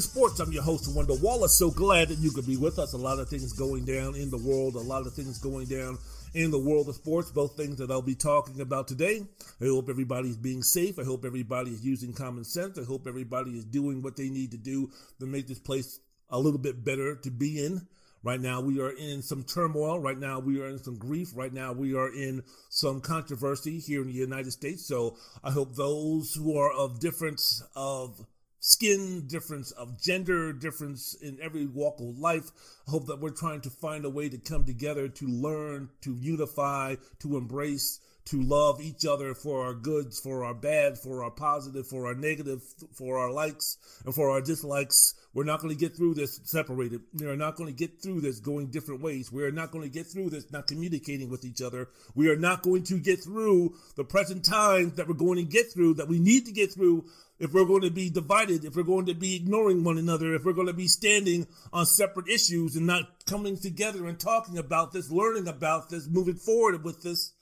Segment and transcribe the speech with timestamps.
[0.00, 0.40] In Sports.
[0.40, 1.58] I'm your host, Wendell Wallace.
[1.58, 2.94] So glad that you could be with us.
[2.94, 5.98] A lot of things going down in the world, a lot of things going down
[6.32, 9.20] in the world of sports, both things that I'll be talking about today.
[9.60, 10.98] I hope everybody's being safe.
[10.98, 12.78] I hope everybody is using common sense.
[12.78, 16.00] I hope everybody is doing what they need to do to make this place
[16.30, 17.86] a little bit better to be in.
[18.22, 20.00] Right now, we are in some turmoil.
[20.00, 21.32] Right now, we are in some grief.
[21.34, 24.86] Right now, we are in some controversy here in the United States.
[24.86, 28.24] So I hope those who are of difference of
[28.60, 32.50] skin difference of gender difference in every walk of life.
[32.86, 36.14] I hope that we're trying to find a way to come together to learn to
[36.14, 41.30] unify to embrace to love each other for our goods for our bad for our
[41.30, 42.62] positive for our negative
[42.92, 45.14] for our likes and for our dislikes.
[45.32, 47.02] We're not going to get through this separated.
[47.14, 49.30] We are not going to get through this going different ways.
[49.30, 51.88] We are not going to get through this not communicating with each other.
[52.14, 55.72] We are not going to get through the present times that we're going to get
[55.72, 57.06] through that we need to get through
[57.40, 60.44] if we're going to be divided, if we're going to be ignoring one another, if
[60.44, 64.92] we're going to be standing on separate issues and not coming together and talking about
[64.92, 67.32] this, learning about this, moving forward with this,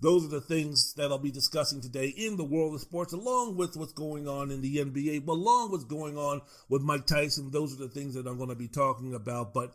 [0.00, 3.56] those are the things that I'll be discussing today in the world of sports, along
[3.56, 7.50] with what's going on in the NBA, along with what's going on with Mike Tyson.
[7.50, 9.54] Those are the things that I'm going to be talking about.
[9.54, 9.74] But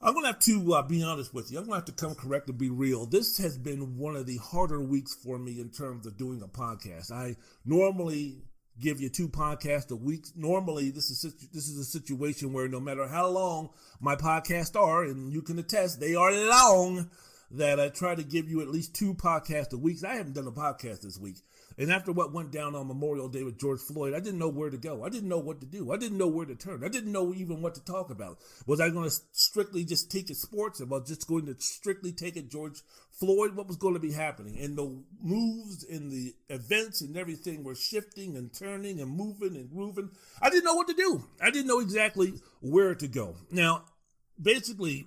[0.00, 1.58] I'm going to have to uh, be honest with you.
[1.58, 3.06] I'm going to have to come correct and be real.
[3.06, 6.48] This has been one of the harder weeks for me in terms of doing a
[6.48, 7.12] podcast.
[7.12, 8.42] I normally
[8.80, 10.26] give you two podcasts a week.
[10.34, 15.04] Normally, this is this is a situation where no matter how long my podcasts are,
[15.04, 17.10] and you can attest they are long,
[17.52, 20.02] that I try to give you at least two podcasts a week.
[20.04, 21.36] I haven't done a podcast this week.
[21.78, 24.70] And after what went down on Memorial Day with George Floyd, I didn't know where
[24.70, 25.04] to go.
[25.04, 25.92] I didn't know what to do.
[25.92, 26.84] I didn't know where to turn.
[26.84, 28.38] I didn't know even what to talk about.
[28.66, 30.80] Was I going to strictly just take it sports?
[30.80, 32.80] Or was I just going to strictly take it George
[33.12, 33.56] Floyd?
[33.56, 34.58] What was going to be happening?
[34.60, 39.70] And the moves and the events and everything were shifting and turning and moving and
[39.70, 40.10] grooving.
[40.40, 41.24] I didn't know what to do.
[41.40, 43.36] I didn't know exactly where to go.
[43.50, 43.84] Now,
[44.40, 45.06] basically,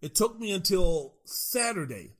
[0.00, 2.12] it took me until Saturday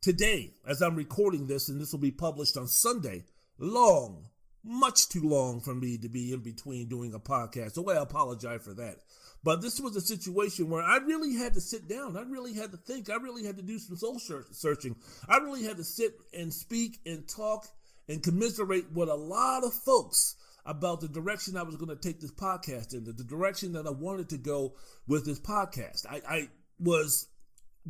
[0.00, 3.24] today, as I'm recording this, and this will be published on Sunday,
[3.58, 4.26] long,
[4.62, 7.72] much too long for me to be in between doing a podcast.
[7.72, 8.96] So I apologize for that.
[9.42, 12.16] But this was a situation where I really had to sit down.
[12.16, 13.08] I really had to think.
[13.08, 14.96] I really had to do some soul searching.
[15.28, 17.66] I really had to sit and speak and talk
[18.08, 20.36] and commiserate with a lot of folks
[20.66, 23.86] about the direction I was going to take this podcast in, the, the direction that
[23.86, 24.74] I wanted to go
[25.06, 26.04] with this podcast.
[26.06, 26.48] I, I
[26.78, 27.28] was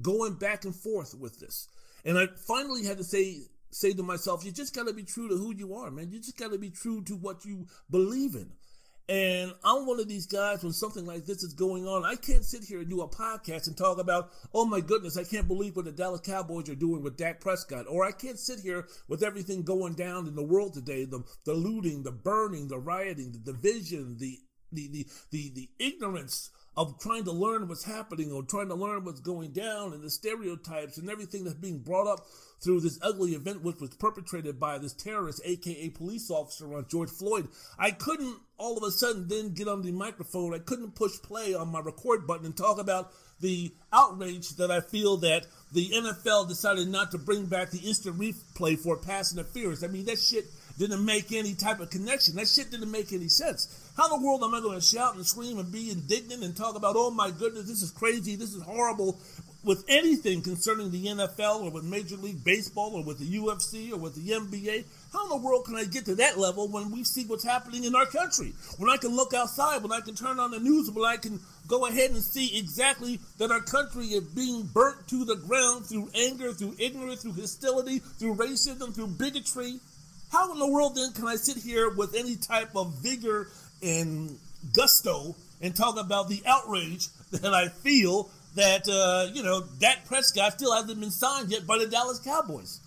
[0.00, 1.66] going back and forth with this.
[2.04, 3.42] And I finally had to say
[3.72, 6.10] say to myself, you just got to be true to who you are, man.
[6.10, 8.50] You just got to be true to what you believe in.
[9.08, 12.44] And I'm one of these guys when something like this is going on, I can't
[12.44, 15.74] sit here and do a podcast and talk about, oh my goodness, I can't believe
[15.74, 17.86] what the Dallas Cowboys are doing with Dak Prescott.
[17.88, 21.54] Or I can't sit here with everything going down in the world today, the, the
[21.54, 24.38] looting, the burning, the rioting, the division, the
[24.72, 26.50] the the the, the ignorance
[26.80, 30.08] of trying to learn what's happening or trying to learn what's going down and the
[30.08, 32.24] stereotypes and everything that's being brought up
[32.62, 37.10] through this ugly event which was perpetrated by this terrorist, aka police officer on George
[37.10, 37.48] Floyd.
[37.78, 40.54] I couldn't all of a sudden then get on the microphone.
[40.54, 44.80] I couldn't push play on my record button and talk about the outrage that I
[44.80, 49.84] feel that the NFL decided not to bring back the instant replay for pass interference.
[49.84, 50.46] I mean, that shit
[50.78, 52.36] didn't make any type of connection.
[52.36, 53.89] That shit didn't make any sense.
[54.00, 56.56] How in the world am I going to shout and scream and be indignant and
[56.56, 59.20] talk about, oh my goodness, this is crazy, this is horrible,
[59.62, 63.98] with anything concerning the NFL or with Major League Baseball or with the UFC or
[63.98, 64.86] with the NBA?
[65.12, 67.84] How in the world can I get to that level when we see what's happening
[67.84, 68.54] in our country?
[68.78, 71.38] When I can look outside, when I can turn on the news, when I can
[71.68, 76.08] go ahead and see exactly that our country is being burnt to the ground through
[76.14, 79.78] anger, through ignorance, through hostility, through racism, through bigotry.
[80.32, 83.48] How in the world then can I sit here with any type of vigor
[83.82, 84.38] and
[84.72, 90.52] gusto and talk about the outrage that I feel that, uh, you know, Dak Prescott
[90.54, 92.80] still hasn't been signed yet by the Dallas Cowboys.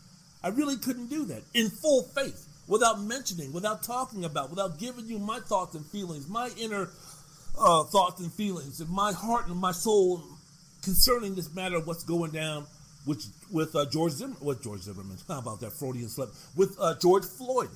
[0.44, 5.06] I really couldn't do that in full faith without mentioning, without talking about, without giving
[5.06, 6.90] you my thoughts and feelings, my inner
[7.58, 10.22] uh, thoughts and feelings, and my heart and my soul
[10.82, 12.66] concerning this matter of what's going down
[13.06, 15.18] with with uh, George Zimmerman, with George Zimmerman.
[15.28, 16.30] How about that Freudian slip?
[16.56, 17.70] With uh, George Floyd.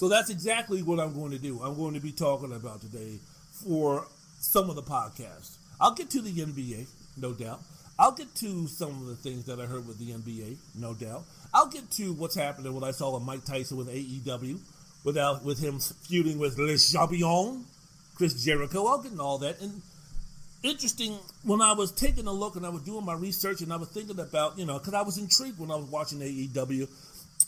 [0.00, 1.60] So that's exactly what I'm going to do.
[1.62, 3.18] I'm going to be talking about today
[3.52, 4.06] for
[4.38, 5.58] some of the podcasts.
[5.78, 6.86] I'll get to the NBA,
[7.18, 7.60] no doubt.
[7.98, 11.24] I'll get to some of the things that I heard with the NBA, no doubt.
[11.52, 14.58] I'll get to what's happening, what I saw with Mike Tyson with AEW,
[15.04, 17.66] without with him feuding with Le Champion,
[18.14, 18.86] Chris Jericho.
[18.86, 19.60] I'll get into all that.
[19.60, 19.82] And
[20.62, 23.76] interesting, when I was taking a look and I was doing my research and I
[23.76, 26.88] was thinking about, you know, because I was intrigued when I was watching AEW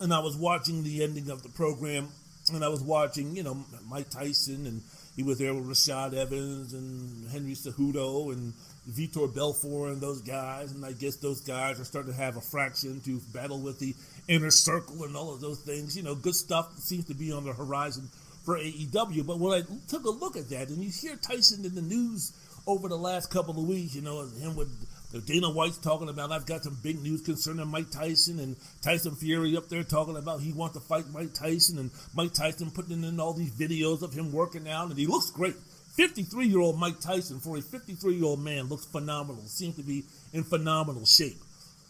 [0.03, 2.09] and I was watching the ending of the program
[2.55, 4.83] and I was watching, you know, Mike Tyson, and
[5.17, 8.55] he was there with Rashad Evans and Henry Cejudo and
[8.91, 12.41] Vitor Belfort and those guys, and I guess those guys are starting to have a
[12.41, 13.95] fraction to battle with the
[14.29, 15.97] inner circle and all of those things.
[15.97, 18.09] You know, good stuff seems to be on the horizon
[18.45, 19.27] for AEW.
[19.27, 22.33] But when I took a look at that, and you hear Tyson in the news
[22.67, 24.71] over the last couple of weeks, you know, him with
[25.21, 29.57] Dana White's talking about I've got some big news concerning Mike Tyson and Tyson Fury
[29.57, 33.21] up there talking about he wants to fight Mike Tyson and Mike Tyson putting in
[33.21, 35.55] all these videos of him working out and he looks great.
[35.97, 39.43] 53 year old Mike Tyson for a 53 year old man looks phenomenal.
[39.45, 41.39] Seems to be in phenomenal shape.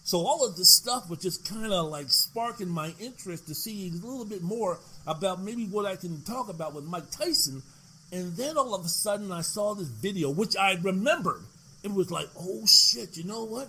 [0.05, 3.89] So all of this stuff was just kind of like sparking my interest to see
[3.89, 7.63] a little bit more about maybe what I can talk about with Mike Tyson.
[8.11, 11.43] And then all of a sudden I saw this video, which I remembered
[11.83, 13.69] it was like, oh shit, you know what?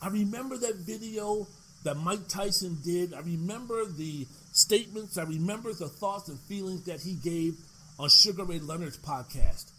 [0.00, 1.46] I remember that video
[1.84, 3.14] that Mike Tyson did.
[3.14, 5.18] I remember the statements.
[5.18, 7.56] I remember the thoughts and feelings that he gave
[7.98, 9.70] on Sugar Ray Leonard's podcast.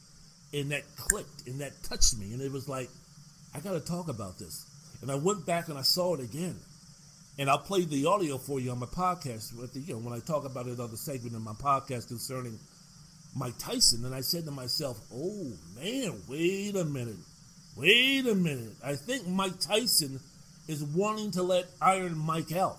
[0.54, 2.34] And that clicked and that touched me.
[2.34, 2.90] And it was like,
[3.56, 4.66] I got to talk about this.
[5.01, 6.56] And I went back and I saw it again.
[7.38, 10.19] And I'll play the audio for you on my podcast the, you know, when I
[10.19, 12.60] talk about it on the segment in my podcast concerning
[13.36, 14.06] Mike Tyson.
[14.06, 17.16] And I said to myself, oh man, wait a minute.
[17.75, 18.75] Wait a minute.
[18.84, 20.20] I think Mike Tyson
[20.68, 22.78] is wanting to let Iron Mike out.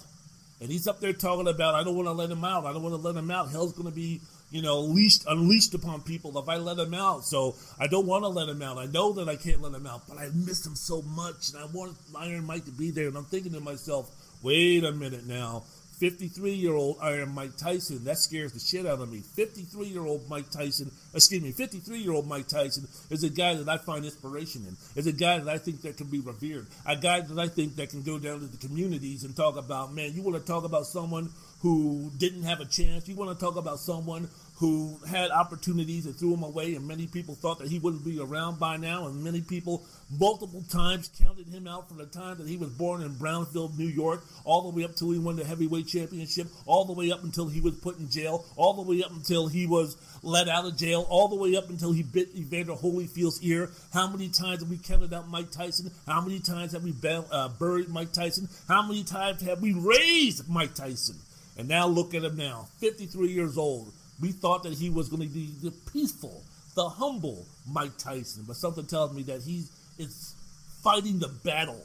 [0.60, 2.64] And he's up there talking about, I don't want to let him out.
[2.64, 3.50] I don't want to let him out.
[3.50, 4.20] Hell's going to be,
[4.50, 7.24] you know, leashed, unleashed upon people if I let him out.
[7.24, 8.78] So I don't want to let him out.
[8.78, 11.50] I know that I can't let him out, but I miss him so much.
[11.52, 13.08] And I want Iron Mike to be there.
[13.08, 14.10] And I'm thinking to myself,
[14.42, 15.64] wait a minute now.
[15.98, 18.04] 53 year old Iron Mike Tyson.
[18.04, 19.20] That scares the shit out of me.
[19.20, 23.54] 53 year old Mike Tyson, excuse me, 53 year old Mike Tyson is a guy
[23.54, 24.76] that I find inspiration in.
[24.96, 26.66] Is a guy that I think that can be revered.
[26.86, 29.92] A guy that I think that can go down to the communities and talk about,
[29.92, 31.30] man, you want to talk about someone
[31.64, 33.08] who didn't have a chance.
[33.08, 37.08] You want to talk about someone who had opportunities and threw him away, and many
[37.08, 39.84] people thought that he wouldn't be around by now, and many people
[40.18, 43.88] multiple times counted him out from the time that he was born in Brownsville, New
[43.88, 47.24] York, all the way up till he won the heavyweight championship, all the way up
[47.24, 50.64] until he was put in jail, all the way up until he was let out
[50.64, 53.70] of jail, all the way up until he bit Evander Holyfield's ear.
[53.92, 55.90] How many times have we counted out Mike Tyson?
[56.06, 58.48] How many times have we uh, buried Mike Tyson?
[58.68, 61.16] How many times have we raised Mike Tyson?
[61.58, 65.22] And now look at him now, 53 years old we thought that he was going
[65.22, 66.42] to be the peaceful,
[66.74, 69.64] the humble Mike Tyson, but something tells me that he
[69.98, 70.34] is
[70.82, 71.84] fighting the battle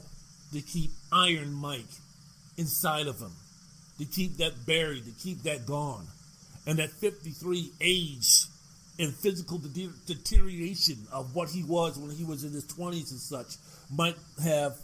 [0.52, 1.84] to keep Iron Mike
[2.56, 3.32] inside of him,
[3.98, 6.06] to keep that buried, to keep that gone.
[6.66, 8.44] And that 53 age
[8.98, 13.20] and physical de- deterioration of what he was when he was in his 20s and
[13.20, 13.54] such
[13.90, 14.76] might have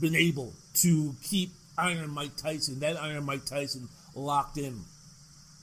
[0.00, 4.80] been able to keep Iron Mike Tyson, that Iron Mike Tyson, locked in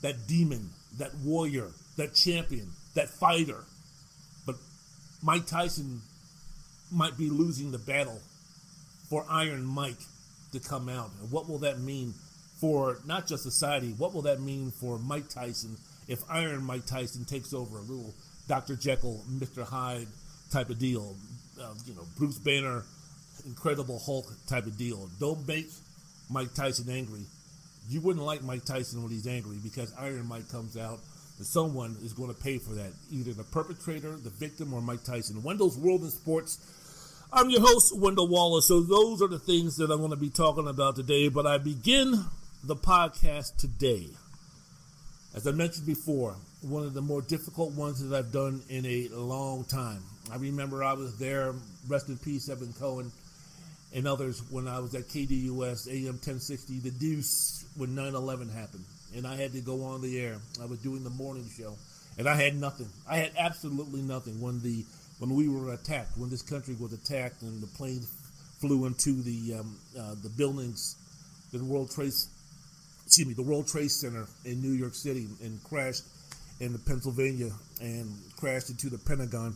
[0.02, 3.64] that demon, that warrior, that champion, that fighter.
[4.46, 4.56] But
[5.22, 6.00] Mike Tyson
[6.90, 8.20] might be losing the battle
[9.08, 10.00] for Iron Mike
[10.52, 11.10] to come out.
[11.20, 12.14] And what will that mean
[12.60, 13.94] for not just society?
[13.96, 15.76] What will that mean for Mike Tyson
[16.08, 18.14] if Iron Mike Tyson takes over a little
[18.48, 18.74] Dr.
[18.76, 19.64] Jekyll, Mr.
[19.64, 20.08] Hyde
[20.50, 21.16] type of deal?
[21.60, 22.84] Uh, you know, Bruce Banner,
[23.46, 25.08] Incredible Hulk type of deal.
[25.18, 25.68] Don't make
[26.30, 27.24] Mike Tyson angry.
[27.90, 31.00] You wouldn't like Mike Tyson when he's angry because Iron Mike comes out
[31.38, 32.92] and someone is going to pay for that.
[33.10, 35.42] Either the perpetrator, the victim, or Mike Tyson.
[35.42, 36.58] Wendell's World in Sports
[37.32, 38.66] I'm your host, Wendell Wallace.
[38.66, 41.28] So, those are the things that I'm going to be talking about today.
[41.28, 42.24] But I begin
[42.64, 44.08] the podcast today.
[45.32, 49.08] As I mentioned before, one of the more difficult ones that I've done in a
[49.14, 50.02] long time.
[50.32, 51.54] I remember I was there,
[51.86, 53.12] rest in peace, Evan Cohen,
[53.94, 58.84] and others, when I was at KDUS AM 1060, the deuce, when 9 11 happened.
[59.14, 60.38] And I had to go on the air.
[60.62, 61.76] I was doing the morning show,
[62.18, 62.88] and I had nothing.
[63.08, 64.84] I had absolutely nothing when the
[65.18, 68.10] when we were attacked, when this country was attacked, and the planes
[68.60, 70.96] flew into the um, uh, the buildings,
[71.52, 72.12] the World Trade,
[73.04, 76.04] excuse me, the World Trade Center in New York City, and crashed
[76.60, 77.50] in the Pennsylvania
[77.80, 79.54] and crashed into the Pentagon,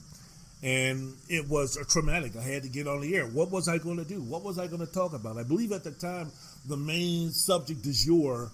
[0.62, 2.37] and it was a traumatic.
[2.37, 3.26] I had to get on the air.
[3.26, 4.23] What was I going to do?
[4.23, 5.37] What was I going to talk about?
[5.37, 6.33] I believe at the time
[6.66, 8.50] the main subject du jour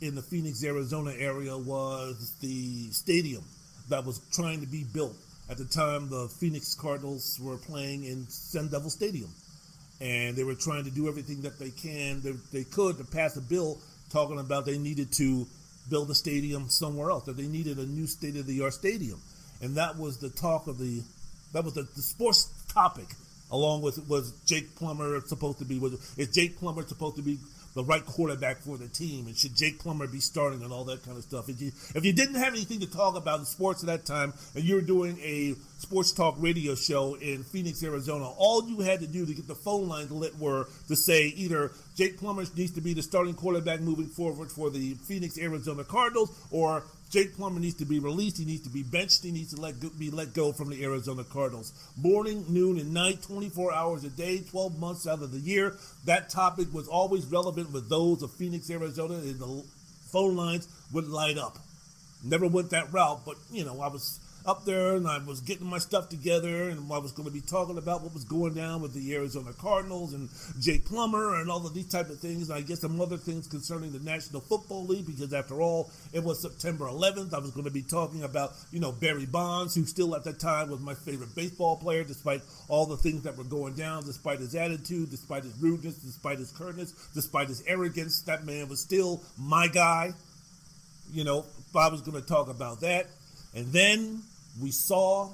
[0.00, 3.44] in the Phoenix, Arizona area was the stadium
[3.88, 5.16] that was trying to be built
[5.50, 9.30] at the time, the Phoenix Cardinals were playing in Sun Devil Stadium,
[9.98, 13.36] and they were trying to do everything that they can they, they could to pass
[13.36, 13.78] a bill
[14.10, 15.46] talking about they needed to
[15.88, 19.20] build a stadium somewhere else, that they needed a new state of the art stadium,
[19.62, 21.02] and that was the talk of the
[21.54, 23.08] that was the, the sports topic.
[23.50, 27.38] Along with was Jake Plummer supposed to be was is Jake Plummer supposed to be
[27.74, 31.04] the right quarterback for the team, and should Jake Plummer be starting and all that
[31.04, 31.48] kind of stuff.
[31.48, 34.34] If you if you didn't have anything to talk about in sports at that time,
[34.54, 39.00] and you were doing a sports talk radio show in Phoenix, Arizona, all you had
[39.00, 42.72] to do to get the phone lines lit were to say either Jake Plummer needs
[42.72, 47.58] to be the starting quarterback moving forward for the Phoenix, Arizona Cardinals, or Jake Plummer
[47.58, 48.36] needs to be released.
[48.38, 49.22] He needs to be benched.
[49.22, 51.72] He needs to let go, be let go from the Arizona Cardinals.
[51.96, 55.76] Morning, noon, and night, 24 hours a day, 12 months out of the year.
[56.04, 59.64] That topic was always relevant with those of Phoenix, Arizona, and the
[60.12, 61.56] phone lines would light up.
[62.22, 65.66] Never went that route, but you know, I was up there and I was getting
[65.66, 68.80] my stuff together and I was going to be talking about what was going down
[68.80, 72.48] with the Arizona Cardinals and Jay Plummer and all of these type of things.
[72.48, 76.24] And I guess some other things concerning the National Football League because after all, it
[76.24, 77.34] was September 11th.
[77.34, 80.32] I was going to be talking about, you know, Barry Bonds, who still at the
[80.32, 84.38] time was my favorite baseball player, despite all the things that were going down, despite
[84.38, 88.22] his attitude, despite his rudeness, despite his curtness, despite his arrogance.
[88.22, 90.14] That man was still my guy.
[91.12, 91.44] You know,
[91.76, 93.08] I was going to talk about that.
[93.54, 94.22] And then
[94.60, 95.30] we saw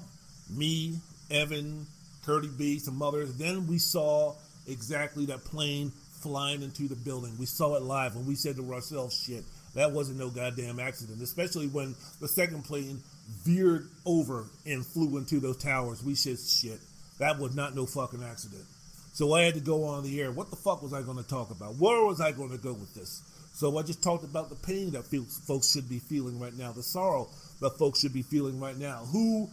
[0.51, 0.99] me,
[1.31, 1.87] Evan,
[2.25, 3.37] Curdy B, some others.
[3.37, 4.35] Then we saw
[4.67, 7.33] exactly that plane flying into the building.
[7.39, 11.21] We saw it live and we said to ourselves, shit, that wasn't no goddamn accident.
[11.23, 13.03] Especially when the second plane
[13.45, 16.03] veered over and flew into those towers.
[16.03, 16.81] We said, shit,
[17.19, 18.65] that was not no fucking accident.
[19.13, 20.33] So I had to go on the air.
[20.33, 21.77] What the fuck was I going to talk about?
[21.77, 23.23] Where was I going to go with this?
[23.55, 25.05] So I just talked about the pain that
[25.47, 27.29] folks should be feeling right now, the sorrow
[27.61, 29.05] that folks should be feeling right now.
[29.13, 29.49] Who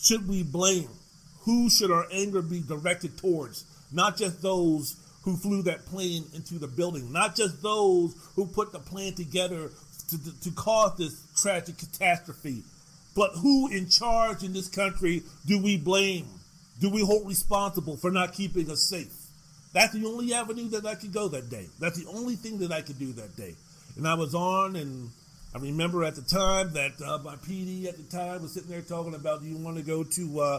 [0.00, 0.88] should we blame?
[1.40, 3.64] Who should our anger be directed towards?
[3.92, 8.70] Not just those who flew that plane into the building, not just those who put
[8.70, 9.70] the plan together
[10.08, 12.62] to, to cause this tragic catastrophe,
[13.16, 16.26] but who in charge in this country do we blame?
[16.80, 19.23] Do we hold responsible for not keeping us safe?
[19.74, 21.66] That's the only avenue that I could go that day.
[21.80, 23.54] That's the only thing that I could do that day.
[23.96, 25.10] And I was on and
[25.52, 28.82] I remember at the time that uh, my PD at the time was sitting there
[28.82, 30.58] talking about, do you want to go to, uh,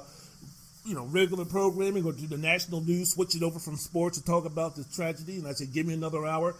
[0.85, 4.25] you know, regular programming or do the national news, switch it over from sports to
[4.25, 5.37] talk about this tragedy?
[5.37, 6.53] And I said, give me another hour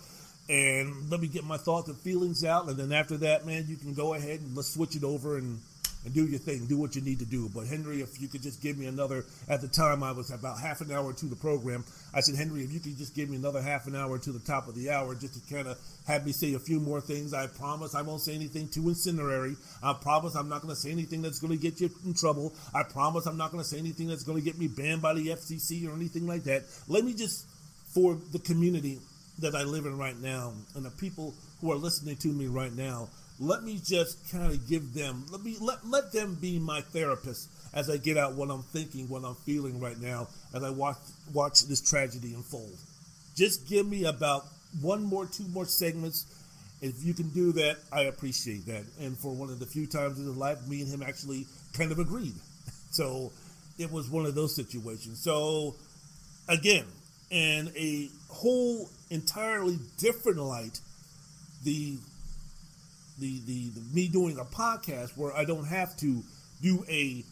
[0.48, 2.70] and let me get my thoughts and feelings out.
[2.70, 5.60] And then after that, man, you can go ahead and let's switch it over and
[6.06, 7.50] and do your thing, do what you need to do.
[7.54, 10.60] But Henry, if you could just give me another, at the time I was about
[10.60, 11.84] half an hour to the program.
[12.14, 14.40] I said, Henry, if you could just give me another half an hour to the
[14.40, 17.34] top of the hour just to kind of have me say a few more things.
[17.34, 19.58] I promise I won't say anything too incinerary.
[19.84, 22.54] I promise I'm not going to say anything that's going to get you in trouble.
[22.74, 25.16] I promise I'm not going to say anything that's going to get me banned by
[25.16, 26.64] the FCC or anything like that.
[26.88, 27.48] Let me just,
[27.94, 29.00] for the community
[29.40, 32.74] that I live in right now and the people who are listening to me right
[32.74, 33.10] now,
[33.40, 37.50] let me just kind of give them let me let, let them be my therapist
[37.74, 40.98] as I get out what I'm thinking, what I'm feeling right now as I watch
[41.34, 42.78] watch this tragedy unfold.
[43.36, 44.46] Just give me about
[44.82, 46.26] one more, two more segments.
[46.82, 48.84] If you can do that, I appreciate that.
[49.00, 51.92] And for one of the few times in his life, me and him actually kind
[51.92, 52.34] of agreed.
[52.92, 53.34] So
[53.78, 55.20] it was one of those situations.
[55.22, 55.76] So
[56.48, 56.86] again,
[57.30, 60.80] in a whole entirely different light,
[61.66, 61.98] the
[63.20, 66.22] the, the, the me doing a podcast where I don't have to
[66.62, 67.24] do a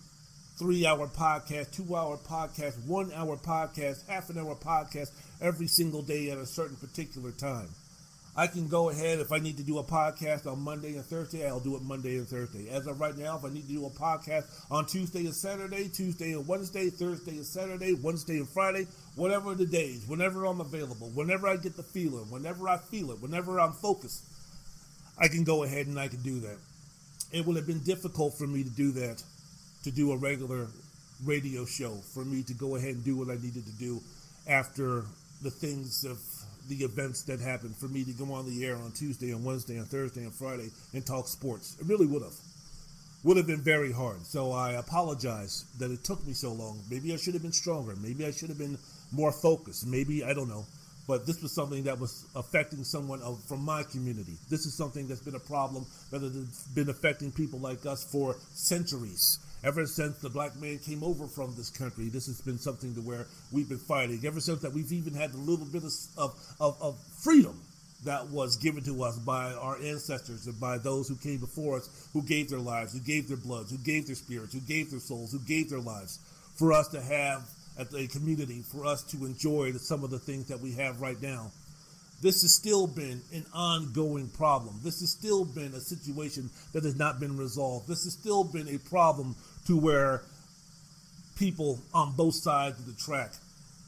[0.57, 5.11] three hour podcast, two hour podcast, one hour podcast, half an hour podcast
[5.41, 7.69] every single day at a certain particular time.
[8.35, 11.47] I can go ahead if I need to do a podcast on Monday and Thursday,
[11.47, 12.67] I'll do it Monday and Thursday.
[12.67, 15.87] As of right now, if I need to do a podcast on Tuesday and Saturday,
[15.87, 21.11] Tuesday and Wednesday, Thursday and Saturday, Wednesday and Friday, whatever the days, whenever I'm available,
[21.13, 24.23] whenever I get the feeling, whenever I feel it, whenever I'm focused,
[25.17, 26.57] I can go ahead and I can do that.
[27.31, 29.23] It would have been difficult for me to do that,
[29.83, 30.67] to do a regular
[31.25, 34.01] radio show, for me to go ahead and do what I needed to do
[34.47, 35.03] after
[35.41, 36.19] the things of
[36.69, 39.77] the events that happened for me to go on the air on Tuesday and Wednesday
[39.77, 41.77] and Thursday and Friday and talk sports.
[41.79, 42.35] It really would have.
[43.23, 44.25] Would have been very hard.
[44.25, 46.81] So I apologize that it took me so long.
[46.89, 47.95] Maybe I should have been stronger.
[47.95, 48.77] Maybe I should have been
[49.11, 49.87] more focused.
[49.87, 50.65] Maybe, I don't know.
[51.07, 54.37] But this was something that was affecting someone from my community.
[54.49, 58.37] This is something that's been a problem that has been affecting people like us for
[58.53, 62.93] centuries ever since the black man came over from this country, this has been something
[62.95, 64.19] to where we've been fighting.
[64.25, 65.83] Ever since that, we've even had a little bit
[66.17, 67.59] of, of, of freedom
[68.03, 72.09] that was given to us by our ancestors and by those who came before us,
[72.11, 74.99] who gave their lives, who gave their bloods, who gave their spirits, who gave their
[74.99, 76.19] souls, who gave their lives,
[76.55, 80.59] for us to have a community, for us to enjoy some of the things that
[80.59, 81.51] we have right now.
[82.21, 84.79] This has still been an ongoing problem.
[84.81, 87.87] This has still been a situation that has not been resolved.
[87.87, 89.35] This has still been a problem
[89.67, 90.21] to where
[91.35, 93.33] people on both sides of the track,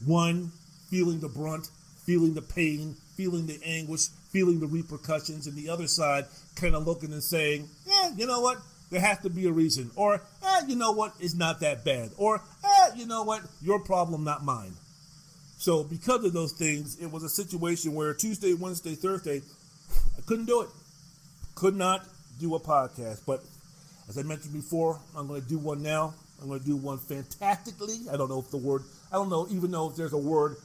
[0.04, 0.52] one
[0.90, 1.70] feeling the brunt,
[2.04, 6.26] feeling the pain, feeling the anguish, feeling the repercussions, and the other side
[6.56, 8.58] kind of looking and saying, yeah, you know what?
[8.90, 9.90] There has to be a reason.
[9.96, 11.14] Or, eh, you know what?
[11.18, 12.10] It's not that bad.
[12.16, 13.42] Or, eh, you know what?
[13.60, 14.74] Your problem, not mine.
[15.58, 19.42] So, because of those things, it was a situation where Tuesday, Wednesday, Thursday,
[20.16, 20.68] I couldn't do it.
[21.54, 22.06] Could not
[22.38, 23.22] do a podcast.
[23.26, 23.42] But
[24.08, 26.14] as I mentioned before, I'm going to do one now.
[26.40, 28.00] I'm going to do one fantastically.
[28.12, 30.56] I don't know if the word, I don't know even know if there's a word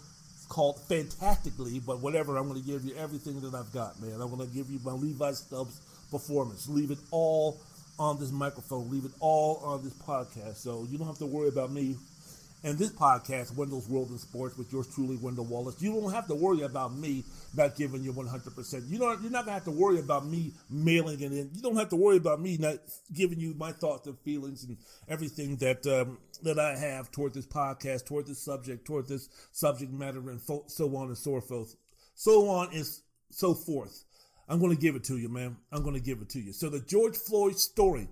[0.49, 4.19] called fantastically, but whatever, I'm going to give you everything that I've got, man.
[4.19, 5.79] I'm going to give you my Levi Stubbs
[6.11, 6.67] performance.
[6.67, 7.57] Leave it all
[8.01, 8.89] on this microphone.
[8.89, 10.57] Leave it all on this podcast.
[10.57, 11.95] So you don't have to worry about me
[12.63, 15.81] and this podcast, Wendell's World in Sports, with yours truly, Wendell Wallace.
[15.81, 17.23] You don't have to worry about me
[17.55, 18.89] not giving you 100%.
[18.89, 21.49] You don't, you're not going to have to worry about me mailing it in.
[21.53, 22.77] You don't have to worry about me not
[23.13, 27.45] giving you my thoughts and feelings and everything that um, that I have toward this
[27.45, 31.75] podcast, toward this subject, toward this subject matter, and fo- so on and so forth.
[32.15, 32.85] So on and
[33.31, 34.03] so forth.
[34.51, 35.55] I'm going to give it to you, man.
[35.71, 36.51] I'm going to give it to you.
[36.51, 38.09] So the George Floyd story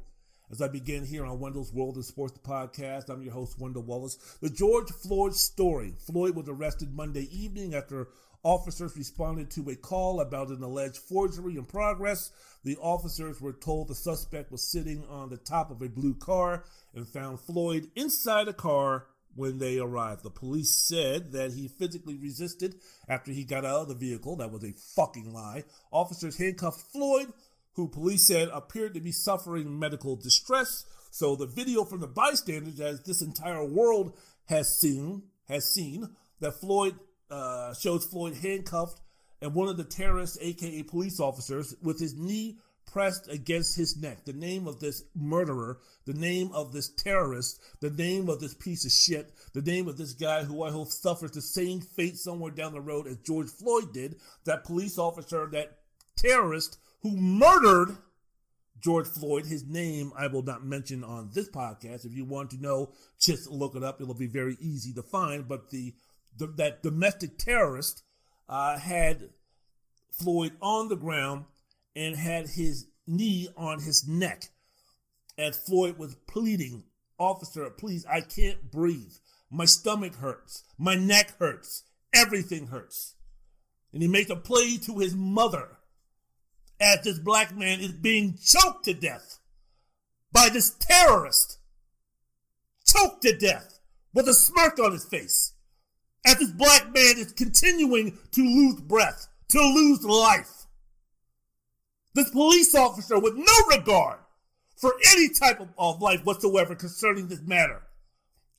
[0.49, 4.15] as I begin here on Wendell's World in Sports podcast, I'm your host, Wendell Wallace.
[4.41, 5.95] The George Floyd story.
[6.07, 8.07] Floyd was arrested Monday evening after
[8.41, 12.31] officers responded to a call about an alleged forgery in progress.
[12.63, 16.63] The officers were told the suspect was sitting on the top of a blue car
[16.95, 20.23] and found Floyd inside a car when they arrived.
[20.23, 22.75] The police said that he physically resisted
[23.07, 24.35] after he got out of the vehicle.
[24.37, 25.63] That was a fucking lie.
[25.91, 27.33] Officers handcuffed Floyd
[27.73, 30.85] who police said appeared to be suffering medical distress.
[31.11, 36.09] So the video from the bystanders, as this entire world has seen, has seen
[36.41, 36.95] that Floyd
[37.31, 38.99] uh, shows Floyd handcuffed
[39.41, 42.57] and one of the terrorists, aka police officers, with his knee
[42.91, 44.25] pressed against his neck.
[44.25, 48.85] The name of this murderer, the name of this terrorist, the name of this piece
[48.85, 52.51] of shit, the name of this guy who I hope suffers the same fate somewhere
[52.51, 55.79] down the road as George Floyd did, that police officer, that
[56.15, 57.97] terrorist who murdered
[58.81, 59.45] George Floyd.
[59.45, 62.05] His name I will not mention on this podcast.
[62.05, 64.01] If you want to know, just look it up.
[64.01, 65.47] It'll be very easy to find.
[65.47, 65.93] But the,
[66.37, 68.03] the that domestic terrorist
[68.47, 69.29] uh, had
[70.11, 71.45] Floyd on the ground
[71.95, 74.45] and had his knee on his neck
[75.37, 76.83] as Floyd was pleading,
[77.17, 79.13] Officer, please, I can't breathe.
[79.49, 80.63] My stomach hurts.
[80.77, 81.83] My neck hurts.
[82.13, 83.15] Everything hurts.
[83.93, 85.77] And he makes a plea to his mother
[86.79, 89.39] as this black man is being choked to death
[90.31, 91.57] by this terrorist.
[92.85, 93.79] Choked to death
[94.13, 95.53] with a smirk on his face
[96.25, 100.58] as this black man is continuing to lose breath, to lose life.
[102.19, 104.19] This police officer with no regard
[104.75, 107.81] for any type of, life whatsoever concerning this matter.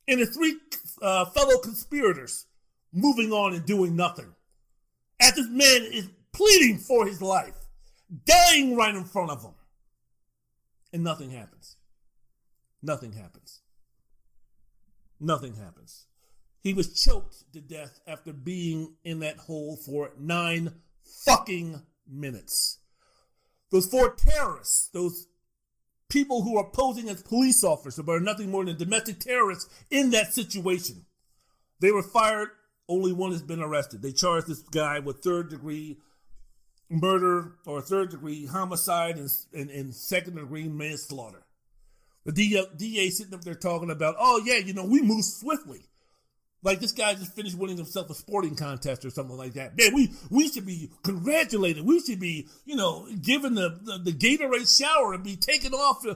[0.09, 0.57] And the three
[1.03, 2.47] uh, fellow conspirators
[2.91, 4.35] moving on and doing nothing.
[5.21, 7.53] As this man is pleading for his life
[8.25, 9.53] dying right in front of them.
[10.95, 11.77] And nothing happens.
[12.83, 13.61] Nothing happens.
[15.21, 16.07] Nothing happens.
[16.63, 22.80] He was choked to death after being in that hole for nine fucking minutes.
[23.71, 25.29] Those four terrorists, those
[26.09, 30.11] people who are posing as police officers, but are nothing more than domestic terrorists in
[30.11, 31.07] that situation,
[31.81, 32.49] they were fired.
[32.89, 34.03] Only one has been arrested.
[34.03, 35.99] They charged this guy with third degree
[36.91, 41.45] murder or third degree homicide and, and, and second degree manslaughter.
[42.25, 45.87] The DA, DA sitting up there talking about, oh, yeah, you know, we move swiftly.
[46.63, 49.79] Like this guy just finished winning himself a sporting contest or something like that.
[49.79, 51.87] Man, we we should be congratulated.
[51.87, 56.05] We should be, you know, given the, the, the Gatorade shower and be taken off,
[56.07, 56.15] uh,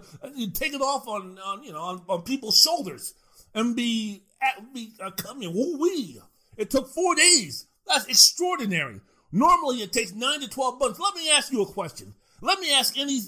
[0.53, 3.15] taken off on, on you know on, on people's shoulders
[3.55, 5.55] and be at, be uh, coming.
[5.55, 6.21] Woo wee!
[6.59, 7.67] It took four days.
[7.87, 9.01] That's extraordinary.
[9.33, 11.01] Normally, it takes nine to twelve months.
[11.01, 12.13] Let me ask you a question.
[12.43, 13.21] Let me ask any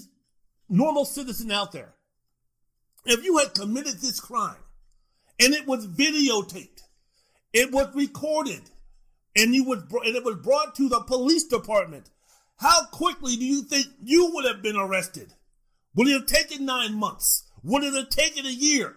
[0.69, 1.95] normal citizen out there:
[3.05, 4.57] If you had committed this crime
[5.39, 6.83] and it was videotaped
[7.53, 8.61] it was recorded
[9.35, 12.09] and you was and it was brought to the police department.
[12.57, 15.33] How quickly do you think you would have been arrested?
[15.95, 17.49] Would it have taken nine months?
[17.63, 18.95] Would it have taken a year?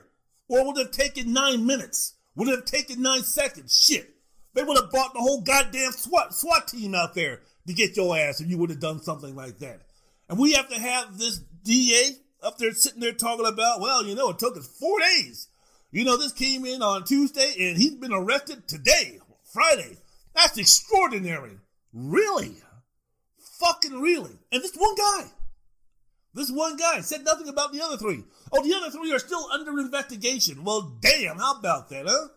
[0.49, 2.15] Or would it have taken nine minutes?
[2.35, 3.77] Would it have taken nine seconds?
[3.77, 4.15] Shit.
[4.55, 8.17] They would have brought the whole goddamn SWAT, SWAT team out there to get your
[8.17, 9.83] ass if you would have done something like that.
[10.29, 14.15] And we have to have this DA up there sitting there talking about, well, you
[14.15, 15.49] know, it took us four days
[15.91, 19.19] you know, this came in on Tuesday and he's been arrested today,
[19.53, 19.99] Friday.
[20.35, 21.59] That's extraordinary.
[21.93, 22.57] Really?
[23.59, 24.39] Fucking really.
[24.53, 25.25] And this one guy.
[26.33, 28.23] This one guy said nothing about the other three.
[28.53, 30.63] Oh, the other three are still under investigation.
[30.63, 32.29] Well, damn, how about that, huh?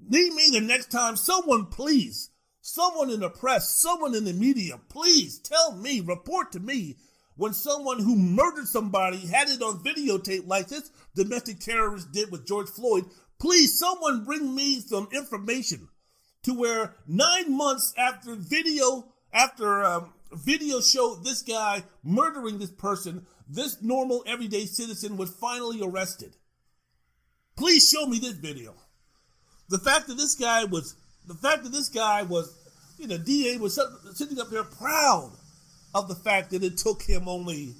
[0.00, 1.14] Need me the next time.
[1.14, 6.60] Someone, please, someone in the press, someone in the media, please tell me, report to
[6.60, 6.96] me
[7.42, 12.46] when someone who murdered somebody had it on videotape like this domestic terrorist did with
[12.46, 13.04] George Floyd,
[13.40, 15.88] please someone bring me some information
[16.44, 23.26] to where nine months after video after um, video showed this guy murdering this person,
[23.48, 26.36] this normal everyday citizen was finally arrested.
[27.56, 28.72] Please show me this video.
[29.68, 30.94] The fact that this guy was
[31.26, 32.56] the fact that this guy was,
[33.00, 33.80] you know, DA was
[34.14, 35.32] sitting up there proud
[35.94, 37.74] of the fact that it took him only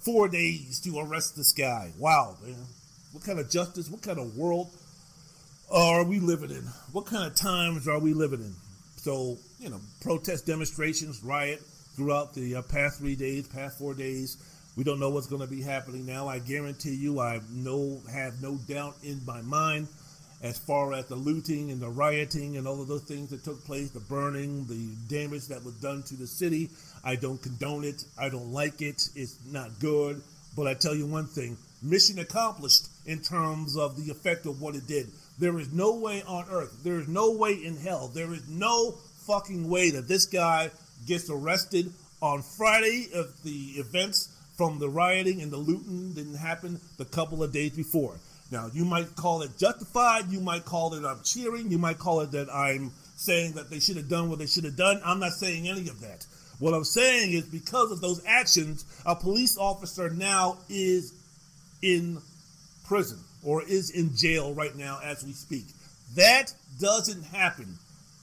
[0.00, 1.92] four days to arrest this guy.
[1.98, 2.56] Wow, man.
[3.12, 4.70] What kind of justice, what kind of world
[5.70, 6.62] are we living in?
[6.92, 8.54] What kind of times are we living in?
[8.96, 11.60] So, you know, protest demonstrations, riot
[11.96, 14.36] throughout the uh, past three days, past four days.
[14.76, 16.28] We don't know what's going to be happening now.
[16.28, 19.88] I guarantee you, I no have no doubt in my mind
[20.42, 23.64] as far as the looting and the rioting and all of those things that took
[23.64, 26.70] place, the burning, the damage that was done to the city.
[27.04, 28.04] I don't condone it.
[28.18, 29.02] I don't like it.
[29.16, 30.22] It's not good.
[30.56, 34.74] But I tell you one thing mission accomplished in terms of the effect of what
[34.74, 35.06] it did.
[35.38, 38.92] There is no way on earth, there is no way in hell, there is no
[39.26, 40.70] fucking way that this guy
[41.06, 46.80] gets arrested on Friday if the events from the rioting and the looting didn't happen
[46.96, 48.16] the couple of days before.
[48.50, 50.30] Now, you might call it justified.
[50.30, 51.70] You might call it I'm cheering.
[51.70, 54.64] You might call it that I'm saying that they should have done what they should
[54.64, 55.00] have done.
[55.04, 56.26] I'm not saying any of that.
[56.58, 61.12] What I'm saying is because of those actions, a police officer now is
[61.82, 62.20] in
[62.86, 65.66] prison or is in jail right now as we speak.
[66.16, 67.78] That doesn't happen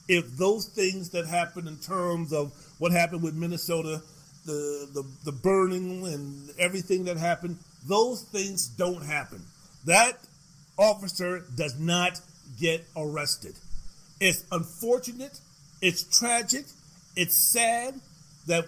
[0.08, 4.02] if those things that happen in terms of what happened with Minnesota,
[4.44, 7.58] the, the, the burning and everything that happened,
[7.88, 9.42] those things don't happen
[9.86, 10.18] that
[10.78, 12.20] officer does not
[12.60, 13.54] get arrested.
[14.20, 15.40] It's unfortunate,
[15.80, 16.66] it's tragic,
[17.16, 17.94] it's sad
[18.46, 18.66] that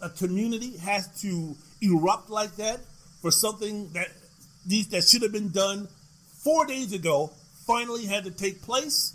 [0.00, 2.80] a community has to erupt like that
[3.20, 4.08] for something that
[4.66, 5.88] these that should have been done
[6.42, 7.30] four days ago
[7.66, 9.14] finally had to take place.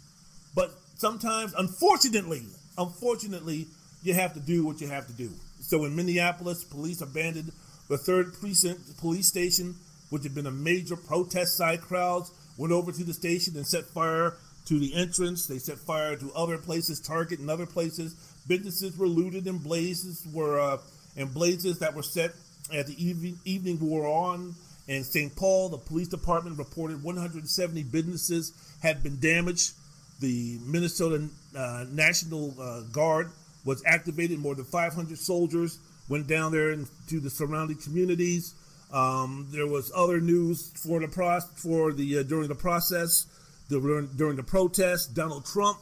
[0.56, 2.44] But sometimes, unfortunately,
[2.78, 3.68] unfortunately,
[4.04, 5.32] you have to do what you have to do.
[5.62, 7.52] So in Minneapolis, police abandoned
[7.90, 9.76] the third precinct police station
[10.16, 13.84] which had been a major protest side crowds, went over to the station and set
[13.84, 15.46] fire to the entrance.
[15.46, 18.14] They set fire to other places, Target and other places.
[18.48, 20.78] Businesses were looted and blazes were uh,
[21.18, 22.32] and blazes that were set
[22.72, 24.56] as the evening, evening wore on.
[24.88, 25.36] In St.
[25.36, 29.74] Paul, the police department reported 170 businesses had been damaged.
[30.22, 33.32] The Minnesota uh, National uh, Guard
[33.66, 34.40] was activated.
[34.40, 38.56] More than 500 soldiers went down there into the surrounding communities.
[38.96, 43.26] Um, there was other news for the pro- for the uh, during the process,
[43.68, 45.14] the, during the protest.
[45.14, 45.80] Donald Trump,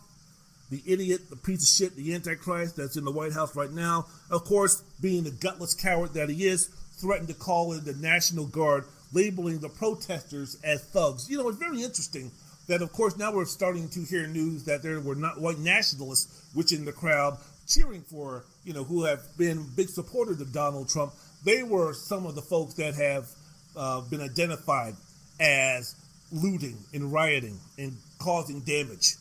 [0.72, 4.08] the idiot, the piece of shit, the antichrist that's in the White House right now,
[4.32, 8.48] of course, being the gutless coward that he is, threatened to call in the National
[8.48, 11.30] Guard, labeling the protesters as thugs.
[11.30, 12.32] You know, it's very interesting
[12.68, 16.50] that, of course, now we're starting to hear news that there were not white nationalists,
[16.56, 20.90] which in the crowd cheering for, you know, who have been big supporters of Donald
[20.90, 21.14] Trump.
[21.44, 23.28] They were some of the folks that have
[23.76, 24.96] uh, been identified
[25.40, 25.96] as
[26.32, 29.16] looting and rioting and causing damage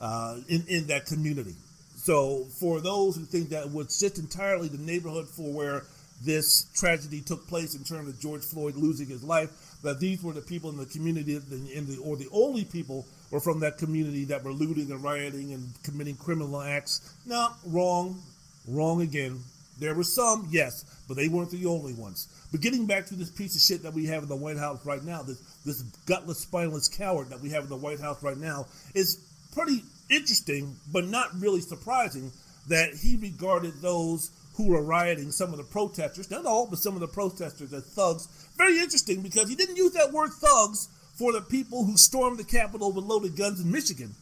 [0.00, 1.54] uh, in, in that community.
[1.96, 5.84] So, for those who think that was just entirely the neighborhood for where
[6.22, 9.50] this tragedy took place in terms of George Floyd losing his life,
[9.82, 13.40] that these were the people in the community, in the, or the only people were
[13.40, 17.14] from that community that were looting and rioting and committing criminal acts.
[17.26, 18.22] No, wrong,
[18.68, 19.40] wrong again.
[19.78, 22.28] There were some, yes, but they weren't the only ones.
[22.52, 24.84] But getting back to this piece of shit that we have in the White House
[24.86, 28.36] right now, this this gutless, spineless coward that we have in the White House right
[28.36, 29.18] now, is
[29.52, 32.30] pretty interesting, but not really surprising
[32.68, 36.94] that he regarded those who were rioting, some of the protesters, not all, but some
[36.94, 38.28] of the protesters as thugs.
[38.56, 42.44] Very interesting because he didn't use that word thugs for the people who stormed the
[42.44, 44.14] Capitol with loaded guns in Michigan.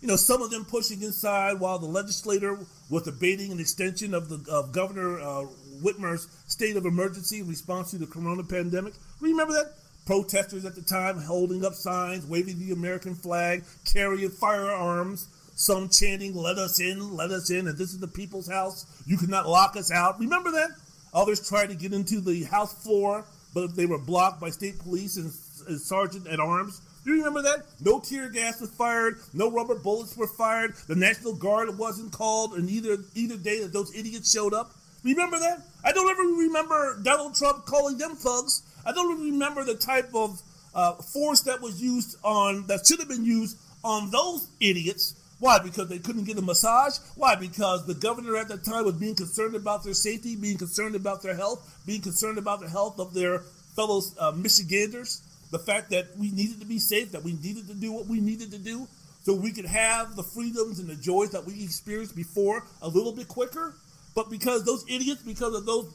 [0.00, 2.58] You know, some of them pushing inside while the legislator
[2.88, 5.46] was debating an extension of the of Governor uh,
[5.82, 8.94] Whitmer's state of emergency in response to the corona pandemic.
[9.20, 9.74] Remember that?
[10.06, 16.34] Protesters at the time holding up signs, waving the American flag, carrying firearms, some chanting,
[16.34, 18.86] Let us in, let us in, and this is the people's house.
[19.06, 20.18] You cannot lock us out.
[20.18, 20.70] Remember that?
[21.12, 25.16] Others tried to get into the House floor, but they were blocked by state police
[25.16, 25.30] and,
[25.68, 26.80] and sergeant at arms.
[27.04, 27.64] You remember that?
[27.80, 32.52] No tear gas was fired, no rubber bullets were fired, the National Guard wasn't called
[32.52, 34.72] on either either day that those idiots showed up.
[35.02, 35.62] Remember that?
[35.82, 38.62] I don't ever remember Donald Trump calling them thugs.
[38.84, 40.42] I don't remember the type of
[40.74, 45.14] uh, force that was used on that should have been used on those idiots.
[45.38, 45.58] Why?
[45.58, 46.98] Because they couldn't get a massage.
[47.16, 47.34] Why?
[47.34, 51.22] Because the governor at that time was being concerned about their safety, being concerned about
[51.22, 53.38] their health, being concerned about the health of their
[53.74, 55.22] fellow uh, Michiganders.
[55.50, 58.20] The fact that we needed to be safe, that we needed to do what we
[58.20, 58.86] needed to do,
[59.22, 63.12] so we could have the freedoms and the joys that we experienced before a little
[63.12, 63.74] bit quicker.
[64.14, 65.92] But because those idiots, because of those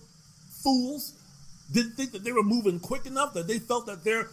[0.63, 1.13] fools,
[1.71, 4.29] didn't think that they were moving quick enough, that they felt that their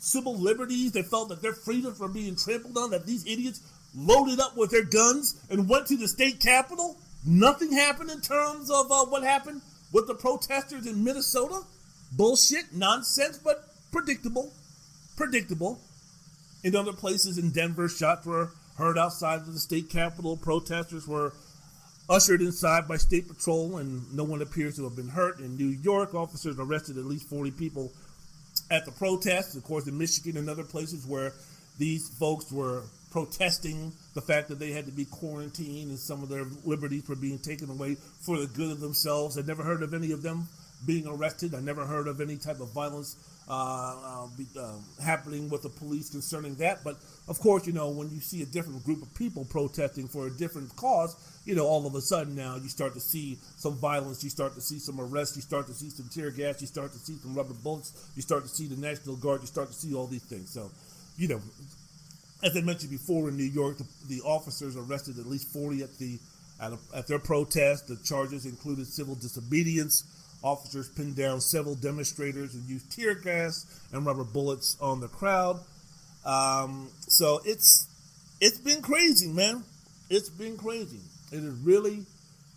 [0.00, 3.60] civil liberties, they felt that their freedoms were being trampled on, that these idiots
[3.96, 6.96] loaded up with their guns and went to the state capitol.
[7.26, 11.62] Nothing happened in terms of uh, what happened with the protesters in Minnesota.
[12.12, 14.52] Bullshit, nonsense, but predictable.
[15.16, 15.78] Predictable.
[16.62, 20.36] In other places in Denver, shots were heard outside of the state capitol.
[20.36, 21.32] Protesters were
[22.08, 25.38] ushered inside by state patrol, and no one appears to have been hurt.
[25.38, 27.92] In New York, officers arrested at least 40 people
[28.70, 29.54] at the protests.
[29.54, 31.32] Of course, in Michigan and other places where
[31.78, 36.28] these folks were protesting the fact that they had to be quarantined and some of
[36.28, 39.38] their liberties were being taken away for the good of themselves.
[39.38, 40.48] I never heard of any of them
[40.84, 41.54] being arrested.
[41.54, 43.16] I never heard of any type of violence
[43.48, 46.82] uh, uh, uh, happening with the police concerning that.
[46.82, 46.96] But
[47.28, 50.30] of course, you know, when you see a different group of people protesting for a
[50.30, 54.24] different cause, you know, all of a sudden now you start to see some violence,
[54.24, 56.92] you start to see some arrests, you start to see some tear gas, you start
[56.92, 59.74] to see some rubber bullets, you start to see the National Guard, you start to
[59.74, 60.50] see all these things.
[60.50, 60.70] So,
[61.18, 61.40] you know,
[62.42, 65.98] as I mentioned before in New York, the, the officers arrested at least 40 at
[65.98, 66.18] the
[66.60, 67.88] at, a, at their protest.
[67.88, 70.04] The charges included civil disobedience.
[70.44, 75.58] Officers pinned down several demonstrators and used tear gas and rubber bullets on the crowd.
[76.24, 77.88] Um, so it's
[78.40, 79.64] it's been crazy, man.
[80.10, 81.00] It's been crazy.
[81.32, 82.04] It has really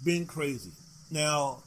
[0.04, 0.72] been crazy.
[1.10, 1.64] Now,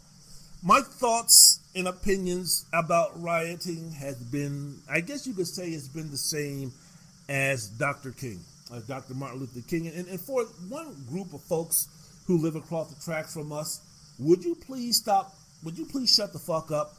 [0.62, 6.10] my thoughts and opinions about rioting has been, I guess you could say, it's been
[6.10, 6.72] the same
[7.30, 8.12] as Dr.
[8.12, 8.40] King,
[8.74, 9.14] as Dr.
[9.14, 9.86] Martin Luther King.
[9.86, 11.88] And, and for one group of folks
[12.26, 13.80] who live across the tracks from us,
[14.18, 15.34] would you please stop?
[15.62, 16.94] Would you please shut the fuck up?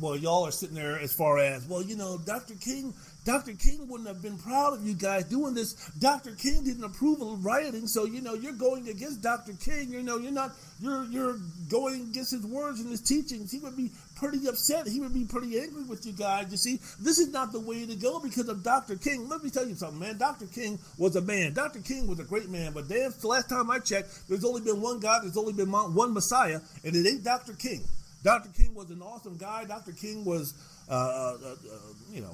[0.00, 2.54] Well, y'all are sitting there as far as, well, you know, Dr.
[2.54, 2.94] King
[3.28, 3.52] Dr.
[3.52, 5.74] King wouldn't have been proud of you guys doing this.
[5.98, 6.30] Dr.
[6.30, 9.52] King didn't approve of rioting, so you know you're going against Dr.
[9.52, 9.92] King.
[9.92, 11.36] You know you're not you're you're
[11.68, 13.52] going against his words and his teachings.
[13.52, 14.88] He would be pretty upset.
[14.88, 16.46] He would be pretty angry with you guys.
[16.50, 18.96] You see, this is not the way to go because of Dr.
[18.96, 19.28] King.
[19.28, 20.16] Let me tell you something, man.
[20.16, 20.46] Dr.
[20.46, 21.52] King was a man.
[21.52, 21.80] Dr.
[21.80, 24.80] King was a great man, but damn, the last time I checked, there's only been
[24.80, 25.24] one God.
[25.24, 27.52] There's only been one Messiah, and it ain't Dr.
[27.52, 27.84] King.
[28.24, 28.48] Dr.
[28.56, 29.66] King was an awesome guy.
[29.66, 29.92] Dr.
[29.92, 30.54] King was,
[30.88, 31.76] uh, uh, uh,
[32.10, 32.32] you know,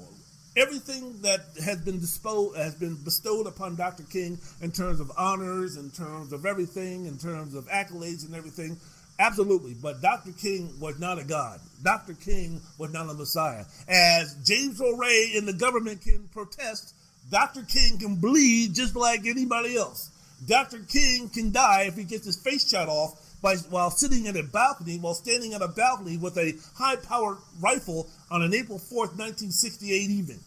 [0.57, 4.05] everything that has been disposed has been bestowed upon Dr.
[4.05, 8.79] King in terms of honors, in terms of everything, in terms of accolades and everything.
[9.19, 10.33] Absolutely, but Dr.
[10.33, 11.61] King was not a god.
[11.83, 12.15] Dr.
[12.15, 13.65] King was not a Messiah.
[13.87, 16.95] As James Earl Ray in the government can protest,
[17.31, 17.63] Dr.
[17.63, 20.11] King can bleed just like anybody else.
[20.47, 20.81] Dr.
[20.81, 24.43] King can die if he gets his face shot off, by, while sitting in a
[24.43, 29.13] balcony, while standing on a balcony with a high powered rifle on an April 4th,
[29.21, 30.41] 1968 evening.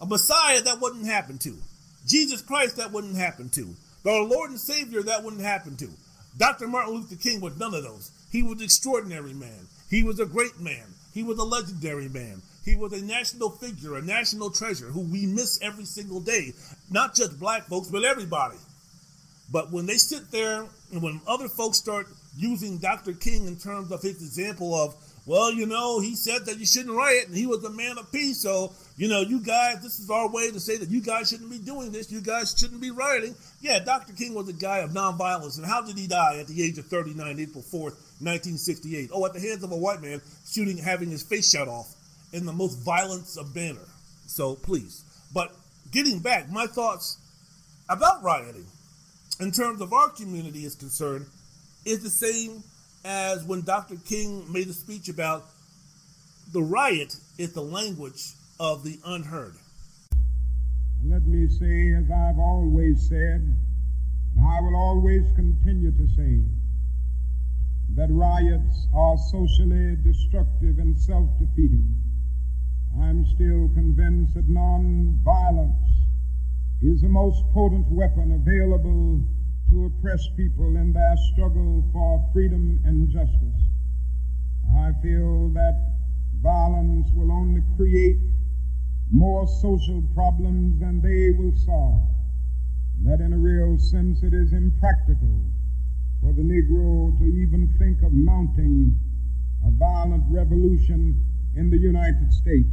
[0.00, 1.54] A Messiah that wouldn't happen to.
[2.06, 3.68] Jesus Christ that wouldn't happen to.
[4.02, 5.90] The Lord and Savior that wouldn't happen to.
[6.38, 6.66] Dr.
[6.66, 8.10] Martin Luther King was none of those.
[8.32, 9.68] He was an extraordinary man.
[9.90, 10.86] He was a great man.
[11.12, 12.40] He was a legendary man.
[12.64, 16.54] He was a national figure, a national treasure who we miss every single day.
[16.90, 18.56] Not just black folks, but everybody.
[19.52, 23.12] But when they sit there and when other folks start using Dr.
[23.12, 24.94] King in terms of his example of,
[25.26, 28.10] well, you know, he said that you shouldn't riot and he was a man of
[28.10, 28.40] peace.
[28.40, 31.50] So, you know, you guys, this is our way to say that you guys shouldn't
[31.50, 32.10] be doing this.
[32.10, 33.34] You guys shouldn't be rioting.
[33.60, 34.12] Yeah, Dr.
[34.12, 35.58] King was a guy of nonviolence.
[35.58, 39.10] And how did he die at the age of 39, April 4th, 1968?
[39.12, 41.94] Oh, at the hands of a white man shooting, having his face shot off
[42.32, 43.86] in the most violence of banner.
[44.26, 45.04] So please.
[45.32, 45.54] But
[45.92, 47.18] getting back, my thoughts
[47.88, 48.66] about rioting
[49.40, 51.26] in terms of our community is concerned
[51.86, 52.62] is the same
[53.04, 53.96] as when Dr.
[53.96, 55.44] King made a speech about
[56.52, 59.54] the riot is the language of the unheard.
[61.06, 63.40] Let me say, as I've always said,
[64.36, 66.44] and I will always continue to say,
[67.96, 71.88] that riots are socially destructive and self defeating.
[73.00, 75.99] I'm still convinced that non-violence
[76.82, 79.20] is the most potent weapon available
[79.68, 83.60] to oppress people in their struggle for freedom and justice.
[84.74, 85.76] I feel that
[86.40, 88.16] violence will only create
[89.12, 92.08] more social problems than they will solve.
[93.04, 95.44] That in a real sense it is impractical
[96.20, 98.96] for the Negro to even think of mounting
[99.66, 101.14] a violent revolution
[101.56, 102.72] in the United States.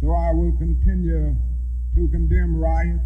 [0.00, 1.34] So I will continue
[1.98, 3.02] to condemn riots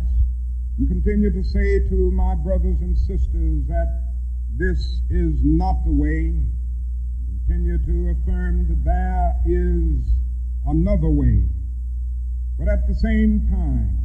[0.76, 4.02] and continue to say to my brothers and sisters that
[4.59, 6.37] this is not the way.
[7.46, 10.05] Continue to affirm that there is
[10.66, 11.48] another way.
[12.59, 13.98] But at the same time,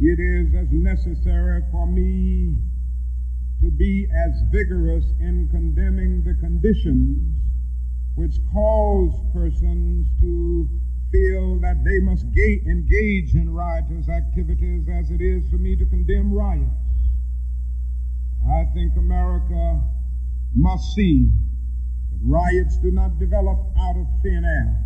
[0.00, 2.56] it is as necessary for me
[3.62, 7.32] to be as vigorous in condemning the conditions
[8.16, 10.68] which cause persons to
[11.10, 15.86] feel that they must ga- engage in riotous activities as it is for me to
[15.86, 16.70] condemn riots.
[18.48, 19.80] I think America
[20.54, 21.30] must see
[22.10, 24.84] that riots do not develop out of thin air.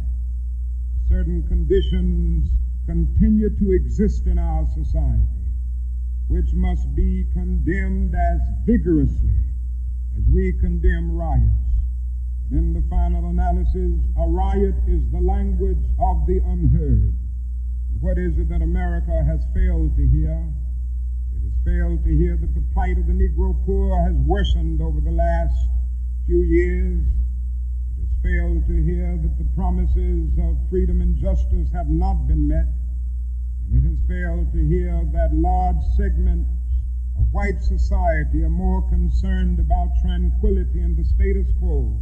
[1.08, 2.48] Certain conditions
[2.86, 5.46] continue to exist in our society,
[6.28, 9.38] which must be condemned as vigorously
[10.16, 11.71] as we condemn riots.
[12.52, 17.14] In the final analysis, a riot is the language of the unheard.
[17.98, 20.36] What is it that America has failed to hear?
[21.32, 25.00] It has failed to hear that the plight of the Negro poor has worsened over
[25.00, 25.56] the last
[26.26, 27.00] few years.
[27.96, 32.48] It has failed to hear that the promises of freedom and justice have not been
[32.48, 32.68] met.
[33.64, 36.52] And it has failed to hear that large segments
[37.18, 41.96] of white society are more concerned about tranquility and the status quo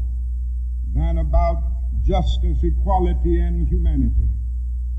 [0.94, 1.62] than about
[2.02, 4.28] justice, equality, and humanity.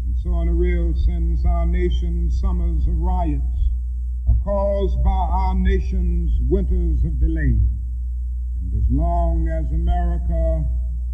[0.06, 3.69] And so, in a real sense, our nation's summers of riots
[4.27, 7.60] are caused by our nation's winters of delay.
[8.62, 10.63] And as long as America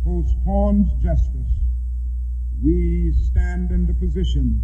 [0.03, 1.51] postpones justice,
[2.61, 4.61] we stand in the position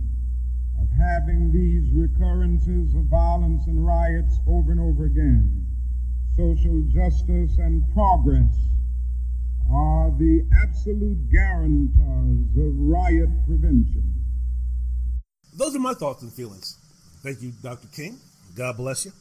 [0.80, 5.66] of having these recurrences of violence and riots over and over again.
[6.36, 8.73] Social justice and progress
[9.72, 14.14] are the absolute guarantors of riot prevention.
[15.56, 16.78] Those are my thoughts and feelings.
[17.22, 17.88] Thank you, Dr.
[17.88, 18.20] King.
[18.56, 19.12] God bless you.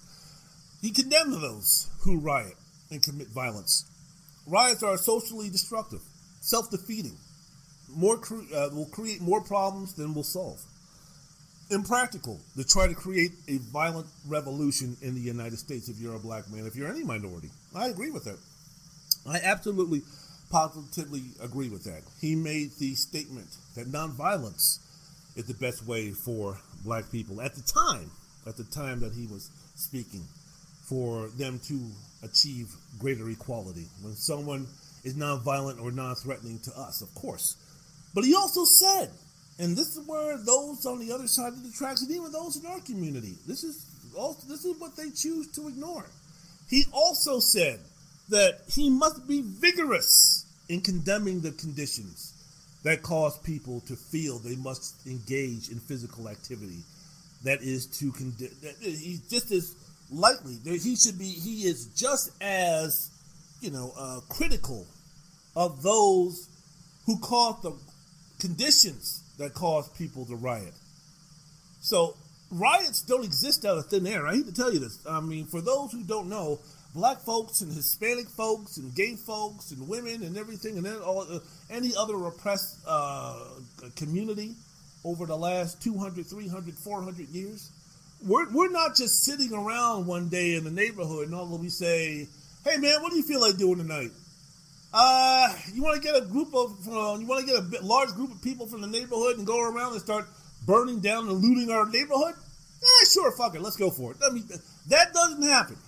[0.81, 2.55] He condemned those who riot
[2.91, 3.89] and commit violence.
[4.47, 6.01] Riots are socially destructive,
[6.41, 7.17] self defeating,
[7.95, 10.61] more cre- uh, will create more problems than will solve.
[11.71, 16.19] Impractical to try to create a violent revolution in the United States if you're a
[16.19, 17.51] black man, if you're any minority.
[17.75, 18.39] I agree with that.
[19.27, 20.03] I absolutely
[20.53, 22.03] positively agree with that.
[22.21, 24.79] He made the statement that nonviolence
[25.35, 28.11] is the best way for black people at the time,
[28.47, 30.23] at the time that he was speaking,
[30.85, 31.81] for them to
[32.23, 33.87] achieve greater equality.
[34.03, 34.67] When someone
[35.05, 37.57] is nonviolent or non-threatening to us, of course.
[38.15, 39.11] But he also said,
[39.59, 42.57] and this is where those on the other side of the tracks, and even those
[42.57, 43.87] in our community, this is
[44.17, 46.05] also this is what they choose to ignore.
[46.69, 47.81] He also said
[48.29, 50.42] that he must be vigorous
[50.73, 52.33] in condemning the conditions
[52.83, 56.83] that cause people to feel they must engage in physical activity.
[57.45, 58.51] That is to condemn.
[58.81, 59.75] He's just as
[60.11, 60.55] likely.
[60.65, 61.27] He should be.
[61.29, 63.11] He is just as
[63.61, 64.87] you know, uh, critical
[65.55, 66.49] of those
[67.07, 67.73] who caused the
[68.41, 70.75] conditions that caused people to riot.
[71.81, 72.17] So
[72.51, 74.27] riots don't exist out of thin air.
[74.27, 74.99] I hate to tell you this.
[75.09, 76.59] I mean, for those who don't know,
[76.95, 81.23] black folks and Hispanic folks and gay folks and women and everything and then all
[81.23, 81.39] uh,
[81.71, 83.39] any other repressed uh,
[83.97, 84.55] community
[85.05, 87.71] over the last 200, 300, 400 years.
[88.25, 91.71] We're, we're not just sitting around one day in the neighborhood and all of we
[91.71, 92.29] say,
[92.65, 94.11] hey man, what do you feel like doing tonight?
[94.95, 97.83] Uh, you want to get a group of, uh, you want to get a bit,
[97.83, 100.29] large group of people from the neighborhood and go around and start
[100.67, 102.35] burning down and looting our neighborhood?
[102.83, 104.19] Yeah, sure, fuck it, let's go for it.
[104.23, 104.45] I mean,
[104.89, 105.79] that doesn't happen.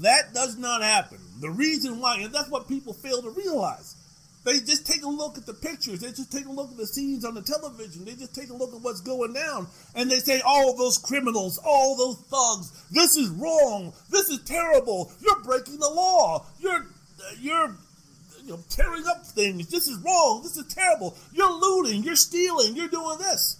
[0.00, 1.18] That does not happen.
[1.40, 3.96] The reason why, and that's what people fail to realize.
[4.44, 6.00] They just take a look at the pictures.
[6.00, 8.04] They just take a look at the scenes on the television.
[8.04, 9.68] They just take a look at what's going down.
[9.94, 13.92] And they say, all those criminals, all those thugs, this is wrong.
[14.10, 15.12] This is terrible.
[15.20, 16.46] You're breaking the law.
[16.58, 16.86] You're,
[17.38, 17.76] you're,
[18.42, 19.68] you know, tearing up things.
[19.68, 20.42] This is wrong.
[20.42, 21.16] This is terrible.
[21.32, 22.02] You're looting.
[22.02, 22.74] You're stealing.
[22.74, 23.58] You're doing this.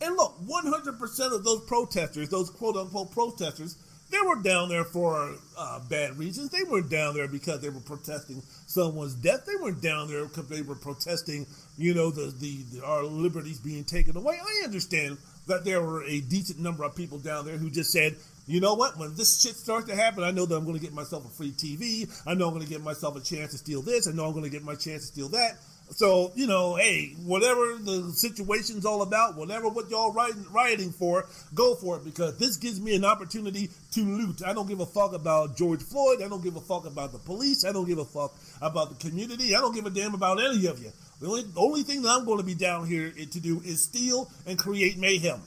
[0.00, 3.76] And look, 100% of those protesters, those quote unquote protesters,
[4.12, 6.50] they were down there for uh, bad reasons.
[6.50, 9.46] They weren't down there because they were protesting someone's death.
[9.46, 11.46] They weren't down there because they were protesting,
[11.78, 14.38] you know, the, the, the our liberties being taken away.
[14.40, 18.16] I understand that there were a decent number of people down there who just said,
[18.46, 18.98] you know what?
[18.98, 21.30] When this shit starts to happen, I know that I'm going to get myself a
[21.30, 22.08] free TV.
[22.26, 24.06] I know I'm going to get myself a chance to steal this.
[24.08, 25.58] I know I'm going to get my chance to steal that.
[25.94, 31.26] So, you know, hey, whatever the situation's all about, whatever what y'all rioting, rioting for,
[31.54, 34.42] go for it because this gives me an opportunity to loot.
[34.44, 36.22] I don't give a fuck about George Floyd.
[36.22, 37.66] I don't give a fuck about the police.
[37.66, 38.32] I don't give a fuck
[38.62, 39.54] about the community.
[39.54, 40.92] I don't give a damn about any of you.
[41.20, 43.84] The only, the only thing that I'm going to be down here to do is
[43.84, 45.40] steal and create mayhem.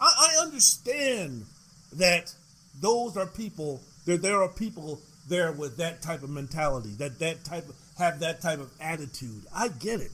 [0.00, 1.44] I, I understand
[1.94, 2.32] that
[2.80, 7.44] those are people, that there are people there with that type of mentality, that that
[7.44, 9.44] type of have that type of attitude.
[9.54, 10.10] I get it.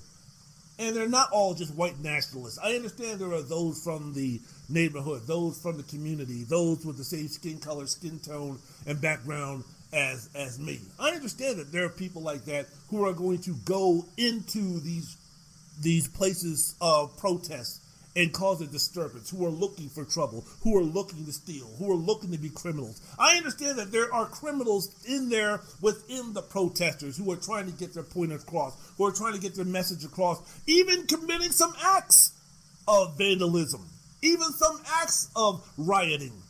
[0.79, 2.59] And they're not all just white nationalists.
[2.63, 7.05] I understand there are those from the neighborhood, those from the community, those with the
[7.05, 10.81] same skin color, skin tone, and background as as me.
[11.01, 15.17] I understand that there are people like that who are going to go into these
[15.81, 17.81] these places of protest
[18.17, 21.91] and cause a disturbance, who are looking for trouble, who are looking to steal, who
[21.91, 23.01] are looking to be criminals.
[23.19, 27.79] I understand that there are criminals in there within the protesters who are trying to
[27.79, 31.75] get their point across, who are trying to get their message across, even committing some
[31.85, 32.33] acts
[32.89, 33.87] of vandalism,
[34.23, 36.43] even some acts of rioting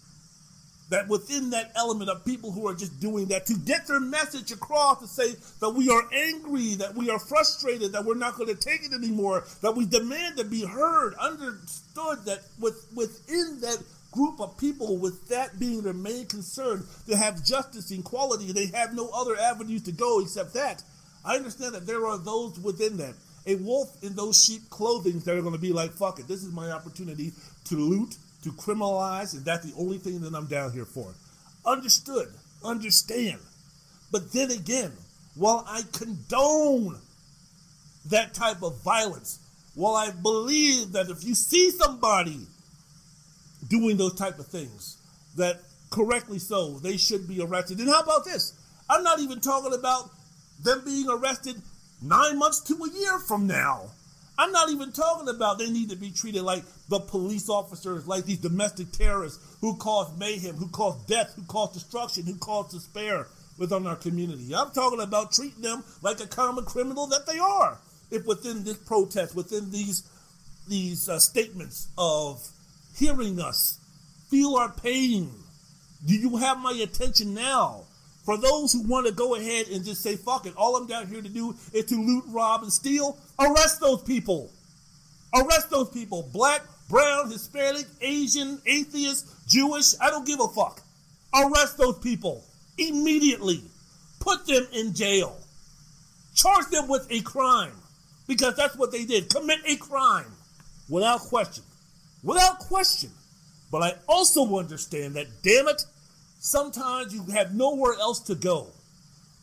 [0.88, 4.52] that within that element of people who are just doing that to get their message
[4.52, 8.48] across to say that we are angry, that we are frustrated, that we're not going
[8.48, 13.82] to take it anymore, that we demand to be heard, understood that with, within that
[14.12, 18.66] group of people, with that being their main concern, to have justice, and equality, they
[18.66, 20.82] have no other avenues to go except that.
[21.24, 23.14] I understand that there are those within that.
[23.48, 26.42] A wolf in those sheep clothing that are going to be like, fuck it, this
[26.42, 27.32] is my opportunity
[27.66, 28.16] to loot,
[28.46, 31.12] to criminalize, and that's the only thing that I'm down here for.
[31.64, 32.28] Understood,
[32.64, 33.40] understand.
[34.12, 34.92] But then again,
[35.34, 37.00] while I condone
[38.08, 39.40] that type of violence,
[39.74, 42.38] while I believe that if you see somebody
[43.66, 44.96] doing those type of things,
[45.36, 47.80] that correctly so, they should be arrested.
[47.80, 48.52] And how about this?
[48.88, 50.08] I'm not even talking about
[50.62, 51.60] them being arrested
[52.00, 53.90] nine months to a year from now.
[54.38, 58.24] I'm not even talking about they need to be treated like the police officers, like
[58.24, 63.26] these domestic terrorists who cause mayhem, who cause death, who cause destruction, who cause despair
[63.58, 64.54] within our community.
[64.54, 67.78] I'm talking about treating them like a common criminal that they are.
[68.10, 70.02] If within this protest, within these
[70.68, 72.46] these uh, statements of
[72.96, 73.78] hearing us,
[74.28, 75.30] feel our pain,
[76.04, 77.85] do you have my attention now?
[78.26, 81.06] For those who want to go ahead and just say, fuck it, all I'm down
[81.06, 84.50] here to do is to loot, rob, and steal, arrest those people.
[85.32, 86.28] Arrest those people.
[86.32, 90.82] Black, brown, Hispanic, Asian, atheist, Jewish, I don't give a fuck.
[91.34, 92.42] Arrest those people
[92.76, 93.62] immediately.
[94.18, 95.38] Put them in jail.
[96.34, 97.76] Charge them with a crime
[98.26, 99.30] because that's what they did.
[99.30, 100.32] Commit a crime
[100.88, 101.62] without question.
[102.24, 103.10] Without question.
[103.70, 105.84] But I also understand that, damn it,
[106.46, 108.68] sometimes you have nowhere else to go.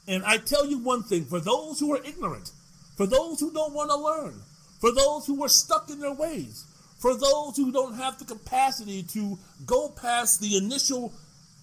[0.07, 2.51] And I tell you one thing for those who are ignorant,
[2.95, 4.41] for those who don't want to learn,
[4.79, 6.65] for those who are stuck in their ways,
[6.99, 11.13] for those who don't have the capacity to go past the initial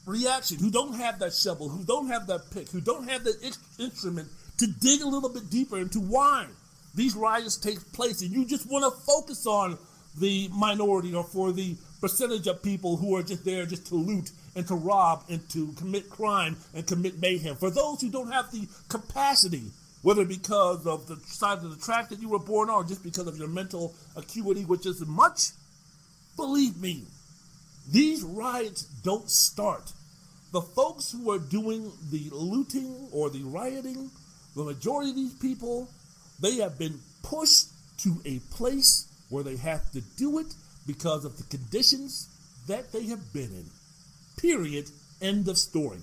[0.05, 3.57] reaction, who don't have that shovel, who don't have that pick, who don't have that
[3.79, 4.29] instrument
[4.59, 6.47] to dig a little bit deeper into why
[6.95, 9.79] these riots take place, and you just want to focus on
[10.19, 14.31] the minority or for the percentage of people who are just there just to loot
[14.55, 17.57] and to rob and to commit crime and commit mayhem.
[17.57, 19.71] For those who don't have the capacity,
[20.03, 23.03] whether because of the size of the track that you were born on or just
[23.03, 25.51] because of your mental acuity, which is much,
[26.37, 27.05] believe me,
[27.91, 29.93] these riots don't start.
[30.53, 34.11] The folks who are doing the looting or the rioting,
[34.57, 35.89] the majority of these people,
[36.41, 40.55] they have been pushed to a place where they have to do it
[40.87, 42.29] because of the conditions
[42.67, 43.71] that they have been in.
[44.41, 44.91] Period.
[45.21, 45.99] End of story.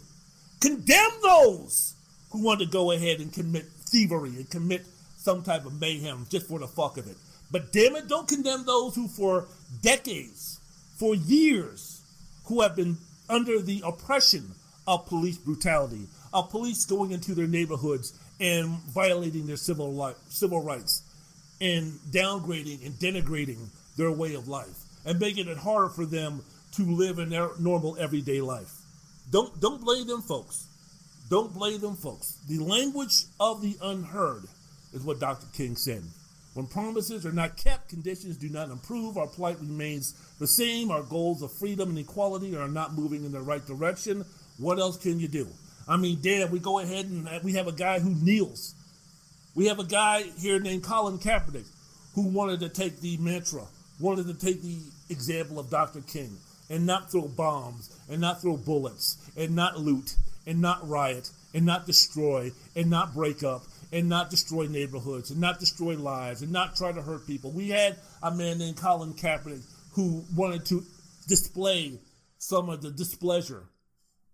[0.60, 1.96] Condemn those
[2.32, 4.86] who want to go ahead and commit thievery and commit
[5.18, 7.18] some type of mayhem just for the fuck of it.
[7.52, 9.46] But damn it, don't condemn those who for
[9.82, 10.60] decades,
[10.98, 12.02] for years,
[12.46, 12.98] who have been
[13.30, 14.52] under the oppression
[14.88, 20.62] of police brutality, of police going into their neighborhoods and violating their civil life, civil
[20.62, 21.02] rights,
[21.60, 23.68] and downgrading and denigrating
[23.98, 27.98] their way of life, and making it harder for them to live in their normal
[28.00, 28.72] everyday life.
[29.32, 30.68] Don't don't blame them folks.
[31.30, 32.40] Don't blame them folks.
[32.48, 34.44] The language of the unheard
[34.94, 35.48] is what Dr.
[35.54, 36.04] King said.
[36.54, 41.04] When promises are not kept, conditions do not improve, our plight remains the same, our
[41.04, 44.26] goals of freedom and equality are not moving in the right direction.
[44.58, 45.48] What else can you do?
[45.88, 48.74] I mean, damn, we go ahead and we have a guy who kneels.
[49.54, 51.68] We have a guy here named Colin Kaepernick
[52.16, 53.66] who wanted to take the mantra,
[54.00, 56.02] wanted to take the example of Dr.
[56.02, 56.38] King
[56.70, 60.16] and not throw bombs and not throw bullets and not loot
[60.46, 65.40] and not riot and not destroy and not break up and not destroy neighborhoods and
[65.40, 67.52] not destroy lives and not try to hurt people.
[67.52, 69.64] We had a man named Colin Kaepernick
[69.94, 70.84] who wanted to
[71.28, 72.00] display
[72.38, 73.64] some of the displeasure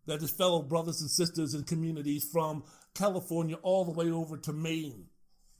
[0.05, 2.63] that his fellow brothers and sisters and communities from
[2.93, 5.05] California all the way over to Maine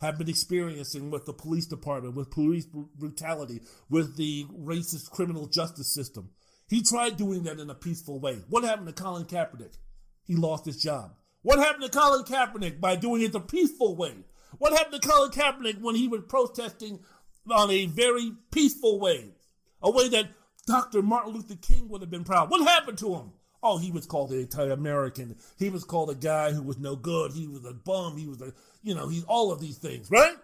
[0.01, 5.93] have been experiencing with the police department, with police brutality, with the racist criminal justice
[5.93, 6.30] system.
[6.74, 8.39] He tried doing that in a peaceful way.
[8.49, 9.78] What happened to Colin Kaepernick?
[10.26, 11.11] He lost his job.
[11.43, 14.15] What happened to Colin Kaepernick by doing it the peaceful way?
[14.57, 17.01] What happened to Colin Kaepernick when he was protesting
[17.47, 19.36] on a very peaceful way?
[19.84, 20.30] A way that
[20.65, 21.03] Dr.
[21.03, 22.49] Martin Luther King would have been proud.
[22.49, 23.34] What happened to him?
[23.61, 25.36] Oh, he was called an anti-American.
[25.59, 27.34] He was called a guy who was no good.
[27.34, 28.17] He was a bum.
[28.17, 28.51] He was a,
[28.82, 30.38] you know, he's all of these things, right?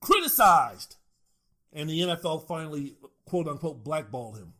[0.00, 0.94] Criticized.
[1.72, 2.94] And the NFL finally,
[3.26, 4.52] quote unquote, blackballed him.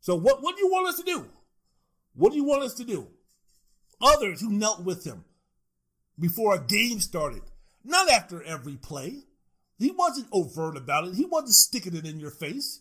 [0.00, 1.26] So what, what do you want us to do?
[2.14, 3.08] What do you want us to do?
[4.00, 5.24] Others who knelt with him
[6.18, 7.42] before a game started,
[7.84, 9.24] not after every play.
[9.78, 11.14] He wasn't overt about it.
[11.14, 12.80] He wasn't sticking it in your face.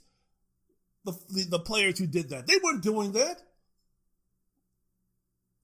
[1.05, 3.41] The, the, the players who did that, they weren't doing that.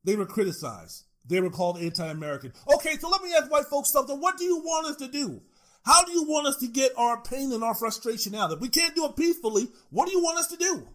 [0.03, 1.03] They were criticized.
[1.26, 2.53] They were called anti-American.
[2.76, 4.22] Okay, so let me ask white folks something.
[4.22, 5.41] What do you want us to do?
[5.84, 8.51] How do you want us to get our pain and our frustration out?
[8.51, 10.88] If we can't do it peacefully, what do you want us to do?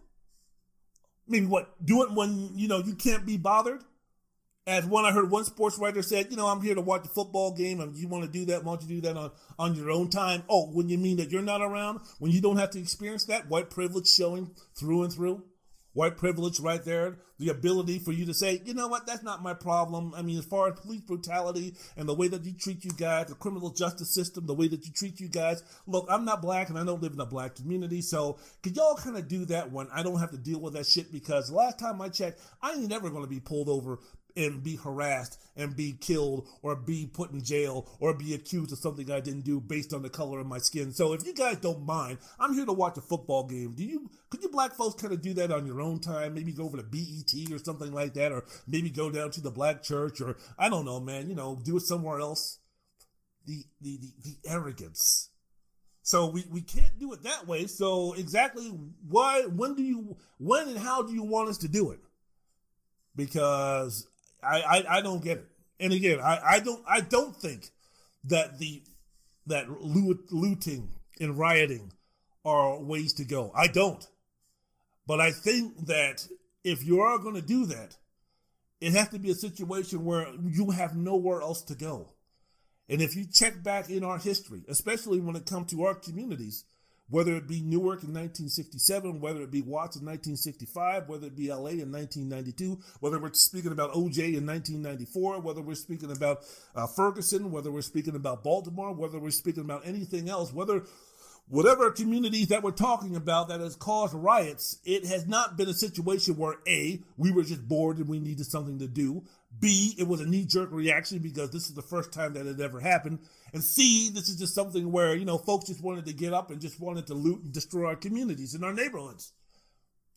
[1.27, 1.73] Maybe what?
[1.85, 3.83] Do it when, you know, you can't be bothered?
[4.67, 7.09] As one I heard one sports writer said, you know, I'm here to watch a
[7.09, 9.75] football game and you want to do that, why don't you do that on, on
[9.75, 10.43] your own time?
[10.47, 13.49] Oh, when you mean that you're not around, when you don't have to experience that,
[13.49, 15.43] white privilege showing through and through?
[15.93, 19.43] White privilege right there, the ability for you to say, you know what, that's not
[19.43, 20.13] my problem.
[20.15, 23.27] I mean, as far as police brutality and the way that you treat you guys,
[23.27, 25.63] the criminal justice system, the way that you treat you guys.
[25.87, 28.95] Look, I'm not black and I don't live in a black community, so could y'all
[28.95, 31.11] kind of do that when I don't have to deal with that shit?
[31.11, 33.99] Because last time I checked, I ain't never going to be pulled over
[34.35, 38.77] and be harassed and be killed or be put in jail or be accused of
[38.77, 40.91] something I didn't do based on the color of my skin.
[40.91, 43.73] So if you guys don't mind, I'm here to watch a football game.
[43.75, 46.33] Do you could you black folks kind of do that on your own time?
[46.33, 49.51] Maybe go over to BET or something like that or maybe go down to the
[49.51, 52.59] black church or I don't know, man, you know, do it somewhere else.
[53.45, 55.29] The the the, the arrogance.
[56.03, 57.67] So we, we can't do it that way.
[57.67, 58.67] So exactly
[59.07, 61.99] why when do you when and how do you want us to do it?
[63.15, 64.07] Because
[64.43, 65.47] I, I, I don't get it.
[65.79, 67.69] And again, I, I don't I don't think
[68.25, 68.83] that the
[69.47, 70.89] that loot, looting
[71.19, 71.91] and rioting
[72.45, 73.51] are ways to go.
[73.55, 74.05] I don't.
[75.07, 76.27] But I think that
[76.63, 77.97] if you are going to do that,
[78.79, 82.13] it has to be a situation where you have nowhere else to go.
[82.89, 86.65] And if you check back in our history, especially when it comes to our communities,
[87.11, 91.49] whether it be Newark in 1967, whether it be Watts in 1965, whether it be
[91.49, 96.39] LA in 1992, whether we're speaking about OJ in 1994, whether we're speaking about
[96.73, 100.83] uh, Ferguson, whether we're speaking about Baltimore, whether we're speaking about anything else, whether
[101.49, 105.73] whatever communities that we're talking about that has caused riots, it has not been a
[105.73, 109.23] situation where A, we were just bored and we needed something to do.
[109.59, 112.61] B, it was a knee jerk reaction because this is the first time that it
[112.61, 113.19] ever happened.
[113.53, 116.51] And C, this is just something where, you know, folks just wanted to get up
[116.51, 119.33] and just wanted to loot and destroy our communities and our neighborhoods.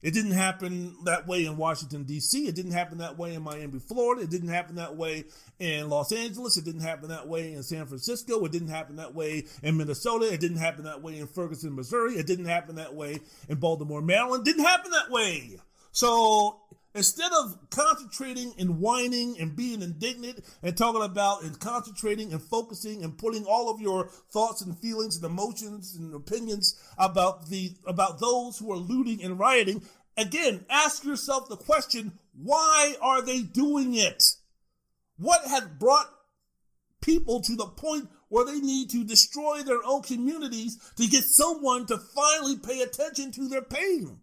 [0.05, 2.47] It didn't happen that way in Washington, D.C.
[2.47, 4.21] It didn't happen that way in Miami, Florida.
[4.21, 5.25] It didn't happen that way
[5.59, 6.59] in Los Angeles.
[6.59, 8.45] It didn't happen that way in San Francisco.
[8.45, 10.31] It didn't happen that way in Minnesota.
[10.31, 12.17] It didn't happen that way in Ferguson, Missouri.
[12.17, 14.47] It didn't happen that way in Baltimore, Maryland.
[14.47, 15.59] It didn't happen that way.
[15.91, 16.61] So
[16.95, 23.03] instead of concentrating and whining and being indignant and talking about and concentrating and focusing
[23.03, 28.21] and putting all of your thoughts and feelings and emotions and opinions about the about
[28.21, 29.83] those who are looting and rioting
[30.17, 34.23] again ask yourself the question why are they doing it?
[35.17, 36.11] What has brought
[37.01, 41.87] people to the point where they need to destroy their own communities to get someone
[41.87, 44.19] to finally pay attention to their pain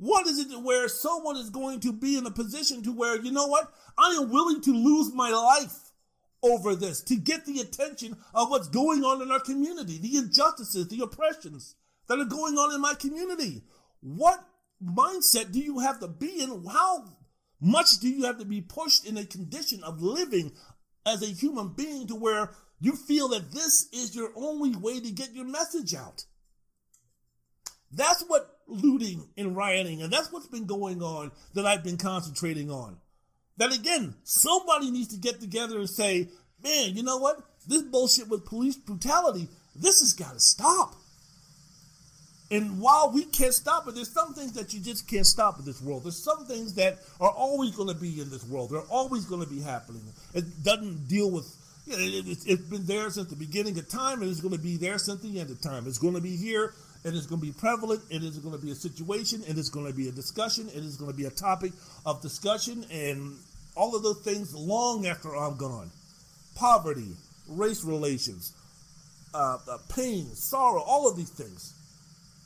[0.00, 3.30] what is it where someone is going to be in a position to where, you
[3.30, 3.70] know what?
[3.98, 5.92] I am willing to lose my life
[6.42, 10.88] over this to get the attention of what's going on in our community, the injustices,
[10.88, 11.74] the oppressions
[12.08, 13.62] that are going on in my community.
[14.00, 14.42] What
[14.82, 16.64] mindset do you have to be in?
[16.64, 17.04] How
[17.60, 20.52] much do you have to be pushed in a condition of living
[21.04, 25.10] as a human being to where you feel that this is your only way to
[25.10, 26.24] get your message out?
[27.92, 32.70] That's what looting and rioting, and that's what's been going on that I've been concentrating
[32.70, 32.96] on.
[33.56, 36.28] That again, somebody needs to get together and say,
[36.62, 37.40] man, you know what?
[37.66, 40.94] This bullshit with police brutality, this has got to stop.
[42.50, 45.64] And while we can't stop it, there's some things that you just can't stop in
[45.64, 46.02] this world.
[46.02, 48.70] There's some things that are always going to be in this world.
[48.70, 50.02] They're always going to be happening.
[50.34, 51.46] It doesn't deal with,
[51.86, 54.60] you know, it, has been there since the beginning of time, and it's going to
[54.60, 55.86] be there since the end of time.
[55.86, 58.02] It's going to be here it is going to be prevalent.
[58.10, 59.42] It is going to be a situation.
[59.46, 60.68] It is going to be a discussion.
[60.68, 61.72] It is going to be a topic
[62.04, 63.36] of discussion and
[63.76, 65.90] all of those things long after I'm gone.
[66.56, 67.16] Poverty,
[67.48, 68.54] race relations,
[69.32, 71.74] uh, uh, pain, sorrow, all of these things.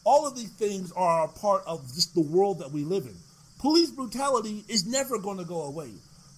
[0.04, 3.16] All of these things are a part of just the world that we live in.
[3.58, 5.88] Police brutality is never going to go away.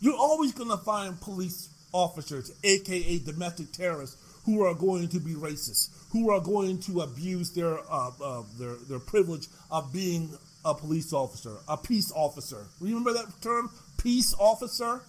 [0.00, 5.34] You're always going to find police officers, aka domestic terrorists, who are going to be
[5.34, 10.30] racist, who are going to abuse their uh, uh, their their privilege of being
[10.64, 12.64] a police officer, a peace officer.
[12.80, 15.02] Remember that term, peace officer?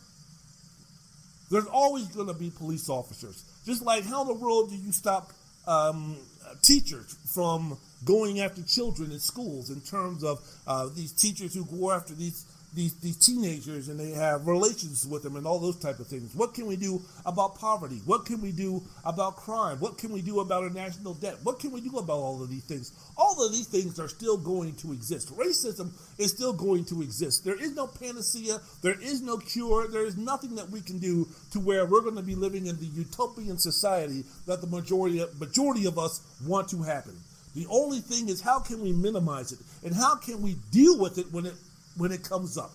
[1.50, 3.44] There's always going to be police officers.
[3.66, 5.32] Just like how in the world do you stop
[5.66, 6.18] um,
[6.62, 11.92] teachers from going after children in schools in terms of uh, these teachers who go
[11.92, 16.00] after these these, these teenagers and they have relations with them and all those type
[16.00, 16.36] of things.
[16.36, 18.02] What can we do about poverty?
[18.06, 19.80] What can we do about crime?
[19.80, 21.38] What can we do about our national debt?
[21.44, 22.92] What can we do about all of these things?
[23.18, 25.36] All of these things are still going to exist.
[25.36, 27.46] Racism is still going to exist.
[27.46, 28.60] There is no panacea.
[28.82, 29.88] There is no cure.
[29.88, 32.78] There is nothing that we can do to where we're going to be living in
[32.78, 37.18] the utopian society that the majority majority of us want to happen.
[37.56, 41.18] The only thing is how can we minimize it and how can we deal with
[41.18, 41.56] it when it
[41.98, 42.72] when it comes up.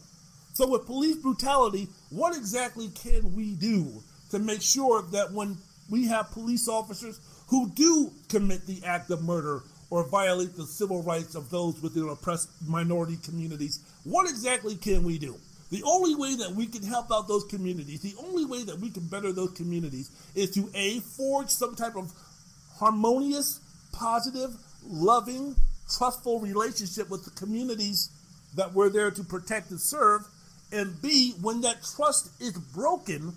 [0.55, 5.57] So, with police brutality, what exactly can we do to make sure that when
[5.91, 11.03] we have police officers who do commit the act of murder or violate the civil
[11.03, 15.37] rights of those within oppressed minority communities, what exactly can we do?
[15.71, 18.91] The only way that we can help out those communities, the only way that we
[18.91, 22.13] can better those communities is to A, forge some type of
[22.77, 23.61] harmonious,
[23.93, 24.55] positive,
[24.87, 25.57] loving,
[25.91, 28.11] trustful relationship with the communities
[28.55, 30.23] that we're there to protect and serve,
[30.73, 33.35] and B, when that trust is broken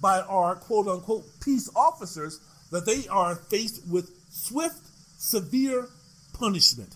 [0.00, 2.40] by our quote unquote peace officers,
[2.70, 4.80] that they are faced with swift,
[5.18, 5.88] severe
[6.32, 6.94] punishment.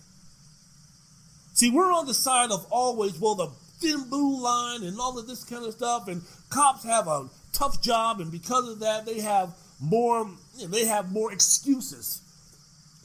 [1.54, 3.48] See, we're on the side of always, well, the
[3.80, 7.82] thin blue line and all of this kind of stuff, and cops have a tough
[7.82, 10.30] job, and because of that, they have more,
[10.66, 12.22] they have more excuses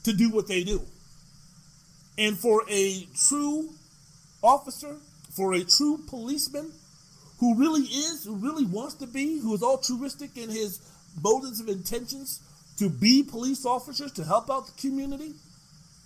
[0.03, 0.81] to do what they do.
[2.17, 3.69] And for a true
[4.43, 4.97] officer,
[5.31, 6.71] for a true policeman
[7.39, 10.79] who really is, who really wants to be, who is altruistic in his
[11.21, 12.41] motives and intentions
[12.77, 15.33] to be police officers to help out the community?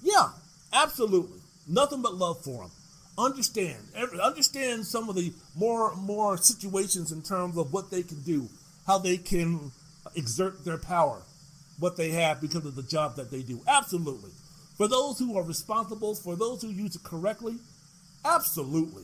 [0.02, 0.30] Yeah,
[0.74, 1.40] absolutely.
[1.68, 2.72] Nothing but love for them.
[3.18, 3.78] Understand,
[4.22, 8.50] understand some of the more more situations in terms of what they can do,
[8.88, 9.72] how they can
[10.16, 11.22] exert their power,
[11.78, 13.62] what they have because of the job that they do.
[13.68, 14.32] Absolutely.
[14.78, 17.58] For those who are responsible, for those who use it correctly,
[18.24, 19.04] Absolutely.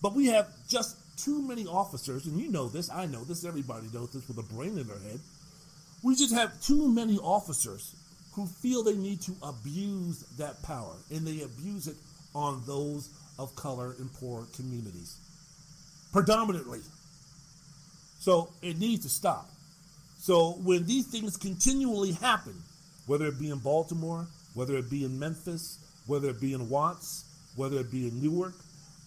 [0.00, 3.86] But we have just too many officers, and you know this, I know this, everybody
[3.92, 5.20] knows this with a brain in their head.
[6.02, 7.94] We just have too many officers
[8.34, 11.96] who feel they need to abuse that power, and they abuse it
[12.34, 15.18] on those of color in poor communities.
[16.12, 16.80] Predominantly.
[18.18, 19.48] So it needs to stop.
[20.18, 22.54] So when these things continually happen,
[23.06, 27.24] whether it be in Baltimore, whether it be in Memphis, whether it be in Watts,
[27.56, 28.54] whether it be in Newark,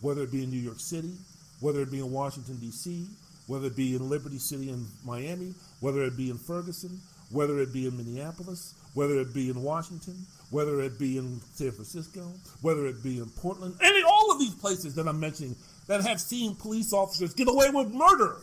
[0.01, 1.13] whether it be in New York City,
[1.59, 3.07] whether it be in Washington, D.C.,
[3.47, 6.99] whether it be in Liberty City in Miami, whether it be in Ferguson,
[7.31, 11.71] whether it be in Minneapolis, whether it be in Washington, whether it be in San
[11.71, 12.31] Francisco,
[12.61, 15.55] whether it be in Portland, any all of these places that I'm mentioning
[15.87, 18.37] that have seen police officers get away with murder.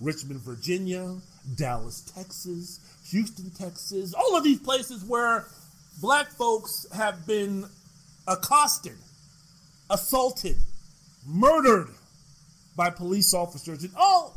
[0.00, 1.16] Richmond, Virginia,
[1.56, 2.80] Dallas, Texas,
[3.10, 5.46] Houston, Texas, all of these places where
[6.00, 7.66] black folks have been
[8.26, 8.96] accosted,
[9.90, 10.56] assaulted,
[11.26, 11.88] murdered
[12.76, 13.82] by police officers.
[13.82, 14.32] And oh,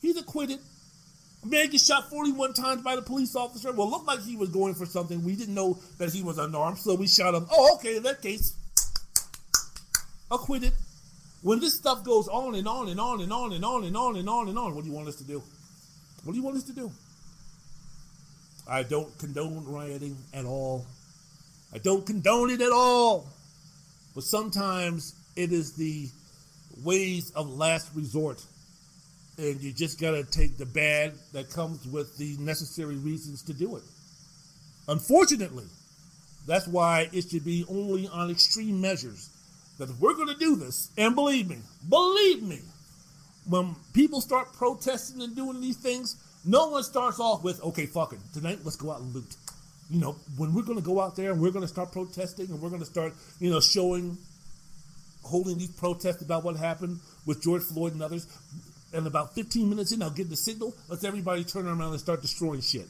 [0.00, 0.60] he's acquitted.
[1.42, 3.72] A man gets shot 41 times by the police officer.
[3.72, 5.22] Well, looked like he was going for something.
[5.22, 7.46] We didn't know that he was unarmed, so we shot him.
[7.50, 8.54] Oh, okay, in that case,
[10.30, 10.72] acquitted.
[11.42, 14.16] When this stuff goes on and on and on and on and on and on
[14.16, 15.42] and on and on, what do you want us to do?
[16.24, 16.90] What do you want us to do?
[18.68, 20.86] I don't condone rioting at all.
[21.72, 23.28] I don't condone it at all.
[24.16, 26.08] But sometimes it is the
[26.82, 28.42] ways of last resort.
[29.36, 33.52] And you just got to take the bad that comes with the necessary reasons to
[33.52, 33.82] do it.
[34.88, 35.66] Unfortunately,
[36.46, 39.28] that's why it should be only on extreme measures.
[39.78, 42.60] That if we're going to do this, and believe me, believe me,
[43.46, 48.14] when people start protesting and doing these things, no one starts off with, okay, fuck
[48.14, 49.36] it, tonight let's go out and loot.
[49.90, 52.50] You know, when we're going to go out there and we're going to start protesting
[52.50, 54.18] and we're going to start, you know, showing
[55.22, 58.26] holding these protests about what happened with George Floyd and others.
[58.92, 60.74] And about 15 minutes in, I'll give the signal.
[60.88, 62.86] Let's everybody turn around and start destroying shit.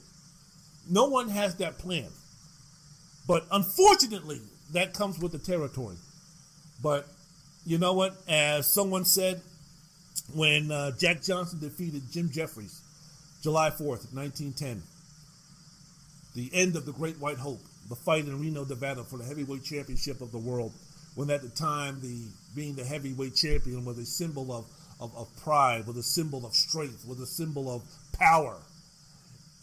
[0.89, 2.09] No one has that plan.
[3.27, 4.41] But unfortunately,
[4.73, 5.97] that comes with the territory.
[6.83, 7.09] But
[7.65, 8.17] you know what?
[8.29, 9.41] As someone said,
[10.35, 12.81] when uh, Jack Johnson defeated Jim Jeffries,
[13.43, 14.83] July 4th, 1910,
[16.37, 19.65] the end of the Great White Hope, the fight in Reno, Nevada for the heavyweight
[19.65, 20.73] championship of the world
[21.17, 24.67] when at the time the being the heavyweight champion was a symbol of,
[25.01, 27.83] of, of pride, was a symbol of strength, was a symbol of
[28.13, 28.57] power.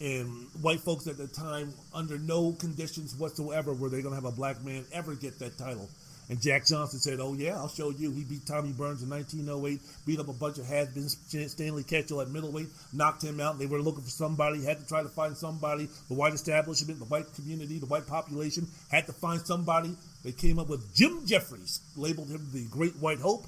[0.00, 4.30] And white folks at the time, under no conditions whatsoever, were they going to have
[4.30, 5.88] a black man ever get that title.
[6.28, 9.80] And Jack Johnson said, "Oh yeah, I'll show you." He beat Tommy Burns in 1908,
[10.06, 11.18] beat up a bunch of has-beens.
[11.50, 13.58] Stanley Ketchel at middleweight, knocked him out.
[13.58, 15.88] They were looking for somebody, had to try to find somebody.
[16.08, 19.96] The white establishment, the white community, the white population had to find somebody.
[20.22, 23.44] They came up with Jim Jeffries, labeled him the Great White Hope.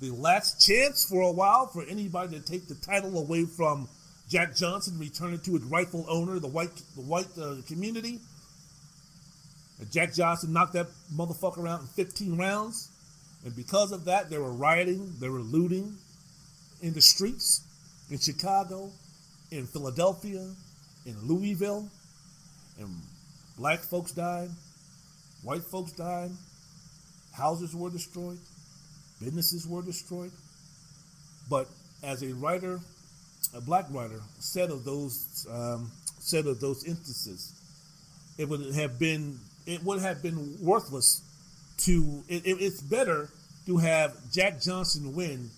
[0.00, 3.88] The last chance for a while for anybody to take the title away from
[4.28, 8.20] Jack Johnson, return it to its rightful owner, the white, the white uh, community.
[9.78, 12.90] And Jack Johnson knocked that motherfucker out in 15 rounds.
[13.44, 15.96] And because of that, they were rioting, they were looting
[16.82, 17.62] in the streets
[18.10, 18.90] in Chicago,
[19.50, 20.50] in Philadelphia,
[21.04, 21.88] in Louisville.
[22.78, 22.88] And
[23.56, 24.50] black folks died,
[25.42, 26.30] white folks died,
[27.32, 28.38] houses were destroyed,
[29.20, 30.32] businesses were destroyed.
[31.48, 31.68] But
[32.02, 32.80] as a writer,
[33.54, 37.52] a black writer, said of those um, said of those instances,
[38.38, 41.22] it would have been it would have been worthless
[41.78, 42.22] to.
[42.28, 43.28] It, it, it's better
[43.66, 45.50] to have Jack Johnson win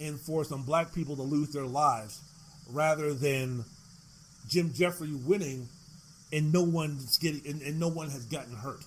[0.00, 2.20] and for some black people to lose their lives
[2.72, 3.64] rather than
[4.48, 5.68] Jim Jeffrey winning
[6.32, 8.84] and no one's getting and, and no one has gotten hurt.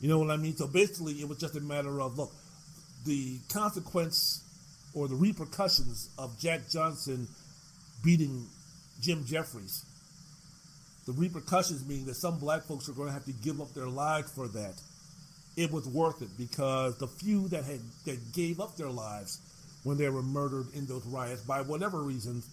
[0.00, 0.56] You know what I mean?
[0.56, 2.32] So basically, it was just a matter of look,
[3.04, 4.42] the consequence
[4.92, 7.28] or the repercussions of Jack Johnson
[8.02, 8.46] beating
[9.00, 9.84] Jim Jeffries
[11.06, 13.88] the repercussions being that some black folks are going to have to give up their
[13.88, 14.74] lives for that.
[15.56, 19.38] It was worth it because the few that had that gave up their lives
[19.84, 22.48] when they were murdered in those riots by whatever reasons,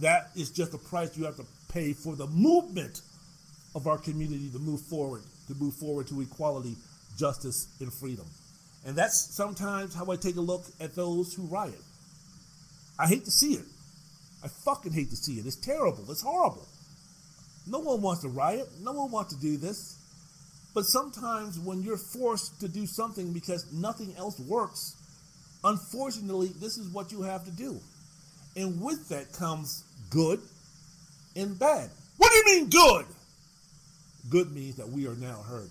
[0.00, 3.02] that is just the price you have to pay for the movement
[3.74, 6.76] of our community to move forward, to move forward to equality,
[7.18, 8.24] justice, and freedom.
[8.86, 11.82] And that's sometimes how I take a look at those who riot.
[12.98, 13.64] I hate to see it.
[14.44, 15.46] I fucking hate to see it.
[15.46, 16.04] It's terrible.
[16.10, 16.66] It's horrible.
[17.66, 18.68] No one wants to riot.
[18.80, 19.98] No one wants to do this.
[20.74, 24.96] But sometimes when you're forced to do something because nothing else works,
[25.62, 27.80] unfortunately, this is what you have to do.
[28.56, 30.40] And with that comes good
[31.36, 31.90] and bad.
[32.18, 33.06] What do you mean good?
[34.30, 35.70] Good means that we are now heard.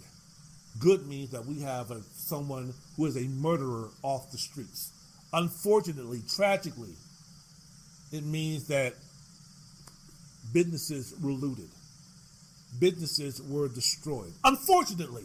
[0.79, 4.91] Good means that we have a, someone who is a murderer off the streets.
[5.33, 6.93] Unfortunately, tragically,
[8.11, 8.93] it means that
[10.53, 11.69] businesses were looted
[12.79, 14.33] businesses were destroyed.
[14.43, 15.23] Unfortunately,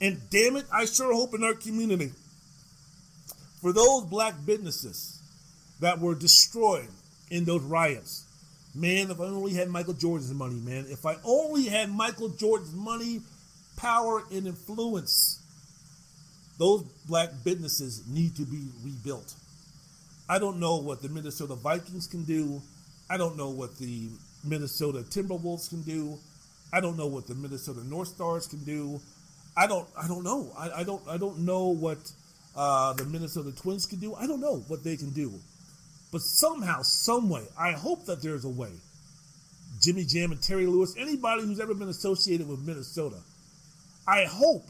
[0.00, 2.10] and damn it, I sure hope in our community,
[3.60, 5.20] for those black businesses
[5.80, 6.88] that were destroyed
[7.30, 8.24] in those riots,
[8.74, 12.74] man, if I only had Michael Jordan's money, man, if I only had Michael Jordan's
[12.74, 13.20] money,
[13.76, 15.40] power, and influence,
[16.58, 19.34] those black businesses need to be rebuilt.
[20.28, 22.62] I don't know what the Minnesota Vikings can do.
[23.10, 24.08] I don't know what the
[24.44, 26.18] Minnesota Timberwolves can do.
[26.72, 29.00] I don't know what the Minnesota North Stars can do.
[29.56, 29.86] I don't.
[29.96, 30.50] I don't know.
[30.56, 31.02] I, I don't.
[31.06, 31.98] I don't know what
[32.56, 34.14] uh, the Minnesota Twins can do.
[34.14, 35.32] I don't know what they can do.
[36.10, 38.72] But somehow, some way, I hope that there's a way.
[39.80, 43.16] Jimmy Jam and Terry Lewis, anybody who's ever been associated with Minnesota,
[44.06, 44.64] I hope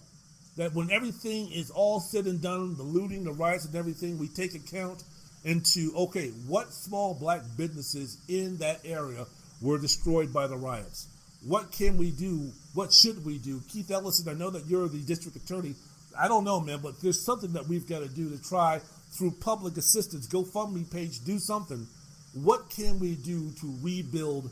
[0.56, 4.28] that when everything is all said and done, the looting, the riots, and everything, we
[4.28, 5.02] take account
[5.44, 9.26] into okay, what small black businesses in that area
[9.60, 11.08] were destroyed by the riots?
[11.44, 12.52] What can we do?
[12.74, 13.60] What should we do?
[13.68, 15.74] Keith Ellison, I know that you're the district attorney.
[16.18, 18.80] I don't know, man, but there's something that we've got to do to try
[19.12, 21.86] through public assistance, GoFundMe page, do something.
[22.34, 24.50] What can we do to rebuild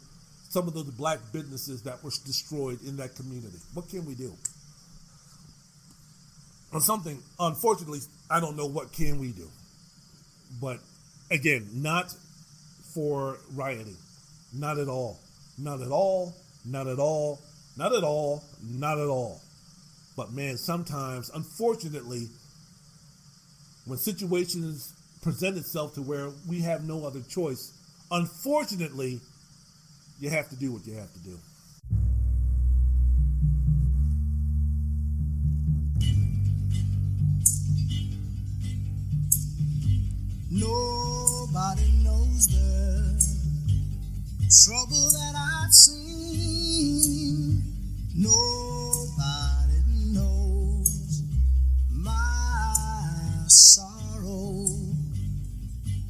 [0.49, 3.59] some of those black businesses that were destroyed in that community?
[3.73, 4.35] What can we do?
[6.73, 9.49] Or something, unfortunately, I don't know what can we do.
[10.61, 10.79] But
[11.31, 12.13] again, not
[12.95, 13.97] for rioting.
[14.53, 15.19] Not at all.
[15.59, 16.35] Not at all.
[16.65, 17.41] Not at all.
[17.77, 18.45] Not at all.
[18.63, 19.41] Not at all.
[20.17, 22.29] But man, sometimes, unfortunately,
[23.87, 24.93] when situations
[25.23, 27.73] present itself to where we have no other choice,
[28.11, 29.21] unfortunately,
[30.19, 31.39] you have to do what you have to do.
[40.51, 43.30] Nobody knows the
[44.51, 47.63] trouble that I've seen.
[48.17, 49.79] Nobody
[50.13, 51.23] knows
[51.93, 54.67] my sorrow.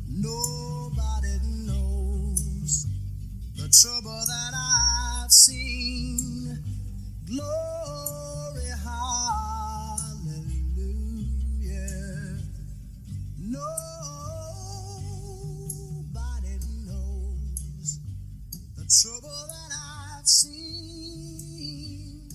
[0.09, 2.87] Nobody knows
[3.57, 6.65] the trouble that I've seen.
[7.27, 8.71] Glory,
[18.91, 19.71] trouble that
[20.19, 22.29] I've seen.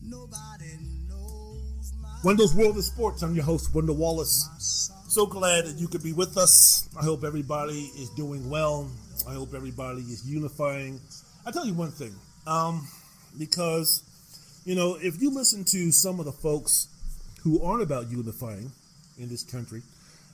[0.00, 0.78] Nobody
[1.08, 1.92] knows
[2.22, 3.22] Wendell's World of Sports.
[3.22, 4.92] I'm your host, Wendell Wallace.
[5.08, 6.88] So glad that you could be with us.
[6.96, 8.88] I hope everybody is doing well.
[9.28, 11.00] I hope everybody is unifying.
[11.44, 12.14] I tell you one thing,
[12.46, 12.86] um,
[13.36, 14.04] because
[14.64, 16.86] you know, if you listen to some of the folks
[17.42, 18.70] who aren't about unifying
[19.18, 19.82] in this country,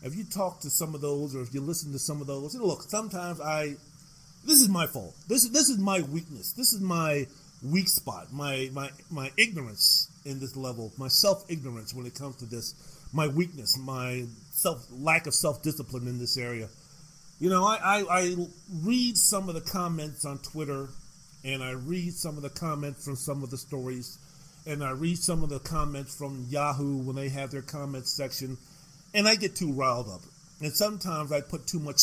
[0.02, 2.52] if you talk to some of those, or if you listen to some of those,
[2.52, 3.76] you know, look, sometimes I,
[4.46, 5.14] this is my fault.
[5.28, 6.52] This is this is my weakness.
[6.52, 7.26] This is my
[7.62, 8.32] weak spot.
[8.32, 10.92] My my my ignorance in this level.
[10.96, 12.74] My self ignorance when it comes to this.
[13.12, 13.78] My weakness.
[13.78, 16.68] My self lack of self discipline in this area.
[17.40, 18.36] You know, I, I, I
[18.82, 20.88] read some of the comments on Twitter,
[21.44, 24.18] and I read some of the comments from some of the stories,
[24.66, 28.56] and I read some of the comments from Yahoo when they have their comments section,
[29.14, 30.20] and I get too riled up.
[30.60, 32.00] And sometimes I put too much,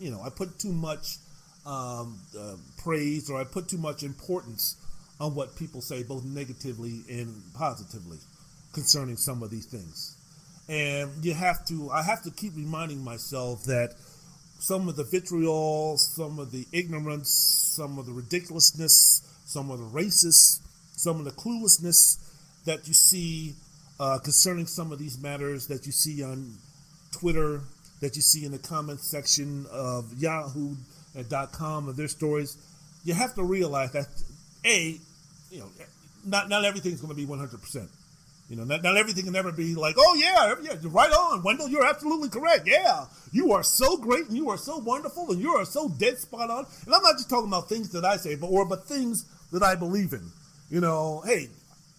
[0.00, 1.18] you know, I put too much
[1.66, 4.76] um, uh, praise or I put too much importance
[5.18, 8.18] on what people say, both negatively and positively,
[8.72, 10.16] concerning some of these things.
[10.68, 13.94] And you have to, I have to keep reminding myself that
[14.58, 17.30] some of the vitriol, some of the ignorance,
[17.76, 20.60] some of the ridiculousness, some of the racist,
[20.96, 22.18] some of the cluelessness
[22.64, 23.54] that you see
[24.00, 26.54] uh, concerning some of these matters that you see on
[27.12, 27.62] Twitter,
[28.00, 30.12] that you see in the comment section of
[31.16, 32.56] Yahoo.com of their stories,
[33.04, 34.06] you have to realize that
[34.64, 34.98] a,
[35.50, 35.70] you know,
[36.24, 37.88] not not everything's going to be one hundred percent.
[38.48, 41.68] You know, not, not everything can ever be like, oh yeah, yeah, right on, Wendell.
[41.68, 42.68] You're absolutely correct.
[42.68, 46.18] Yeah, you are so great and you are so wonderful and you are so dead
[46.18, 46.64] spot on.
[46.84, 49.62] And I'm not just talking about things that I say, but or but things that
[49.62, 50.30] I believe in.
[50.70, 51.48] You know, hey,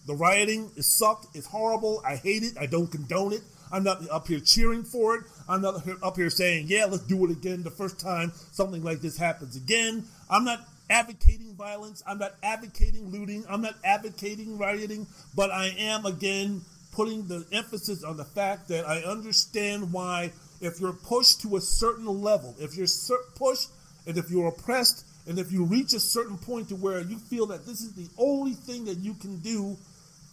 [0.06, 1.26] the rioting is sucked.
[1.34, 2.02] It's horrible.
[2.06, 2.54] I hate it.
[2.58, 3.42] I don't condone it.
[3.70, 5.24] I'm not up here cheering for it.
[5.48, 9.00] I'm not up here saying, yeah, let's do it again the first time something like
[9.00, 10.04] this happens again.
[10.28, 12.02] I'm not advocating violence.
[12.06, 13.44] I'm not advocating looting.
[13.48, 15.06] I'm not advocating rioting.
[15.34, 20.80] But I am, again, putting the emphasis on the fact that I understand why, if
[20.80, 22.88] you're pushed to a certain level, if you're
[23.36, 23.70] pushed
[24.06, 27.46] and if you're oppressed, and if you reach a certain point to where you feel
[27.46, 29.76] that this is the only thing that you can do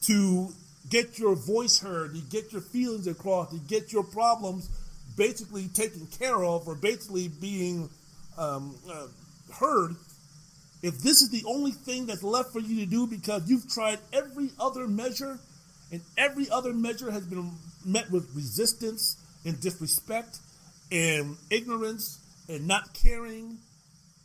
[0.04, 0.50] to
[0.90, 4.70] get your voice heard, to get your feelings across, to get your problems
[5.16, 7.90] basically taken care of or basically being
[8.38, 9.08] um, uh,
[9.54, 9.96] heard,
[10.82, 14.00] if this is the only thing that's left for you to do because you've tried
[14.14, 15.40] every other measure
[15.92, 17.52] and every other measure has been
[17.86, 20.40] met with resistance and disrespect
[20.92, 23.58] and ignorance and not caring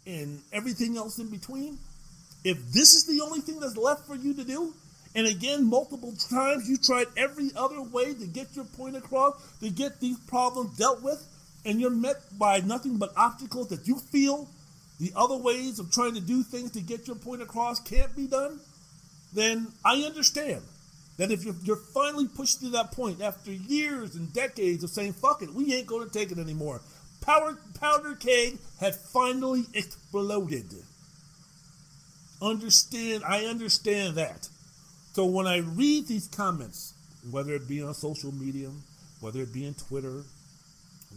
[0.06, 1.78] and everything else in between,
[2.44, 4.72] if this is the only thing that's left for you to do,
[5.14, 9.70] And again, multiple times you tried every other way to get your point across, to
[9.70, 11.26] get these problems dealt with,
[11.64, 14.48] and you're met by nothing but obstacles that you feel
[15.00, 18.26] the other ways of trying to do things to get your point across can't be
[18.26, 18.60] done,
[19.32, 20.62] then I understand
[21.16, 25.14] that if you're, you're finally pushed to that point after years and decades of saying,
[25.14, 26.80] fuck it, we ain't going to take it anymore.
[27.20, 30.66] Power, powder keg had finally exploded.
[32.40, 34.48] Understand, I understand that.
[35.12, 36.94] So when I read these comments,
[37.30, 38.70] whether it be on social media,
[39.20, 40.22] whether it be in Twitter,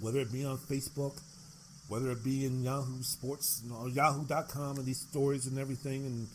[0.02, 1.22] whether it be on Facebook,
[1.88, 6.28] whether it be in Yahoo Sports, you know, Yahoo.com, and these stories and everything, and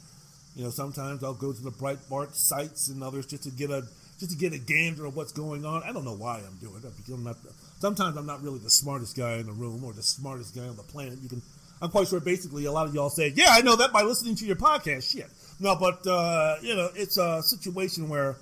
[0.55, 3.83] you know, sometimes I'll go to the Breitbart sites and others just to get a
[4.19, 5.83] just to get a gander of what's going on.
[5.85, 7.13] I don't know why I'm doing it.
[7.13, 7.37] I'm not.
[7.81, 10.77] Sometimes I'm not really the smartest guy in the room or the smartest guy on
[10.77, 11.19] the planet.
[11.23, 11.43] You can.
[11.81, 12.20] I'm quite sure.
[12.20, 15.11] Basically, a lot of y'all say, "Yeah, I know that by listening to your podcast."
[15.11, 15.26] Shit.
[15.61, 18.37] No, but uh, you know, it's a situation where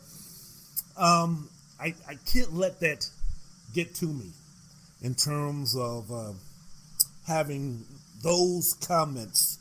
[0.96, 1.48] um,
[1.80, 3.08] I I can't let that
[3.74, 4.30] get to me
[5.02, 6.32] in terms of uh,
[7.26, 7.84] having
[8.22, 9.58] those comments,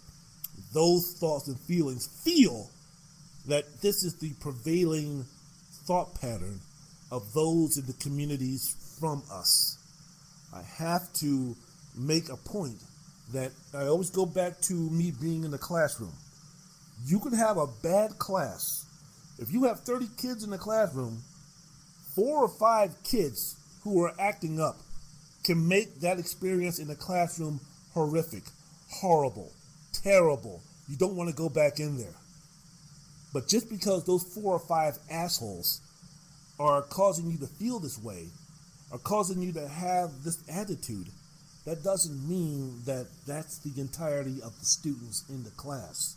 [0.74, 2.70] those thoughts and feelings feel
[3.48, 5.26] that this is the prevailing
[5.86, 6.60] thought pattern
[7.12, 9.78] of those in the communities from us.
[10.54, 11.56] I have to
[11.96, 12.82] make a point
[13.34, 16.14] that I always go back to me being in the classroom.
[17.06, 18.86] You can have a bad class.
[19.40, 21.22] If you have 30 kids in the classroom,
[22.16, 24.78] four or five kids who are acting up
[25.44, 27.60] can make that experience in the classroom
[27.94, 28.44] horrific,
[28.90, 29.52] horrible,
[29.92, 30.62] terrible.
[30.88, 32.16] You don't want to go back in there.
[33.34, 35.82] But just because those four or five assholes
[36.60, 38.28] are causing you to feel this way,
[38.92, 41.08] are causing you to have this attitude,
[41.66, 46.16] that doesn't mean that that's the entirety of the students in the class.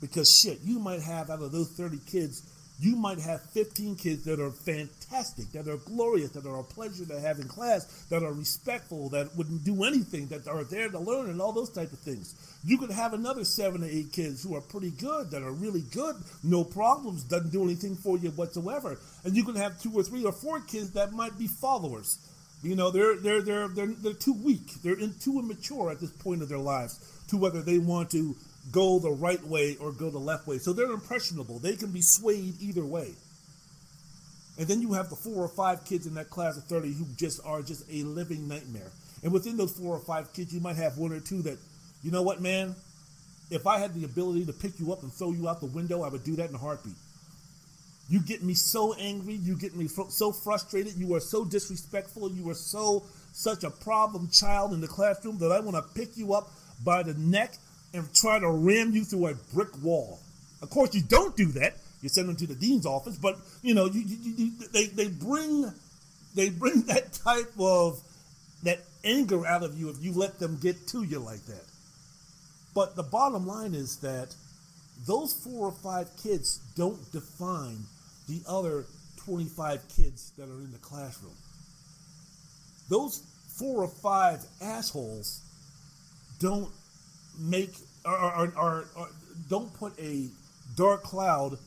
[0.00, 2.42] Because shit, you might have out of those 30 kids,
[2.80, 7.04] you might have 15 kids that are fantastic, that are glorious, that are a pleasure
[7.06, 10.98] to have in class, that are respectful, that wouldn't do anything, that are there to
[10.98, 12.36] learn, and all those type of things.
[12.64, 15.82] You could have another seven or eight kids who are pretty good, that are really
[15.92, 16.14] good,
[16.44, 18.96] no problems, doesn't do anything for you whatsoever.
[19.24, 22.18] And you could have two or three or four kids that might be followers.
[22.62, 24.82] You know, they're they're they're they're, they're too weak.
[24.82, 26.98] They're in, too immature at this point of their lives
[27.28, 28.34] to whether they want to
[28.72, 30.58] go the right way or go the left way.
[30.58, 31.58] So they're impressionable.
[31.58, 33.14] They can be swayed either way.
[34.58, 37.06] And then you have the four or five kids in that class of 30 who
[37.16, 38.90] just are just a living nightmare.
[39.22, 41.58] And within those four or five kids, you might have one or two that,
[42.02, 42.74] you know what, man?
[43.50, 46.02] If I had the ability to pick you up and throw you out the window,
[46.02, 46.96] I would do that in a heartbeat.
[48.08, 49.34] You get me so angry.
[49.34, 50.94] You get me fr- so frustrated.
[50.94, 52.30] You are so disrespectful.
[52.30, 56.16] You are so such a problem child in the classroom that I want to pick
[56.16, 56.50] you up
[56.84, 57.54] by the neck
[57.92, 60.20] and try to ram you through a brick wall.
[60.62, 61.76] Of course, you don't do that.
[62.02, 65.08] You send them to the dean's office, but you know you, you, you, they they
[65.08, 65.72] bring
[66.34, 68.00] they bring that type of
[68.62, 71.64] that anger out of you if you let them get to you like that.
[72.74, 74.34] But the bottom line is that
[75.06, 77.84] those four or five kids don't define
[78.28, 78.86] the other
[79.24, 81.34] 25 kids that are in the classroom.
[82.88, 83.22] Those
[83.56, 85.42] four or five assholes
[86.38, 86.70] don't
[87.38, 87.70] make
[88.04, 89.08] or, or, or, or
[89.48, 90.28] don't put a
[90.76, 91.58] dark cloud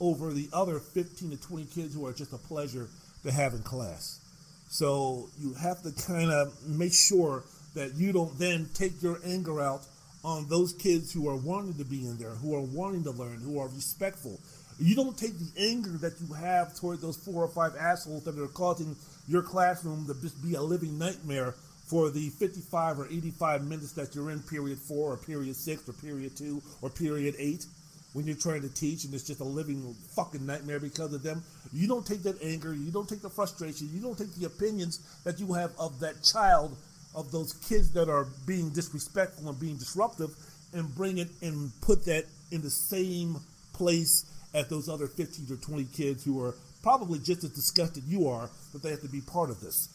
[0.00, 2.88] over the other 15 to 20 kids who are just a pleasure
[3.22, 4.20] to have in class.
[4.68, 7.44] So you have to kind of make sure
[7.74, 9.82] that you don't then take your anger out
[10.24, 13.40] on those kids who are wanting to be in there, who are wanting to learn,
[13.40, 14.40] who are respectful.
[14.78, 18.38] You don't take the anger that you have toward those four or five assholes that
[18.38, 18.94] are causing
[19.26, 21.54] your classroom to just be a living nightmare
[21.86, 25.92] for the 55 or 85 minutes that you're in period four or period six or
[25.92, 27.64] period two or period eight
[28.12, 31.42] when you're trying to teach and it's just a living fucking nightmare because of them.
[31.72, 35.00] You don't take that anger, you don't take the frustration, you don't take the opinions
[35.24, 36.76] that you have of that child,
[37.14, 40.30] of those kids that are being disrespectful and being disruptive,
[40.72, 43.36] and bring it and put that in the same
[43.72, 44.24] place
[44.56, 48.48] as those other 15 or 20 kids who are probably just as disgusted you are
[48.72, 49.90] that they have to be part of this.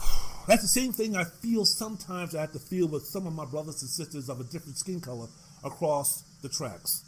[0.48, 3.44] That's the same thing I feel sometimes I have to feel with some of my
[3.44, 5.28] brothers and sisters of a different skin color
[5.62, 7.04] across the tracks.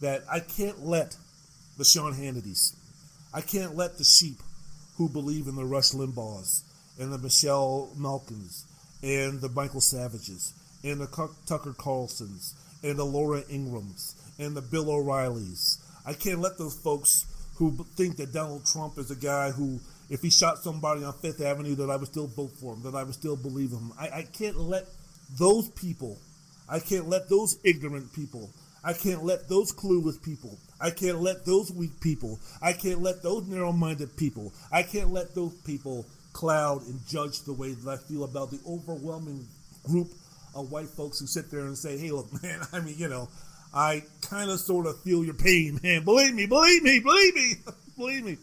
[0.00, 1.16] That I can't let
[1.76, 2.74] the Sean Hannitys,
[3.34, 4.38] I can't let the sheep
[4.96, 6.62] who believe in the Rush Limbaughs
[6.98, 8.64] and the Michelle Malkins
[9.02, 11.06] and the Michael Savages and the
[11.46, 15.78] Tucker Carlsons and the Laura Ingrams and the Bill O'Reillys.
[16.08, 19.78] I can't let those folks who think that Donald Trump is a guy who
[20.08, 22.94] if he shot somebody on Fifth Avenue, that I would still vote for him, that
[22.94, 23.92] I would still believe him.
[24.00, 24.84] I, I can't let
[25.38, 26.16] those people,
[26.66, 28.48] I can't let those ignorant people,
[28.82, 33.22] I can't let those clueless people, I can't let those weak people, I can't let
[33.22, 37.90] those narrow minded people, I can't let those people cloud and judge the way that
[37.90, 39.46] I feel about the overwhelming
[39.84, 40.08] group
[40.54, 43.28] of white folks who sit there and say, hey, look, man, I mean, you know,
[43.72, 46.04] I kind of sort of feel your pain, man.
[46.04, 47.54] Believe me, believe me, believe me,
[47.96, 48.38] believe me.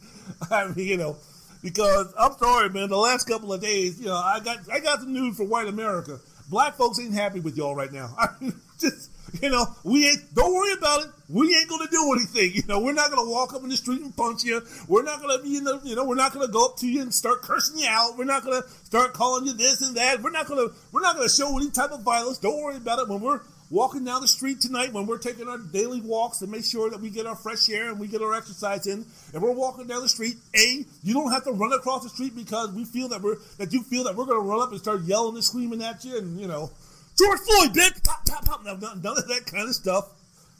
[0.51, 1.17] I mean, you know,
[1.63, 2.89] because I'm sorry, man.
[2.89, 5.67] The last couple of days, you know, I got I got the news for white
[5.67, 6.19] America.
[6.49, 8.13] Black folks ain't happy with y'all right now.
[8.19, 9.11] I mean, just
[9.41, 10.33] you know, we ain't.
[10.33, 11.11] Don't worry about it.
[11.27, 12.51] We ain't gonna do anything.
[12.53, 14.61] You know, we're not gonna walk up in the street and punch you.
[14.87, 15.81] We're not gonna be in the.
[15.83, 18.17] You know, we're not gonna go up to you and start cursing you out.
[18.17, 20.21] We're not gonna start calling you this and that.
[20.21, 20.67] We're not gonna.
[20.91, 22.37] We're not gonna show any type of violence.
[22.37, 23.09] Don't worry about it.
[23.09, 26.65] When we're walking down the street tonight, when we're taking our daily walks to make
[26.65, 29.51] sure that we get our fresh air and we get our exercise in, and we're
[29.51, 32.85] walking down the street, a you don't have to run across the street because we
[32.85, 35.43] feel that we're that you feel that we're gonna run up and start yelling and
[35.43, 36.71] screaming at you, and you know.
[37.17, 38.65] George Floyd, bitch, pop, pop, pop.
[38.65, 40.09] No, none, none of that kind of stuff.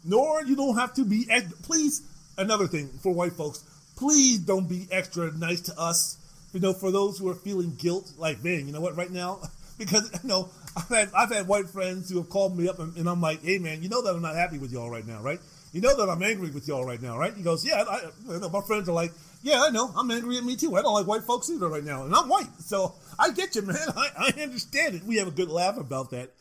[0.05, 1.27] Nor you don't have to be.
[1.63, 2.01] Please,
[2.37, 3.63] another thing for white folks,
[3.97, 6.17] please don't be extra nice to us.
[6.53, 8.95] You know, for those who are feeling guilt, like man, you know what?
[8.95, 9.41] Right now,
[9.77, 12.95] because you know, I've had I've had white friends who have called me up, and,
[12.97, 15.21] and I'm like, hey man, you know that I'm not happy with y'all right now,
[15.21, 15.39] right?
[15.71, 17.33] You know that I'm angry with y'all right now, right?
[17.35, 17.83] He goes, yeah.
[17.83, 19.11] I, know my friends are like,
[19.43, 19.91] yeah, I know.
[19.97, 20.77] I'm angry at me too.
[20.77, 23.63] I don't like white folks either right now, and I'm white, so I get you,
[23.63, 23.77] man.
[23.95, 25.03] I, I understand it.
[25.03, 26.31] We have a good laugh about that.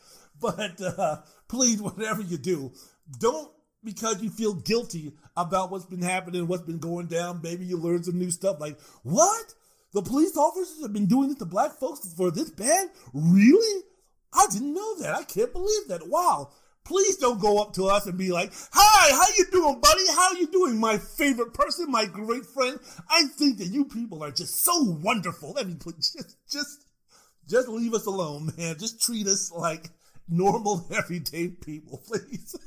[0.41, 1.17] But uh,
[1.47, 2.71] please, whatever you do,
[3.19, 3.51] don't
[3.83, 7.41] because you feel guilty about what's been happening, what's been going down.
[7.43, 8.59] Maybe you learn some new stuff.
[8.59, 9.53] Like what?
[9.95, 12.89] The police officers have been doing this to black folks for this bad?
[13.13, 13.83] Really?
[14.33, 15.15] I didn't know that.
[15.15, 16.09] I can't believe that.
[16.09, 16.49] Wow.
[16.83, 20.03] Please don't go up to us and be like, "Hi, how you doing, buddy?
[20.13, 22.77] How you doing, my favorite person, my great friend?
[23.09, 25.53] I think that you people are just so wonderful.
[25.53, 26.85] Let me put just, just,
[27.47, 28.77] just leave us alone, man.
[28.77, 29.91] Just treat us like
[30.27, 32.53] normal, everyday people, please."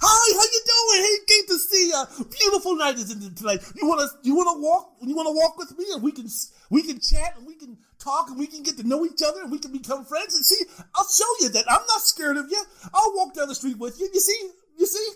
[0.00, 0.57] Hi, how you
[0.88, 1.02] doing?
[1.26, 2.04] Hey, to see ya.
[2.30, 3.60] Beautiful night is in tonight.
[3.80, 4.96] You wanna you wanna walk?
[5.02, 6.28] You wanna walk with me, and we can
[6.70, 9.42] we can chat and we can talk and we can get to know each other
[9.42, 10.34] and we can become friends.
[10.34, 10.64] And see,
[10.94, 12.62] I'll show you that I'm not scared of you.
[12.92, 14.08] I'll walk down the street with you.
[14.12, 15.08] You see, you see,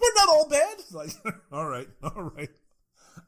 [0.00, 0.76] we're not all bad.
[0.92, 1.10] Like,
[1.52, 2.50] all right, all right.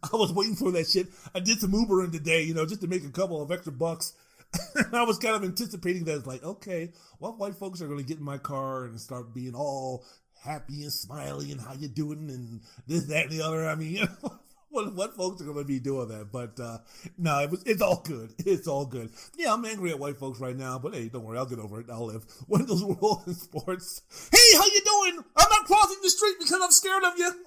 [0.03, 1.09] I was waiting for that shit.
[1.35, 4.15] I did some Ubering today, you know, just to make a couple of extra bucks.
[4.93, 6.17] I was kind of anticipating that.
[6.17, 9.35] It's like, okay, well, white folks are going to get in my car and start
[9.35, 10.05] being all
[10.43, 13.69] happy and smiley and how you doing and this, that, and the other.
[13.69, 14.09] I mean,
[14.71, 16.33] what, what folks are going to be doing that?
[16.33, 16.79] But uh,
[17.19, 18.33] no, it was, it's all good.
[18.39, 19.11] It's all good.
[19.37, 21.81] Yeah, I'm angry at white folks right now, but hey, don't worry, I'll get over
[21.81, 21.87] it.
[21.91, 22.25] I'll live.
[22.49, 24.03] Wendell's World in Sports.
[24.33, 25.25] Hey, how you doing?
[25.37, 27.33] I'm not crossing the street because I'm scared of you.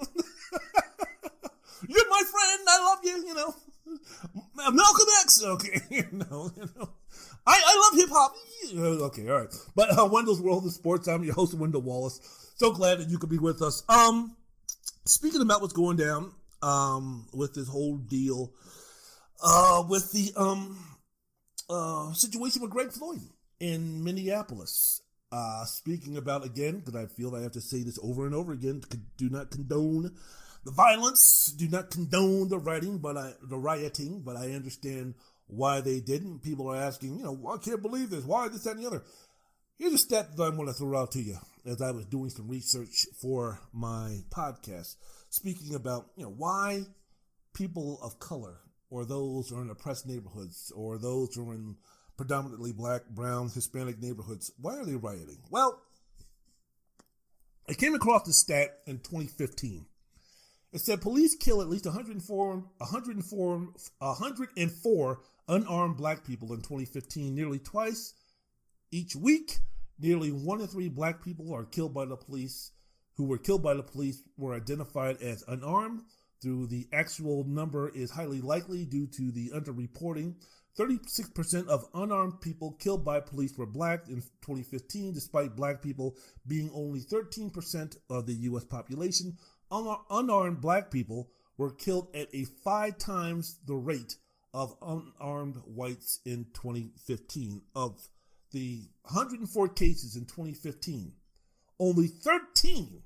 [1.87, 2.61] You're my friend.
[2.67, 3.27] I love you.
[3.27, 3.55] You know,
[4.55, 5.43] Malcolm X.
[5.43, 6.89] Okay, you know, you know.
[7.45, 8.35] I, I love hip hop.
[8.75, 9.53] Okay, all right.
[9.75, 11.07] But uh, Wendell's World of Sports.
[11.07, 12.19] I'm your host, Wendell Wallace.
[12.55, 13.83] So glad that you could be with us.
[13.89, 14.35] Um,
[15.05, 18.53] speaking about what's going down, um, with this whole deal,
[19.43, 20.77] uh, with the um,
[21.69, 23.21] uh, situation with Greg Floyd
[23.59, 25.01] in Minneapolis.
[25.31, 28.53] Uh, speaking about again, because I feel I have to say this over and over
[28.53, 28.83] again,
[29.17, 30.11] do not condone
[30.63, 35.15] the violence, do not condone the rioting, but I, the rioting, but I understand
[35.47, 36.43] why they didn't.
[36.43, 38.23] People are asking, you know, I can't believe this.
[38.23, 39.03] Why this, that, and the other.
[39.77, 42.29] Here's a stat that I want to throw out to you as I was doing
[42.29, 44.95] some research for my podcast,
[45.29, 46.83] speaking about, you know, why
[47.53, 48.57] people of color
[48.89, 51.75] or those who are in oppressed neighborhoods or those who are in
[52.17, 55.39] predominantly black, brown, Hispanic neighborhoods, why are they rioting?
[55.49, 55.81] Well,
[57.67, 59.85] I came across this stat in 2015.
[60.73, 63.57] It said police kill at least 104, 104,
[63.99, 68.13] 104 unarmed black people in 2015, nearly twice
[68.91, 69.59] each week.
[69.99, 72.71] Nearly one in three black people are killed by the police
[73.15, 76.01] who were killed by the police were identified as unarmed.
[76.41, 80.35] Through the actual number is highly likely due to the underreporting.
[80.77, 86.17] 36% of unarmed people killed by police were black in 2015, despite black people
[86.47, 88.65] being only 13% of the U.S.
[88.65, 89.37] population
[89.71, 94.17] unarmed black people were killed at a five times the rate
[94.53, 97.61] of unarmed whites in 2015.
[97.75, 98.07] Of
[98.51, 101.13] the 104 cases in 2015,
[101.79, 103.01] only 13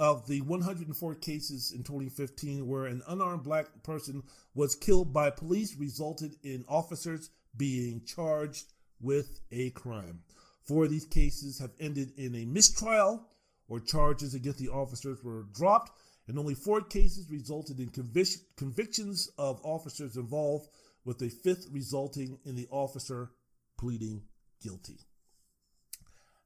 [0.00, 4.22] of the 104 cases in 2015 where an unarmed black person
[4.54, 10.20] was killed by police resulted in officers being charged with a crime.
[10.64, 13.28] Four of these cases have ended in a mistrial
[13.68, 15.92] or charges against the officers were dropped,
[16.32, 20.66] and only four cases resulted in convic- convictions of officers involved,
[21.04, 23.32] with a fifth resulting in the officer
[23.78, 24.22] pleading
[24.62, 24.96] guilty.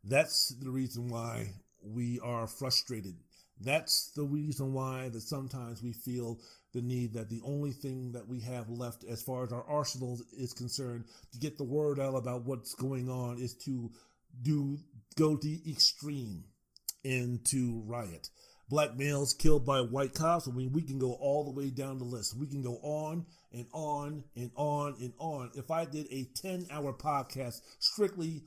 [0.02, 1.50] That's the reason why
[1.80, 3.14] we are frustrated.
[3.60, 6.40] That's the reason why that sometimes we feel
[6.72, 10.18] the need that the only thing that we have left as far as our arsenal
[10.36, 13.92] is concerned to get the word out about what's going on is to
[14.42, 14.78] do
[15.16, 16.42] go to extreme
[17.04, 18.30] and to riot.
[18.68, 20.48] Black males killed by white cops.
[20.48, 22.36] I mean, we can go all the way down the list.
[22.36, 25.52] We can go on and on and on and on.
[25.54, 28.42] If I did a 10 hour podcast strictly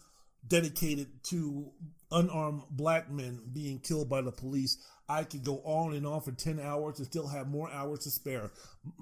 [0.47, 1.71] dedicated to
[2.11, 6.31] unarmed black men being killed by the police, I could go on and on for
[6.31, 8.51] 10 hours and still have more hours to spare.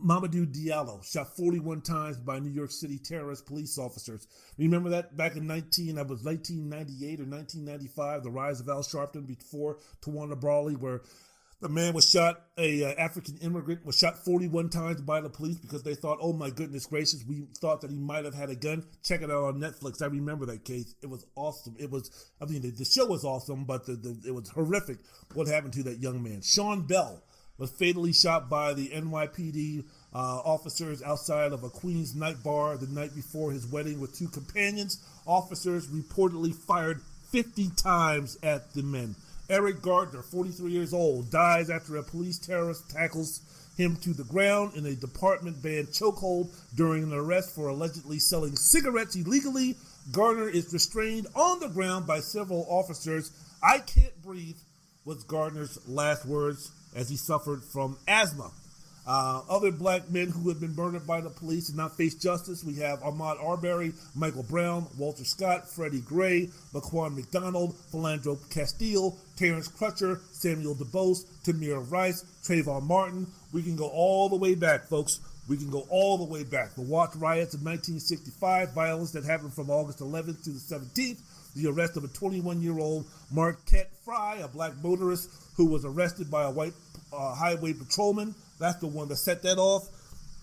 [0.02, 4.28] Mamadou Diallo shot 41 times by New York City terrorist police officers.
[4.58, 9.28] Remember that back in 19, I was 1998 or 1995, the rise of Al Sharpton
[9.28, 11.02] before Tawana Brawley, where
[11.60, 15.58] the man was shot, a uh, African immigrant was shot 41 times by the police
[15.58, 18.56] because they thought, oh my goodness gracious, we thought that he might have had a
[18.56, 18.86] gun.
[19.04, 20.02] Check it out on Netflix.
[20.04, 20.94] I remember that case.
[21.02, 21.76] It was awesome.
[21.80, 25.00] It was, I mean, the, the show was awesome, but the, the, it was horrific
[25.34, 26.42] what happened to that young man.
[26.44, 27.24] Sean Bell
[27.58, 32.86] was fatally shot by the NYPD uh, officers outside of a Queens night bar the
[32.88, 35.04] night before his wedding with two companions.
[35.26, 37.02] Officers reportedly fired
[37.32, 39.16] 50 times at the men.
[39.49, 43.41] Eric Gardner, 43 years old, dies after a police terrorist tackles
[43.78, 48.56] him to the ground in a department banned chokehold during an arrest for allegedly selling
[48.56, 49.76] cigarettes illegally.
[50.11, 53.32] Gardner is restrained on the ground by several officers.
[53.64, 54.57] I can't breathe
[55.06, 58.52] was Gardner's last words as he suffered from asthma.
[59.08, 62.62] Uh, other black men who have been murdered by the police and not face justice,
[62.62, 69.70] we have Ahmaud Arbery, Michael Brown, Walter Scott, Freddie Gray, Laquan McDonald, Philandro Castile, Terrence
[69.70, 73.28] Crutcher, Samuel DuBose, Tamir Rice, Trayvon Martin.
[73.54, 75.22] We can go all the way back, folks.
[75.48, 76.76] We can go all the way back.
[76.76, 81.20] The Watts riots of 1965, violence that happened from August 11th to the 17th,
[81.56, 86.30] the arrest of a 21 year old Marquette Frye, a black motorist who was arrested
[86.30, 86.74] by a white
[87.14, 88.36] uh, highway patrolman.
[88.60, 89.88] That's the one that set that off.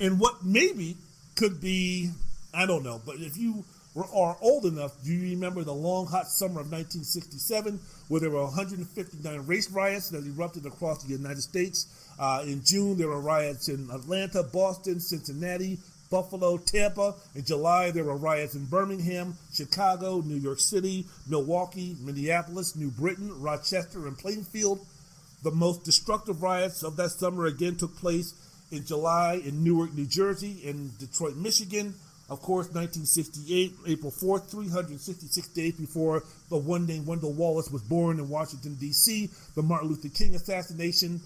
[0.00, 0.96] And what maybe
[1.36, 2.10] could be,
[2.52, 3.64] I don't know, but if you
[3.94, 7.78] were, are old enough, do you remember the long, hot summer of 1967
[8.08, 11.86] where there were 159 race riots that erupted across the United States?
[12.18, 15.78] Uh, in June, there were riots in Atlanta, Boston, Cincinnati,
[16.10, 17.14] Buffalo, Tampa.
[17.34, 23.40] In July, there were riots in Birmingham, Chicago, New York City, Milwaukee, Minneapolis, New Britain,
[23.40, 24.84] Rochester, and Plainfield.
[25.44, 28.32] The most destructive riots of that summer again took place
[28.72, 31.94] in July in Newark, New Jersey, and Detroit, Michigan.
[32.30, 38.18] Of course, 1968, April 4th, 366 days before the one named Wendell Wallace was born
[38.18, 41.20] in Washington, D.C., the Martin Luther King assassination.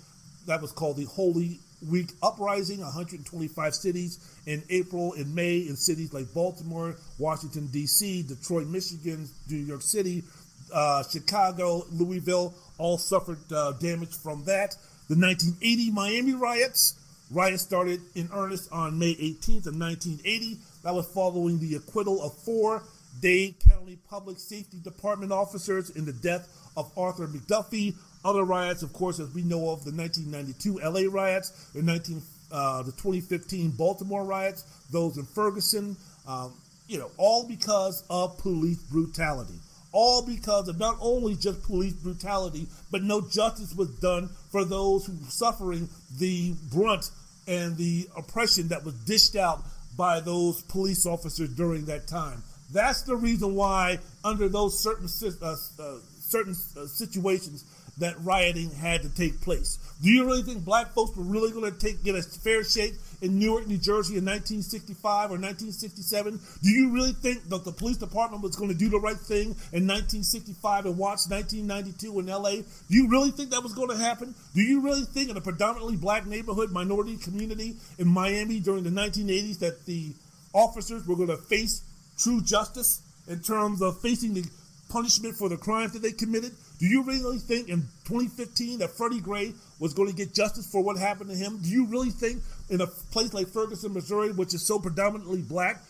[0.47, 6.12] That was called the Holy Week Uprising, 125 cities in April and May in cities
[6.12, 10.24] like Baltimore, Washington, D.C., Detroit, Michigan, New York City,
[10.73, 14.77] uh, Chicago, Louisville, all suffered uh, damage from that.
[15.09, 16.95] The 1980 Miami riots.
[17.31, 20.59] Riots started in earnest on May 18th of 1980.
[20.85, 22.82] That was following the acquittal of four
[23.20, 27.95] Dade County Public Safety Department officers in the death of Arthur McDuffie.
[28.24, 32.82] Other riots, of course, as we know of the 1992 LA riots, the 19 uh,
[32.82, 35.97] the 2015 Baltimore riots, those in Ferguson,
[36.27, 36.55] um,
[36.86, 39.59] you know, all because of police brutality
[40.00, 45.04] all because of not only just police brutality, but no justice was done for those
[45.04, 45.88] who were suffering
[46.18, 47.10] the brunt
[47.48, 49.60] and the oppression that was dished out
[49.96, 52.44] by those police officers during that time.
[52.72, 55.08] That's the reason why, under those certain
[55.42, 57.64] uh, uh, certain uh, situations,
[57.98, 59.78] that rioting had to take place.
[60.02, 62.94] Do you really think black folks were really going to take get a fair shake
[63.20, 66.40] in Newark, New Jersey in 1965 or 1967?
[66.62, 69.56] Do you really think that the police department was going to do the right thing
[69.72, 72.62] in 1965 and watch 1992 in LA?
[72.62, 72.64] Do
[72.94, 74.34] you really think that was going to happen?
[74.54, 78.90] Do you really think in a predominantly black neighborhood, minority community in Miami during the
[78.90, 80.12] 1980s that the
[80.54, 81.82] officers were going to face
[82.16, 84.44] true justice in terms of facing the
[84.88, 86.52] punishment for the crimes that they committed?
[86.78, 90.82] Do you really think in 2015 that Freddie Gray was going to get justice for
[90.82, 91.59] what happened to him?
[91.59, 95.82] Do you really think in a place like Ferguson, Missouri, which is so predominantly black,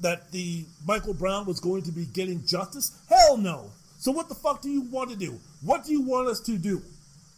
[0.00, 2.92] that the Michael Brown was going to be getting justice?
[3.08, 3.70] Hell no.
[3.98, 5.40] So what the fuck do you want to do?
[5.62, 6.82] What do you want us to do?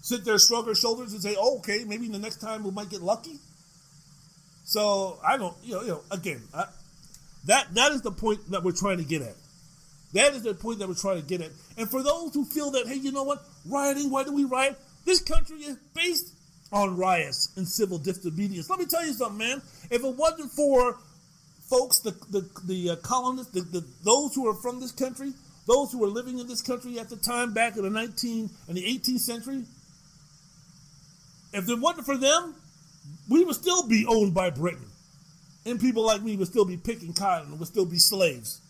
[0.00, 2.90] Sit there, shrug our shoulders, and say, oh, "Okay, maybe the next time we might
[2.90, 3.38] get lucky."
[4.64, 6.66] So I don't, you know, you know again, I,
[7.44, 9.34] that that is the point that we're trying to get at.
[10.12, 11.50] That is the point that we're trying to get at.
[11.76, 14.78] And for those who feel that, hey, you know what, rioting, why do we riot?
[15.04, 16.34] This country is based
[16.72, 18.68] on riots and civil disobedience.
[18.70, 19.62] Let me tell you something, man.
[19.90, 20.98] If it wasn't for
[21.68, 25.32] folks, the the, the uh, colonists, the, the, those who are from this country,
[25.66, 28.76] those who were living in this country at the time back in the 19 and
[28.76, 29.64] the 18th century,
[31.52, 32.54] if it wasn't for them,
[33.28, 34.86] we would still be owned by Britain.
[35.64, 38.60] And people like me would still be picking cotton and would still be slaves.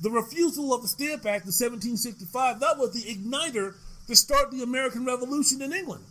[0.00, 3.74] The refusal of the Stamp Act in 1765, that was the igniter
[4.06, 6.04] to start the American Revolution in England.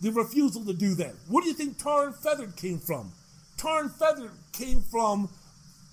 [0.00, 1.14] The refusal to do that.
[1.28, 3.12] Where do you think tar and feathered came from?
[3.56, 5.28] Tar and feathered came from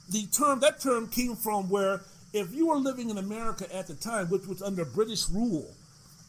[0.09, 2.01] the term, that term came from where
[2.33, 5.69] if you were living in America at the time, which was under British rule,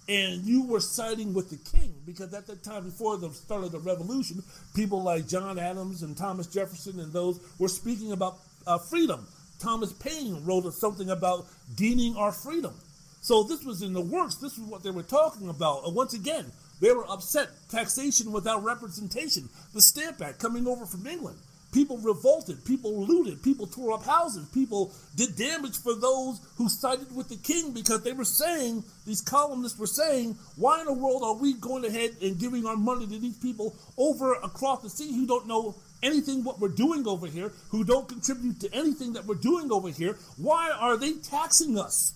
[0.09, 3.73] and you were siding with the king, because at that time, before the start of
[3.73, 4.43] the revolution,
[4.75, 9.27] people like John Adams and Thomas Jefferson and those were speaking about uh, freedom.
[9.61, 11.47] Thomas Paine wrote something about
[11.77, 12.75] gaining our freedom.
[13.21, 14.37] So this was in the works.
[14.37, 15.85] This was what they were talking about.
[15.85, 16.47] And once again,
[16.81, 17.51] they were upset.
[17.69, 19.49] Taxation without representation.
[19.75, 21.39] The Stamp Act coming over from England.
[21.73, 22.65] People revolted.
[22.65, 23.43] People looted.
[23.43, 24.49] People tore up houses.
[24.49, 29.21] People did damage for those who sided with the king because they were saying, these
[29.21, 33.07] columnists were saying, why in the world are we going ahead and giving our money
[33.07, 37.27] to these people over across the sea who don't know anything what we're doing over
[37.27, 40.17] here, who don't contribute to anything that we're doing over here?
[40.37, 42.15] Why are they taxing us?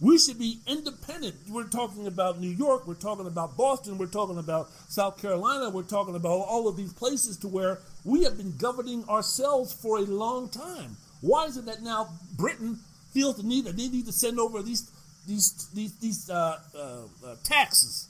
[0.00, 1.36] We should be independent.
[1.48, 5.82] We're talking about New York, we're talking about Boston, we're talking about South Carolina, we're
[5.82, 10.02] talking about all of these places to where we have been governing ourselves for a
[10.02, 10.96] long time.
[11.20, 12.78] Why is it that now Britain
[13.12, 14.90] feels the need that they need to send over these
[15.26, 18.08] these these these uh, uh, uh, taxes?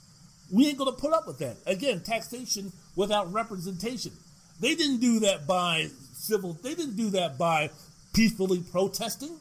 [0.51, 1.56] We ain't going to put up with that.
[1.66, 4.12] Again, taxation without representation.
[4.61, 6.55] They didn't do that by civil.
[6.55, 7.70] They didn't do that by
[8.15, 9.36] peacefully protesting.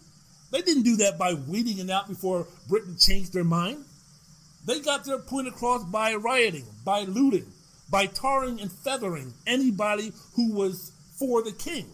[0.53, 3.85] They didn't do that by waiting it out before Britain changed their mind.
[4.67, 7.51] They got their point across by rioting, by looting,
[7.89, 11.87] by tarring and feathering anybody who was for the king.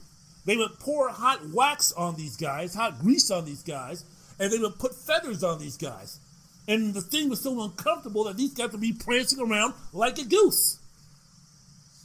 [0.45, 4.03] They would pour hot wax on these guys, hot grease on these guys,
[4.38, 6.19] and they would put feathers on these guys.
[6.68, 10.26] And the thing was so uncomfortable that these guys would be prancing around like a
[10.26, 10.80] goose.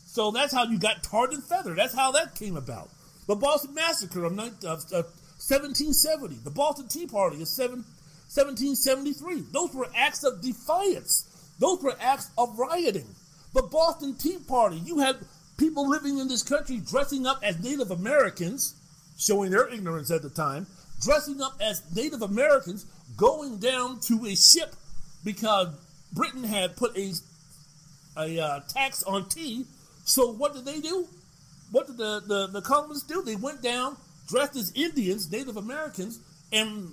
[0.06, 1.78] So that's how you got tarred and feathered.
[1.78, 2.90] That's how that came about.
[3.26, 5.06] The Boston Massacre of, 19, of, of
[5.48, 7.84] 1770, the Boston Tea Party is 7,
[8.32, 9.44] 1773.
[9.52, 11.28] Those were acts of defiance.
[11.58, 13.06] Those were acts of rioting.
[13.52, 15.16] The Boston Tea Party, you had
[15.56, 18.74] people living in this country dressing up as Native Americans,
[19.18, 20.66] showing their ignorance at the time,
[21.00, 24.74] dressing up as Native Americans, going down to a ship
[25.24, 25.68] because
[26.12, 27.12] Britain had put a,
[28.16, 29.64] a uh, tax on tea.
[30.04, 31.06] So what did they do?
[31.70, 33.22] What did the, the, the colonists do?
[33.22, 33.96] They went down,
[34.28, 36.20] dressed as Indians, Native Americans,
[36.52, 36.92] and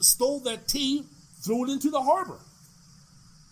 [0.00, 1.04] stole that tea,
[1.42, 2.38] threw it into the harbor.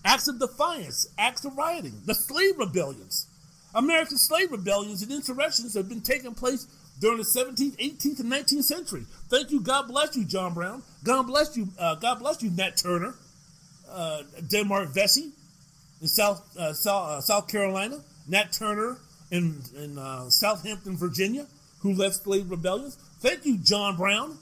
[0.05, 3.27] Acts of defiance, acts of rioting, the slave rebellions.
[3.75, 6.67] American slave rebellions and insurrections have been taking place
[7.01, 9.05] during the 17th, 18th, and 19th century.
[9.29, 10.83] Thank you, God bless you, John Brown.
[11.05, 13.15] God bless you, uh, God bless you, Nat Turner,
[13.91, 15.33] uh, Denmark Vesey
[16.01, 18.99] in South uh, South, uh, South Carolina, Nat Turner
[19.31, 21.47] in in uh, Southampton, Virginia,
[21.81, 22.97] who led slave rebellions.
[23.21, 24.39] Thank you, John Brown,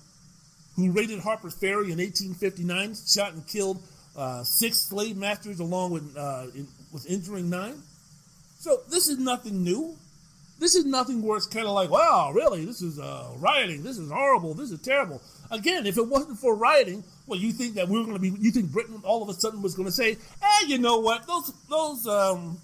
[0.76, 3.82] who raided Harper's Ferry in 1859, shot and killed
[4.16, 7.82] uh, six slave masters along with uh, in, with injuring nine.
[8.58, 9.96] So this is nothing new.
[10.58, 13.82] This is nothing where it's kind of like, wow, really, this is uh, rioting.
[13.82, 14.54] This is horrible.
[14.54, 15.20] This is terrible.
[15.50, 18.30] Again, if it wasn't for rioting, well, you think that we were going to be?
[18.40, 21.26] You think Britain all of a sudden was going to say, hey, you know what?
[21.26, 22.58] Those those um,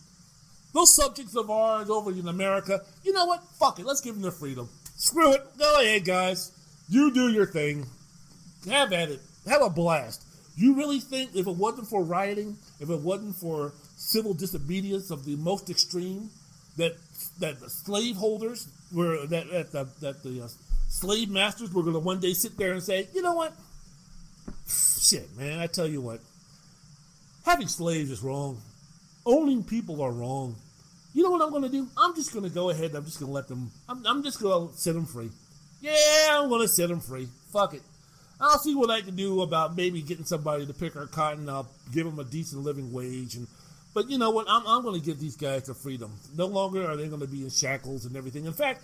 [0.72, 3.42] those subjects of ours over in America, you know what?
[3.58, 3.86] Fuck it.
[3.86, 4.68] Let's give them their freedom.
[4.96, 5.42] Screw it.
[5.58, 6.52] Go ahead, guys.
[6.88, 7.86] You do your thing.
[8.68, 9.20] Have at it.
[9.46, 10.24] Have a blast.
[10.56, 15.24] You really think if it wasn't for rioting, if it wasn't for civil disobedience of
[15.24, 16.30] the most extreme,
[16.76, 16.96] that
[17.38, 20.48] that the slaveholders were that that the, that the uh,
[20.88, 23.52] slave masters were going to one day sit there and say, you know what?
[24.66, 25.58] Shit, man.
[25.58, 26.20] I tell you what.
[27.44, 28.60] Having slaves is wrong.
[29.24, 30.56] Owning people are wrong.
[31.14, 31.86] You know what I'm going to do?
[31.96, 32.94] I'm just going to go ahead.
[32.94, 33.70] I'm just going to let them.
[33.88, 35.30] I'm, I'm just going to set them free.
[35.80, 35.92] Yeah,
[36.30, 37.28] I'm going to set them free.
[37.52, 37.82] Fuck it.
[38.40, 41.48] I'll see what I can do about maybe getting somebody to pick our cotton.
[41.48, 43.36] I'll give them a decent living wage.
[43.36, 43.46] And
[43.94, 44.46] but you know what?
[44.48, 46.12] I'm, I'm going to give these guys the freedom.
[46.36, 48.46] No longer are they going to be in shackles and everything.
[48.46, 48.82] In fact,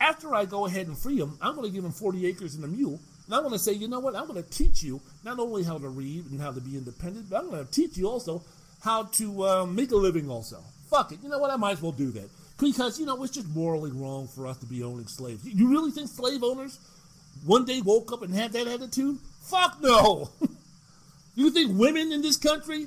[0.00, 2.64] after I go ahead and free them, I'm going to give them 40 acres and
[2.64, 3.00] a mule.
[3.26, 4.16] And I'm going to say, you know what?
[4.16, 7.30] I'm going to teach you not only how to read and how to be independent,
[7.30, 8.42] but I'm going to teach you also
[8.82, 10.30] how to uh, make a living.
[10.30, 11.18] Also, fuck it.
[11.22, 11.50] You know what?
[11.50, 12.28] I might as well do that
[12.58, 15.44] because you know it's just morally wrong for us to be owning slaves.
[15.44, 16.78] You really think slave owners
[17.44, 19.18] one day woke up and had that attitude?
[19.42, 20.30] Fuck no.
[21.34, 22.86] you think women in this country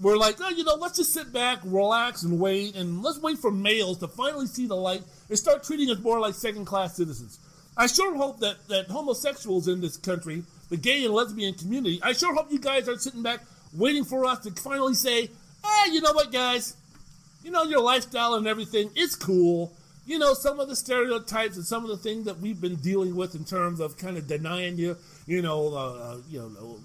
[0.00, 3.38] were like, oh, you know, let's just sit back, relax, and wait, and let's wait
[3.38, 6.96] for males to finally see the light and start treating us more like second class
[6.96, 7.38] citizens?
[7.76, 12.12] I sure hope that, that homosexuals in this country, the gay and lesbian community, I
[12.12, 13.40] sure hope you guys are sitting back
[13.74, 16.76] waiting for us to finally say, hey, you know what, guys?
[17.42, 19.72] You know, your lifestyle and everything, it's cool.
[20.06, 23.14] You know, some of the stereotypes and some of the things that we've been dealing
[23.14, 24.96] with in terms of kind of denying you,
[25.26, 26.78] you know, uh, you know,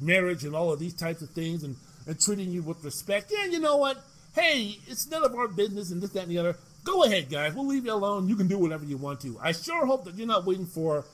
[0.00, 1.76] marriage and all of these types of things and,
[2.06, 3.32] and treating you with respect.
[3.34, 4.02] Yeah, you know what?
[4.34, 6.56] Hey, it's none of our business and this, that, and the other.
[6.84, 7.54] Go ahead, guys.
[7.54, 8.28] We'll leave you alone.
[8.28, 9.38] You can do whatever you want to.
[9.40, 11.06] I sure hope that you're not waiting for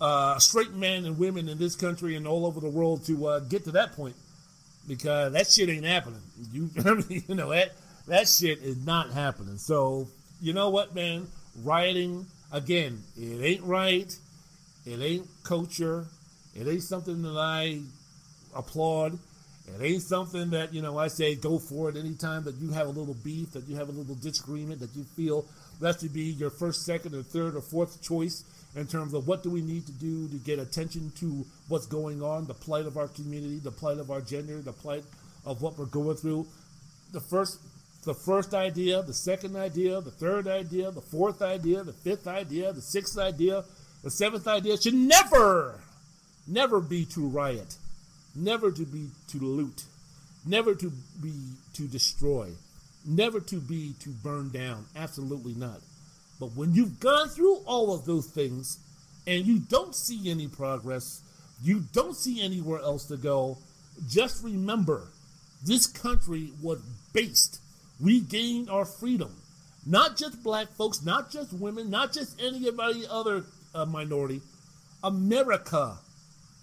[0.00, 3.38] uh, straight men and women in this country and all over the world to uh,
[3.40, 4.16] get to that point
[4.86, 6.20] because that shit ain't happening.
[6.52, 7.72] You, I mean, you know that
[8.06, 9.58] that shit is not happening.
[9.58, 10.08] So
[10.40, 11.26] you know what, man?
[11.62, 14.12] Rioting again, it ain't right.
[14.86, 16.06] It ain't culture.
[16.54, 17.80] It ain't something that I
[18.54, 19.18] applaud.
[19.66, 22.86] It ain't something that, you know, I say go for it anytime that you have
[22.86, 25.46] a little beef, that you have a little disagreement, that you feel
[25.80, 28.44] that should be your first, second, or third, or fourth choice
[28.76, 32.22] in terms of what do we need to do to get attention to what's going
[32.22, 35.04] on, the plight of our community, the plight of our gender, the plight
[35.44, 36.46] of what we're going through.
[37.12, 37.60] The first
[38.04, 42.70] the first idea, the second idea, the third idea, the fourth idea, the fifth idea,
[42.72, 43.64] the sixth idea,
[44.02, 45.80] the seventh idea should never,
[46.46, 47.78] never be to riot
[48.34, 49.84] never to be to loot,
[50.44, 50.90] never to
[51.22, 51.32] be
[51.74, 52.50] to destroy,
[53.06, 54.86] never to be to burn down.
[54.96, 55.80] Absolutely not.
[56.40, 58.78] But when you've gone through all of those things
[59.26, 61.22] and you don't see any progress,
[61.62, 63.58] you don't see anywhere else to go,
[64.08, 65.08] just remember
[65.64, 66.80] this country was
[67.12, 67.60] based.
[68.00, 69.34] We gained our freedom.
[69.86, 73.44] Not just black folks, not just women, not just anybody other
[73.74, 74.40] uh, minority.
[75.02, 75.98] America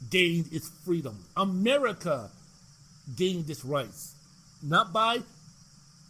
[0.10, 1.24] gained its freedom.
[1.38, 2.30] America
[3.16, 4.16] gained its rights.
[4.64, 5.20] Not by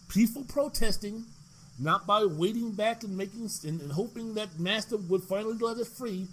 [0.07, 1.25] peaceful protesting,
[1.81, 5.89] not by waiting back and making and, and hoping that master would finally let us
[5.89, 6.27] free.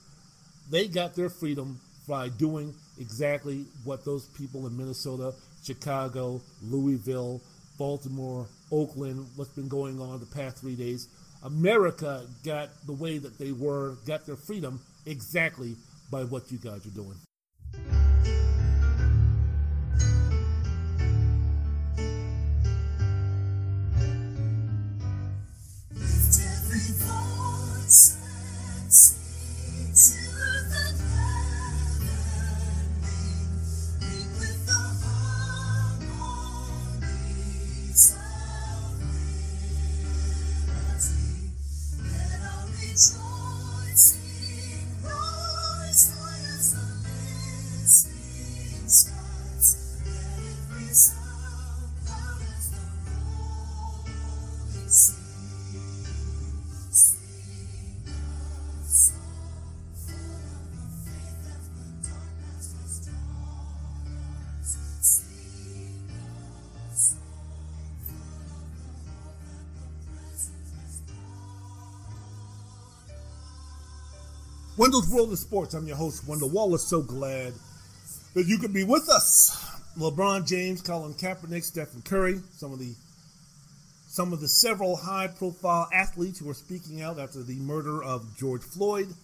[0.70, 5.34] They got their freedom by doing exactly what those people in Minnesota,
[5.64, 7.40] Chicago, Louisville,
[7.78, 11.08] Baltimore, Oakland, what's been going on the past three days.
[11.42, 15.76] America got the way that they were, got their freedom exactly
[16.10, 17.14] by what you guys are doing.
[74.98, 75.74] Wendell's World of Sports.
[75.74, 76.88] I'm your host, Wendell Wallace.
[76.88, 77.52] So glad
[78.34, 79.56] that you could be with us.
[79.96, 82.94] LeBron James, Colin Kaepernick, Stephen Curry, some of the
[84.08, 88.62] some of the several high-profile athletes who are speaking out after the murder of George
[88.62, 89.14] Floyd.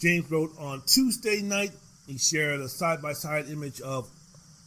[0.00, 1.70] James wrote on Tuesday night.
[2.08, 4.10] He shared a side-by-side image of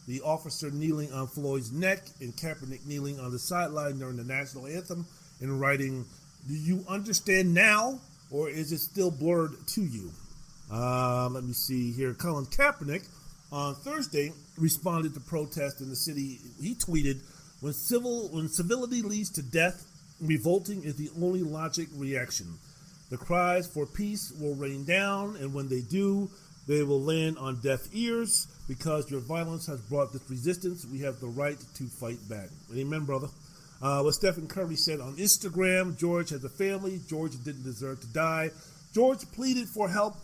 [0.06, 4.68] the officer kneeling on Floyd's neck and Kaepernick kneeling on the sideline during the national
[4.68, 5.04] anthem
[5.42, 6.06] and writing,
[6.46, 10.10] Do you understand now or is it still blurred to you?
[10.70, 12.14] Uh, let me see here.
[12.14, 13.06] Colin Kaepernick
[13.50, 16.38] on Thursday responded to protests in the city.
[16.60, 17.20] He tweeted,
[17.60, 19.86] "When civil when civility leads to death,
[20.20, 22.58] revolting is the only logic reaction.
[23.08, 26.30] The cries for peace will rain down, and when they do,
[26.66, 30.84] they will land on deaf ears because your violence has brought this resistance.
[30.84, 33.28] We have the right to fight back." Amen, brother.
[33.80, 37.00] Uh, what Stephen Curry said on Instagram George has a family.
[37.08, 38.50] George didn't deserve to die.
[38.92, 40.16] George pleaded for help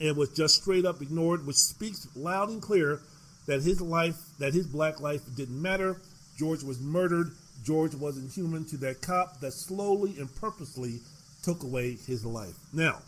[0.00, 3.00] and was just straight up ignored, which speaks loud and clear
[3.46, 6.00] that his life, that his black life didn't matter.
[6.38, 7.32] George was murdered.
[7.64, 11.00] George wasn't human to that cop that slowly and purposely
[11.42, 12.54] took away his life.
[12.72, 13.00] Now,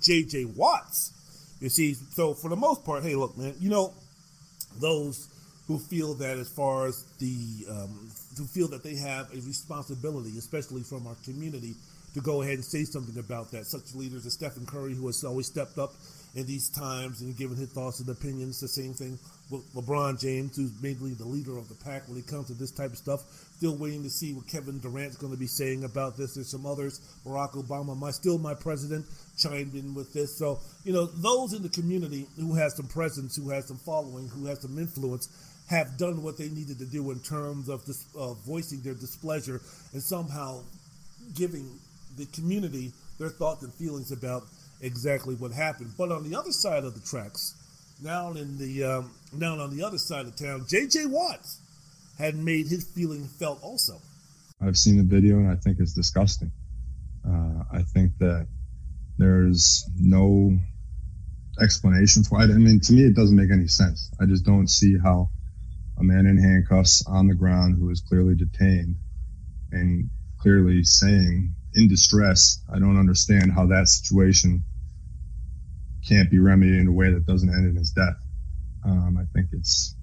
[0.00, 0.46] J.J.
[0.46, 1.12] Watts,
[1.60, 3.92] you see, so for the most part, hey, look, man, you know,
[4.78, 5.28] those
[5.70, 10.36] who feel that as far as the um, who feel that they have a responsibility,
[10.36, 11.74] especially from our community,
[12.12, 13.66] to go ahead and say something about that.
[13.66, 15.92] Such leaders as Stephen Curry, who has always stepped up
[16.34, 18.58] in these times and given his thoughts and opinions.
[18.58, 19.16] The same thing
[19.50, 22.70] Le- LeBron James, who's mainly the leader of the pack when it comes to this
[22.70, 23.22] type of stuff.
[23.56, 26.34] Still waiting to see what Kevin Durant's going to be saying about this.
[26.34, 27.00] There's some others.
[27.26, 29.06] Barack Obama, my still my president,
[29.36, 30.38] chimed in with this.
[30.38, 34.28] So you know, those in the community who has some presence, who has some following,
[34.28, 35.28] who has some influence,
[35.70, 39.60] have done what they needed to do in terms of this, uh, voicing their displeasure
[39.92, 40.60] and somehow
[41.36, 41.78] giving
[42.16, 42.90] the community
[43.20, 44.42] their thoughts and feelings about
[44.80, 45.92] exactly what happened.
[45.96, 47.54] But on the other side of the tracks,
[48.02, 51.06] down in the um, down on the other side of town, J.J.
[51.06, 51.60] Watts
[52.18, 54.00] had made his feeling felt also.
[54.60, 56.50] I've seen the video and I think it's disgusting.
[57.24, 58.48] Uh, I think that
[59.18, 60.58] there's no
[61.60, 62.50] explanation for it.
[62.50, 64.10] I mean, to me, it doesn't make any sense.
[64.20, 65.30] I just don't see how
[66.00, 68.96] a man in handcuffs on the ground who is clearly detained
[69.70, 70.08] and
[70.40, 74.64] clearly saying in distress, I don't understand how that situation
[76.08, 78.16] can't be remedied in a way that doesn't end in his death.
[78.84, 79.94] Um, I think it's,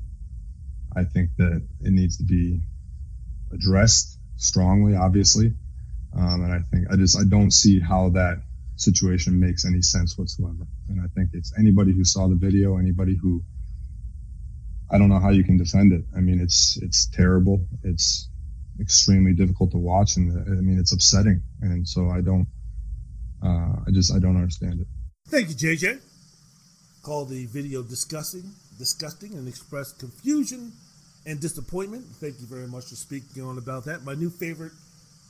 [0.95, 2.61] I think that it needs to be
[3.51, 5.53] addressed strongly, obviously.
[6.15, 8.37] Um, and I think I just I don't see how that
[8.75, 10.67] situation makes any sense whatsoever.
[10.89, 13.43] And I think it's anybody who saw the video, anybody who
[14.89, 16.03] I don't know how you can defend it.
[16.15, 17.65] I mean, it's it's terrible.
[17.83, 18.29] It's
[18.79, 21.41] extremely difficult to watch, and I mean, it's upsetting.
[21.61, 22.47] And so I don't,
[23.43, 24.87] uh, I just I don't understand it.
[25.27, 26.01] Thank you, JJ.
[27.03, 30.71] Called the video disgusting, disgusting, and expressed confusion
[31.25, 32.05] and disappointment.
[32.21, 34.03] Thank you very much for speaking on about that.
[34.03, 34.71] My new favorite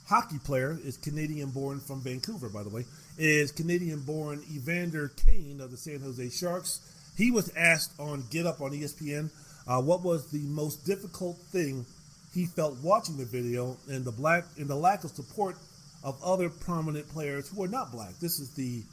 [0.08, 2.86] hockey player is Canadian born from Vancouver, by the way,
[3.18, 6.80] is Canadian born Evander Kane of the San Jose Sharks.
[7.18, 9.32] He was asked on Get Up on ESPN
[9.68, 11.85] uh, what was the most difficult thing
[12.34, 15.56] he felt watching the video and the black and the lack of support
[16.03, 18.14] of other prominent players who are not black.
[18.22, 18.84] This is the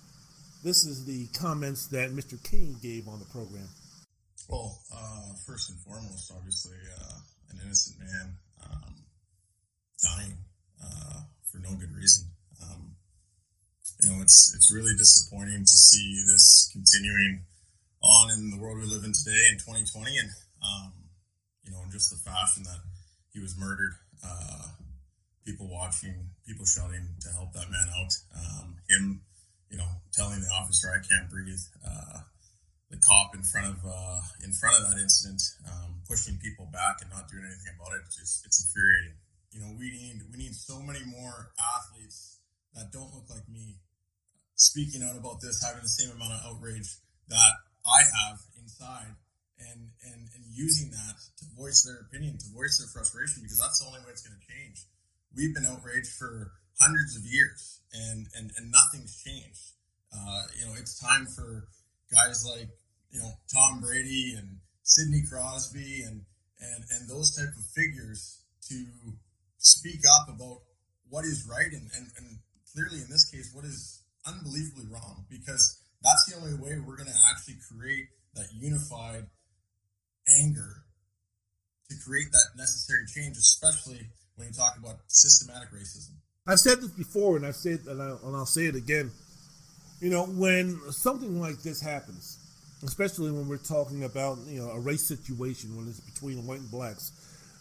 [0.65, 2.43] this is the comments that Mr.
[2.43, 3.69] Kane gave on the program.
[4.49, 7.19] Well, uh, first and foremost, obviously, uh,
[7.51, 8.95] an innocent man um,
[10.03, 10.37] dying
[10.83, 12.29] uh, for no good reason.
[12.63, 12.97] Um,
[14.03, 17.45] you know, it's it's really disappointing to see this continuing
[18.03, 20.31] on in the world we live in today in 2020, and
[20.65, 20.93] um,
[21.63, 22.81] you know, in just the fashion that
[23.33, 23.93] he was murdered.
[24.25, 24.73] Uh,
[25.45, 28.13] people watching, people shouting to help that man out.
[28.33, 29.21] Um, him,
[29.71, 32.25] you know, telling the officer, "I can't breathe." Uh,
[32.91, 37.03] the cop in front of uh, in front of that incident, um, pushing people back
[37.03, 38.07] and not doing anything about it.
[38.07, 39.19] It's just it's infuriating.
[39.51, 42.39] You know, we need we need so many more athletes
[42.75, 43.83] that don't look like me
[44.55, 49.15] speaking out about this, having the same amount of outrage that I have inside,
[49.59, 53.81] and and and using that to voice their opinion, to voice their frustration, because that's
[53.81, 54.87] the only way it's going to change.
[55.35, 59.75] We've been outraged for hundreds of years, and and and nothing's changed.
[60.15, 61.69] Uh, you know, it's time for
[62.13, 62.69] guys like
[63.11, 66.23] you know Tom Brady and Sidney Crosby and
[66.61, 68.85] and and those type of figures to
[69.59, 70.61] speak up about
[71.09, 72.39] what is right and, and, and
[72.73, 77.09] clearly in this case what is unbelievably wrong because that's the only way we're going
[77.09, 79.27] to actually create that unified
[80.29, 80.85] anger
[81.91, 84.01] to create that necessary change especially
[84.37, 88.17] when you talk about systematic racism I've said this before, and I've said, and, I,
[88.23, 89.11] and I'll say it again.
[90.01, 92.39] You know, when something like this happens,
[92.85, 96.71] especially when we're talking about you know a race situation when it's between white and
[96.71, 97.13] blacks,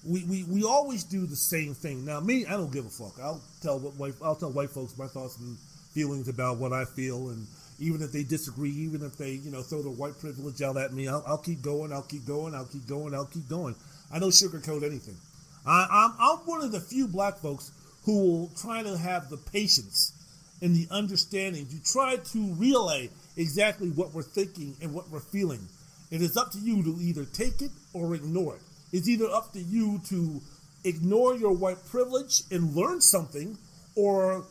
[0.06, 2.04] we, we, we always do the same thing.
[2.04, 3.14] Now, me, I don't give a fuck.
[3.22, 5.58] I'll tell what white I'll tell white folks my thoughts and
[5.94, 7.48] feelings about what I feel, and
[7.80, 10.94] even if they disagree, even if they you know throw their white privilege out at
[10.94, 11.92] me, I'll, I'll keep going.
[11.92, 12.54] I'll keep going.
[12.56, 13.14] I'll keep going.
[13.14, 13.76] I'll keep going.
[14.12, 15.18] I don't sugarcoat anything.
[15.66, 17.72] I, I'm I'm one of the few black folks
[18.06, 20.14] who will try to have the patience
[20.62, 25.68] and the understanding to try to relay exactly what we're thinking and what we're feeling.
[26.12, 28.62] It is up to you to either take it or ignore it.
[28.92, 30.42] It's either up to you to
[30.84, 33.58] ignore your white privilege and learn something,
[33.96, 34.46] or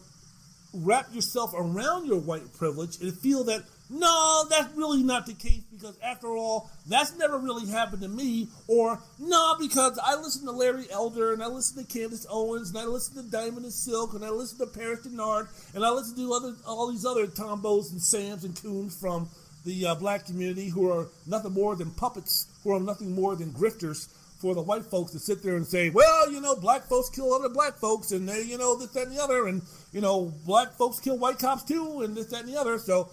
[0.75, 5.61] wrap yourself around your white privilege and feel that no, that's really not the case
[5.71, 8.49] because after all, that's never really happened to me.
[8.67, 12.79] Or no, because I listen to Larry Elder and I listen to Candace Owens and
[12.79, 16.17] I listen to Diamond and Silk and I listen to Paris Dennard and I listen
[16.17, 19.29] to other all these other Tombos and Sams and Coons from
[19.67, 23.51] the uh, black community who are nothing more than puppets, who are nothing more than
[23.51, 24.09] grifters
[24.43, 27.33] for the white folks to sit there and say, well, you know, black folks kill
[27.33, 29.47] other black folks and they, you know, this, that, and the other.
[29.47, 29.63] And,
[29.93, 32.79] you know, black folks kill white cops too and this, that, and the other.
[32.79, 33.09] So,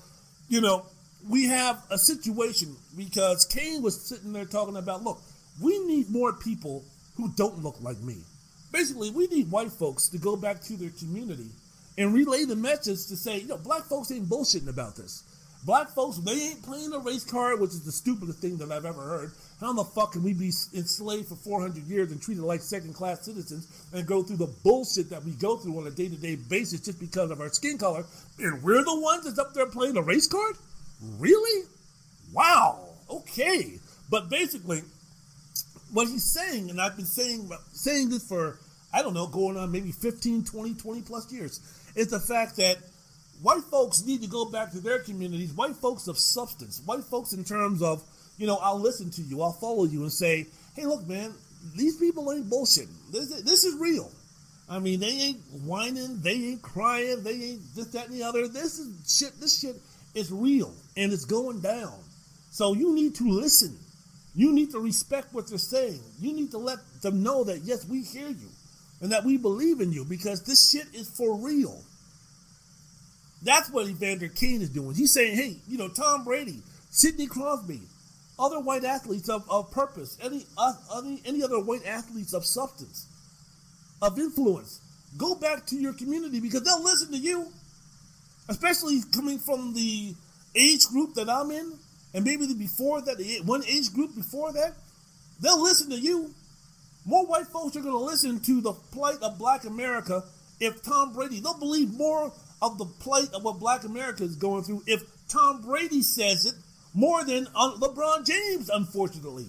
[0.50, 0.88] you know,
[1.30, 5.22] we have a situation because Kane was sitting there talking about, look,
[5.62, 6.84] we need more people
[7.16, 8.18] who don't look like me.
[8.72, 11.50] Basically, we need white folks to go back to their community
[11.98, 15.24] and relay the message to say, you know, black folks ain't bullshitting about this.
[15.66, 18.86] Black folks, they ain't playing the race card, which is the stupidest thing that I've
[18.86, 19.32] ever heard.
[19.60, 23.26] How the fuck can we be enslaved for 400 years and treated like second class
[23.26, 26.36] citizens and go through the bullshit that we go through on a day to day
[26.36, 28.06] basis just because of our skin color?
[28.40, 30.56] And we're the ones that's up there playing the race card?
[31.18, 31.68] Really?
[32.32, 32.80] Wow.
[33.10, 33.80] Okay.
[34.10, 34.82] But basically,
[35.92, 38.60] what he's saying, and I've been saying saying this for,
[38.94, 41.60] I don't know, going on maybe 15, 20, 20 plus years,
[41.96, 42.78] is the fact that
[43.42, 47.34] white folks need to go back to their communities, white folks of substance, white folks
[47.34, 48.04] in terms of,
[48.38, 51.34] you know, I'll listen to you, I'll follow you and say, hey, look, man,
[51.76, 53.12] these people ain't bullshitting.
[53.12, 54.12] This, this is real.
[54.70, 58.48] I mean, they ain't whining, they ain't crying, they ain't this, that, and the other.
[58.48, 59.76] This is shit, this shit
[60.14, 62.00] is real and it's going down.
[62.52, 63.78] So you need to listen.
[64.36, 66.00] You need to respect what they're saying.
[66.20, 68.50] You need to let them know that, yes, we hear you
[69.02, 71.82] and that we believe in you because this shit is for real.
[73.42, 74.96] That's what Evander Kane is doing.
[74.96, 77.82] He's saying, hey, you know, Tom Brady, Sidney Crosby,
[78.38, 83.08] other white athletes of, of purpose, any, uh, any, any other white athletes of substance,
[84.02, 84.82] of influence,
[85.18, 87.48] go back to your community because they'll listen to you,
[88.50, 90.14] especially coming from the
[90.56, 91.74] age group that I'm in,
[92.14, 94.74] and maybe the before that, the one age group before that,
[95.42, 96.34] they'll listen to you.
[97.06, 100.24] More white folks are going to listen to the plight of black America
[100.60, 104.64] if Tom Brady, they'll believe more of the plight of what black America is going
[104.64, 106.56] through if Tom Brady says it
[106.94, 109.48] more than uh, LeBron James, unfortunately.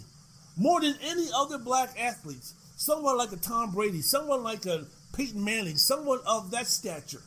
[0.56, 2.54] More than any other black athletes.
[2.76, 7.22] Someone like a Tom Brady, someone like a Peyton Manning, someone of that stature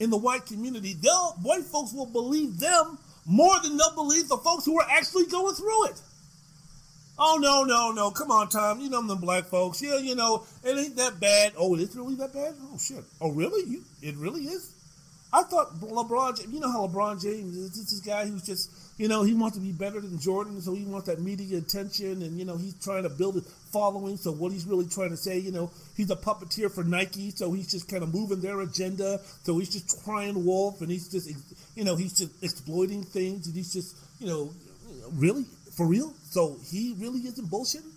[0.00, 4.36] in the white community, they'll white folks will believe them more than they'll believe the
[4.38, 6.00] folks who are actually going through it.
[7.18, 8.10] Oh no, no, no!
[8.10, 8.80] Come on, Tom.
[8.80, 9.80] You know them black folks.
[9.80, 11.52] Yeah, you know it ain't that bad.
[11.56, 12.54] Oh, it's really that bad?
[12.72, 13.04] Oh shit!
[13.20, 13.70] Oh really?
[13.70, 14.73] You, it really is?
[15.34, 16.52] I thought LeBron.
[16.52, 19.62] You know how LeBron James is this guy who's just you know he wants to
[19.62, 23.02] be better than Jordan, so he wants that media attention, and you know he's trying
[23.02, 23.40] to build a
[23.72, 24.16] following.
[24.16, 27.52] So what he's really trying to say, you know, he's a puppeteer for Nike, so
[27.52, 29.20] he's just kind of moving their agenda.
[29.42, 31.28] So he's just crying wolf, and he's just
[31.74, 34.52] you know he's just exploiting things, and he's just you know
[35.14, 35.46] really
[35.76, 36.14] for real.
[36.30, 37.93] So he really isn't bullshitting.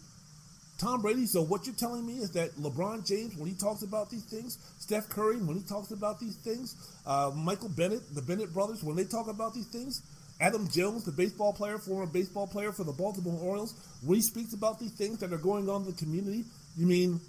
[0.78, 1.26] Tom Brady.
[1.26, 4.58] So what you're telling me is that LeBron James, when he talks about these things,
[4.80, 6.76] Steph Curry, when he talks about these things,
[7.06, 10.04] uh, Michael Bennett, the Bennett brothers, when they talk about these things,
[10.40, 13.74] Adam Jones, the baseball player, former baseball player for the Baltimore Orioles,
[14.04, 16.46] when he speaks about these things that are going on in the community,
[16.78, 17.20] you mean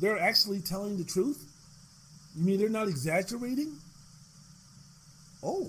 [0.00, 1.44] they're actually telling the truth?
[2.36, 3.76] You mean they're not exaggerating?
[5.42, 5.68] Oh,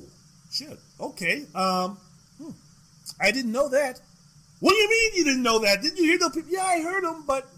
[0.52, 0.78] shit.
[1.00, 1.46] Okay.
[1.56, 1.98] Um,
[2.38, 2.52] hmm.
[3.20, 4.00] I didn't know that.
[4.64, 5.81] What do you mean you didn't know that?
[5.81, 6.49] Didn't you hear the people?
[6.49, 7.49] Yeah, I heard them, but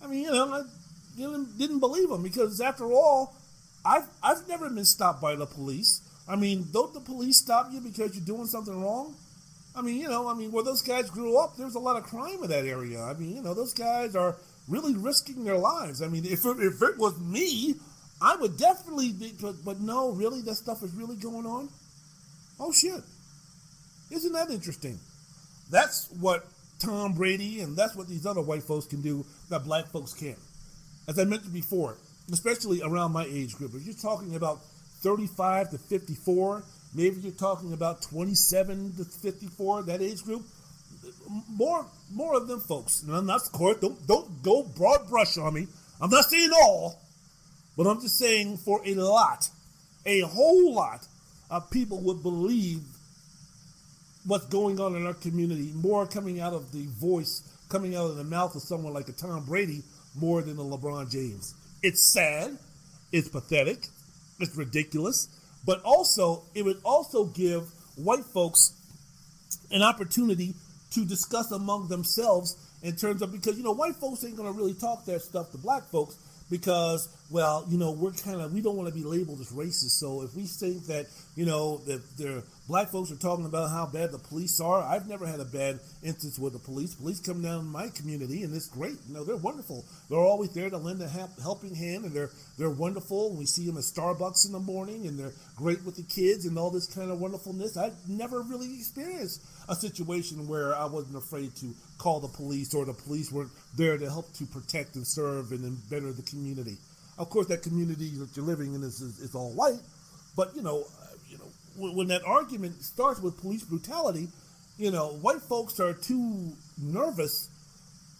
[0.00, 0.62] I mean, you know, I
[1.16, 3.34] didn't, didn't believe them because after all,
[3.84, 6.02] I've I've never been stopped by the police.
[6.28, 9.16] I mean, don't the police stop you because you're doing something wrong?
[9.74, 12.04] I mean, you know, I mean, where those guys grew up, there's a lot of
[12.04, 13.02] crime in that area.
[13.02, 14.36] I mean, you know, those guys are
[14.68, 16.00] really risking their lives.
[16.00, 17.74] I mean, if it, if it was me,
[18.20, 21.70] I would definitely be, but, but no, really, that stuff is really going on?
[22.60, 23.02] Oh, shit.
[24.12, 25.00] Isn't that interesting?
[25.72, 26.46] That's what
[26.78, 30.38] Tom Brady and that's what these other white folks can do that black folks can't.
[31.08, 31.96] As I mentioned before,
[32.30, 34.60] especially around my age group, if you're talking about
[35.00, 36.62] 35 to 54,
[36.94, 40.44] maybe you're talking about 27 to 54, that age group,
[41.48, 43.02] more more of them folks.
[43.02, 45.68] And I'm not court, don't don't go broad brush on me.
[46.00, 47.00] I'm not saying all,
[47.78, 49.48] but I'm just saying for a lot,
[50.04, 51.06] a whole lot
[51.50, 52.82] of people would believe
[54.24, 58.16] what's going on in our community, more coming out of the voice, coming out of
[58.16, 59.82] the mouth of someone like a Tom Brady,
[60.14, 61.54] more than a LeBron James.
[61.82, 62.58] It's sad,
[63.10, 63.86] it's pathetic,
[64.38, 65.28] it's ridiculous,
[65.64, 67.64] but also it would also give
[67.96, 68.74] white folks
[69.70, 70.54] an opportunity
[70.92, 74.74] to discuss among themselves in terms of because you know white folks ain't gonna really
[74.74, 76.16] talk that stuff to black folks
[76.50, 79.98] because well you know we're kind of we don't want to be labeled as racist
[79.98, 82.42] so if we think that you know that they're
[82.72, 84.82] black folks are talking about how bad the police are.
[84.82, 86.94] I've never had a bad instance with the police.
[86.94, 88.96] Police come down in my community and it's great.
[89.06, 89.84] You know they're wonderful.
[90.08, 91.08] They're always there to lend a
[91.42, 93.36] helping hand and they're they're wonderful.
[93.36, 96.58] We see them at starbucks in the morning and they're great with the kids and
[96.58, 97.76] all this kind of wonderfulness.
[97.76, 102.86] I've never really experienced a situation where i wasn't afraid to call the police or
[102.86, 106.78] the police weren't there to help to protect and serve and then better the community.
[107.18, 109.82] Of course that community that you're living in is, is, is all white
[110.36, 110.84] but you know
[111.76, 114.28] when, that argument starts with police brutality
[114.78, 117.48] you know white folks are too nervous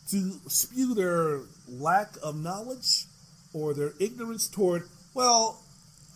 [0.08, 3.04] to spew their lack of knowledge
[3.52, 4.82] or their ignorance toward
[5.14, 5.62] well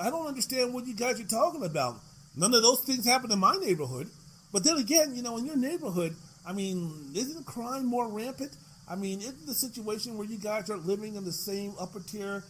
[0.00, 1.96] i don't understand what you guys are talking about
[2.36, 4.08] none of those things happen in my neighborhood
[4.52, 8.56] But then again, you know, in your neighborhood, I mean, isn't crime more rampant?
[8.88, 12.44] I mean, isn't the situation where you guys are living in the same upper tier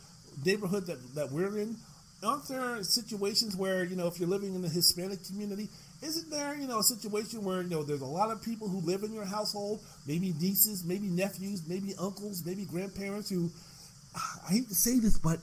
[0.44, 1.76] neighborhood that, that we're in?
[2.22, 5.68] Aren't there situations where, you know, if you're living in the Hispanic community,
[6.02, 8.80] isn't there, you know, a situation where, you know, there's a lot of people who
[8.80, 13.51] live in your household, maybe nieces, maybe nephews, maybe uncles, maybe grandparents who,
[14.14, 15.40] I hate to say this, but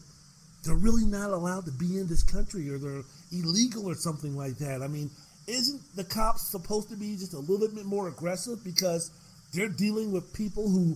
[0.63, 4.57] they're really not allowed to be in this country or they're illegal or something like
[4.57, 4.81] that.
[4.81, 5.09] I mean,
[5.47, 9.11] isn't the cops supposed to be just a little bit more aggressive because
[9.53, 10.95] they're dealing with people who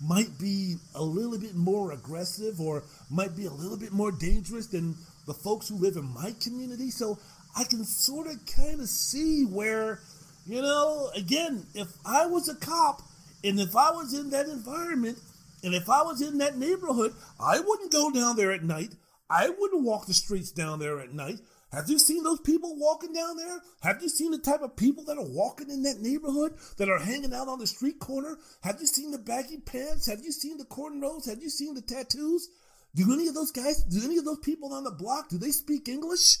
[0.00, 4.68] might be a little bit more aggressive or might be a little bit more dangerous
[4.68, 4.94] than
[5.28, 6.90] the folks who live in my community?
[6.90, 7.18] So
[7.56, 10.00] I can sort of kind of see where,
[10.46, 13.02] you know, again, if I was a cop
[13.44, 15.18] and if I was in that environment
[15.62, 18.94] and if I was in that neighborhood, I wouldn't go down there at night.
[19.30, 21.40] I wouldn't walk the streets down there at night.
[21.72, 23.60] Have you seen those people walking down there?
[23.82, 26.98] Have you seen the type of people that are walking in that neighborhood that are
[26.98, 28.38] hanging out on the street corner?
[28.62, 30.06] Have you seen the baggy pants?
[30.06, 31.28] Have you seen the cornrows?
[31.28, 32.48] Have you seen the tattoos?
[32.94, 35.50] Do any of those guys, do any of those people on the block, do they
[35.50, 36.38] speak English?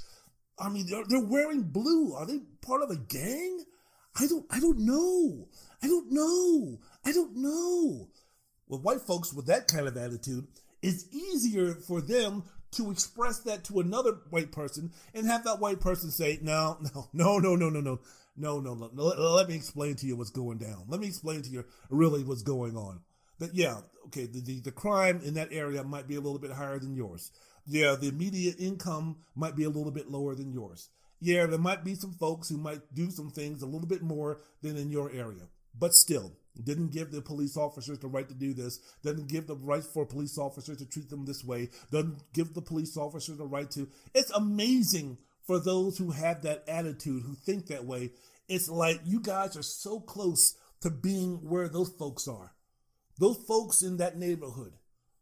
[0.58, 2.14] I mean, they're, they're wearing blue.
[2.14, 3.64] Are they part of a gang?
[4.18, 5.48] I don't, I don't know.
[5.82, 6.80] I don't know.
[7.04, 8.08] I don't know.
[8.66, 10.48] With white folks with that kind of attitude,
[10.82, 15.80] it's easier for them to express that to another white person and have that white
[15.80, 18.00] person say, no, no, no, no, no, no, no,
[18.36, 19.02] no, no, no.
[19.04, 20.84] Let, let me explain to you what's going down.
[20.88, 23.00] Let me explain to you really what's going on.
[23.38, 26.52] That yeah, okay, the, the, the crime in that area might be a little bit
[26.52, 27.30] higher than yours.
[27.66, 30.88] Yeah, the immediate income might be a little bit lower than yours.
[31.20, 34.40] Yeah, there might be some folks who might do some things a little bit more
[34.62, 35.48] than in your area.
[35.78, 36.32] But still,
[36.62, 40.06] didn't give the police officers the right to do this, doesn't give the right for
[40.06, 43.88] police officers to treat them this way, doesn't give the police officers the right to.
[44.14, 48.10] It's amazing for those who have that attitude, who think that way.
[48.48, 52.52] It's like you guys are so close to being where those folks are.
[53.18, 54.72] Those folks in that neighborhood.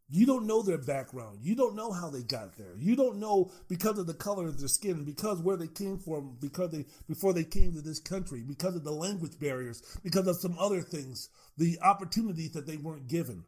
[0.08, 1.40] You don't know their background.
[1.42, 2.74] You don't know how they got there.
[2.78, 6.36] You don't know because of the color of their skin, because where they came from,
[6.40, 10.36] because they before they came to this country, because of the language barriers, because of
[10.36, 13.44] some other things, the opportunities that they weren't given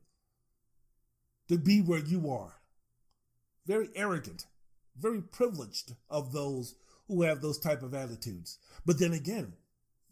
[1.48, 2.54] to be where you are.
[3.64, 4.46] Very arrogant,
[4.98, 6.74] very privileged of those
[7.06, 8.58] who have those type of attitudes.
[8.84, 9.52] But then again,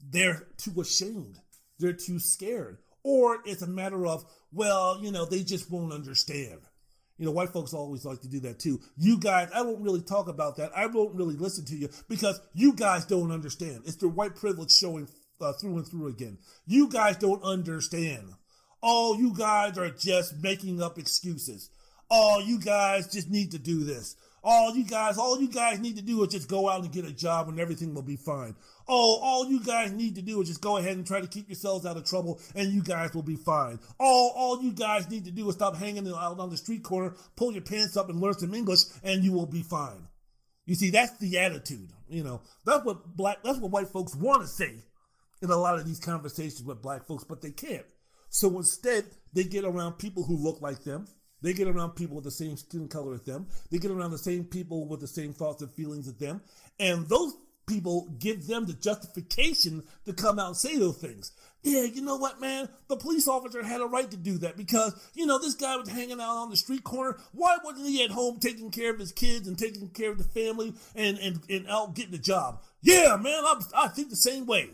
[0.01, 1.41] they're too ashamed.
[1.79, 2.79] They're too scared.
[3.09, 6.59] Or it's a matter of, well, you know, they just won't understand.
[7.19, 8.81] You know, white folks always like to do that too.
[8.97, 10.77] You guys, I won't really talk about that.
[10.77, 13.83] I won't really listen to you because you guys don't understand.
[13.85, 15.07] It's the white privilege showing
[15.41, 16.39] uh, through and through again.
[16.67, 18.33] You guys don't understand.
[18.83, 21.71] Oh, you guys are just making up excuses.
[22.11, 24.17] Oh, you guys just need to do this.
[24.49, 27.05] All you guys, all you guys need to do is just go out and get
[27.05, 28.55] a job and everything will be fine.
[28.87, 31.49] Oh, all you guys need to do is just go ahead and try to keep
[31.49, 33.81] yourselves out of trouble and you guys will be fine.
[33.99, 37.17] All, all you guys need to do is stop hanging out on the street corner,
[37.35, 40.07] pull your pants up and learn some English and you will be fine.
[40.65, 41.91] You see, that's the attitude.
[42.09, 44.77] You know, that's what black, that's what white folks want to say
[45.43, 47.87] in a lot of these conversations with black folks, but they can't.
[48.29, 51.09] So instead, they get around people who look like them.
[51.43, 53.47] They get around people with the same skin color as them.
[53.71, 56.41] They get around the same people with the same thoughts and feelings as them.
[56.81, 57.35] And those
[57.67, 61.33] people give them the justification to come out and say those things.
[61.63, 62.69] Yeah, you know what, man?
[62.89, 65.89] The police officer had a right to do that because, you know, this guy was
[65.89, 67.19] hanging out on the street corner.
[67.33, 70.25] Why wasn't he at home taking care of his kids and taking care of the
[70.25, 72.63] family and, and, and out getting a job?
[72.83, 74.71] Yeah, man, I, I think the same way.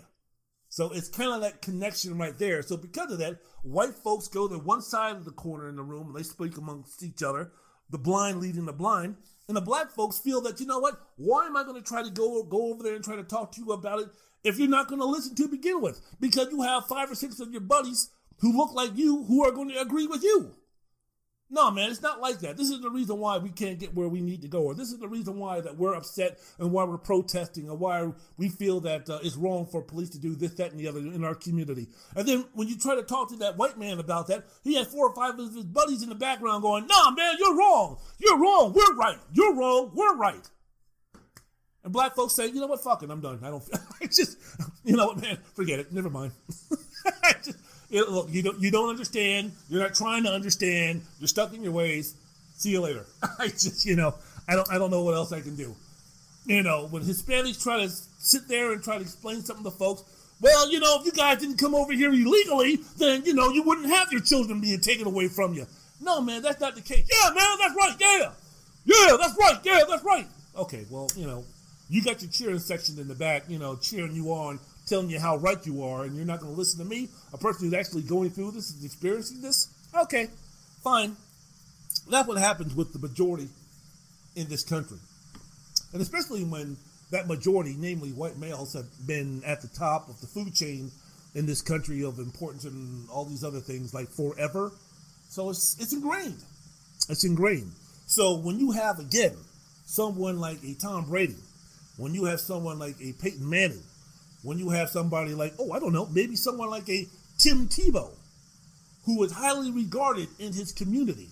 [0.72, 2.62] So it's kind of that connection right there.
[2.62, 5.82] So because of that, white folks go to one side of the corner in the
[5.82, 7.52] room and they speak amongst each other,
[7.90, 9.16] the blind leading the blind.
[9.48, 10.98] And the black folks feel that, you know what?
[11.16, 13.52] Why am I going to try to go, go over there and try to talk
[13.52, 14.08] to you about it
[14.44, 16.00] if you're not going to listen to begin with?
[16.18, 18.08] Because you have five or six of your buddies
[18.38, 20.54] who look like you who are going to agree with you.
[21.54, 22.56] No, man, it's not like that.
[22.56, 24.90] This is the reason why we can't get where we need to go, or this
[24.90, 28.80] is the reason why that we're upset and why we're protesting, or why we feel
[28.80, 31.34] that uh, it's wrong for police to do this, that, and the other in our
[31.34, 31.88] community.
[32.16, 34.86] And then when you try to talk to that white man about that, he has
[34.86, 37.98] four or five of his buddies in the background going, "Nah, man, you're wrong.
[38.18, 38.72] You're wrong.
[38.72, 39.18] We're right.
[39.34, 39.90] You're wrong.
[39.94, 40.50] We're right."
[41.84, 42.82] And black folks say, "You know what?
[42.82, 43.10] Fuck it.
[43.10, 43.40] I'm done.
[43.44, 43.62] I don't.
[44.00, 44.38] I just,
[44.84, 45.36] you know what, man?
[45.52, 45.92] Forget it.
[45.92, 46.32] Never mind."
[47.44, 47.58] just,
[47.92, 49.52] it, look, you don't you don't understand.
[49.68, 51.02] You're not trying to understand.
[51.20, 52.14] You're stuck in your ways.
[52.56, 53.04] See you later.
[53.38, 54.14] I just you know
[54.48, 55.76] I don't I don't know what else I can do.
[56.46, 60.04] You know when Hispanics try to sit there and try to explain something to folks.
[60.40, 63.62] Well, you know, if you guys didn't come over here illegally, then you know you
[63.62, 65.66] wouldn't have your children being taken away from you.
[66.00, 67.06] No, man, that's not the case.
[67.12, 67.94] Yeah, man, that's right.
[68.00, 68.32] Yeah,
[68.86, 69.58] yeah, that's right.
[69.62, 70.26] Yeah, that's right.
[70.56, 71.44] Okay, well, you know,
[71.88, 75.20] you got your cheering section in the back, you know, cheering you on telling you
[75.20, 77.78] how right you are, and you're not going to listen to me, a person who's
[77.78, 79.68] actually going through this and experiencing this.
[79.94, 80.28] Okay,
[80.82, 81.16] fine.
[82.10, 83.48] That's what happens with the majority
[84.34, 84.98] in this country,
[85.92, 86.76] and especially when
[87.10, 90.90] that majority, namely white males, have been at the top of the food chain
[91.34, 94.72] in this country of importance and all these other things like forever.
[95.28, 96.42] So it's it's ingrained.
[97.08, 97.72] It's ingrained.
[98.06, 99.36] So when you have again
[99.84, 101.36] someone like a Tom Brady,
[101.96, 103.82] when you have someone like a Peyton Manning,
[104.42, 107.06] when you have somebody like oh I don't know maybe someone like a
[107.38, 108.10] Tim Tebow,
[109.04, 111.28] who is highly regarded in his community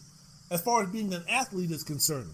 [0.50, 2.30] as far as being an athlete is concerned,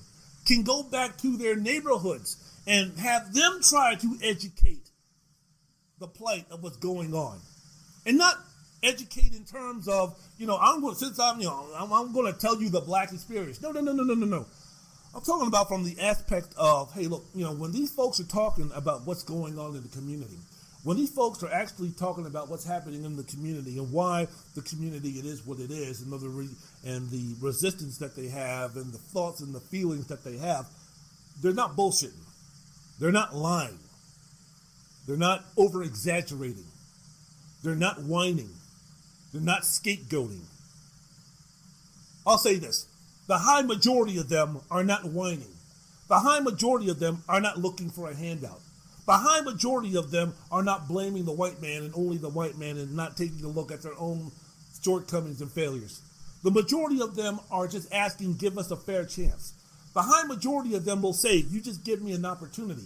[0.46, 2.36] can go back to their neighborhoods
[2.66, 4.90] and have them try to educate
[5.98, 7.38] the plight of what's going on,
[8.04, 8.36] and not
[8.82, 12.32] educate in terms of you know I'm going since I'm you know I'm, I'm going
[12.32, 13.60] to tell you the black experience.
[13.60, 14.46] No, no, no, no, no, no, no.
[15.14, 18.24] I'm talking about from the aspect of hey, look, you know when these folks are
[18.26, 20.38] talking about what's going on in the community,
[20.86, 24.62] when these folks are actually talking about what's happening in the community and why the
[24.62, 26.48] community it is what it is, and the re-
[26.84, 30.64] and the resistance that they have and the thoughts and the feelings that they have,
[31.42, 32.22] they're not bullshitting.
[33.00, 33.80] They're not lying.
[35.08, 36.68] They're not over exaggerating.
[37.64, 38.50] They're not whining.
[39.32, 40.44] They're not scapegoating.
[42.24, 42.86] I'll say this
[43.26, 45.52] the high majority of them are not whining.
[46.06, 48.60] The high majority of them are not looking for a handout.
[49.06, 52.58] The high majority of them are not blaming the white man and only the white
[52.58, 54.32] man and not taking a look at their own
[54.82, 56.00] shortcomings and failures.
[56.42, 59.52] The majority of them are just asking, give us a fair chance.
[59.94, 62.84] The high majority of them will say, you just give me an opportunity,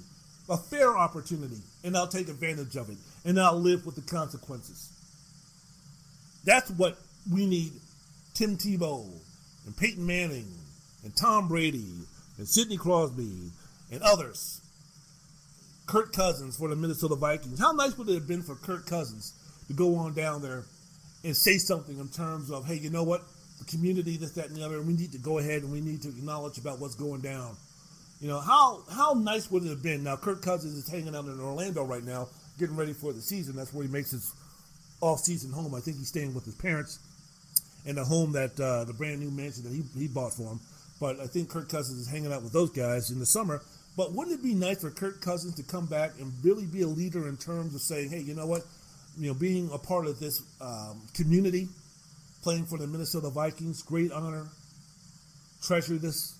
[0.48, 4.90] a fair opportunity, and I'll take advantage of it, and I'll live with the consequences.
[6.44, 6.98] That's what
[7.32, 7.72] we need
[8.34, 9.06] Tim Tebow
[9.66, 10.48] and Peyton Manning
[11.02, 11.92] and Tom Brady
[12.38, 13.50] and Sidney Crosby
[13.90, 14.59] and others.
[15.90, 17.58] Kirk Cousins for the Minnesota Vikings.
[17.58, 19.34] How nice would it have been for Kirk Cousins
[19.66, 20.62] to go on down there
[21.24, 23.22] and say something in terms of, hey, you know what?
[23.58, 26.02] The community, this, that, and the other, we need to go ahead and we need
[26.02, 27.56] to acknowledge about what's going down.
[28.20, 30.04] You know, how how nice would it have been?
[30.04, 33.56] Now, Kirk Cousins is hanging out in Orlando right now, getting ready for the season.
[33.56, 34.32] That's where he makes his
[35.00, 35.74] off-season home.
[35.74, 37.00] I think he's staying with his parents
[37.84, 40.60] in the home that uh, the brand new mansion that he, he bought for him.
[41.00, 43.60] But I think Kirk Cousins is hanging out with those guys in the summer.
[43.96, 46.86] But wouldn't it be nice for Kirk Cousins to come back and really be a
[46.86, 48.62] leader in terms of saying, hey, you know what?
[49.18, 51.68] You know, being a part of this um, community,
[52.42, 54.46] playing for the Minnesota Vikings, great honor.
[55.62, 56.34] Treasure this.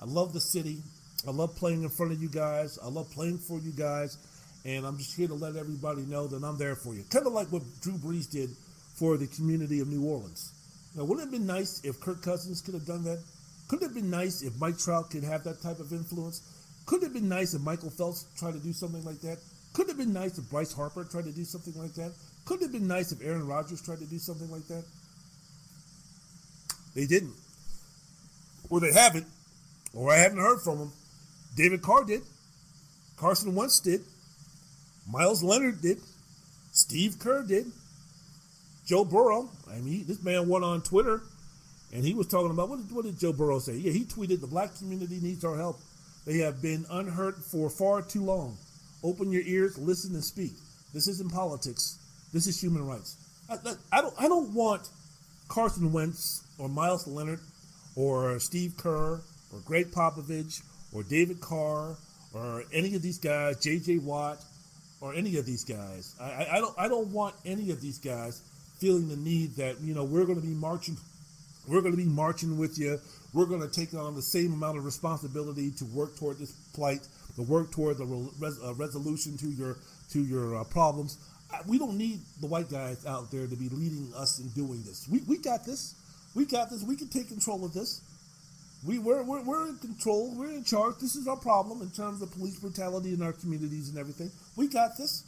[0.00, 0.78] I love the city.
[1.26, 2.78] I love playing in front of you guys.
[2.82, 4.18] I love playing for you guys.
[4.64, 7.04] And I'm just here to let everybody know that I'm there for you.
[7.10, 8.50] Kind of like what Drew Brees did
[8.94, 10.52] for the community of New Orleans.
[10.96, 13.22] Now, wouldn't it have been nice if Kirk Cousins could have done that?
[13.68, 16.40] Couldn't it have been nice if Mike Trout could have that type of influence?
[16.86, 19.38] Could it have been nice if Michael Phelps tried to do something like that?
[19.72, 22.12] Could it have been nice if Bryce Harper tried to do something like that?
[22.44, 24.84] Could it have been nice if Aaron Rodgers tried to do something like that?
[26.94, 27.34] They didn't.
[28.70, 29.26] Or they haven't.
[29.94, 30.92] Or I haven't heard from them.
[31.56, 32.22] David Carr did.
[33.16, 34.02] Carson Wentz did.
[35.10, 35.98] Meyers Leonard did.
[36.72, 37.66] Steve Kerr did.
[38.86, 39.48] Joe Burrow.
[39.70, 41.22] I mean, this man went on Twitter
[41.92, 43.74] and he was talking about what did, what did Joe Burrow say?
[43.74, 45.80] Yeah, he tweeted the black community needs our help.
[46.26, 48.56] They have been unheard for far too long.
[49.02, 50.52] Open your ears, listen, and speak.
[50.94, 51.98] This isn't politics.
[52.32, 53.16] This is human rights.
[53.48, 53.58] I,
[53.92, 54.14] I, don't.
[54.18, 54.88] I don't want
[55.48, 57.40] Carson Wentz or Meyers Leonard
[57.96, 59.20] or Steve Kerr
[59.52, 61.96] or Gregg Popovich or David Carr
[62.32, 63.98] or any of these guys, J.J.
[63.98, 64.42] Watt
[65.00, 66.14] or any of these guys.
[66.20, 66.74] I, I, I don't.
[66.78, 68.40] I don't want any of these guys
[68.78, 70.96] feeling the need that you know we're going to be marching.
[71.68, 72.98] We're going to be marching with you.
[73.34, 77.00] We're going to take on the same amount of responsibility to work toward this plight,
[77.34, 78.06] to work toward the
[78.38, 79.76] res, uh, resolution to your
[80.12, 81.18] to your uh, problems.
[81.52, 84.82] I- We don't need the white guys out there to be leading us in doing
[84.84, 85.08] this.
[85.10, 85.96] We, we got this.
[86.34, 86.84] We got this.
[86.84, 88.00] We can take control of this.
[88.86, 90.32] We, we're, we're, we're in control.
[90.36, 90.96] We're in charge.
[91.00, 94.30] This is our problem in terms of police brutality in our communities and everything.
[94.56, 95.24] We got this.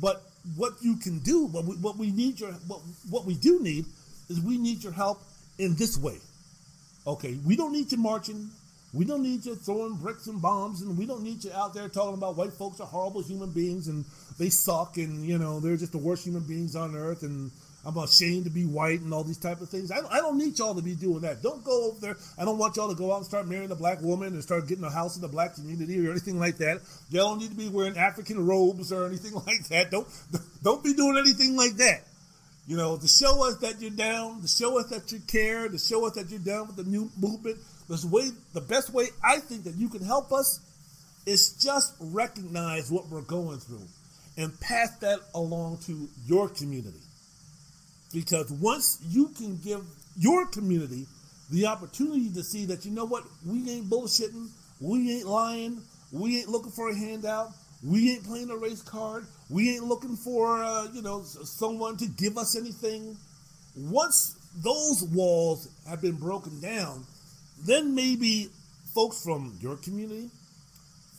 [0.00, 0.22] But
[0.56, 2.80] what you can do, what we, what we need your, what,
[3.10, 3.84] what we do need,
[4.28, 5.20] is we need your help
[5.58, 6.18] in this way.
[7.06, 8.50] Okay, we don't need you marching.
[8.92, 11.88] We don't need you throwing bricks and bombs, and we don't need you out there
[11.88, 14.04] talking about white folks are horrible human beings and
[14.38, 17.50] they suck, and you know they're just the worst human beings on earth, and
[17.84, 19.90] I'm ashamed to be white and all these type of things.
[19.90, 21.42] I, I don't need y'all to be doing that.
[21.42, 22.16] Don't go over there.
[22.38, 24.68] I don't want y'all to go out and start marrying a black woman and start
[24.68, 26.80] getting a house in the black community or anything like that.
[27.10, 29.90] Y'all don't need to be wearing African robes or anything like that.
[29.90, 30.06] Don't
[30.62, 32.02] don't be doing anything like that.
[32.66, 35.78] You know, to show us that you're down, to show us that you care, to
[35.78, 37.58] show us that you're down with the new movement.
[37.88, 40.60] The way, the best way I think that you can help us
[41.26, 43.86] is just recognize what we're going through,
[44.36, 47.00] and pass that along to your community.
[48.12, 49.84] Because once you can give
[50.16, 51.06] your community
[51.50, 54.48] the opportunity to see that, you know what, we ain't bullshitting,
[54.80, 55.82] we ain't lying,
[56.12, 57.50] we ain't looking for a handout,
[57.82, 62.06] we ain't playing a race card, we ain't looking for, uh, you know, someone to
[62.06, 63.16] give us anything.
[63.76, 67.04] Once those walls have been broken down,
[67.66, 68.48] then maybe
[68.94, 70.30] folks from your community,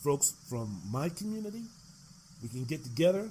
[0.02, 1.62] folks from my community,
[2.42, 3.28] we can get together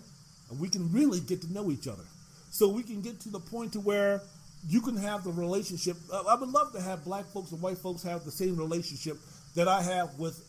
[0.49, 2.03] and we can really get to know each other.
[2.49, 4.21] So we can get to the point to where
[4.69, 5.97] you can have the relationship.
[6.13, 9.17] I would love to have black folks and white folks have the same relationship
[9.55, 10.41] that I have with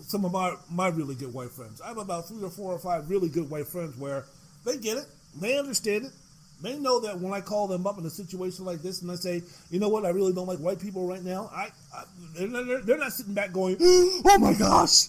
[0.00, 1.80] some of my, my really good white friends.
[1.80, 4.24] I have about three or four or five really good white friends where
[4.64, 5.06] they get it,
[5.40, 6.12] they understand it.
[6.60, 9.14] They know that when I call them up in a situation like this and I
[9.14, 12.04] say, you know what, I really don't like white people right now, I, I
[12.34, 15.06] they're, they're, not sitting back going, oh my gosh,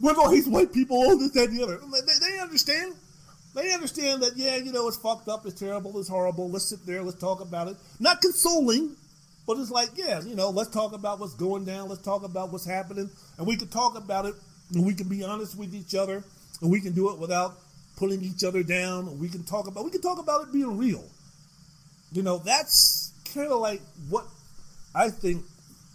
[0.00, 1.78] with all these white people, all this, that, and the other.
[1.78, 2.94] They, they understand.
[3.54, 6.50] They understand that, yeah, you know, it's fucked up, it's terrible, it's horrible.
[6.50, 7.76] Let's sit there, let's talk about it.
[8.00, 8.96] Not consoling,
[9.46, 12.52] but it's like, yeah, you know, let's talk about what's going down, let's talk about
[12.52, 14.34] what's happening, and we can talk about it,
[14.74, 16.22] and we can be honest with each other,
[16.60, 17.58] and we can do it without
[17.96, 19.18] putting each other down.
[19.18, 21.04] We can talk about we can talk about it being real.
[22.12, 24.26] You know, that's kind of like what
[24.94, 25.44] I think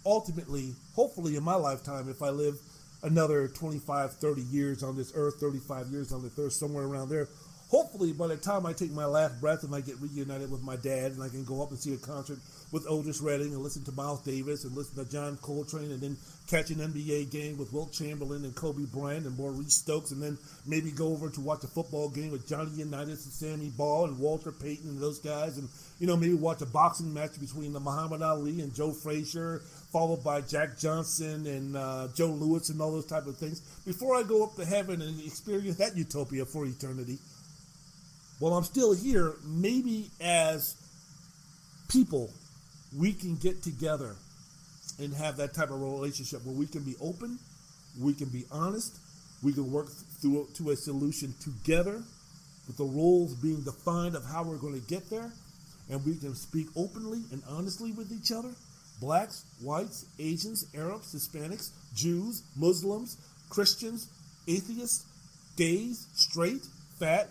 [0.04, 2.58] ultimately, hopefully in my lifetime, if I live
[3.02, 7.28] another 25, 30 years on this earth, 35 years on this earth, somewhere around there,
[7.68, 10.76] hopefully by the time I take my last breath and I get reunited with my
[10.76, 12.38] dad and I can go up and see a concert
[12.72, 16.16] with Otis Redding and listen to Miles Davis and listen to John Coltrane and then
[16.48, 20.38] catch an NBA game with Wilt Chamberlain and Kobe Bryant and Maurice Stokes and then
[20.66, 24.18] maybe go over to watch a football game with Johnny Unitas and Sammy Baugh and
[24.18, 25.68] Walter Payton and those guys and
[25.98, 29.60] you know maybe watch a boxing match between the Muhammad Ali and Joe Frazier
[29.92, 33.60] followed by Jack Johnson and uh, Joe Louis and all those type of things.
[33.86, 37.18] Before I go up to heaven and experience that utopia for eternity
[38.38, 40.76] while I'm still here, maybe as
[41.88, 42.30] people,
[42.96, 44.16] we can get together
[44.98, 47.38] and have that type of relationship where we can be open,
[48.00, 48.96] we can be honest,
[49.42, 49.88] we can work
[50.20, 52.02] through to a solution together,
[52.66, 55.32] with the roles being defined of how we're going to get there,
[55.90, 58.50] and we can speak openly and honestly with each other.
[59.00, 63.16] Blacks, whites, Asians, Arabs, Hispanics, Jews, Muslims,
[63.48, 64.08] Christians,
[64.46, 65.06] atheists,
[65.56, 66.66] gays, straight,
[66.98, 67.30] fat,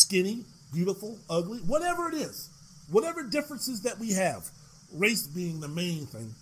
[0.00, 2.48] skinny, beautiful, ugly, whatever it is,
[2.90, 4.48] whatever differences that we have,
[4.94, 6.34] race being the main thing,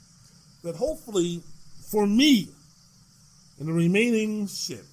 [0.62, 1.42] that hopefully
[1.90, 2.48] for me,
[3.58, 4.84] in the remaining shit,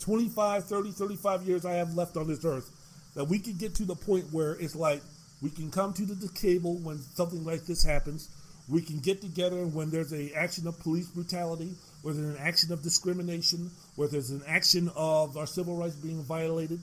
[0.00, 2.70] 25, 30, 35 years I have left on this earth,
[3.14, 5.02] that we can get to the point where it's like
[5.42, 8.28] we can come to the table when something like this happens.
[8.68, 12.72] We can get together when there's an action of police brutality, where there's an action
[12.72, 16.80] of discrimination, where there's an action of our civil rights being violated,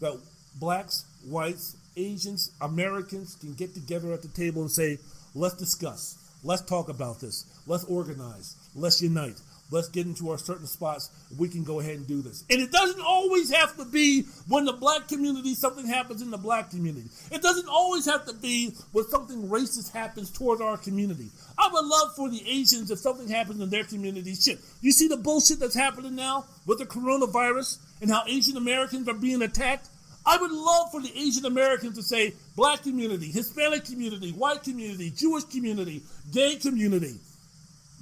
[0.00, 0.18] that
[0.58, 4.98] blacks, whites, Asians, Americans can get together at the table and say,
[5.34, 10.66] let's discuss, let's talk about this, let's organize, let's unite, let's get into our certain
[10.66, 11.10] spots.
[11.38, 12.44] We can go ahead and do this.
[12.50, 16.38] And it doesn't always have to be when the black community, something happens in the
[16.38, 17.08] black community.
[17.30, 21.30] It doesn't always have to be when something racist happens towards our community.
[21.58, 24.34] I would love for the Asians if something happens in their community.
[24.34, 29.08] Shit, you see the bullshit that's happening now with the coronavirus and how Asian Americans
[29.08, 29.88] are being attacked?
[30.26, 35.10] I would love for the Asian Americans to say black community, Hispanic community, white community,
[35.10, 37.20] Jewish community, gay community.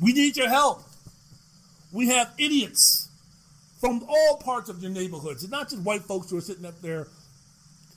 [0.00, 0.82] We need your help.
[1.92, 3.10] We have idiots
[3.78, 5.44] from all parts of your neighborhoods.
[5.44, 7.06] It's not just white folks who are sitting up there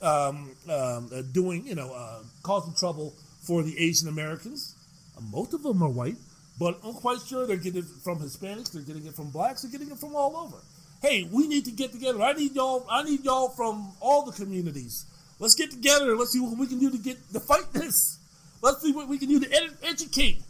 [0.02, 4.74] um, um, uh, doing, you know, uh, causing trouble for the Asian Americans.
[5.16, 6.16] Uh, most of them are white,
[6.58, 9.72] but I'm quite sure they're getting it from Hispanics, they're getting it from blacks, they're
[9.72, 10.58] getting it from all over.
[11.00, 12.22] Hey, we need to get together.
[12.22, 12.86] I need y'all.
[12.90, 15.06] I need y'all from all the communities.
[15.38, 16.16] Let's get together.
[16.16, 18.18] Let's see what we can do to get to fight this.
[18.60, 20.42] Let's see what we can do to ed- educate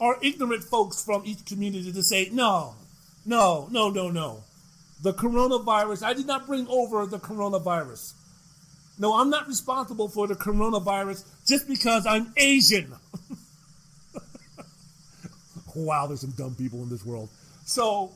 [0.00, 2.74] our ignorant folks from each community to say no,
[3.24, 4.42] no, no, no, no.
[5.02, 6.02] The coronavirus.
[6.02, 8.14] I did not bring over the coronavirus.
[8.98, 12.94] No, I'm not responsible for the coronavirus just because I'm Asian.
[15.74, 17.28] wow, there's some dumb people in this world.
[17.66, 18.12] So,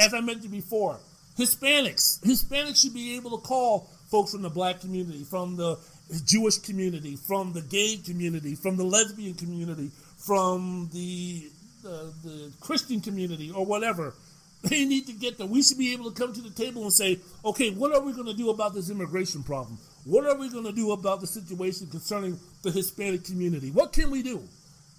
[0.00, 0.98] as I mentioned before,
[1.38, 2.20] Hispanics.
[2.22, 5.78] Hispanics should be able to call folks from the black community, from the
[6.24, 11.50] Jewish community, from the gay community, from the lesbian community, from the
[11.86, 14.14] uh, the Christian community, or whatever.
[14.62, 15.46] They need to get there.
[15.46, 18.12] We should be able to come to the table and say, okay, what are we
[18.12, 19.78] going to do about this immigration problem?
[20.04, 23.70] What are we going to do about the situation concerning the Hispanic community?
[23.70, 24.46] What can we do?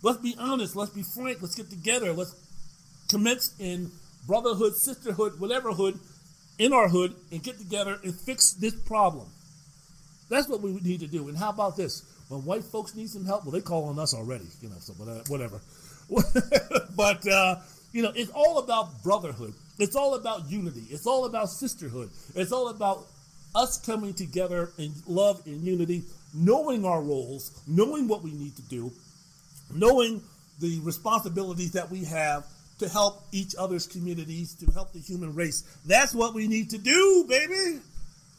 [0.01, 0.75] Let's be honest.
[0.75, 1.43] Let's be frank.
[1.43, 2.11] Let's get together.
[2.11, 2.33] Let's
[3.07, 3.91] commence in
[4.27, 5.99] brotherhood, sisterhood, whateverhood
[6.59, 9.27] in our hood and get together and fix this problem.
[10.29, 11.27] That's what we need to do.
[11.27, 12.03] And how about this?
[12.29, 14.93] When white folks need some help, well, they call on us already, you know, so
[15.27, 15.59] whatever.
[16.95, 17.55] but, uh,
[17.91, 19.53] you know, it's all about brotherhood.
[19.79, 20.83] It's all about unity.
[20.89, 22.09] It's all about sisterhood.
[22.35, 23.07] It's all about
[23.53, 26.03] us coming together in love and unity,
[26.33, 28.91] knowing our roles, knowing what we need to do,
[29.73, 30.21] knowing
[30.59, 32.45] the responsibilities that we have
[32.81, 35.63] to help each other's communities, to help the human race.
[35.85, 37.79] That's what we need to do, baby.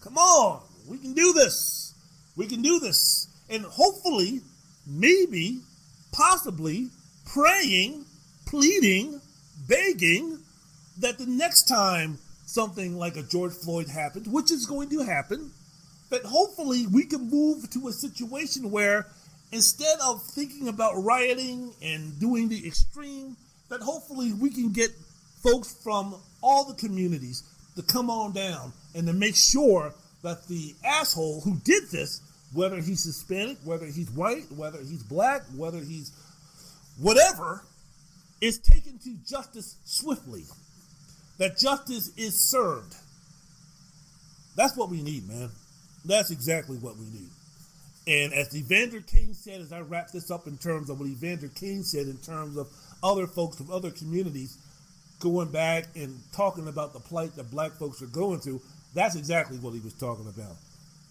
[0.01, 0.63] Come on.
[0.89, 1.95] We can do this.
[2.37, 3.29] We can do this.
[3.49, 4.41] And hopefully,
[4.85, 5.61] maybe,
[6.11, 6.89] possibly,
[7.25, 8.05] praying,
[8.47, 9.21] pleading,
[9.69, 10.41] begging
[10.99, 15.53] that the next time something like a George Floyd happens, which is going to happen,
[16.11, 19.07] that hopefully we can move to a situation where
[19.53, 23.37] instead of thinking about rioting and doing the extreme,
[23.73, 24.91] that hopefully we can get
[25.43, 27.43] folks from all the communities
[27.75, 32.21] to come on down and to make sure that the asshole who did this,
[32.53, 36.13] whether he's Hispanic, whether he's white, whether he's black, whether he's
[36.99, 37.65] whatever,
[38.43, 40.45] is taken to justice swiftly.
[41.39, 42.95] That justice is served.
[44.55, 45.49] That's what we need, man.
[46.05, 47.31] That's exactly what we need.
[48.07, 51.49] And as Evander Kane said, as I wrap this up in terms of what Evander
[51.49, 52.69] Kane said, in terms of
[53.03, 54.59] other folks from other communities
[55.21, 58.61] going back and talking about the plight that black folks are going through,
[58.95, 60.57] that's exactly what he was talking about.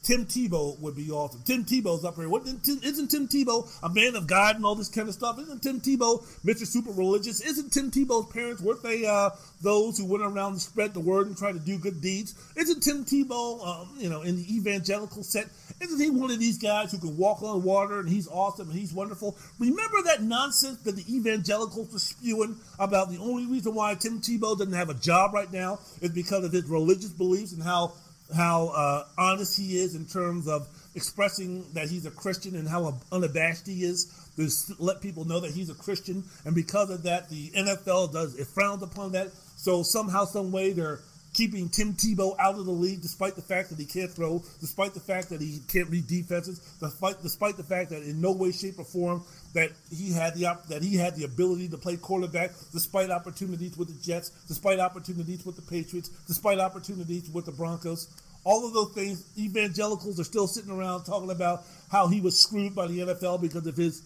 [0.03, 1.41] Tim Tebow would be awesome.
[1.45, 2.27] Tim Tebow's up here.
[2.27, 2.63] What, isn't
[3.11, 5.37] Tim Tebow a man of God and all this kind of stuff?
[5.37, 6.65] Isn't Tim Tebow Mr.
[6.65, 7.39] Super Religious?
[7.41, 9.29] Isn't Tim Tebow's parents weren't they uh,
[9.61, 12.33] those who went around and spread the word and tried to do good deeds?
[12.57, 15.47] Isn't Tim Tebow, um, you know, in the evangelical set?
[15.79, 18.79] Isn't he one of these guys who can walk on water and he's awesome and
[18.79, 19.37] he's wonderful?
[19.59, 24.57] Remember that nonsense that the evangelicals were spewing about the only reason why Tim Tebow
[24.57, 27.93] doesn't have a job right now is because of his religious beliefs and how
[28.35, 32.99] how uh, honest he is in terms of expressing that he's a Christian and how
[33.11, 36.23] unabashed he is to let people know that he's a Christian.
[36.45, 39.31] And because of that, the NFL does it frowns upon that.
[39.55, 40.99] So somehow, some way, they're
[41.33, 44.93] keeping Tim Tebow out of the league, despite the fact that he can't throw, despite
[44.93, 48.51] the fact that he can't read defenses, despite despite the fact that in no way,
[48.51, 51.97] shape, or form that he had the op- that he had the ability to play
[51.97, 57.51] quarterback, despite opportunities with the Jets, despite opportunities with the Patriots, despite opportunities with the
[57.51, 58.07] Broncos.
[58.43, 62.73] All of those things, evangelicals are still sitting around talking about how he was screwed
[62.73, 64.03] by the NFL because of his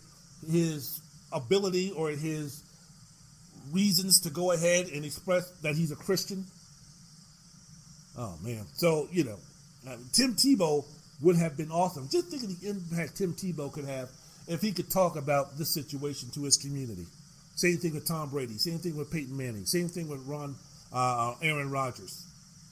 [0.49, 1.01] his
[1.31, 2.63] ability or his
[3.71, 6.45] reasons to go ahead and express that he's a Christian.
[8.17, 8.65] Oh man!
[8.73, 9.37] So you know,
[10.11, 10.85] Tim Tebow
[11.21, 12.09] would have been awesome.
[12.09, 14.09] Just think of the impact Tim Tebow could have
[14.47, 17.05] if he could talk about this situation to his community.
[17.55, 18.57] Same thing with Tom Brady.
[18.57, 19.65] Same thing with Peyton Manning.
[19.65, 20.55] Same thing with Ron,
[20.93, 22.25] uh, Aaron Rodgers.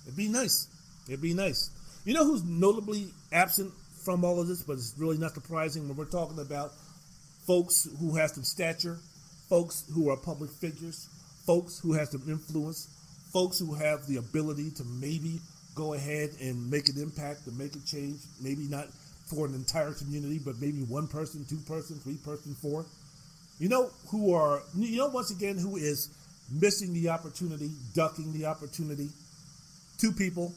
[0.05, 0.67] It'd be nice.
[1.07, 1.69] It'd be nice.
[2.05, 3.71] You know who's notably absent
[4.03, 6.73] from all of this, but it's really not surprising when we're talking about
[7.47, 8.97] folks who have some stature,
[9.47, 11.07] folks who are public figures,
[11.45, 12.87] folks who have some influence,
[13.31, 15.39] folks who have the ability to maybe
[15.75, 18.87] go ahead and make an impact, to make a change, maybe not
[19.33, 22.85] for an entire community, but maybe one person, two person, three person, four.
[23.59, 26.09] You know who are you know once again who is
[26.51, 29.09] missing the opportunity, ducking the opportunity?
[29.97, 30.53] Two people.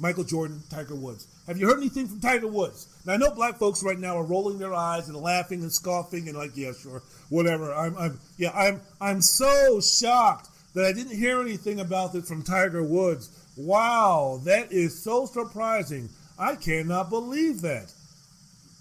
[0.00, 1.26] Michael Jordan, Tiger Woods.
[1.48, 2.86] Have you heard anything from Tiger Woods?
[3.04, 6.28] Now I know black folks right now are rolling their eyes and laughing and scoffing
[6.28, 7.74] and like, yeah, sure, whatever.
[7.74, 12.42] I'm, I'm yeah, I'm I'm so shocked that I didn't hear anything about this from
[12.42, 13.30] Tiger Woods.
[13.56, 16.08] Wow, that is so surprising.
[16.38, 17.92] I cannot believe that.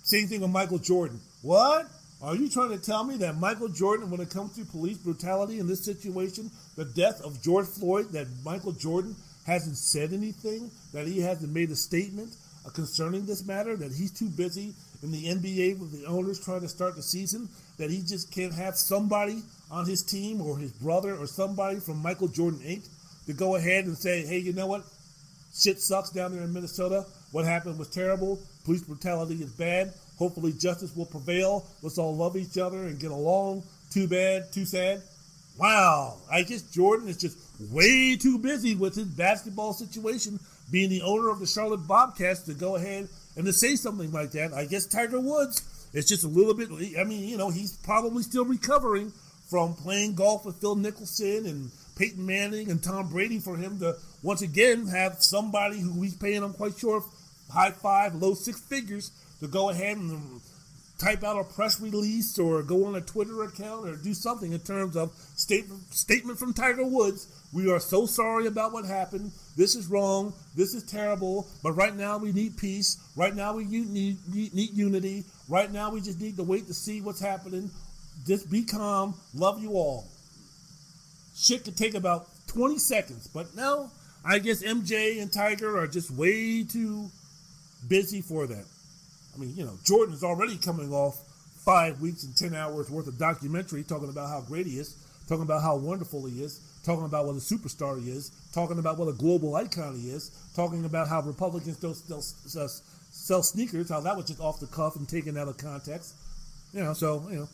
[0.03, 1.19] Same thing with Michael Jordan.
[1.41, 1.88] What?
[2.21, 5.59] Are you trying to tell me that Michael Jordan, when it comes to police brutality
[5.59, 9.15] in this situation, the death of George Floyd, that Michael Jordan
[9.45, 12.35] hasn't said anything, that he hasn't made a statement
[12.65, 14.73] uh, concerning this matter, that he's too busy
[15.03, 17.47] in the NBA with the owners trying to start the season,
[17.77, 22.01] that he just can't have somebody on his team or his brother or somebody from
[22.01, 22.88] Michael Jordan Inc.
[23.27, 24.84] to go ahead and say, hey, you know what?
[25.53, 27.05] Shit sucks down there in Minnesota.
[27.32, 28.40] What happened was terrible.
[28.64, 29.94] Police brutality is bad.
[30.18, 31.66] Hopefully, justice will prevail.
[31.82, 33.64] Let's all love each other and get along.
[33.91, 35.02] Too bad, too sad.
[35.58, 37.38] Wow, I guess Jordan is just
[37.72, 40.40] way too busy with his basketball situation,
[40.72, 44.32] being the owner of the Charlotte Bobcats, to go ahead and to say something like
[44.32, 44.54] that.
[44.54, 46.70] I guess Tiger Woods is just a little bit.
[46.99, 49.12] I mean, you know, he's probably still recovering
[49.49, 53.95] from playing golf with Phil Mickelson and Peyton Manning and Tom Brady for him to
[54.22, 57.04] once again have somebody who he's paying, I'm quite sure,
[57.52, 60.41] high five, low six figures to go ahead and
[60.98, 64.60] type out a press release or go on a Twitter account or do something in
[64.60, 67.28] terms of statement statement from Tiger Woods.
[67.53, 69.32] We are so sorry about what happened.
[69.56, 70.34] This is wrong.
[70.56, 71.48] This is terrible.
[71.64, 72.98] But right now we need peace.
[73.15, 75.24] Right now we need, need, need unity.
[75.48, 77.69] Right now we just need to wait to see what's happening.
[78.26, 79.15] Just be calm.
[79.34, 80.07] Love you all.
[81.36, 83.28] Shit could take about 20 seconds.
[83.28, 83.91] But no,
[84.26, 87.10] I guess MJ and Tiger are just way too
[87.88, 88.66] busy for that.
[89.36, 91.22] I mean, you know, Jordan is already coming off
[91.64, 94.95] five weeks and 10 hours worth of documentary talking about how great he is,
[95.28, 98.98] talking about how wonderful he is, talking about what a superstar he is, talking about
[98.98, 104.16] what a global icon he is, talking about how Republicans don't sell sneakers, how that
[104.16, 106.16] was just off the cuff and taken out of context.
[106.74, 107.49] You know, so, you know,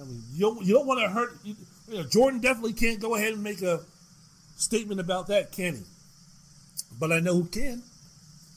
[0.00, 1.56] I mean, you don't, you don't want to hurt, you,
[1.88, 3.80] you know, Jordan definitely can't go ahead and make a
[4.56, 5.82] statement about that, can he?
[6.98, 7.82] But I know who can.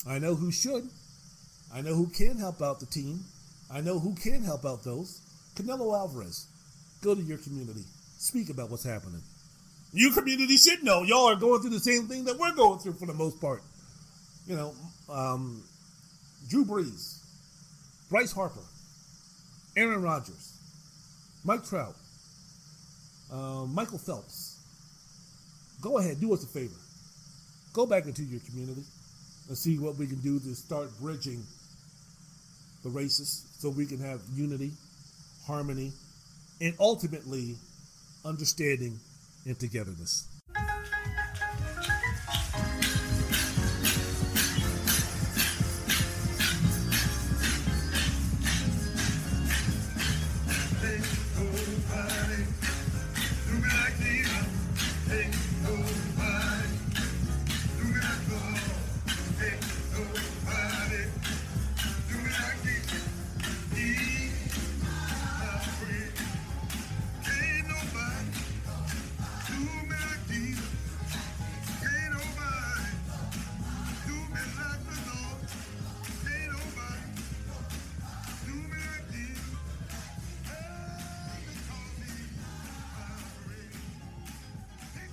[0.08, 0.88] I know who should.
[1.74, 3.24] I know who can help out the team.
[3.72, 5.22] I know who can help out those.
[5.56, 6.48] Canelo Alvarez,
[7.02, 7.84] go to your community.
[8.18, 9.22] Speak about what's happening.
[9.94, 11.04] Your community should know.
[11.04, 13.62] Y'all are going through the same thing that we're going through for the most part.
[14.48, 14.74] You know,
[15.10, 15.64] um,
[16.50, 17.20] Drew Brees,
[18.10, 18.64] Bryce Harper,
[19.76, 20.58] Aaron Rodgers,
[21.44, 21.96] Mike Trout,
[23.32, 24.60] uh, Michael Phelps.
[25.82, 26.76] Go ahead, do us a favor.
[27.74, 28.84] Go back into your community
[29.48, 31.44] and see what we can do to start bridging
[32.84, 34.72] the races so we can have unity,
[35.46, 35.92] harmony,
[36.60, 37.56] and ultimately
[38.26, 39.00] understanding
[39.46, 40.28] and togetherness.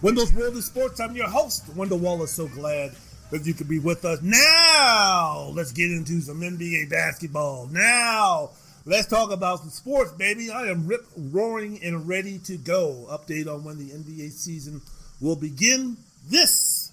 [0.01, 1.01] Wendell's World of Sports.
[1.01, 2.31] I'm your host, Wendell Wallace.
[2.31, 2.93] So glad
[3.33, 4.21] that you could be with us.
[4.23, 7.67] Now, let's get into some NBA basketball.
[7.67, 8.51] Now,
[8.85, 10.53] let's talk about some sports, baby.
[10.53, 13.09] I am rip roaring and ready to go.
[13.11, 14.83] Update on when the NBA season
[15.21, 15.97] will begin.
[16.29, 16.93] This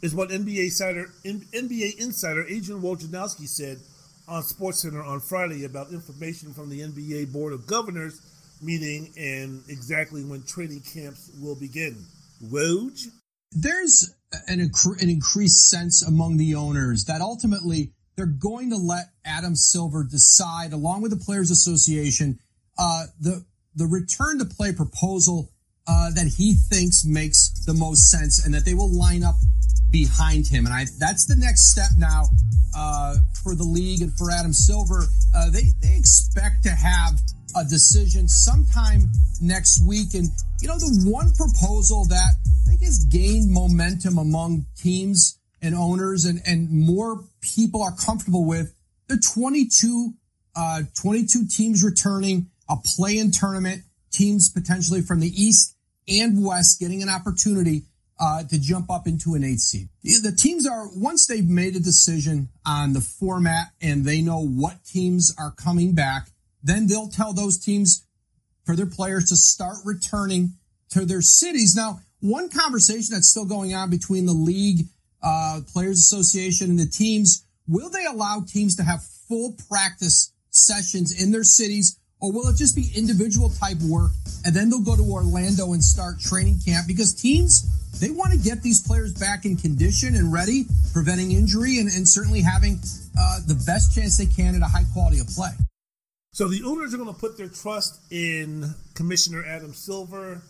[0.00, 3.80] is what NBA insider NBA insider Adrian Wojnarowski said
[4.26, 8.22] on SportsCenter on Friday about information from the NBA Board of Governors
[8.62, 12.06] meeting and exactly when training camps will begin.
[13.52, 14.14] There's
[14.48, 20.04] an, an increased sense among the owners that ultimately they're going to let Adam Silver
[20.04, 22.38] decide, along with the Players Association,
[22.78, 23.44] uh, the
[23.74, 25.50] the return to play proposal
[25.86, 29.36] uh, that he thinks makes the most sense, and that they will line up
[29.90, 30.64] behind him.
[30.66, 32.24] And I that's the next step now
[32.76, 35.04] uh, for the league and for Adam Silver.
[35.34, 37.20] Uh, they they expect to have
[37.54, 39.10] a decision sometime
[39.40, 40.14] next week.
[40.14, 40.28] And,
[40.60, 46.24] you know, the one proposal that I think has gained momentum among teams and owners
[46.24, 48.74] and, and more people are comfortable with
[49.08, 50.14] the 22,
[50.54, 55.76] uh, 22 teams returning a play in tournament, teams potentially from the East
[56.08, 57.82] and West getting an opportunity
[58.18, 59.88] uh, to jump up into an eight seed.
[60.02, 64.84] The teams are, once they've made a decision on the format and they know what
[64.84, 66.30] teams are coming back,
[66.62, 68.05] then they'll tell those teams
[68.66, 70.50] for their players to start returning
[70.90, 71.74] to their cities.
[71.74, 74.86] Now, one conversation that's still going on between the league,
[75.22, 81.22] uh, players association and the teams, will they allow teams to have full practice sessions
[81.22, 84.10] in their cities or will it just be individual type work
[84.44, 87.68] and then they'll go to Orlando and start training camp because teams
[88.00, 92.06] they want to get these players back in condition and ready, preventing injury and, and
[92.06, 92.78] certainly having
[93.18, 95.50] uh, the best chance they can at a high quality of play.
[96.36, 100.42] So the owners are going to put their trust in Commissioner Adam Silver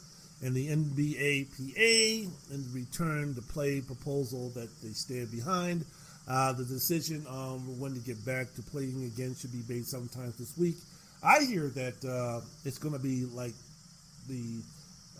[0.42, 5.84] and the NBAPA and the return to play proposal that they stand behind.
[6.26, 10.34] Uh, the decision on when to get back to playing again should be made sometime
[10.40, 10.74] this week.
[11.22, 13.54] I hear that uh, it's going to be like
[14.28, 14.58] the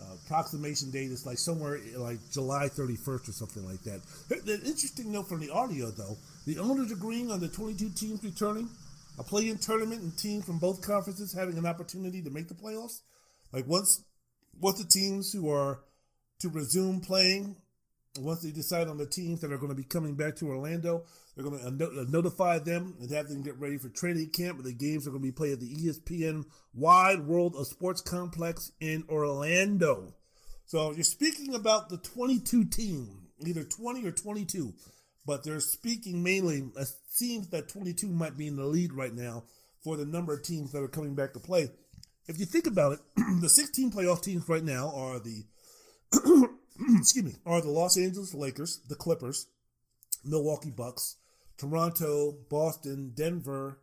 [0.02, 4.00] uh, approximation date is like somewhere like July 31st or something like that.
[4.28, 8.68] The interesting note from the audio, though, the owners agreeing on the 22 teams returning
[9.18, 13.00] a play-in tournament and teams from both conferences having an opportunity to make the playoffs.
[13.52, 14.04] Like once,
[14.60, 15.80] once the teams who are
[16.40, 17.56] to resume playing
[18.20, 21.04] once they decide on the teams that are going to be coming back to Orlando,
[21.34, 24.30] they're going to uh, no- uh, notify them and have them get ready for training
[24.30, 24.62] camp.
[24.62, 26.44] The games are going to be played at the ESPN
[26.74, 30.14] Wide World of Sports Complex in Orlando.
[30.66, 34.74] So you're speaking about the 22 team, either 20 or 22,
[35.26, 36.70] but they're speaking mainly.
[36.76, 39.44] It seems that 22 might be in the lead right now
[39.82, 41.70] for the number of teams that are coming back to play.
[42.28, 43.00] If you think about it,
[43.40, 45.44] the 16 playoff teams right now are the
[46.98, 49.46] excuse me, are the Los Angeles Lakers, the Clippers,
[50.24, 51.16] Milwaukee Bucks,
[51.56, 53.80] Toronto, Boston, Denver,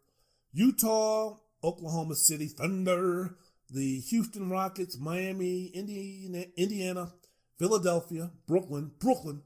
[0.51, 3.37] Utah, Oklahoma City Thunder,
[3.69, 7.13] the Houston Rockets, Miami, Indiana, Indiana,
[7.57, 9.41] Philadelphia, Brooklyn, Brooklyn,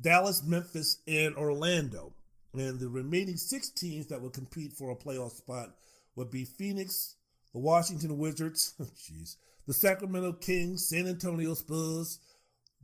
[0.00, 2.12] Dallas, Memphis, and Orlando.
[2.52, 5.70] And the remaining six teams that would compete for a playoff spot
[6.16, 7.16] would be Phoenix,
[7.52, 12.20] the Washington Wizards, jeez, the Sacramento Kings, San Antonio Spurs,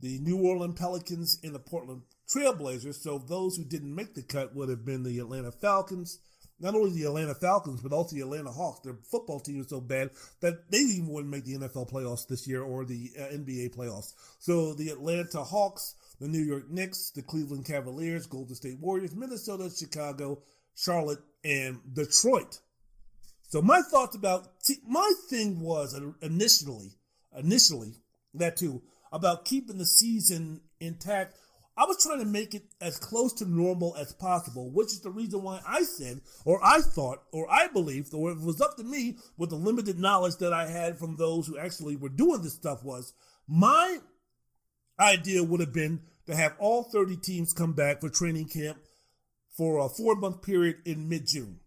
[0.01, 2.95] the New Orleans Pelicans, and the Portland Trailblazers.
[2.95, 6.19] So those who didn't make the cut would have been the Atlanta Falcons.
[6.59, 8.81] Not only the Atlanta Falcons, but also the Atlanta Hawks.
[8.81, 10.11] Their football team is so bad
[10.41, 14.13] that they even wouldn't make the NFL playoffs this year or the uh, NBA playoffs.
[14.37, 19.71] So the Atlanta Hawks, the New York Knicks, the Cleveland Cavaliers, Golden State Warriors, Minnesota,
[19.75, 20.43] Chicago,
[20.75, 22.59] Charlotte, and Detroit.
[23.49, 24.47] So my thoughts about
[24.87, 26.91] my thing was initially,
[27.35, 27.95] initially
[28.35, 31.35] that too about keeping the season intact.
[31.75, 35.09] I was trying to make it as close to normal as possible, which is the
[35.09, 38.83] reason why I said, or I thought, or I believed, or it was up to
[38.83, 42.53] me with the limited knowledge that I had from those who actually were doing this
[42.53, 43.13] stuff, was
[43.47, 43.97] my
[44.99, 48.77] idea would have been to have all 30 teams come back for training camp
[49.55, 51.59] for a four month period in mid June.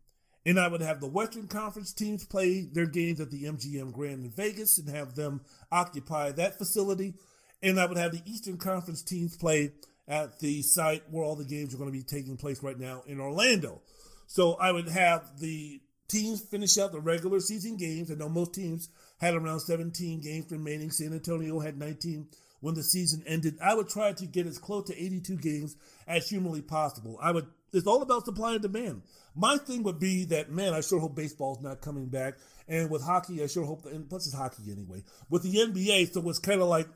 [0.46, 4.24] And I would have the Western Conference teams play their games at the MGM Grand
[4.24, 5.40] in Vegas and have them
[5.72, 7.14] occupy that facility.
[7.62, 9.72] And I would have the Eastern Conference teams play
[10.06, 13.02] at the site where all the games are going to be taking place right now
[13.06, 13.80] in Orlando.
[14.26, 18.10] So I would have the teams finish out the regular season games.
[18.10, 20.90] I know most teams had around 17 games remaining.
[20.90, 22.28] San Antonio had 19
[22.64, 23.58] when the season ended.
[23.62, 25.76] I would try to get as close to 82 games
[26.08, 27.18] as humanly possible.
[27.20, 27.46] I would.
[27.74, 29.02] It's all about supply and demand.
[29.34, 33.04] My thing would be that man, I sure hope baseball's not coming back, and with
[33.04, 33.82] hockey, I sure hope.
[33.82, 35.04] That, and plus, it's hockey anyway.
[35.28, 36.88] With the NBA, so it's kind of like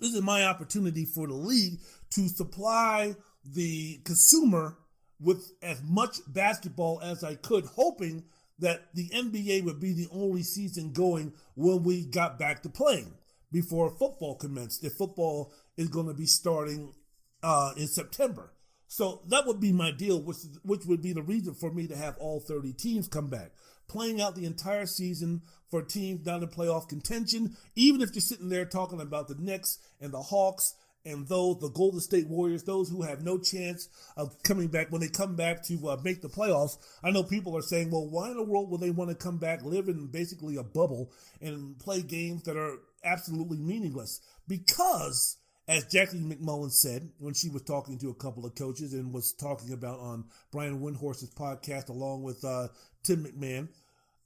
[0.00, 1.78] this is my opportunity for the league
[2.14, 3.14] to supply
[3.44, 4.78] the consumer
[5.20, 8.24] with as much basketball as I could, hoping
[8.58, 13.12] that the NBA would be the only season going when we got back to playing
[13.52, 14.84] before football commenced.
[14.84, 16.94] If football is going to be starting
[17.42, 18.52] uh, in September.
[18.88, 21.96] So that would be my deal, which, which would be the reason for me to
[21.96, 23.52] have all 30 teams come back.
[23.88, 28.48] Playing out the entire season for teams down in playoff contention, even if you're sitting
[28.48, 30.74] there talking about the Knicks and the Hawks
[31.04, 35.00] and those, the Golden State Warriors, those who have no chance of coming back when
[35.00, 36.78] they come back to uh, make the playoffs.
[37.02, 39.38] I know people are saying, well, why in the world would they want to come
[39.38, 44.20] back, live in basically a bubble, and play games that are absolutely meaningless?
[44.46, 45.38] Because
[45.68, 49.32] as Jackie MacMullan said when she was talking to a couple of coaches and was
[49.32, 52.68] talking about on Brian Windhorst's podcast along with uh,
[53.02, 53.68] Tim McMahon,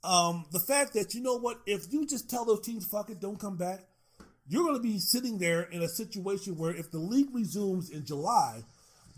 [0.03, 3.21] um, the fact that you know what, if you just tell those teams fuck it,
[3.21, 3.81] don't come back,
[4.49, 8.05] you're going to be sitting there in a situation where if the league resumes in
[8.05, 8.63] July,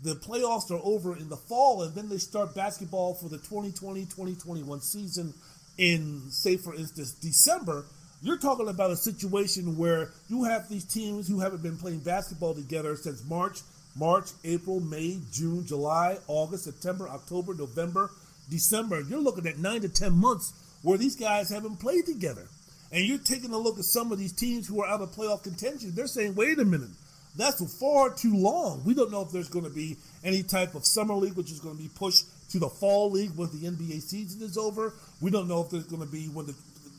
[0.01, 4.81] the playoffs are over in the fall, and then they start basketball for the 2020-2021
[4.81, 5.33] season
[5.77, 7.85] in, say, for instance, December
[8.21, 12.53] you're talking about a situation where you have these teams who haven't been playing basketball
[12.53, 13.61] together since March,
[13.95, 18.11] March, April, May, June, July, August, September, October, November,
[18.49, 18.99] December.
[19.01, 22.47] You're looking at nine to 10 months where these guys haven't played together.
[22.91, 25.43] And you're taking a look at some of these teams who are out of playoff
[25.43, 25.93] contention.
[25.93, 26.89] They're saying, wait a minute,
[27.35, 28.83] that's far too long.
[28.85, 31.59] We don't know if there's going to be any type of summer league, which is
[31.59, 34.93] going to be pushed to the fall league when the NBA season is over.
[35.21, 36.55] We don't know if there's going to be when the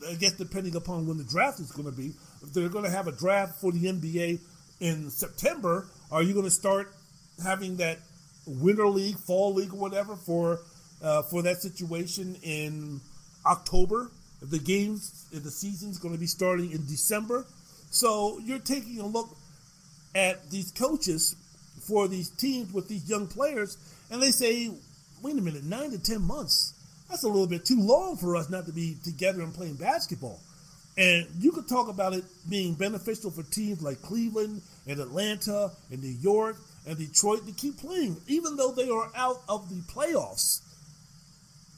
[0.09, 2.91] I guess depending upon when the draft is going to be, if they're going to
[2.91, 4.39] have a draft for the NBA
[4.79, 6.93] in September, are you going to start
[7.43, 7.99] having that
[8.47, 10.59] winter league, fall league, or whatever for
[11.03, 13.01] uh, for that situation in
[13.45, 14.11] October?
[14.41, 17.45] The games, the season's going to be starting in December,
[17.91, 19.29] so you're taking a look
[20.15, 21.35] at these coaches
[21.81, 23.77] for these teams with these young players,
[24.09, 24.71] and they say,
[25.21, 26.73] "Wait a minute, nine to ten months."
[27.11, 30.39] that's a little bit too long for us not to be together and playing basketball.
[30.97, 36.01] And you could talk about it being beneficial for teams like Cleveland and Atlanta and
[36.01, 36.55] New York
[36.87, 40.61] and Detroit to keep playing, even though they are out of the playoffs.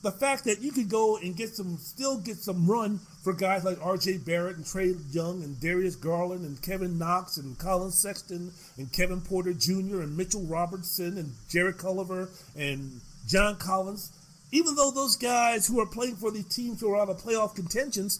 [0.03, 3.63] The fact that you could go and get some, still get some run for guys
[3.63, 4.17] like R.J.
[4.17, 9.21] Barrett and Trae Young and Darius Garland and Kevin Knox and Collin Sexton and Kevin
[9.21, 10.01] Porter Jr.
[10.01, 12.27] and Mitchell Robertson and Jarrett Culver
[12.57, 12.99] and
[13.29, 14.11] John Collins.
[14.51, 17.55] Even though those guys who are playing for the teams who are out of playoff
[17.55, 18.19] contentions,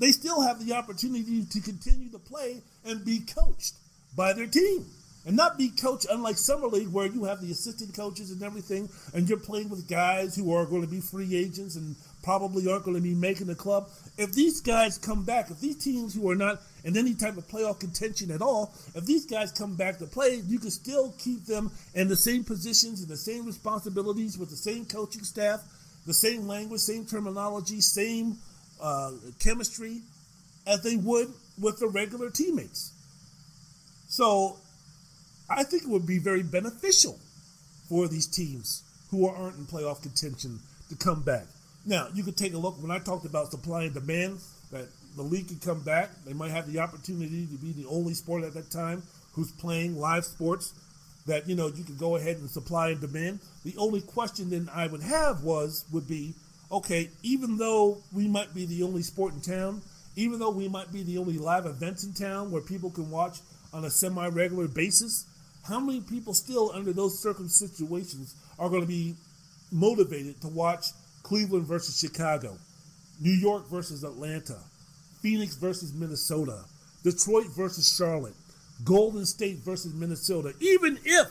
[0.00, 3.74] they still have the opportunity to continue to play and be coached
[4.16, 4.84] by their team.
[5.30, 8.88] And not be coached unlike Summer League where you have the assistant coaches and everything,
[9.14, 11.94] and you're playing with guys who are going to be free agents and
[12.24, 13.88] probably aren't going to be making the club.
[14.18, 17.46] If these guys come back, if these teams who are not in any type of
[17.46, 21.46] playoff contention at all, if these guys come back to play, you can still keep
[21.46, 25.62] them in the same positions and the same responsibilities with the same coaching staff,
[26.08, 28.36] the same language, same terminology, same
[28.82, 30.00] uh, chemistry
[30.66, 32.90] as they would with the regular teammates.
[34.08, 34.56] So
[35.50, 37.18] I think it would be very beneficial
[37.88, 41.46] for these teams who aren't in playoff contention to come back.
[41.84, 44.38] Now, you could take a look when I talked about supply and demand,
[44.70, 44.86] that
[45.16, 46.10] the league could come back.
[46.24, 49.02] They might have the opportunity to be the only sport at that time
[49.32, 50.72] who's playing live sports
[51.26, 53.40] that, you know, you could go ahead and supply and demand.
[53.64, 56.34] The only question then I would have was, would be,
[56.70, 59.82] okay, even though we might be the only sport in town,
[60.14, 63.38] even though we might be the only live events in town where people can watch
[63.72, 65.26] on a semi-regular basis,
[65.70, 69.14] how many people still under those circum situations are going to be
[69.70, 70.86] motivated to watch
[71.22, 72.58] Cleveland versus Chicago,
[73.20, 74.58] New York versus Atlanta,
[75.22, 76.64] Phoenix versus Minnesota,
[77.04, 78.34] Detroit versus Charlotte,
[78.84, 81.28] Golden State versus Minnesota, even if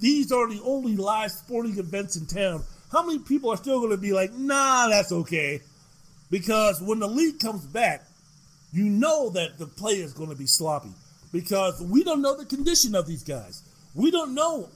[0.00, 2.62] these are the only live sporting events in town,
[2.92, 5.60] how many people are still going to be like, nah, that's okay?
[6.30, 8.06] Because when the league comes back,
[8.72, 10.92] you know that the play is going to be sloppy
[11.32, 13.62] because we don't know the condition of these guys.
[13.94, 14.68] We don't know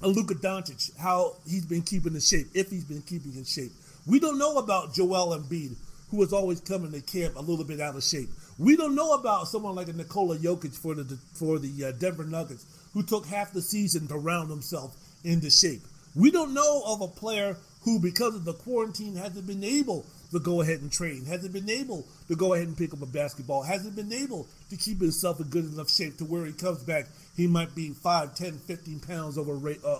[0.00, 3.72] Luka Doncic how he's been keeping in shape, if he's been keeping in shape.
[4.06, 5.76] We don't know about Joel Embiid,
[6.10, 8.28] who is always coming to camp a little bit out of shape.
[8.58, 12.24] We don't know about someone like a Nikola Jokic for the for the uh, Denver
[12.24, 15.82] Nuggets, who took half the season to round himself into shape.
[16.14, 20.40] We don't know of a player who, because of the quarantine, hasn't been able to
[20.40, 23.62] go ahead and train, hasn't been able to go ahead and pick up a basketball,
[23.62, 27.06] hasn't been able to keep himself in good enough shape to where he comes back,
[27.36, 29.40] he might be 5, 10, 15 pounds uh,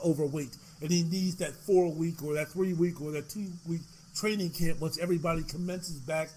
[0.05, 3.81] overweight, and he needs that four week or that three week or that two week
[4.15, 6.28] training camp once everybody commences back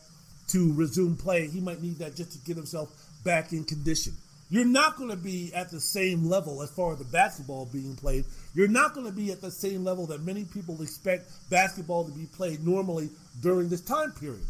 [0.48, 1.48] to resume play.
[1.48, 2.90] He might need that just to get himself
[3.24, 4.14] back in condition.
[4.50, 7.98] You're not going to be at the same level as far as the basketball being
[7.98, 8.24] played.
[8.54, 12.12] You're not going to be at the same level that many people expect basketball to
[12.12, 13.10] be played normally
[13.42, 14.46] during this time period.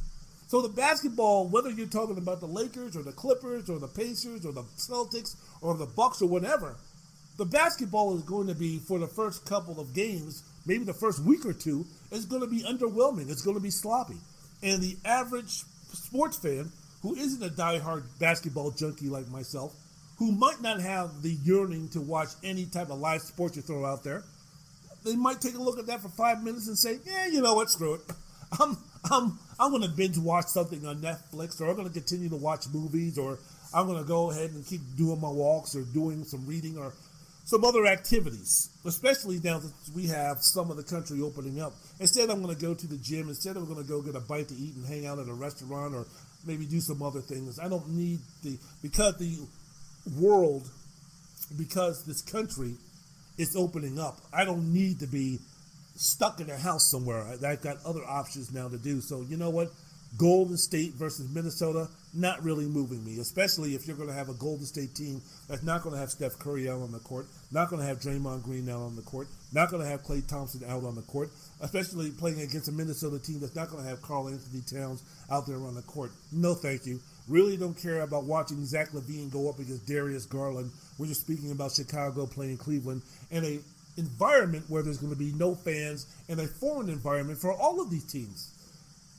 [0.48, 4.46] So the basketball, whether you're talking about the Lakers or the Clippers or the Pacers
[4.46, 6.78] or the Celtics or the Bucks or whatever,
[7.38, 11.22] the basketball is going to be for the first couple of games, maybe the first
[11.24, 13.30] week or two, is going to be underwhelming.
[13.30, 14.18] It's going to be sloppy.
[14.64, 19.76] And the average sports fan who isn't a diehard basketball junkie like myself,
[20.18, 23.86] who might not have the yearning to watch any type of live sports you throw
[23.86, 24.24] out there,
[25.06, 27.54] they might take a look at that for five minutes and say, "Yeah, you know
[27.54, 27.70] what?
[27.70, 28.02] Screw it.
[28.60, 28.78] I'm
[29.10, 32.66] I'm I'm to binge watch something on Netflix, or I'm going to continue to watch
[32.74, 33.40] movies, or
[33.74, 36.94] I'm going to go ahead and keep doing my walks, or doing some reading, or
[37.46, 38.70] some other activities.
[38.86, 41.74] Especially now that we have some of the country opening up.
[42.00, 43.30] Instead, I'm going to go to the gym.
[43.30, 45.34] Instead, I'm going to go get a bite to eat and hang out at a
[45.34, 46.06] restaurant, or
[46.46, 47.60] maybe do some other things.
[47.60, 49.38] I don't need the because the
[50.20, 50.70] world,
[51.58, 52.76] because this country
[53.38, 54.20] is opening up.
[54.34, 55.40] I don't need to be
[55.98, 57.26] stuck in a house somewhere.
[57.46, 59.02] I've got other options now to do.
[59.02, 59.72] So you know what?
[60.18, 64.34] Golden State versus Minnesota, not really moving me, especially if you're going to have a
[64.34, 67.70] Golden State team that's not going to have Steph Curry out on the court, not
[67.70, 70.64] going to have Draymond Green out on the court, not going to have Klay Thompson
[70.68, 71.30] out on the court,
[71.62, 75.58] especially playing against a Minnesota team that's not going to have Karl-Anthony Towns out there
[75.58, 76.12] on the court.
[76.32, 77.02] No, thank you.
[77.28, 81.52] Really don't care about watching Zach LaVine go up against Darius Garland when you're speaking
[81.52, 83.60] about Chicago playing Cleveland and a
[83.98, 87.90] environment where there's going to be no fans and a foreign environment for all of
[87.90, 88.54] these teams.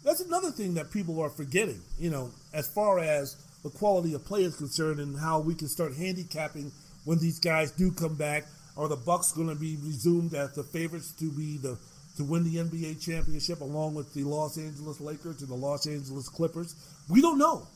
[0.05, 4.25] That's another thing that people are forgetting, you know, as far as the quality of
[4.25, 6.73] play is concerned and how we can start handicapping
[7.05, 8.45] when these guys do come back.
[8.77, 11.77] Are the Bucks going to be resumed as the favorites to be the
[12.17, 16.29] to win the NBA championship along with the Los Angeles Lakers and the Los Angeles
[16.29, 16.75] Clippers?
[17.09, 17.67] We don't know.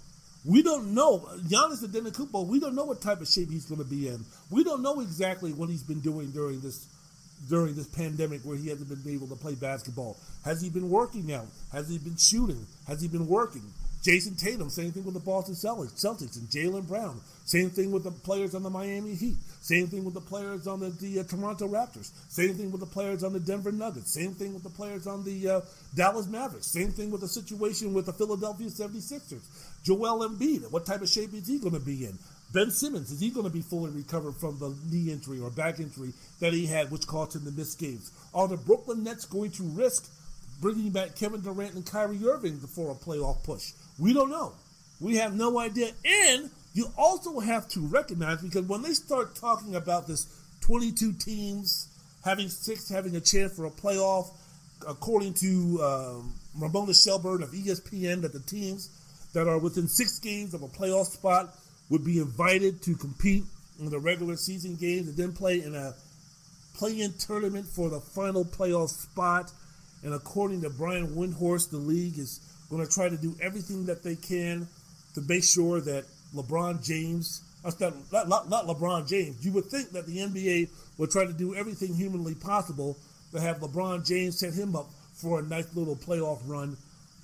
[0.44, 1.28] We don't know.
[1.46, 4.24] Giannis Antetokounmpo, we don't know what type of shape he's going to be in.
[4.50, 6.86] We don't know exactly what he's been doing during this
[7.48, 10.16] during this pandemic where he hasn't been able to play basketball.
[10.44, 11.46] Has he been working out?
[11.72, 12.66] Has he been shooting?
[12.86, 13.72] Has he been working?
[14.02, 17.20] Jayson Tatum, same thing with the Boston Celtics, and Jaylen Brown.
[17.44, 19.36] Same thing with the players on the Miami Heat.
[19.60, 22.10] Same thing with the players on the, the uh, Toronto Raptors.
[22.28, 24.12] Same thing with the players on the Denver Nuggets.
[24.12, 25.60] Same thing with the players on the uh,
[25.94, 26.66] Dallas Mavericks.
[26.66, 29.42] Same thing with the situation with the Philadelphia 76ers.
[29.84, 32.18] Joel Embiid, what type of shape is he going to be in?
[32.52, 35.78] Ben Simmons, is he going to be fully recovered from the knee injury or back
[35.78, 38.10] injury that he had, which caused him to miss games?
[38.34, 40.10] Are the Brooklyn Nets going to risk
[40.60, 43.72] bringing back Kevin Durant and Kyrie Irving for a playoff push?
[43.98, 44.52] We don't know.
[45.00, 45.90] We have no idea.
[46.04, 50.26] And you also have to recognize because when they start talking about this
[50.62, 51.88] 22 teams
[52.24, 54.30] having six having a chance for a playoff,
[54.88, 58.90] according to um, Ramona Shelburne of ESPN, that the teams
[59.32, 61.54] that are within six games of a playoff spot
[61.90, 63.44] would be invited to compete
[63.78, 65.94] in the regular season games and then play in a
[66.74, 69.52] play-in tournament for the final playoff spot.
[70.02, 72.40] And according to Brian Windhorst, the league is
[72.72, 74.66] going to try to do everything that they can
[75.14, 76.04] to make sure that
[76.34, 77.80] LeBron James, not,
[78.10, 81.54] not, not, not LeBron James, you would think that the NBA would try to do
[81.54, 82.96] everything humanly possible
[83.32, 86.76] to have LeBron James set him up for a nice little playoff run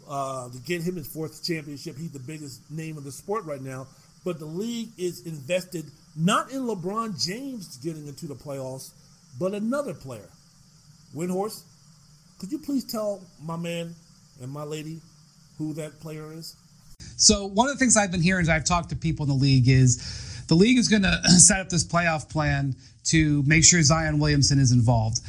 [0.07, 1.97] uh, to get him his fourth championship.
[1.97, 3.87] He's the biggest name in the sport right now.
[4.25, 8.91] But the league is invested not in LeBron James getting into the playoffs,
[9.39, 10.29] but another player.
[11.15, 11.63] Windhorst,
[12.39, 13.95] could you please tell my man
[14.43, 15.01] and my lady
[15.59, 16.57] who that player is?
[17.17, 19.37] So one of the things I've been hearing as I've talked to people in the
[19.37, 22.75] league is the league is going to set up this playoff plan
[23.05, 25.21] to make sure Zion Williamson is involved.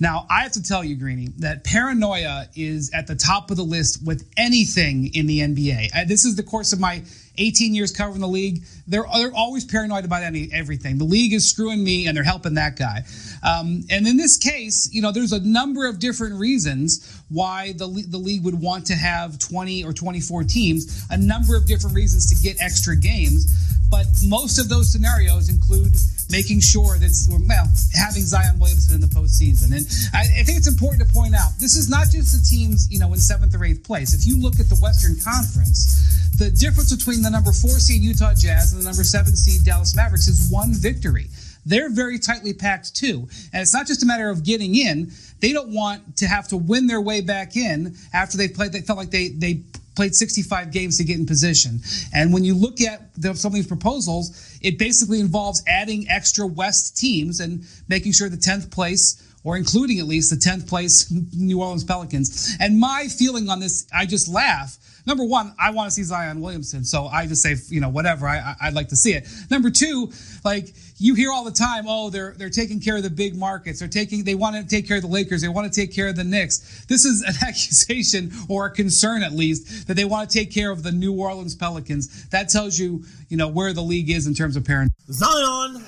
[0.00, 3.62] Now, I have to tell you, Greeny, that paranoia is at the top of the
[3.62, 5.90] list with anything in the NBA.
[5.94, 7.02] Uh, This is the course of my
[7.38, 8.64] 18 years covering the league.
[8.86, 10.98] They're, they're always paranoid about any everything.
[10.98, 13.04] The league is screwing me, and they're helping that guy.
[13.42, 17.86] Um, and in this case, you know, there's a number of different reasons why the
[18.08, 21.04] the league would want to have 20 or 24 teams.
[21.10, 25.94] A number of different reasons to get extra games, but most of those scenarios include
[26.30, 27.12] making sure that
[27.48, 29.76] well having Zion Williamson in the postseason.
[29.76, 32.90] And I, I think it's important to point out this is not just the teams
[32.90, 34.14] you know in seventh or eighth place.
[34.14, 38.34] If you look at the Western Conference, the difference between the number four seed Utah
[38.34, 41.28] Jazz and the number seven seed Dallas Mavericks is one victory.
[41.66, 43.28] They're very tightly packed too.
[43.52, 45.12] And it's not just a matter of getting in.
[45.40, 48.72] They don't want to have to win their way back in after they played.
[48.72, 49.60] They felt like they they
[49.94, 51.80] played 65 games to get in position.
[52.12, 56.46] And when you look at the, some of these proposals, it basically involves adding extra
[56.46, 61.10] West teams and making sure the 10th place or including at least the 10th place
[61.36, 62.56] New Orleans Pelicans.
[62.58, 64.78] And my feeling on this, I just laugh.
[65.06, 68.26] Number one, I want to see Zion Williamson, so I just say, you know, whatever.
[68.26, 69.28] I, I, I'd like to see it.
[69.50, 70.10] Number two,
[70.44, 73.80] like you hear all the time, oh, they're they're taking care of the big markets.
[73.80, 75.42] They're taking, they want to take care of the Lakers.
[75.42, 76.84] They want to take care of the Knicks.
[76.86, 80.70] This is an accusation or a concern, at least, that they want to take care
[80.70, 82.28] of the New Orleans Pelicans.
[82.28, 84.92] That tells you, you know, where the league is in terms of parent.
[85.10, 85.84] Zion,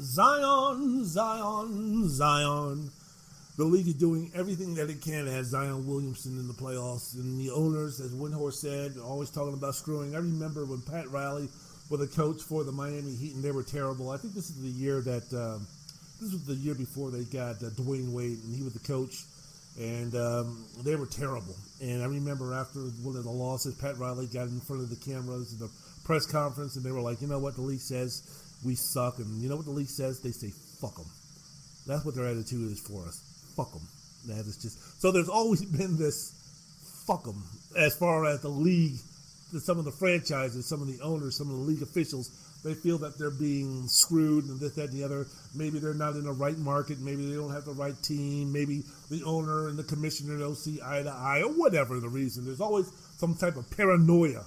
[0.00, 2.90] Zion, Zion, Zion.
[3.58, 7.14] The league is doing everything that it can to have Zion Williamson in the playoffs.
[7.16, 10.14] And the owners, as Windhorst said, always talking about screwing.
[10.14, 11.48] I remember when Pat Riley
[11.90, 14.10] was a coach for the Miami Heat and they were terrible.
[14.10, 15.66] I think this is the year that, um,
[16.20, 19.24] this was the year before they got uh, Dwyane Wade and he was the coach.
[19.78, 21.54] And um, they were terrible.
[21.80, 24.96] And I remember after one of the losses, Pat Riley got in front of the
[24.96, 25.70] cameras in the
[26.04, 28.22] press conference and they were like, you know what the league says?
[28.64, 29.18] We suck.
[29.18, 30.20] And you know what the league says?
[30.20, 30.50] They say,
[30.80, 31.06] fuck them.
[31.86, 33.22] That's what their attitude is for us.
[33.56, 33.86] Fuck them.
[34.26, 35.10] That is just so.
[35.10, 36.34] There's always been this
[37.06, 37.42] fuck them
[37.76, 38.98] as far as the league,
[39.52, 42.30] some of the franchises, some of the owners, some of the league officials.
[42.64, 45.26] They feel that they're being screwed and this, that, and the other.
[45.54, 46.98] Maybe they're not in the right market.
[46.98, 48.52] Maybe they don't have the right team.
[48.52, 52.44] Maybe the owner and the commissioner don't see eye to eye, or whatever the reason.
[52.44, 54.44] There's always some type of paranoia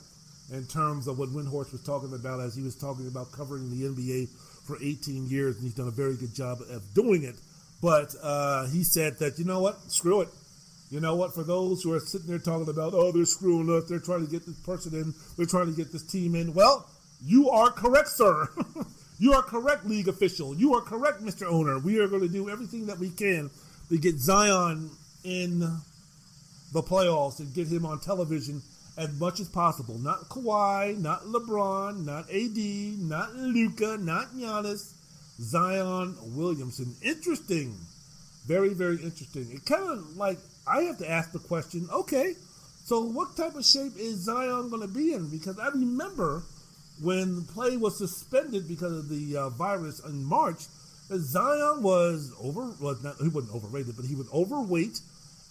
[0.51, 3.87] in terms of what Windhorst was talking about as he was talking about covering the
[3.87, 4.27] NBA
[4.67, 7.35] for 18 years, and he's done a very good job of doing it.
[7.81, 10.29] But uh, he said that, you know what, screw it.
[10.91, 13.87] You know what, for those who are sitting there talking about, oh, they're screwing us,
[13.87, 16.53] they're trying to get this person in, they're trying to get this team in.
[16.53, 16.85] Well,
[17.23, 18.49] you are correct, sir.
[19.17, 20.53] you are correct, league official.
[20.53, 21.47] You are correct, Mr.
[21.47, 21.79] Owner.
[21.79, 23.49] We are going to do everything that we can
[23.87, 24.89] to get Zion
[25.23, 28.61] in the playoffs and get him on television
[28.97, 29.97] as much as possible.
[29.97, 34.91] Not Kawhi, not LeBron, not AD, not Luka, not Giannis.
[35.39, 36.95] Zion Williamson.
[37.01, 37.75] Interesting.
[38.45, 39.47] Very, very interesting.
[39.51, 42.35] It kind of like I have to ask the question, okay,
[42.85, 45.29] so what type of shape is Zion going to be in?
[45.29, 46.43] Because I remember
[47.01, 50.65] when play was suspended because of the uh, virus in March,
[51.09, 54.99] Zion was over, was not, he wasn't overrated, but he was overweight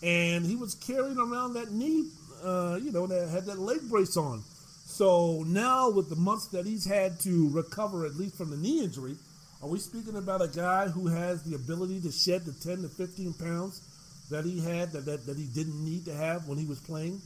[0.03, 2.07] and he was carrying around that knee
[2.43, 4.43] uh, you know, that had that leg brace on.
[4.87, 8.82] So now, with the months that he's had to recover, at least from the knee
[8.82, 9.16] injury,
[9.62, 12.89] are we speaking about a guy who has the ability to shed the 10 to
[12.89, 13.82] 15 pounds
[14.31, 17.20] that he had that, that, that he didn't need to have when he was playing?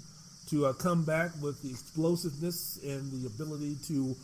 [0.51, 4.14] To uh, come back with the explosiveness and the ability to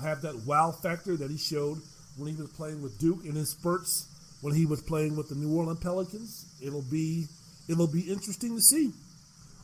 [0.00, 1.78] have that wow factor that he showed
[2.16, 4.06] when he was playing with Duke in his spurts
[4.40, 6.44] when he was playing with the New Orleans Pelicans.
[6.62, 7.26] It'll be
[7.66, 8.92] it'll be interesting to see.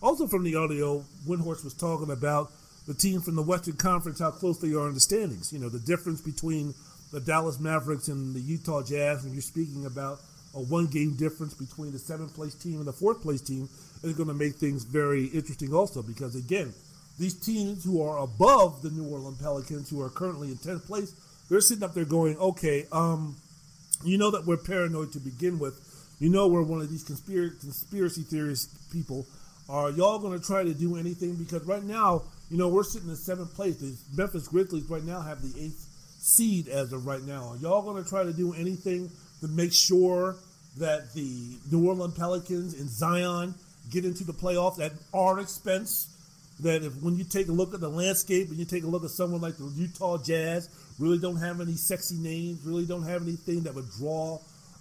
[0.03, 2.51] Also from the audio, Windhorst was talking about
[2.87, 5.53] the team from the Western Conference, how close they are in the standings.
[5.53, 6.75] You know, the difference between
[7.13, 10.21] the Dallas Mavericks and the Utah Jazz, when you're speaking about
[10.55, 13.69] a one game difference between the seventh place team and the fourth place team
[14.03, 16.73] is going to make things very interesting also because again,
[17.19, 21.15] these teams who are above the New Orleans Pelicans, who are currently in 10th place,
[21.51, 23.37] they're sitting up there going, okay, um,
[24.05, 25.79] you know that we're paranoid to begin with.
[26.19, 29.27] You know we're one of these conspiracy conspiracy theorist people.
[29.69, 31.37] Are y'all going to try to do anything?
[31.37, 33.77] Because right now, you know, we're sitting in seventh place.
[33.77, 35.87] The Memphis Grizzlies right now have the eighth
[36.19, 37.51] seed as of right now.
[37.51, 39.11] Are y'all going to try to do anything
[39.41, 40.37] to make sure
[40.79, 43.55] that the New Orleans Pelicans and Zion
[43.91, 46.07] get into the playoffs at our expense?
[46.61, 49.03] That if when you take a look at the landscape and you take a look
[49.03, 50.69] at someone like the Utah Jazz,
[50.99, 54.39] really don't have any sexy names, really don't have anything that would draw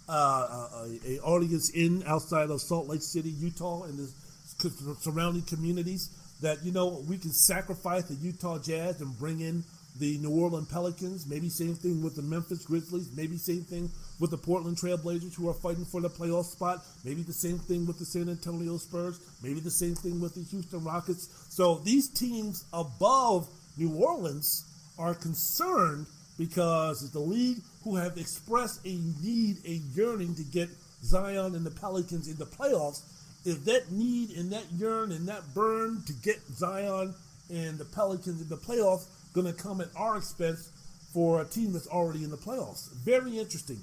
[0.10, 0.68] uh,
[1.06, 6.10] a, a audience in outside of Salt Lake City, Utah, and the surrounding communities.
[6.42, 9.64] That you know we can sacrifice the Utah Jazz and bring in
[10.00, 11.28] the New Orleans Pelicans.
[11.28, 13.10] Maybe same thing with the Memphis Grizzlies.
[13.16, 16.84] Maybe same thing with the Portland Trailblazers who are fighting for the playoff spot.
[17.04, 19.20] Maybe the same thing with the San Antonio Spurs.
[19.44, 21.30] Maybe the same thing with the Houston Rockets.
[21.50, 23.48] So these teams above
[23.78, 24.66] New Orleans
[24.98, 26.08] are concerned
[26.38, 30.70] because it's the league who have expressed a need, a yearning to get
[31.04, 33.02] Zion and the Pelicans in the playoffs.
[33.46, 37.14] If that need and that yearn and that burn to get Zion
[37.50, 40.72] and the Pelicans in the playoffs going to come at our expense
[41.14, 42.92] for a team that's already in the playoffs?
[43.04, 43.80] Very interesting.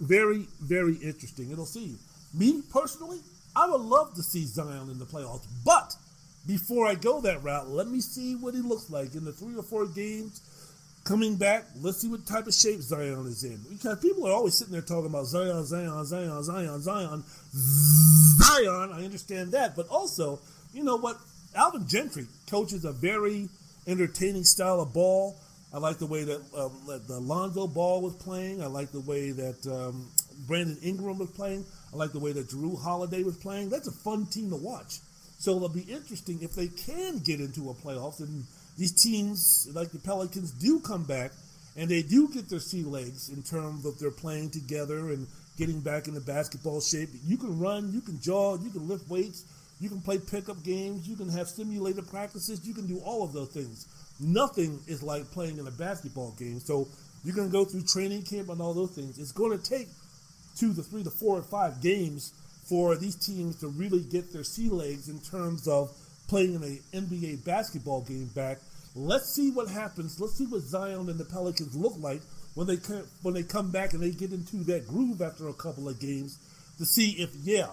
[0.00, 1.50] Very, very interesting.
[1.50, 1.96] It'll see.
[2.32, 3.20] Me personally,
[3.54, 5.94] I would love to see Zion in the playoffs, but
[6.46, 9.56] before I go that route, let me see what he looks like in the three
[9.56, 10.40] or four games
[11.04, 11.64] coming back.
[11.80, 13.60] Let's see what type of shape Zion is in.
[13.70, 18.92] Because people are always sitting there talking about Zion, Zion, Zion, Zion, Zion, Zion.
[18.92, 19.76] I understand that.
[19.76, 20.40] But also,
[20.72, 21.18] you know what?
[21.54, 23.48] Alvin Gentry coaches a very
[23.86, 25.36] entertaining style of ball.
[25.72, 28.62] I like the way that um, the Lonzo Ball was playing.
[28.62, 30.08] I like the way that um,
[30.46, 31.64] Brandon Ingram was playing.
[31.92, 33.70] I like the way that Jrue Holiday was playing.
[33.70, 35.00] That's a fun team to watch.
[35.38, 38.44] So it'll be interesting if they can get into a playoffs and
[38.78, 41.32] these teams like the Pelicans do come back
[41.76, 45.80] and they do get their sea legs in terms of their playing together and getting
[45.80, 47.10] back into basketball shape.
[47.24, 49.44] You can run, you can jog, you can lift weights,
[49.84, 53.34] you can play pickup games, you can have simulated practices, you can do all of
[53.34, 53.86] those things.
[54.18, 56.58] Nothing is like playing in a basketball game.
[56.58, 56.88] So
[57.22, 59.18] you're going to go through training camp and all those things.
[59.18, 59.88] It's going to take
[60.56, 62.32] two to three to four or five games
[62.66, 65.90] for these teams to really get their sea legs in terms of
[66.28, 68.60] playing in an NBA basketball game back.
[68.94, 70.18] Let's see what happens.
[70.18, 72.22] Let's see what Zion and the Pelicans look like
[72.54, 75.52] when they come, when they come back and they get into that groove after a
[75.52, 76.38] couple of games
[76.78, 77.68] to see if yeah,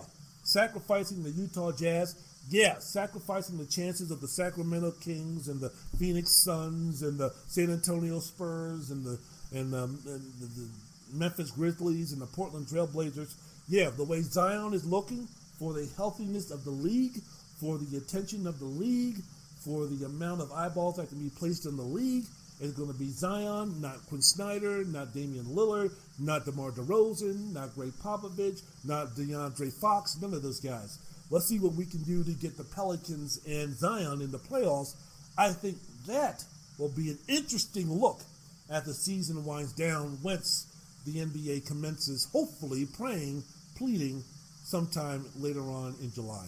[0.52, 2.16] sacrificing the Utah Jazz,
[2.50, 7.72] yeah, sacrificing the chances of the Sacramento Kings and the Phoenix Suns and the San
[7.72, 9.20] Antonio Spurs and the
[9.54, 10.70] and, um, and the, the
[11.14, 13.34] Memphis Grizzlies and the Portland Trailblazers.
[13.68, 15.28] Yeah, the way Zion is looking
[15.60, 17.22] for the healthiness of the league,
[17.60, 19.18] for the attention of the league,
[19.64, 22.26] for the amount of eyeballs that can be placed in the league,
[22.62, 27.74] is going to be Zion, not Quin Snyder, not Damian Lillard, not DeMar DeRozan, not
[27.76, 31.00] Gregg Popovich, not DeAndre Fox, none of those guys.
[31.32, 34.96] Let's see what we can do to get the Pelicans and Zion in the playoffs.
[35.38, 36.44] I think that
[36.78, 38.22] will be an interesting look
[38.70, 40.68] as the season winds down once
[41.06, 43.44] the NBA commences, hopefully praying,
[43.76, 44.24] pleading
[44.64, 46.48] sometime later on in July.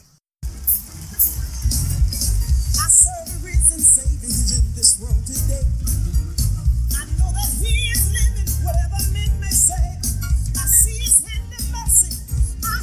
[3.03, 3.83] I serve a risen
[4.55, 5.67] in this world today.
[6.95, 9.99] I know that He is living, whatever men may say.
[10.55, 11.19] I see His
[11.67, 12.15] mercy.
[12.63, 12.79] I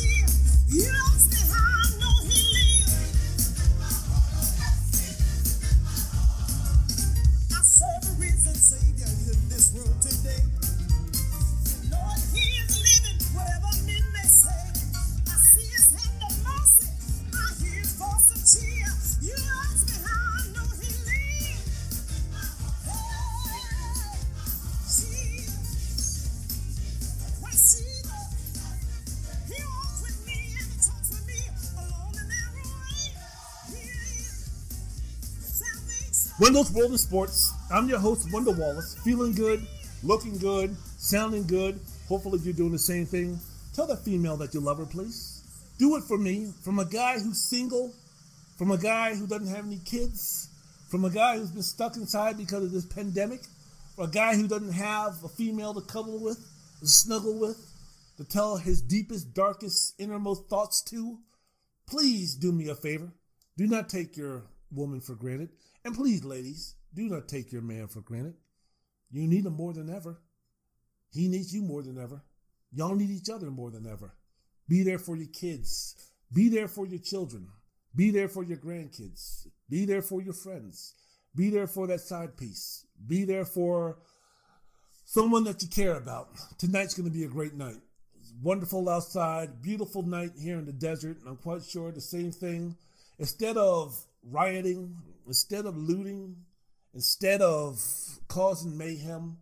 [0.00, 0.24] hear.
[0.68, 1.28] You ask
[36.42, 37.54] Wendell's World of Sports.
[37.70, 38.98] I'm your host, Wendell Wallace.
[39.04, 39.64] Feeling good,
[40.02, 41.78] looking good, sounding good.
[42.08, 43.38] Hopefully, you're doing the same thing.
[43.76, 45.44] Tell that female that you love her, please.
[45.78, 46.52] Do it for me.
[46.64, 47.94] From a guy who's single,
[48.58, 50.48] from a guy who doesn't have any kids,
[50.88, 53.42] from a guy who's been stuck inside because of this pandemic,
[53.96, 56.44] or a guy who doesn't have a female to cuddle with,
[56.80, 57.72] to snuggle with,
[58.16, 61.18] to tell his deepest, darkest, innermost thoughts to.
[61.86, 63.12] Please do me a favor.
[63.56, 65.50] Do not take your woman for granted.
[65.84, 68.34] And please, ladies, do not take your man for granted.
[69.10, 70.20] You need him more than ever.
[71.12, 72.22] He needs you more than ever.
[72.72, 74.14] Y'all need each other more than ever.
[74.68, 75.94] Be there for your kids.
[76.32, 77.48] Be there for your children.
[77.94, 79.46] Be there for your grandkids.
[79.68, 80.94] Be there for your friends.
[81.34, 82.86] Be there for that side piece.
[83.06, 83.98] Be there for
[85.04, 86.28] someone that you care about.
[86.58, 87.80] Tonight's going to be a great night.
[88.18, 91.18] It's wonderful outside, beautiful night here in the desert.
[91.20, 92.76] And I'm quite sure the same thing.
[93.18, 93.98] Instead of
[94.30, 96.36] rioting, instead of looting,
[96.94, 97.80] instead of
[98.28, 99.38] causing mayhem,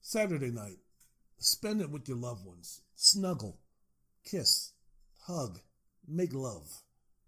[0.00, 0.78] Saturday night,
[1.38, 2.82] spend it with your loved ones.
[2.94, 3.58] Snuggle,
[4.24, 4.72] kiss,
[5.26, 5.60] hug,
[6.06, 6.82] make love.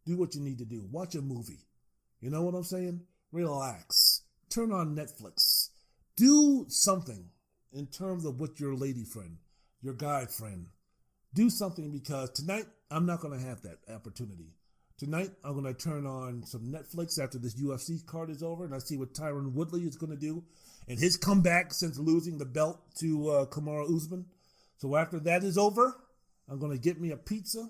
[0.07, 0.87] Do what you need to do.
[0.91, 1.67] Watch a movie.
[2.21, 3.03] You know what I'm saying?
[3.33, 4.23] Relax.
[4.51, 5.71] Turn on Netflix.
[6.17, 7.31] Do something
[7.73, 9.39] in terms of with your lady friend,
[9.83, 10.67] your guy friend.
[11.35, 14.55] Do something because tonight I'm not going to have that opportunity.
[14.97, 18.73] Tonight I'm going to turn on some Netflix after this UFC card is over and
[18.73, 20.45] I see what Tyron Woodley is going to do
[20.87, 24.25] and his comeback since losing the belt to uh, Kamaru Usman.
[24.77, 25.97] So after that is over,
[26.49, 27.69] I'm going to get me a pizza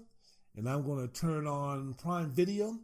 [0.55, 2.79] and I'm going to turn on Prime Video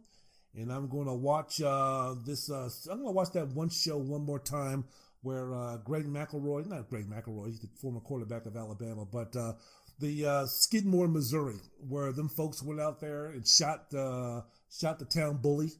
[0.55, 2.49] and I'm going to watch uh, this.
[2.49, 4.85] Uh, I'm going to watch that one show one more time
[5.21, 9.53] where uh, Greg McElroy, not Greg McElroy, he's the former quarterback of Alabama, but uh,
[10.01, 15.05] the uh, Skidmore, Missouri, where them folks went out there and shot uh, shot the
[15.05, 15.71] town bully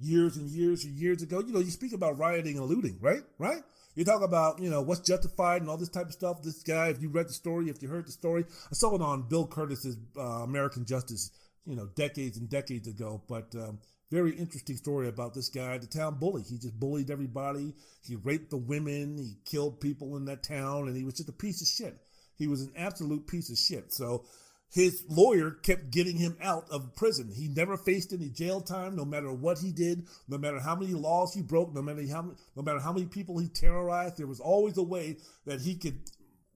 [0.00, 1.40] years and years and years ago.
[1.40, 3.22] You know, you speak about rioting and looting, right?
[3.38, 3.62] Right?
[3.94, 6.42] You talk about, you know, what's justified and all this type of stuff.
[6.42, 9.00] This guy, if you read the story, if you heard the story, I saw it
[9.00, 11.30] on Bill Kurtis's uh, American Justice,
[11.64, 13.22] you know, decades and decades ago.
[13.28, 13.78] But um,
[14.10, 16.42] very interesting story about this guy, the town bully.
[16.42, 17.72] He just bullied everybody.
[18.02, 19.16] He raped the women.
[19.16, 21.96] He killed people in that town, and he was just a piece of shit.
[22.36, 23.92] He was an absolute piece of shit.
[23.92, 24.24] So
[24.70, 27.32] his lawyer kept getting him out of prison.
[27.32, 30.94] He never faced any jail time, no matter what he did, no matter how many
[30.94, 34.16] laws he broke, no matter how many, no matter how many people he terrorized.
[34.16, 36.00] There was always a way that he could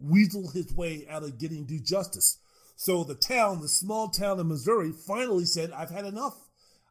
[0.01, 2.39] weasel his way out of getting due justice.
[2.75, 6.37] So the town, the small town in Missouri, finally said, "I've had enough.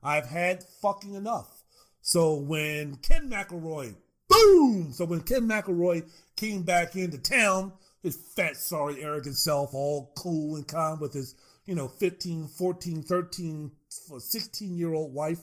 [0.01, 1.63] I've had fucking enough."
[2.01, 3.95] So when Ken McElroy,
[4.29, 4.93] boom!
[4.93, 7.73] So when Ken McElroy came back into town
[8.07, 13.03] his fat, sorry, arrogant self, all cool and calm with his, you know, 15, 14,
[13.03, 15.39] 13, 16 year old wife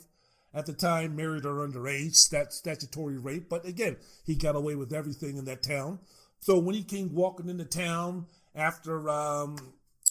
[0.55, 3.49] at the time, married her underage, stat, statutory rape.
[3.49, 5.99] But again, he got away with everything in that town.
[6.41, 9.57] So when he came walking into town after, um,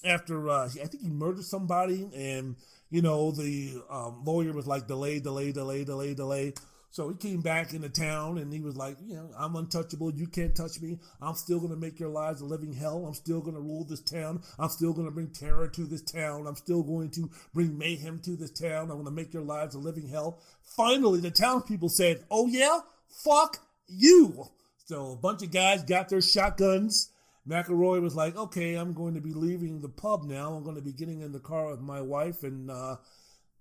[0.04, 2.56] after, uh, I think he murdered somebody and,
[2.90, 6.54] you know, the um, lawyer was like, delay, delay, delay, delay, delay.
[6.94, 10.14] So he came back into town and he was like, you know, I'm untouchable.
[10.14, 11.00] You can't touch me.
[11.24, 13.08] I'm still going to make your lives a living hell.
[13.08, 14.44] I'm still going to rule this town.
[14.60, 16.46] I'm still going to bring terror to this town.
[16.46, 18.92] I'm still going to bring mayhem to this town.
[18.92, 20.40] I'm going to make your lives a living hell.
[20.62, 23.58] Finally, the townspeople said, oh yeah, fuck
[23.88, 24.50] you.
[24.86, 27.10] So a bunch of guys got their shotguns.
[27.50, 30.54] McElroy was like, okay, I'm going to be leaving the pub now.
[30.54, 32.98] I'm going to be getting in the car with my wife and, uh,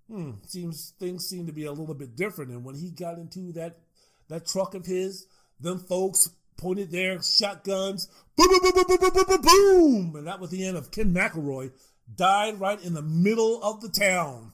[0.09, 2.51] hmm, seems things seem to be a little bit different.
[2.51, 3.77] And when he got into that
[4.29, 5.27] that truck of his,
[5.59, 10.39] them folks pointed their shotguns, boom, boom, boom, boom, boom, boom, boom, boom, and that
[10.39, 11.71] was the end of Ken McElroy.
[12.13, 14.53] Died right in the middle of the town.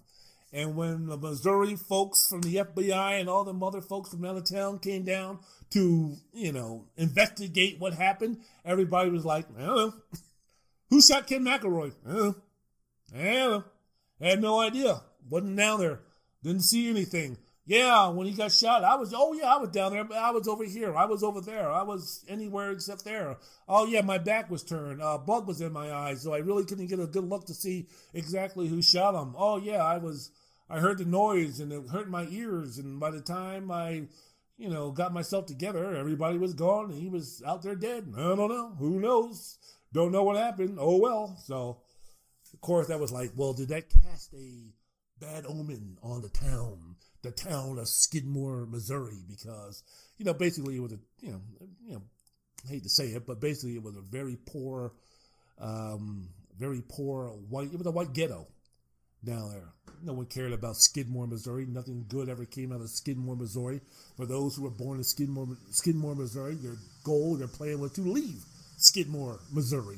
[0.51, 4.37] And when the Missouri folks from the FBI and all the other folks from out
[4.37, 5.39] of town came down
[5.71, 9.93] to, you know, investigate what happened, everybody was like, I don't know.
[10.89, 11.93] Who shot Ken McElroy?
[12.07, 12.33] I.
[13.15, 13.63] I don't know.
[14.21, 15.01] I had no idea.
[15.29, 15.99] Wasn't down there.
[16.43, 17.37] Didn't see anything.
[17.69, 20.47] Yeah, when he got shot, I was, oh yeah, I was down there, I was
[20.47, 20.95] over here.
[20.95, 21.71] I was over there.
[21.71, 23.37] I was anywhere except there.
[23.67, 25.03] Oh yeah, my back was turned.
[25.03, 27.53] Uh, bug was in my eyes, so I really couldn't get a good look to
[27.53, 29.35] see exactly who shot him.
[29.37, 30.31] Oh yeah, I was,
[30.67, 32.79] I heard the noise and it hurt my ears.
[32.79, 34.07] And by the time I,
[34.57, 38.11] you know, got myself together, everybody was gone and he was out there dead.
[38.17, 38.73] I don't know.
[38.79, 39.59] Who knows?
[39.93, 40.79] Don't know what happened.
[40.81, 41.37] Oh well.
[41.45, 41.81] So,
[42.51, 44.73] of course, that was like, well, did that cast a
[45.19, 49.83] bad omen on the town, the town of Skidmore, Missouri, because
[50.17, 51.41] you know basically it was a you know
[51.85, 52.01] you know
[52.65, 54.93] I hate to say it, but basically it was a very poor,
[55.59, 57.71] um, very poor white.
[57.73, 58.47] It was a white ghetto,
[59.23, 59.73] down there.
[60.01, 61.65] No one cared about Skidmore, Missouri.
[61.65, 63.81] Nothing good ever came out of Skidmore, Missouri.
[64.15, 68.01] For those who were born in Skidmore, Skidmore, Missouri, their goal, their plan was to
[68.01, 68.43] leave
[68.77, 69.97] Skidmore, Missouri.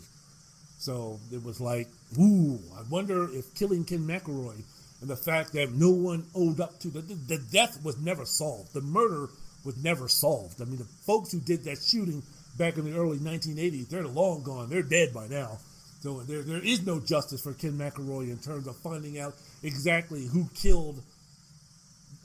[0.80, 1.88] So it was like,
[2.20, 4.64] ooh, I wonder if killing Ken McElroy
[5.02, 8.74] and the fact that no one owed up to the, the death was never solved.
[8.74, 9.30] The murder
[9.66, 10.62] was never solved.
[10.62, 12.22] I mean, the folks who did that shooting
[12.58, 14.70] back in the early 1980s, they're long gone.
[14.70, 15.58] They're dead by now.
[16.02, 20.26] So there, there is no justice for Ken McElroy in terms of finding out exactly
[20.26, 21.02] who killed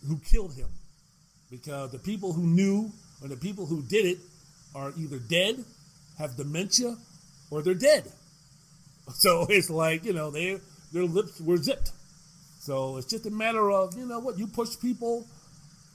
[0.06, 0.68] who killed him.
[1.50, 2.90] Because the people who knew
[3.22, 4.18] or the people who did it
[4.74, 5.64] are either dead,
[6.18, 6.96] have dementia,
[7.50, 8.04] or they're dead.
[9.08, 10.58] So it's like, you know, they
[10.92, 11.92] their lips were zipped.
[12.66, 15.24] So it's just a matter of, you know what, you push people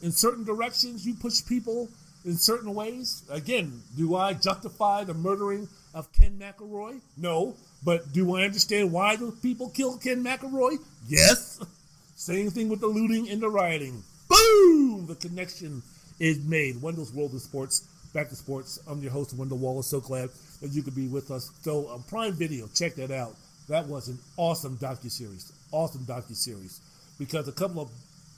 [0.01, 1.89] in certain directions, you push people
[2.23, 3.23] in certain ways.
[3.29, 7.01] Again, do I justify the murdering of Ken McElroy?
[7.17, 7.55] No.
[7.83, 10.77] But do I understand why those people killed Ken McElroy?
[11.09, 11.59] Yes.
[12.15, 14.01] Same thing with the looting and the rioting.
[14.29, 15.07] Boom!
[15.07, 15.83] The connection
[16.21, 16.81] is made.
[16.81, 17.85] Wendell's World of Sports.
[18.13, 18.79] Back to sports.
[18.87, 19.87] I'm your host, Wendell Wallace.
[19.87, 20.29] So glad
[20.61, 21.51] that you could be with us.
[21.63, 23.35] So, um, Prime Video, check that out.
[23.67, 25.51] That was an awesome docu-series.
[25.71, 26.81] Awesome docu-series.
[27.17, 27.89] Because a couple of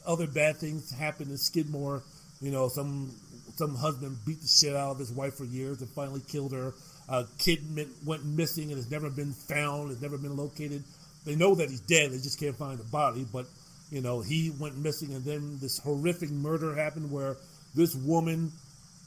[0.06, 2.04] other bad things happened in Skidmore.
[2.42, 3.16] You know, some
[3.56, 6.74] some husband beat the shit out of his wife for years and finally killed her.
[7.10, 7.60] A kid
[8.06, 10.84] went missing and has never been found, has never been located.
[11.26, 13.26] They know that he's dead, they just can't find the body.
[13.32, 13.46] But,
[13.92, 17.38] you know, he went missing, and then this horrific murder happened where
[17.76, 18.52] this woman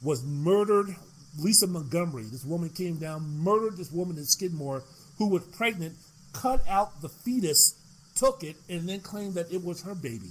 [0.03, 0.95] was murdered.
[1.39, 4.85] Lisa Montgomery, this woman came down, murdered this woman in Skidmore
[5.19, 5.95] who was pregnant,
[6.33, 7.76] cut out the fetus,
[8.17, 10.31] took it, and then claimed that it was her baby.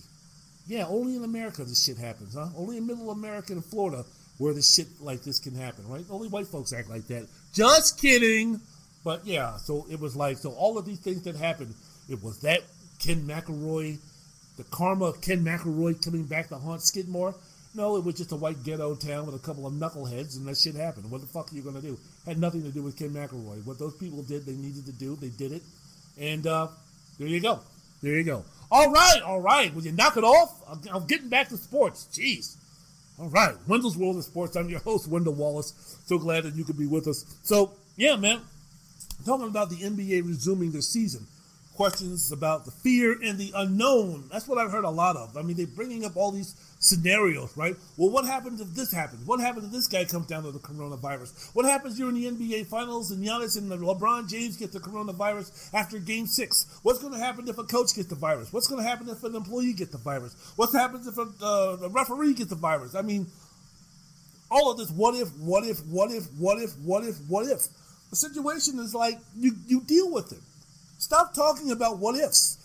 [0.67, 2.47] Yeah, only in America this shit happens, huh?
[2.57, 4.03] Only in middle America and Florida
[4.37, 6.05] where this shit like this can happen, right?
[6.09, 7.27] Only white folks act like that.
[7.53, 8.59] Just kidding.
[9.03, 11.73] But yeah, so it was like, so all of these things that happened,
[12.09, 12.61] it was that
[12.99, 13.99] Ken McElroy,
[14.57, 17.35] the karma of Ken McElroy coming back to haunt Skidmore.
[17.75, 20.57] No, it was just a white ghetto town with a couple of knuckleheads, and that
[20.57, 21.11] shit happened.
[21.11, 21.99] What the fuck are you going to do?
[22.25, 23.65] Had nothing to do with Ken McElroy.
[23.65, 25.61] What those people did, they needed to do, they did it.
[26.19, 26.67] And uh,
[27.19, 27.59] there you go.
[28.01, 28.45] There you go.
[28.71, 29.73] All right, all right.
[29.73, 30.61] Will you knock it off?
[30.91, 32.07] I'm, getting back to sports.
[32.11, 32.57] Jeez.
[33.19, 33.55] All right.
[33.67, 34.55] Wendell's World of Sports.
[34.55, 35.97] I'm your host, Wendell Wallace.
[36.05, 37.25] So glad that you could be with us.
[37.43, 38.41] So, yeah, man.
[39.25, 41.25] Talking about the NBA resuming their season.
[41.75, 44.29] Questions about the fear and the unknown.
[44.31, 45.35] That's what I've heard a lot of.
[45.35, 47.75] I mean, they're bringing up all these scenarios, right?
[47.97, 49.27] Well, what happens if this happens?
[49.27, 51.53] What happens if this guy comes down with the coronavirus?
[51.53, 55.99] What happens during the NBA Finals and Giannis and LeBron James get the coronavirus after
[55.99, 56.79] Game Six?
[56.83, 58.53] What's going to happen if a coach gets the virus?
[58.53, 60.33] What's going to happen if an employee gets the virus?
[60.55, 62.95] What happens if a, uh, a referee gets the virus?
[62.95, 63.27] I mean,
[64.49, 67.67] all of this what if, what if, what if, what if, what if, what if.
[68.11, 70.39] The situation is like you you deal with it.
[71.05, 72.57] Stop talking about what ifs.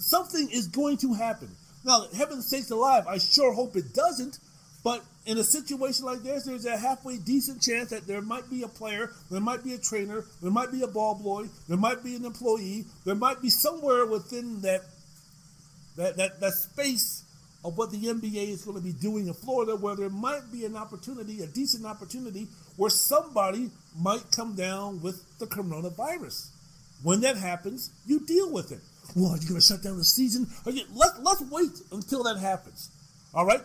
[0.00, 1.48] Something is going to happen.
[1.84, 4.40] Now, heaven sakes alive, I sure hope it doesn't.
[4.82, 8.64] But in a situation like this, there's a halfway decent chance that there might be
[8.64, 12.02] a player, there might be a trainer, there might be a ball boy, there might
[12.02, 14.80] be an employee, there might be somewhere within that
[15.96, 17.22] that that, that space
[17.64, 20.64] of what the NBA is going to be doing in Florida, where there might be
[20.64, 26.48] an opportunity, a decent opportunity, where somebody might come down with the coronavirus.
[27.02, 28.80] When that happens, you deal with it.
[29.16, 30.46] Well, are you going to shut down the season?
[30.66, 32.90] You, let, let's wait until that happens.
[33.34, 33.62] All right?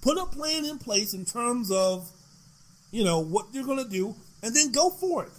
[0.00, 2.10] Put a plan in place in terms of,
[2.92, 5.32] you know, what you're going to do, and then go for it.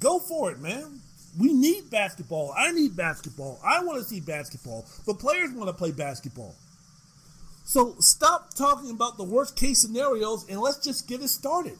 [0.00, 1.00] Go for it, man.
[1.38, 2.54] We need basketball.
[2.56, 3.60] I need basketball.
[3.64, 4.86] I want to see basketball.
[5.06, 6.54] The players want to play basketball.
[7.64, 11.78] So stop talking about the worst case scenarios and let's just get it started.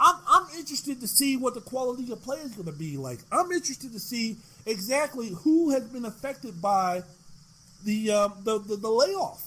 [0.00, 3.18] I'm, I'm interested to see what the quality of play is going to be like.
[3.32, 4.36] I'm interested to see
[4.66, 7.02] exactly who has been affected by
[7.84, 9.46] the um, the, the, the layoff.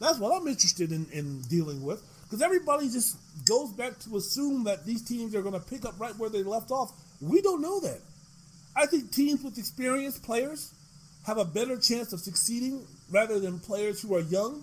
[0.00, 4.64] That's what I'm interested in, in dealing with because everybody just goes back to assume
[4.64, 6.90] that these teams are going to pick up right where they left off.
[7.20, 8.00] We don't know that.
[8.74, 10.72] I think teams with experienced players
[11.26, 14.62] have a better chance of succeeding rather than players who are young.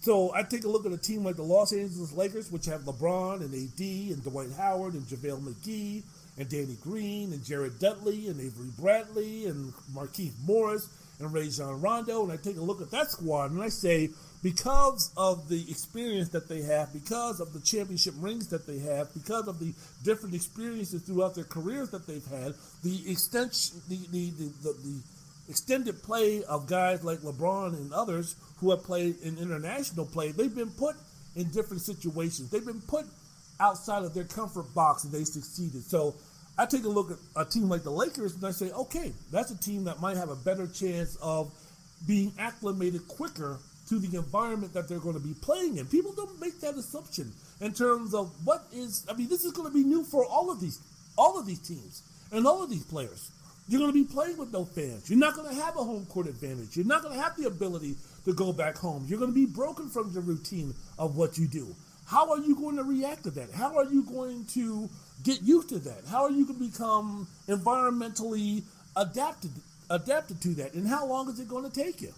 [0.00, 2.82] So I take a look at a team like the Los Angeles Lakers, which have
[2.82, 6.02] LeBron and AD and Dwight Howard and JaVale McGee
[6.38, 12.22] and Danny Green and Jared Dudley and Avery Bradley and Marquise Morris and Rajon Rondo.
[12.22, 14.10] And I take a look at that squad and I say,
[14.42, 19.12] because of the experience that they have, because of the championship rings that they have,
[19.12, 19.72] because of the
[20.04, 25.00] different experiences throughout their careers that they've had, the extension, the, the, the, the
[25.48, 30.54] extended play of guys like LeBron and others who have played in international play, they've
[30.54, 30.96] been put
[31.34, 32.50] in different situations.
[32.50, 33.06] They've been put
[33.60, 35.82] outside of their comfort box and they succeeded.
[35.82, 36.14] So
[36.58, 39.50] I take a look at a team like the Lakers and I say, okay, that's
[39.50, 41.52] a team that might have a better chance of
[42.06, 43.58] being acclimated quicker
[43.88, 45.86] to the environment that they're going to be playing in.
[45.86, 49.06] People don't make that assumption in terms of what is.
[49.08, 50.80] I mean, this is going to be new for all of these,
[51.16, 52.02] all of these teams
[52.32, 53.30] and all of these players.
[53.68, 55.10] You're going to be playing with no fans.
[55.10, 56.76] You're not going to have a home court advantage.
[56.76, 59.04] You're not going to have the ability to go back home.
[59.08, 61.74] You're going to be broken from the routine of what you do.
[62.06, 63.50] How are you going to react to that?
[63.50, 64.88] How are you going to
[65.24, 66.04] get used to that?
[66.08, 68.62] How are you going to become environmentally
[68.96, 69.50] adapted
[69.90, 70.74] adapted to that?
[70.74, 72.12] And how long is it going to take you?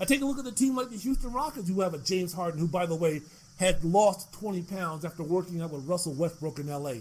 [0.00, 2.32] I take a look at the team like the Houston Rockets, who have a James
[2.32, 3.20] Harden, who, by the way,
[3.58, 6.94] had lost 20 pounds after working out with Russell Westbrook in LA.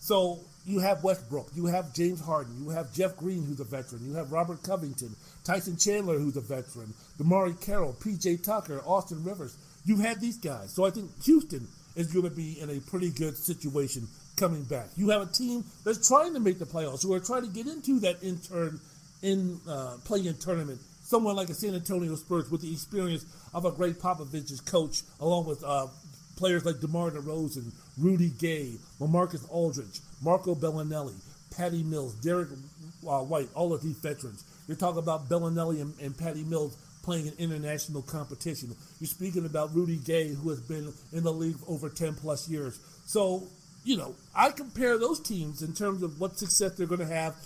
[0.00, 4.04] So you have Westbrook, you have James Harden, you have Jeff Green, who's a veteran,
[4.04, 5.14] you have Robert Covington,
[5.44, 9.56] Tyson Chandler, who's a veteran, DeMarre Carroll, PJ Tucker, Austin Rivers.
[9.84, 10.72] You have these guys.
[10.72, 14.88] So I think Houston is going to be in a pretty good situation coming back.
[14.96, 17.68] You have a team that's trying to make the playoffs, who are trying to get
[17.68, 18.80] into that intern
[19.22, 19.96] in uh,
[20.40, 20.80] tournament.
[21.02, 25.46] Someone like a San Antonio Spurs with the experience of a great Popovich's coach, along
[25.46, 25.86] with uh,
[26.36, 31.14] players like DeMar DeRozan, Rudy Gay, LaMarcus Aldridge, Marco Belinelli,
[31.56, 32.48] Patty Mills, Derrick
[33.06, 34.44] uh, White, all of these veterans.
[34.66, 38.74] You're talking about Belinelli and, and Patty Mills playing in international competition.
[39.00, 42.80] You're speaking about Rudy Gay, who has been in the league over 10 plus years.
[43.06, 43.44] So,
[43.84, 47.36] you know, I compare those teams in terms of what success they're going to have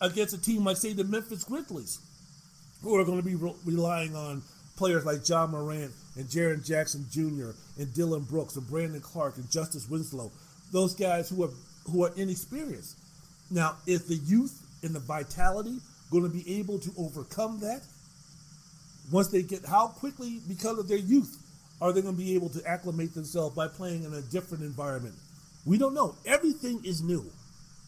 [0.00, 2.00] against a team like, say, the Memphis Grizzlies,
[2.82, 4.42] who are going to be re- relying on
[4.76, 7.50] players like John Morant and Jaren Jackson Jr.
[7.78, 10.32] and Dillon Brooks and Brandon Clarke and Justice Winslow.
[10.72, 11.50] Those guys who are
[11.86, 12.96] who are inexperienced.
[13.50, 15.78] Now, is the youth and the vitality
[16.10, 17.82] going to be able to overcome that?
[19.12, 21.36] Once they get, how quickly, because of their youth,
[21.80, 25.14] are they going to be able to acclimate themselves by playing in a different environment?
[25.64, 26.16] We don't know.
[26.24, 27.24] Everything is new.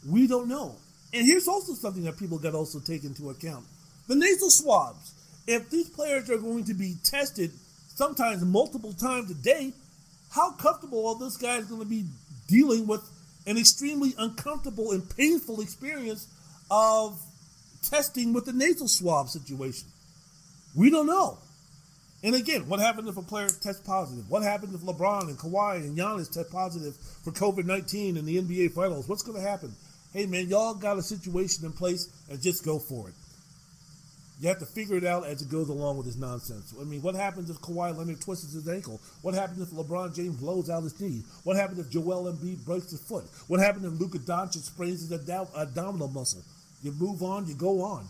[0.08, 0.76] We don't know.
[1.12, 3.64] And here's also something that people got also take into account:
[4.06, 5.14] the nasal swabs.
[5.46, 7.50] If these players are going to be tested
[7.94, 9.72] sometimes multiple times a day,
[10.30, 12.04] how comfortable are those guys going to be
[12.46, 13.02] dealing with
[13.48, 16.28] an extremely uncomfortable and painful experience
[16.70, 17.20] of
[17.82, 19.88] testing with the nasal swab situation?
[20.74, 21.38] We don't know.
[22.22, 24.28] And again, what happens if a player tests positive?
[24.28, 28.38] What happens if LeBron and Kawhi and Giannis test positive for COVID 19 in the
[28.38, 29.08] NBA Finals?
[29.08, 29.74] What's going to happen?
[30.12, 33.14] Hey, man, y'all got a situation in place and just go for it.
[34.40, 36.72] You have to figure it out as it goes along with this nonsense.
[36.80, 39.00] I mean, what happens if Kawhi Leonard twists his ankle?
[39.22, 41.24] What happens if LeBron James blows out his knee?
[41.42, 43.24] What happens if Joel Embiid breaks his foot?
[43.48, 46.42] What happens if Luka Doncic sprains his abdom- abdominal muscle?
[46.82, 48.08] You move on, you go on.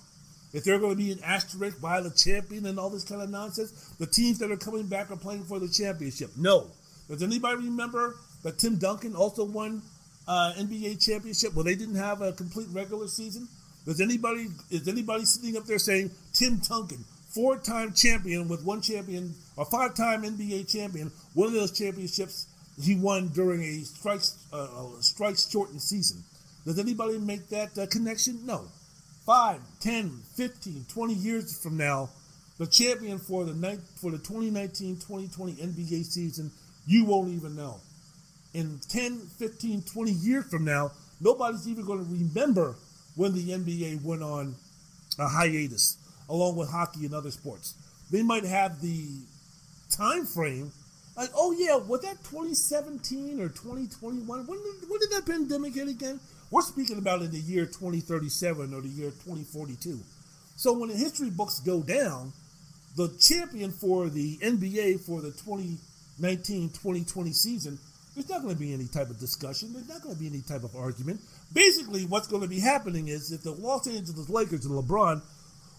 [0.52, 3.30] If they're going to be an asterisk by the champion and all this kind of
[3.30, 6.30] nonsense, the teams that are coming back are playing for the championship.
[6.36, 6.66] No.
[7.08, 9.82] Does anybody remember that Tim Duncan also won
[10.26, 11.54] uh, NBA championship?
[11.54, 13.48] Well, they didn't have a complete regular season.
[13.88, 19.34] Does anybody is anybody sitting up there saying Tim Duncan, four-time champion with one champion
[19.56, 25.80] or five-time NBA champion, one of those championships he won during a strikes uh, shortened
[25.80, 26.22] season?
[26.66, 28.44] Does anybody make that uh, connection?
[28.44, 28.66] No.
[29.24, 32.10] 5, 10, 15, 20 years from now,
[32.58, 36.50] the champion for the night for the 2019-2020 NBA season,
[36.86, 37.80] you won't even know.
[38.52, 40.92] In 10, 15, 20 years from now,
[41.22, 42.76] nobody's even going to remember
[43.18, 44.54] when the NBA went on
[45.18, 45.96] a hiatus,
[46.28, 47.74] along with hockey and other sports.
[48.12, 49.06] They might have the
[49.90, 50.70] time frame,
[51.16, 54.24] like, oh yeah, was that 2017 or 2021?
[54.24, 56.20] When when did that pandemic hit again?
[56.52, 59.98] We're speaking about in the year 2037 or the year 2042.
[60.54, 62.32] So when the history books go down,
[62.96, 65.30] the champion for the NBA for the
[66.20, 67.80] 2019-2020 season,
[68.18, 69.72] there's not going to be any type of discussion.
[69.72, 71.20] There's not going to be any type of argument.
[71.52, 75.22] Basically, what's going to be happening is if the Los Angeles Lakers and LeBron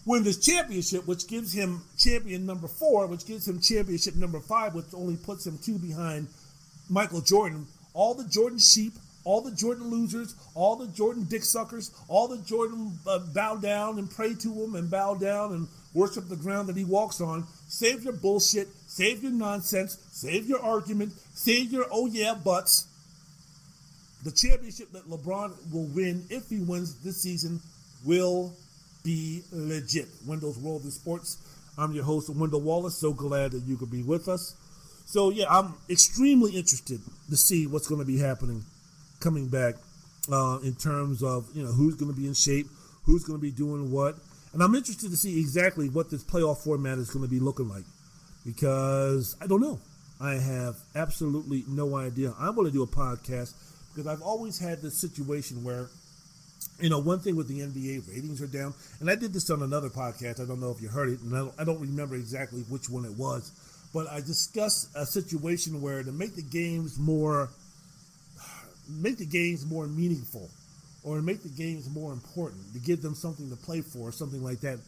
[0.06, 4.74] win this championship, which gives him champion number four, which gives him championship number five,
[4.74, 6.28] which only puts him two behind
[6.88, 8.94] Michael Jordan, all the Jordan sheep,
[9.24, 13.98] all the Jordan losers, all the Jordan dick suckers, all the Jordan uh, bow down
[13.98, 17.46] and pray to him and bow down and worship the ground that he walks on.
[17.68, 22.86] Save your bullshit, save your nonsense, save your argument, save your oh yeah buts.
[24.22, 27.60] The championship that LeBron will win if he wins this season
[28.04, 28.52] will
[29.02, 30.08] be legit.
[30.26, 31.38] Wendell's World of Sports.
[31.78, 32.96] I'm your host, Wendell Wallace.
[32.96, 34.54] So glad that you could be with us.
[35.06, 38.64] So yeah, I'm extremely interested to see what's going to be happening
[39.20, 39.74] coming back
[40.30, 42.66] uh, in terms of you know who's going to be in shape,
[43.04, 44.16] who's going to be doing what,
[44.52, 47.68] and I'm interested to see exactly what this playoff format is going to be looking
[47.68, 47.84] like
[48.44, 49.78] because I don't know.
[50.20, 52.34] I have absolutely no idea.
[52.38, 53.54] I'm going to do a podcast
[53.94, 55.88] because I've always had this situation where
[56.78, 59.62] you know, one thing with the NBA ratings are down, and I did this on
[59.62, 60.40] another podcast.
[60.40, 62.88] I don't know if you heard it, and I don't, I don't remember exactly which
[62.88, 63.52] one it was,
[63.92, 67.50] but I discussed a situation where to make the games more,
[68.88, 70.48] make the games more meaningful,
[71.02, 74.42] or make the games more important, to give them something to play for, or something
[74.42, 74.78] like that.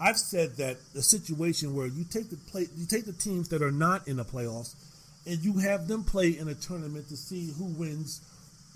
[0.00, 3.62] I've said that the situation where you take the play, you take the teams that
[3.62, 4.74] are not in the playoffs,
[5.26, 8.20] and you have them play in a tournament to see who wins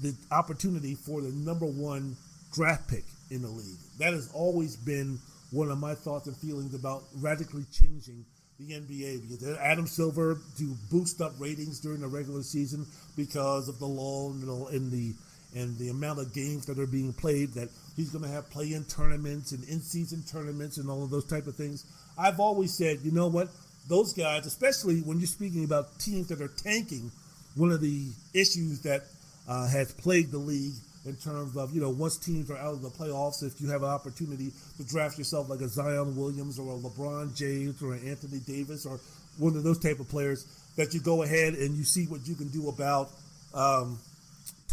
[0.00, 2.16] the opportunity for the number one
[2.52, 3.78] draft pick in the league.
[3.98, 5.18] That has always been
[5.50, 8.24] one of my thoughts and feelings about radically changing
[8.58, 13.78] the NBA because Adam Silver to boost up ratings during the regular season because of
[13.78, 14.30] the lull
[14.68, 15.14] in the
[15.54, 18.84] and the amount of games that are being played that he's going to have play-in
[18.84, 21.84] tournaments and in-season tournaments and all of those type of things.
[22.18, 23.48] I've always said, you know what,
[23.88, 27.10] those guys, especially when you're speaking about teams that are tanking,
[27.56, 29.04] one of the issues that
[29.48, 30.74] uh, has plagued the league
[31.06, 33.82] in terms of you know once teams are out of the playoffs, if you have
[33.82, 38.08] an opportunity to draft yourself like a Zion Williams or a LeBron James or an
[38.08, 38.98] Anthony Davis or
[39.38, 42.34] one of those type of players, that you go ahead and you see what you
[42.34, 43.10] can do about
[43.52, 43.98] um,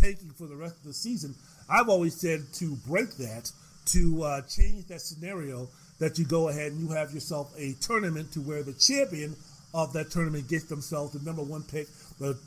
[0.01, 1.35] tanking for the rest of the season.
[1.69, 3.51] I've always said to break that,
[3.87, 8.31] to uh, change that scenario, that you go ahead and you have yourself a tournament
[8.33, 9.35] to where the champion
[9.73, 11.87] of that tournament gets themselves the number one pick,
[12.19, 12.37] the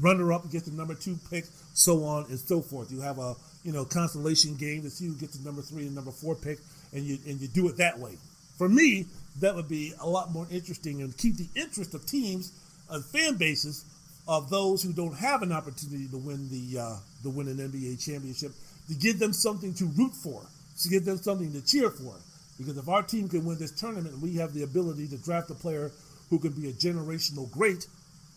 [0.00, 2.92] runner up gets the number two pick, so on and so forth.
[2.92, 5.94] You have a you know consolation game to see who gets the number three and
[5.94, 6.58] number four pick,
[6.92, 8.16] and you and you do it that way.
[8.56, 9.06] For me,
[9.40, 12.52] that would be a lot more interesting and keep the interest of teams
[12.90, 13.84] and fan bases
[14.28, 18.04] of those who don't have an opportunity to win the uh, to win an NBA
[18.04, 18.52] championship
[18.88, 20.42] to give them something to root for,
[20.82, 22.14] to give them something to cheer for.
[22.58, 25.50] Because if our team can win this tournament and we have the ability to draft
[25.50, 25.90] a player
[26.28, 27.86] who can be a generational great,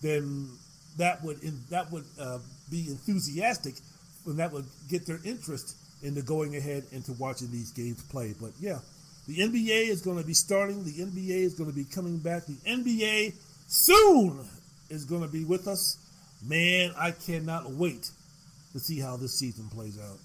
[0.01, 0.49] then
[0.97, 2.39] that would in, that would uh,
[2.69, 3.75] be enthusiastic,
[4.25, 8.33] and that would get their interest into going ahead and to watching these games play.
[8.39, 8.79] But yeah,
[9.27, 10.83] the NBA is going to be starting.
[10.83, 12.45] The NBA is going to be coming back.
[12.45, 13.33] The NBA
[13.67, 14.45] soon
[14.93, 15.97] is going to be with us.
[16.47, 18.11] Man, I cannot wait
[18.73, 20.19] to see how this season plays out.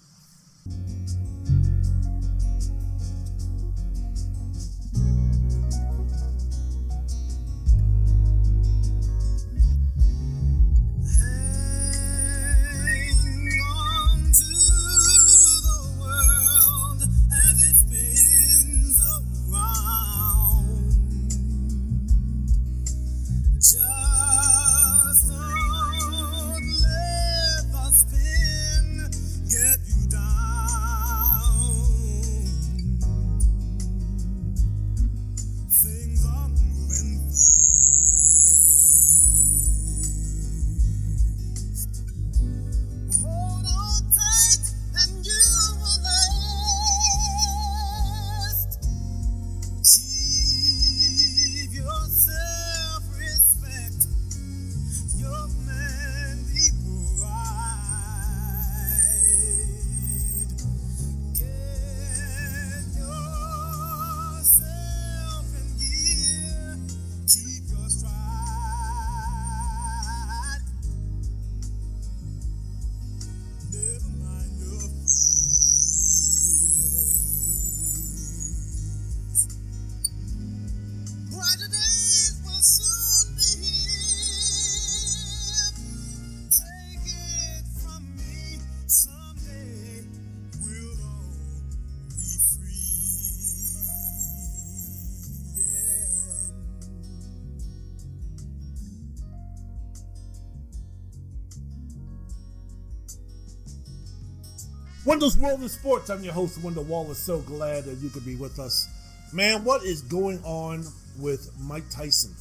[105.09, 106.11] Wendell's World of Sports.
[106.11, 107.17] I'm your host, Wendell Wallace.
[107.17, 108.87] So glad that you could be with us.
[109.33, 110.85] Man, what is going on
[111.17, 112.35] with Mike Tyson?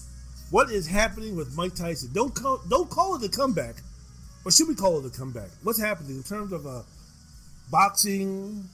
[0.50, 2.10] What is happening with Mike Tyson?
[2.12, 3.76] Don't call, don't call it a comeback.
[4.44, 5.48] Or should we call it a comeback?
[5.62, 6.82] What's happening in terms of uh,
[7.70, 8.68] boxing,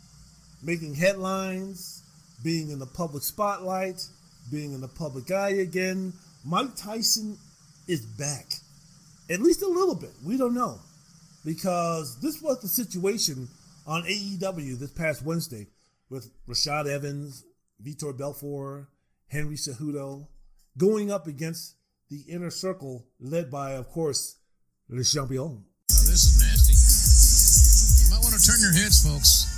[0.61, 2.03] making headlines,
[2.43, 4.05] being in the public spotlight,
[4.51, 6.15] being in the public eye again?
[6.45, 7.39] Mike Tyson
[7.87, 8.55] is back.
[9.31, 10.11] At least a little bit.
[10.25, 10.81] We don't know
[11.45, 13.47] because this was the situation
[13.87, 15.69] on AEW this past Wednesday
[16.09, 17.45] with Rashad Evans,
[17.83, 18.89] Vitor Belfort,
[19.29, 20.27] Henry Cejudo
[20.77, 21.77] going up against
[22.11, 24.37] the inner circle led by, of course,
[24.89, 25.43] Le Champion.
[25.43, 26.75] Oh, this is nasty.
[28.05, 29.51] You might want to turn your heads, folks.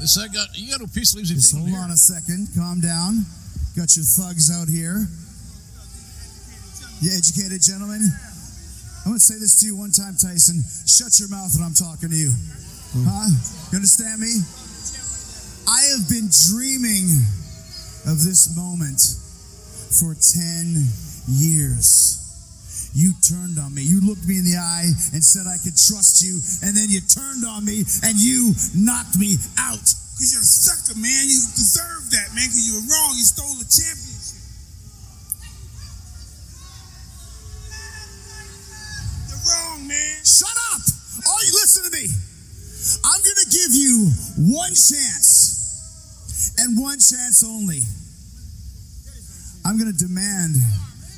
[0.00, 0.48] This I got.
[0.54, 2.48] You got a piece of leaves Just hold on a second.
[2.56, 3.24] Calm down.
[3.76, 5.06] Got your thugs out here.
[7.00, 8.00] You educated gentlemen.
[9.04, 10.60] I'm going to say this to you one time, Tyson.
[10.86, 12.32] Shut your mouth when I'm talking to you.
[12.92, 13.30] Huh?
[13.70, 14.34] You understand me?
[15.70, 17.06] I have been dreaming
[18.10, 18.98] of this moment
[19.94, 20.74] for 10
[21.30, 22.18] years.
[22.90, 23.82] You turned on me.
[23.86, 26.98] You looked me in the eye and said I could trust you, and then you
[27.06, 29.86] turned on me and you knocked me out.
[30.18, 31.30] Because you're a sucker, man.
[31.30, 33.14] You deserve that, man, because you were wrong.
[33.14, 34.09] You stole the championship.
[44.40, 47.84] One chance, and one chance only.
[49.68, 50.56] I'm gonna demand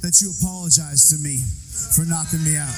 [0.03, 1.39] that you apologize to me
[1.95, 2.75] for knocking me out.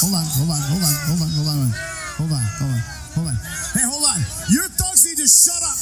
[0.00, 1.68] Hold on, hold on, hold on, hold on, hold on,
[2.16, 2.82] hold on, hold on,
[3.12, 3.36] hold on.
[3.76, 4.20] Hey, hold on.
[4.48, 5.76] Your thugs need to shut up.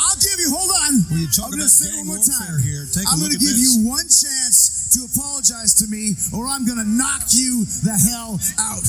[0.00, 0.48] I'll give you.
[0.48, 0.92] Hold on.
[1.12, 2.56] Well, I'm gonna say it one more time.
[2.64, 2.88] here.
[2.88, 3.60] Take I'm gonna give this.
[3.60, 8.84] you one chance to apologize to me, or I'm gonna knock you the hell out.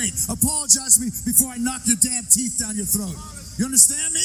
[0.00, 0.38] You look great.
[0.40, 3.16] Apologize to me before I knock your damn teeth down your throat.
[3.58, 4.24] You understand me?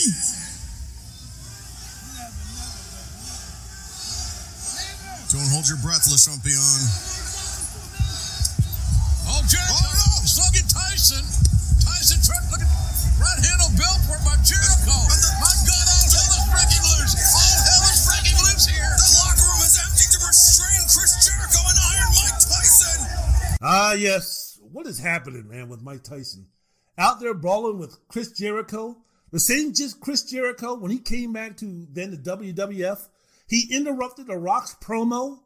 [5.32, 6.80] Don't hold your breath, LeChampion.
[9.28, 9.68] Oh, Jack!
[9.68, 10.24] Oh, no!
[10.24, 11.24] Slugging Tyson.
[11.84, 12.72] Tyson tried look at
[13.20, 14.96] right hand on Belfort by Jericho.
[15.44, 17.16] My God, all hell is breaking loose.
[17.36, 18.96] All hell is breaking loose here.
[18.96, 23.00] The locker room is empty to restrain Chris Jericho and Iron Mike Tyson.
[23.60, 24.35] Ah, yes.
[24.76, 26.48] What is happening, man, with Mike Tyson?
[26.98, 28.98] Out there brawling with Chris Jericho.
[29.32, 33.08] The same just Chris Jericho, when he came back to then the WWF,
[33.48, 35.40] he interrupted The Rock's promo.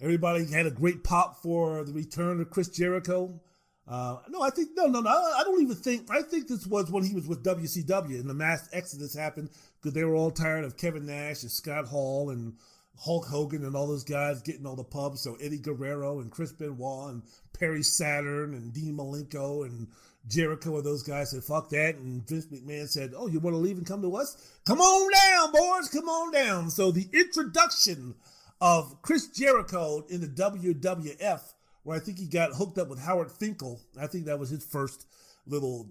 [0.00, 3.42] Everybody had a great pop for the return of Chris Jericho.
[3.86, 5.10] Uh, no, I think, no, no, no.
[5.10, 8.32] I don't even think, I think this was when he was with WCW and the
[8.32, 12.54] mass exodus happened because they were all tired of Kevin Nash and Scott Hall and
[12.98, 15.20] Hulk Hogan and all those guys getting all the pubs.
[15.22, 17.22] So Eddie Guerrero and Chris Benoit and
[17.58, 19.88] Perry Saturn and Dean Malenko and
[20.28, 21.96] Jericho and those guys said, fuck that.
[21.96, 24.36] And Vince McMahon said, oh, you want to leave and come to us?
[24.64, 25.88] Come on down, boys.
[25.88, 26.70] Come on down.
[26.70, 28.14] So the introduction
[28.60, 31.40] of Chris Jericho in the WWF,
[31.82, 33.80] where I think he got hooked up with Howard Finkel.
[34.00, 35.06] I think that was his first
[35.46, 35.90] little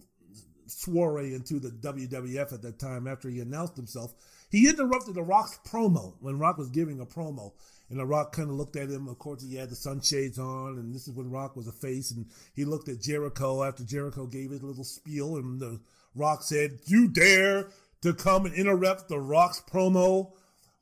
[0.65, 4.13] soiree into the WWF at that time after he announced himself.
[4.49, 7.53] He interrupted The Rock's promo when Rock was giving a promo.
[7.89, 9.07] And The Rock kind of looked at him.
[9.07, 12.11] Of course, he had the sunshades on, and this is when Rock was a face.
[12.11, 12.25] And
[12.55, 15.79] he looked at Jericho after Jericho gave his little spiel, and The
[16.15, 17.69] Rock said, "You dare
[18.01, 20.31] to come and interrupt The Rock's promo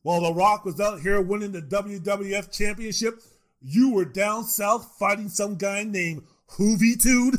[0.02, 3.22] while The Rock was out here winning the WWF Championship?
[3.62, 6.94] You were down south fighting some guy named Hoovy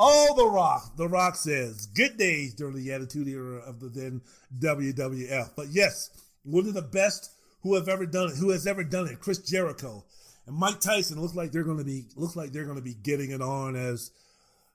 [0.00, 0.96] Tude." Oh, The Rock.
[0.96, 4.22] The Rock says, good days during the Attitude Era of the then
[4.58, 5.50] WWF.
[5.56, 6.10] But yes,
[6.42, 7.30] one of the best
[7.62, 10.04] who have ever done it, who has ever done it, Chris Jericho.
[10.46, 13.42] And Mike Tyson looks like they're gonna be looks like they're gonna be getting it
[13.42, 14.10] on as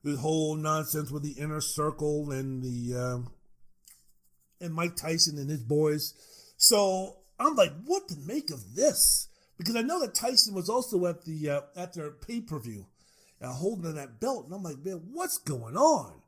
[0.04, 3.32] the whole nonsense with the inner circle and the um,
[4.62, 6.14] and Mike Tyson and his boys.
[6.58, 9.28] So I'm like, what to make of this?
[9.58, 12.86] Because I know that Tyson was also at the uh, at their pay per view,
[13.54, 16.22] holding that belt, and I'm like, man, what's going on?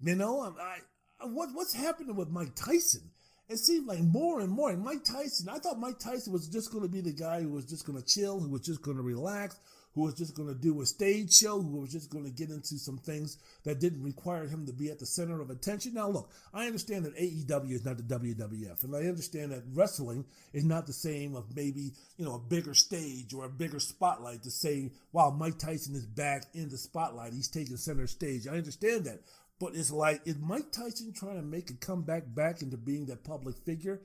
[0.00, 0.78] You know, I'm, I
[1.26, 3.10] what what's happening with Mike Tyson?
[3.48, 4.70] It seemed like more and more.
[4.70, 7.50] And Mike Tyson, I thought Mike Tyson was just going to be the guy who
[7.50, 9.56] was just going to chill, who was just going to relax,
[9.94, 12.50] who was just going to do a stage show, who was just going to get
[12.50, 15.94] into some things that didn't require him to be at the center of attention.
[15.94, 20.24] Now, look, I understand that AEW is not the WWF, and I understand that wrestling
[20.52, 24.42] is not the same of maybe, you know, a bigger stage or a bigger spotlight
[24.44, 27.32] to say, wow, Mike Tyson is back in the spotlight.
[27.32, 28.46] He's taking center stage.
[28.46, 29.20] I understand that.
[29.60, 33.22] But it's like, is Mike Tyson trying to make a comeback back into being that
[33.22, 34.00] public figure?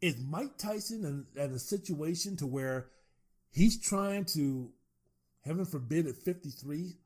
[0.00, 1.04] Is Mike Tyson
[1.36, 2.86] in, in a situation to where
[3.50, 4.70] he's trying to,
[5.44, 6.96] heaven forbid, at 53,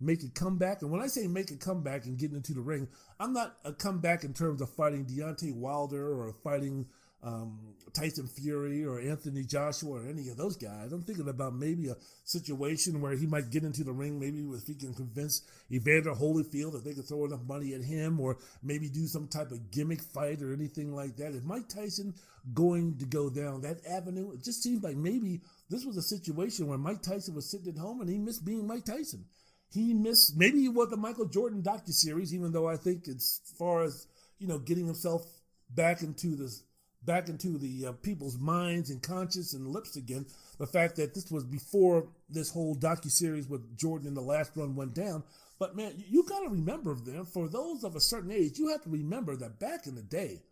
[0.00, 0.82] make a comeback?
[0.82, 3.72] And when I say make a comeback and get into the ring, I'm not a
[3.72, 6.86] comeback in terms of fighting Deontay Wilder or fighting
[7.22, 10.92] um, Tyson Fury or Anthony Joshua or any of those guys.
[10.92, 14.66] I'm thinking about maybe a situation where he might get into the ring, maybe if
[14.66, 18.88] he can convince Evander Holyfield that they can throw enough money at him, or maybe
[18.88, 21.32] do some type of gimmick fight or anything like that.
[21.32, 22.14] Is Mike Tyson
[22.54, 24.32] going to go down that avenue?
[24.32, 27.78] It just seems like maybe this was a situation where Mike Tyson was sitting at
[27.78, 29.24] home and he missed being Mike Tyson.
[29.70, 33.40] He missed maybe he was the Michael Jordan docu series, even though I think as
[33.58, 34.06] far as
[34.38, 35.26] you know getting himself
[35.70, 36.62] back into this
[37.04, 40.26] back into the uh, people's minds and conscience and lips again.
[40.58, 44.52] The fact that this was before this whole docu series with Jordan in the last
[44.56, 45.22] run went down.
[45.58, 47.26] But man, you got to remember them.
[47.26, 50.42] For those of a certain age, you have to remember that back in the day,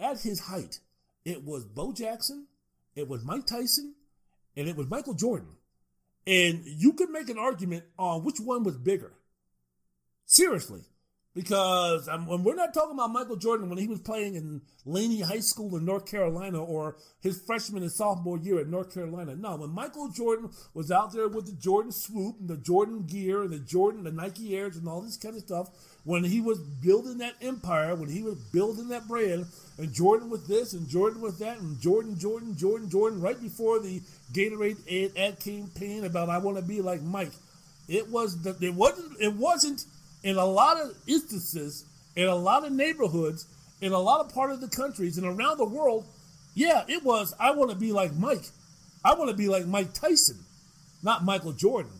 [0.00, 0.80] at his height,
[1.24, 2.46] it was Bo Jackson,
[2.94, 3.94] it was Mike Tyson,
[4.56, 5.56] and it was Michael Jordan.
[6.26, 9.12] And you could make an argument on which one was bigger.
[10.24, 10.82] Seriously.
[11.34, 15.22] Because um, when we're not talking about Michael Jordan when he was playing in Laney
[15.22, 19.34] High School in North Carolina or his freshman and sophomore year at North Carolina.
[19.34, 23.42] No, when Michael Jordan was out there with the Jordan swoop and the Jordan gear
[23.42, 25.70] and the Jordan, the Nike Airs and all this kind of stuff,
[26.04, 29.46] when he was building that empire, when he was building that brand,
[29.78, 33.80] and Jordan with this and Jordan with that, and Jordan, Jordan, Jordan, Jordan, right before
[33.80, 34.02] the
[34.32, 37.32] Gatorade ad, ad campaign about I want to be like Mike.
[37.88, 39.84] It was the, it wasn't it wasn't
[40.22, 41.84] in a lot of instances,
[42.16, 43.46] in a lot of neighborhoods,
[43.80, 46.06] in a lot of part of the countries and around the world,
[46.54, 48.44] yeah, it was I want to be like Mike.
[49.04, 50.38] I want to be like Mike Tyson,
[51.02, 51.92] not Michael Jordan.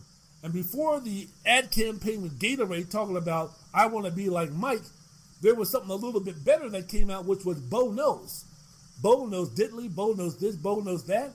[0.43, 4.83] And before the ad campaign with Gatorade talking about I want to be like Mike,
[5.41, 8.45] there was something a little bit better that came out, which was Bo knows.
[9.01, 11.33] Bo knows diddly, Bo knows this, Bo knows that.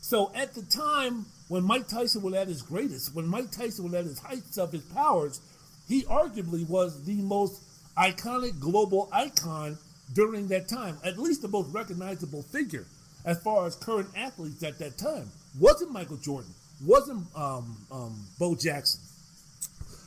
[0.00, 3.94] So at the time when Mike Tyson was at his greatest, when Mike Tyson was
[3.94, 5.40] at his heights of his powers,
[5.88, 7.62] he arguably was the most
[7.96, 9.78] iconic global icon
[10.12, 12.86] during that time, at least the most recognizable figure
[13.24, 15.30] as far as current athletes at that time.
[15.58, 16.52] Wasn't Michael Jordan,
[16.84, 19.00] wasn't um, um, Bo Jackson.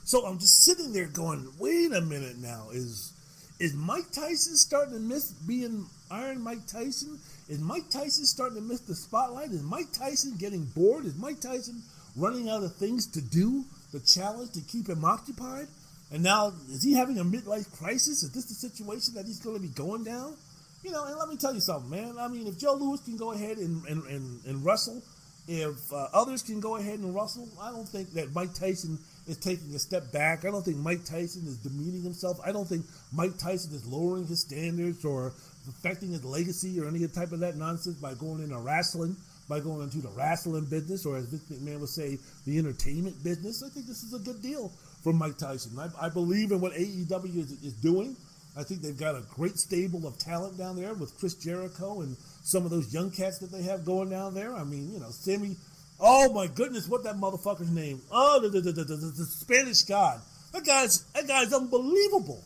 [0.03, 3.13] So I'm just sitting there going, wait a minute now, is
[3.59, 7.19] is Mike Tyson starting to miss being Iron Mike Tyson?
[7.49, 9.51] Is Mike Tyson starting to miss the spotlight?
[9.51, 11.05] Is Mike Tyson getting bored?
[11.05, 11.81] Is Mike Tyson
[12.15, 13.65] running out of things to do?
[13.91, 15.67] The challenge to keep him occupied?
[16.11, 18.23] And now, is he having a midlife crisis?
[18.23, 20.35] Is this the situation that he's going to be going down?
[20.83, 22.15] You know, and let me tell you something, man.
[22.19, 25.01] I mean, if Joe Louis can go ahead and, and, and, and wrestle,
[25.47, 29.37] if uh, others can go ahead and wrestle, I don't think that Mike Tyson is
[29.37, 30.45] taking a step back.
[30.45, 32.39] I don't think Mike Tyson is demeaning himself.
[32.45, 35.33] I don't think Mike Tyson is lowering his standards or
[35.67, 39.15] affecting his legacy or any type of that nonsense by going into wrestling,
[39.47, 43.63] by going into the wrestling business, or as Vince McMahon would say, the entertainment business.
[43.63, 44.71] I think this is a good deal
[45.03, 45.77] for Mike Tyson.
[45.79, 48.15] I, I believe in what AEW is, is doing.
[48.57, 52.17] I think they've got a great stable of talent down there with Chris Jericho and
[52.43, 54.55] some of those young cats that they have going down there.
[54.55, 55.55] I mean, you know, Sammy.
[55.99, 58.01] Oh my goodness, what that motherfucker's name?
[58.11, 60.21] Oh, the, the, the, the, Spanish God.
[60.53, 62.43] That guy's that guy's unbelievable.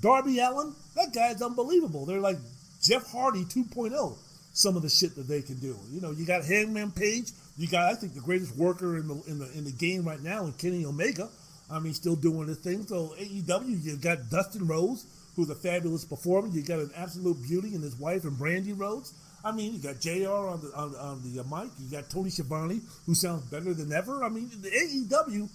[0.00, 2.06] Darby Allin, that guy's unbelievable.
[2.06, 2.38] They're like
[2.82, 4.16] Jeff Hardy 2.0.
[4.52, 5.76] Some of the shit that they can do.
[5.90, 7.30] You know, you got Hangman Page.
[7.56, 10.22] You got, I think, the greatest worker in the in the in the game right
[10.22, 11.28] now, in Kenny Omega.
[11.70, 12.86] I mean, still doing his thing.
[12.86, 15.06] So AEW, you got Dustin Rhodes,
[15.36, 16.48] who's a fabulous performer.
[16.48, 19.14] You got an absolute beauty in his wife and Brandi Rhodes.
[19.44, 20.30] I mean, you got Jr.
[20.30, 21.70] on the on, on the mic.
[21.80, 24.22] You got Tony Schiavone, who sounds better than ever.
[24.22, 25.48] I mean, the AEW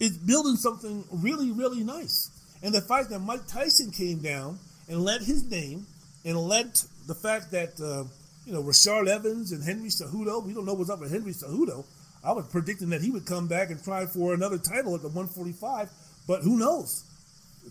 [0.00, 2.30] is building something really, really nice.
[2.62, 4.58] And the fact that Mike Tyson came down
[4.88, 5.86] and led his name
[6.24, 6.74] and led
[7.06, 8.04] the fact that uh,
[8.46, 11.84] you know Rashad Evans and Henry Cejudo, we don't know what's up with Henry Cejudo.
[12.22, 15.08] I was predicting that he would come back and try for another title at the
[15.08, 15.90] 145,
[16.26, 17.04] but who knows?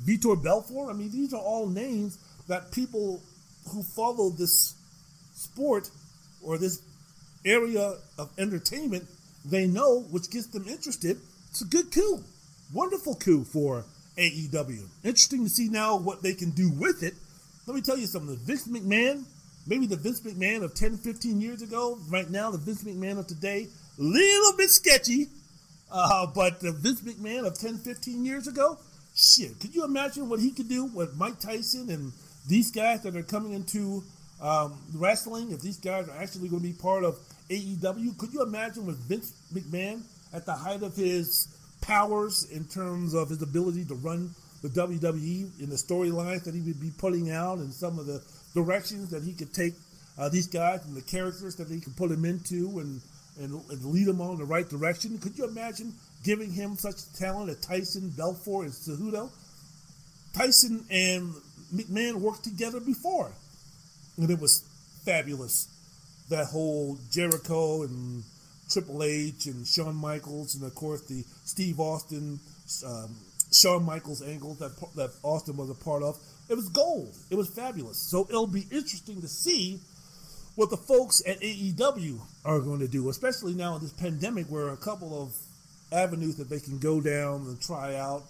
[0.05, 0.89] Vitor Belfort.
[0.89, 3.21] I mean, these are all names that people
[3.71, 4.75] who follow this
[5.33, 5.89] sport
[6.43, 6.81] or this
[7.45, 9.07] area of entertainment
[9.45, 11.17] they know, which gets them interested.
[11.49, 12.23] It's a good coup,
[12.73, 13.83] wonderful coup for
[14.17, 14.87] AEW.
[15.03, 17.13] Interesting to see now what they can do with it.
[17.67, 18.37] Let me tell you something.
[18.37, 19.23] Vince McMahon,
[19.67, 23.27] maybe the Vince McMahon of 10, 15 years ago, right now the Vince McMahon of
[23.27, 23.67] today,
[23.97, 25.27] a little bit sketchy.
[25.91, 28.77] Uh, but the Vince McMahon of 10, 15 years ago,
[29.15, 32.11] shit, could you imagine what he could do with Mike Tyson and
[32.47, 34.03] these guys that are coming into
[34.41, 35.51] um, wrestling?
[35.51, 37.19] If these guys are actually going to be part of
[37.49, 40.01] AEW, could you imagine with Vince McMahon
[40.33, 41.47] at the height of his
[41.81, 44.31] powers in terms of his ability to run
[44.63, 48.23] the WWE in the storylines that he would be putting out and some of the
[48.53, 49.73] directions that he could take
[50.17, 53.01] uh, these guys and the characters that he could put them into and,
[53.39, 55.17] and, and lead them all in the right direction.
[55.17, 59.29] Could you imagine giving him such talent as Tyson, Belfort, and Cejudo?
[60.33, 61.33] Tyson and
[61.73, 63.31] McMahon worked together before,
[64.17, 64.63] and it was
[65.05, 65.67] fabulous.
[66.29, 68.23] That whole Jericho and
[68.69, 72.39] Triple H and Shawn Michaels, and of course the Steve Austin,
[72.85, 73.15] um,
[73.51, 76.17] Shawn Michaels angle that that Austin was a part of.
[76.49, 77.15] It was gold.
[77.29, 77.97] It was fabulous.
[77.97, 79.79] So it'll be interesting to see
[80.55, 84.69] what the folks at AEW are going to do, especially now in this pandemic, where
[84.69, 85.33] a couple of
[85.91, 88.23] avenues that they can go down and try out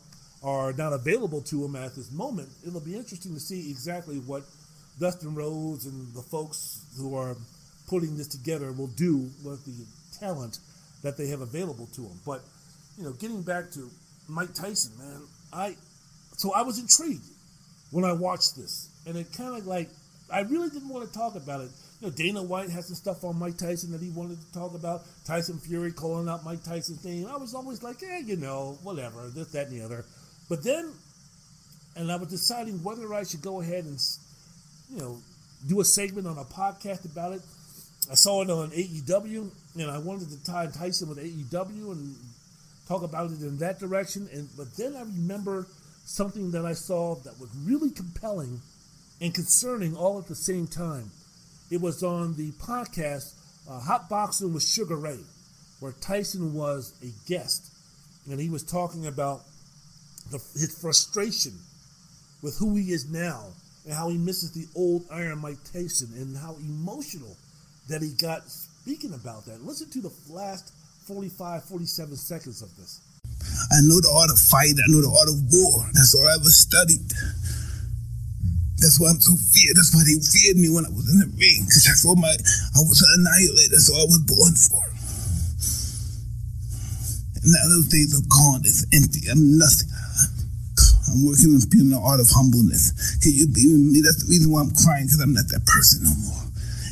[0.44, 2.50] are not available to them at this moment.
[2.66, 4.44] It'll be interesting to see exactly what
[5.00, 7.36] Dustin Rhodes and the folks who are
[7.88, 9.86] putting this together will do with the
[10.20, 10.60] talent
[11.02, 12.20] that they have available to them.
[12.26, 12.42] But
[12.98, 13.90] you know, getting back to
[14.28, 15.76] Mike Tyson, man, I
[16.38, 17.26] so I was intrigued
[17.94, 19.90] when I watched this, and it kind of like
[20.32, 21.70] I really didn't want to talk about it.
[22.02, 24.74] You know, Dana White has some stuff on Mike Tyson that he wanted to talk
[24.74, 25.04] about.
[25.26, 27.28] Tyson Fury calling out Mike Tyson's name.
[27.28, 30.06] I was always like, yeah, you know, whatever, this, that, and the other.
[30.50, 30.92] But then,
[31.96, 34.00] and I was deciding whether I should go ahead and,
[34.90, 35.18] you know,
[35.68, 37.42] do a segment on a podcast about it.
[38.12, 42.16] I saw it on AEW, and I wanted to tie Tyson with AEW and
[42.88, 44.28] talk about it in that direction.
[44.34, 45.68] And but then I remember
[46.06, 48.62] something that I saw that was really compelling
[49.22, 51.12] and concerning all at the same time.
[51.72, 53.34] It was on the podcast
[53.70, 55.20] uh, Hot Boxing with Sugar Ray,
[55.80, 57.72] where Tyson was a guest,
[58.30, 59.42] and he was talking about
[60.32, 61.54] the, his frustration
[62.42, 63.48] with who he is now
[63.86, 67.36] and how he misses the old Iron Mike Tyson and how emotional
[67.90, 69.64] that he got speaking about that.
[69.64, 70.74] Listen to the last
[71.08, 73.02] 45, 47 seconds of this.
[73.72, 74.78] I know the art of fight.
[74.78, 75.88] I know the art of war.
[75.94, 77.04] That's all I ever studied.
[78.84, 79.80] That's why I'm so feared.
[79.80, 81.64] That's why they feared me when I was in the ring.
[81.64, 83.72] Because that's all my, I was an annihilator.
[83.80, 84.84] That's all I was born for.
[87.40, 88.68] And now those days are gone.
[88.68, 89.32] It's empty.
[89.32, 89.88] I'm nothing.
[91.12, 93.20] I'm working on being the art of humbleness.
[93.24, 94.02] Can you be with me?
[94.02, 96.44] That's the reason why I'm crying, because I'm not that person no more.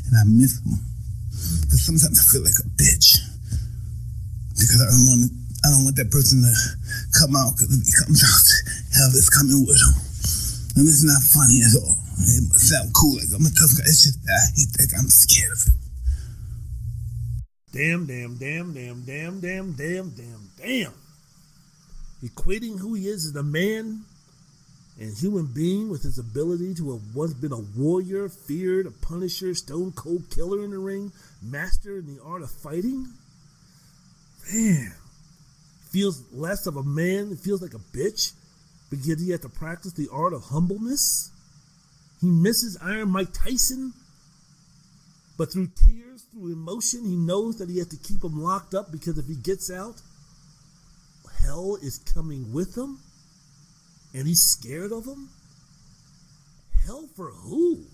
[0.08, 0.80] And I miss them.
[1.66, 3.20] Because sometimes I feel like a bitch.
[4.56, 6.54] Because I don't want to, I don't want that person to
[7.20, 8.48] come out, because if he comes out,
[8.98, 9.94] hell is coming with him.
[10.76, 11.94] And it's not funny at all.
[12.18, 13.86] It must sound cool, like I'm a tough guy.
[13.86, 14.98] It's just that that guy.
[14.98, 15.78] I'm scared of him.
[17.74, 20.94] Damn, damn, damn, damn, damn, damn, damn, damn, damn.
[22.24, 24.06] Equating who he is as a man
[25.00, 29.54] and human being with his ability to have once been a warrior, feared, a punisher,
[29.54, 33.08] stone cold killer in the ring, master in the art of fighting.
[34.54, 34.94] Man,
[35.92, 38.34] feels less of a man, feels like a bitch
[38.90, 41.32] because he had to practice the art of humbleness.
[42.20, 43.94] He misses Iron Mike Tyson,
[45.38, 48.92] but through tears, through emotion, he knows that he has to keep him locked up
[48.92, 50.02] because if he gets out,
[51.42, 53.00] hell is coming with him
[54.14, 55.30] and he's scared of him?
[56.86, 57.86] Hell for who?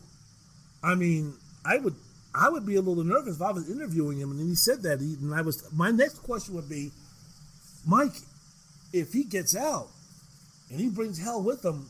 [0.83, 1.33] I mean,
[1.65, 1.95] I would
[2.35, 4.99] I would be a little nervous if I was interviewing him and he said that.
[4.99, 6.91] He, and I was my next question would be,
[7.87, 8.19] Mike,
[8.91, 9.87] if he gets out
[10.69, 11.87] and he brings hell with him,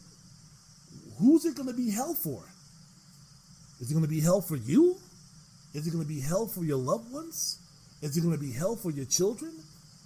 [1.20, 2.44] who's it going to be hell for?
[3.80, 4.98] Is it going to be hell for you?
[5.74, 7.60] Is it going to be hell for your loved ones?
[8.02, 9.52] Is it going to be hell for your children?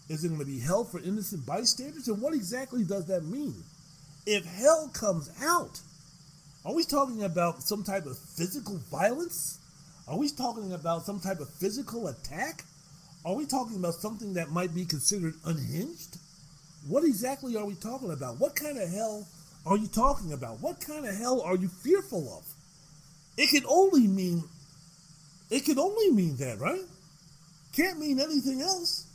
[0.08, 2.08] Is it going to be hell for innocent bystanders?
[2.08, 3.54] And what exactly does that mean?
[4.26, 5.80] If hell comes out,
[6.64, 9.60] are we talking about some type of physical violence?
[10.08, 12.64] Are we talking about some type of physical attack?
[13.24, 16.18] Are we talking about something that might be considered unhinged?
[16.88, 18.40] What exactly are we talking about?
[18.40, 19.28] What kind of hell
[19.66, 20.60] are you talking about?
[20.60, 22.44] What kind of hell are you fearful of?
[23.38, 24.44] It can only mean
[25.52, 26.82] it can only mean that, right?
[27.74, 29.06] Can't mean anything else.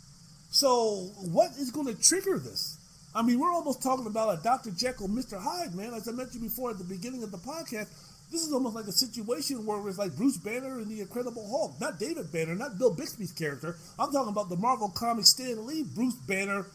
[0.50, 2.78] So what is going to trigger this?
[3.14, 4.70] I mean, we're almost talking about a Dr.
[4.70, 5.40] Jekyll, Mr.
[5.40, 5.94] Hyde, man.
[5.94, 7.88] As I mentioned before at the beginning of the podcast,
[8.30, 11.80] this is almost like a situation where it's like Bruce Banner and the Incredible Hulk.
[11.80, 13.76] Not David Banner, not Bill Bixby's character.
[13.98, 16.66] I'm talking about the Marvel Comics Stan Lee, Bruce Banner,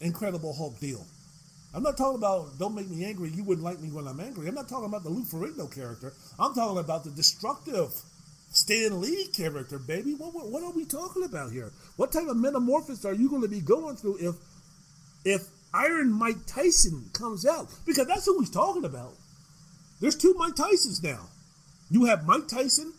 [0.00, 1.06] Incredible Hulk deal.
[1.72, 4.48] I'm not talking about don't make me angry, you wouldn't like me when I'm angry.
[4.48, 6.12] I'm not talking about the Lou Ferrigno character.
[6.38, 7.90] I'm talking about the destructive
[8.50, 10.14] Stan Lee character, baby.
[10.14, 11.72] What, what, what are we talking about here?
[11.96, 14.34] What type of metamorphosis are you going to be going through if
[15.24, 15.42] if
[15.72, 17.68] Iron Mike Tyson comes out?
[17.86, 19.14] Because that's who he's talking about.
[20.04, 21.30] There's two Mike Tysons now.
[21.90, 22.92] You have Mike Tyson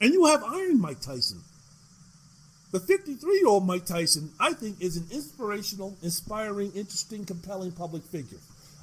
[0.00, 1.42] and you have Iron Mike Tyson.
[2.72, 8.02] The 53 year old Mike Tyson, I think, is an inspirational, inspiring, interesting, compelling public
[8.02, 8.38] figure.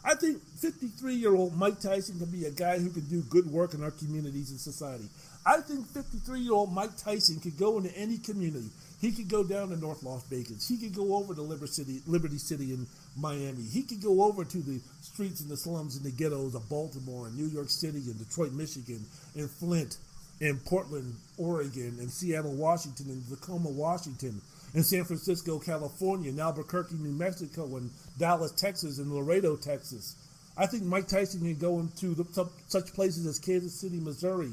[0.06, 3.52] I think 53 year old Mike Tyson can be a guy who can do good
[3.52, 5.10] work in our communities and society.
[5.46, 8.70] I think 53 year old Mike Tyson could go into any community.
[9.02, 10.70] He could go down to North Las Vegas.
[10.70, 12.88] He could go over to Liberty City, Liberty City in
[13.18, 13.64] Miami.
[13.64, 14.80] He could go over to the
[15.18, 18.52] streets and the slums and the ghettos of Baltimore and New York City and Detroit,
[18.52, 19.98] Michigan, and Flint
[20.42, 24.40] in Portland, Oregon, and Seattle, Washington, and Tacoma, Washington,
[24.76, 27.90] and San Francisco, California, and Albuquerque, New Mexico, and
[28.20, 30.16] Dallas, Texas, and Laredo, Texas.
[30.56, 34.52] I think Mike Tyson can go into the, such places as Kansas City, Missouri.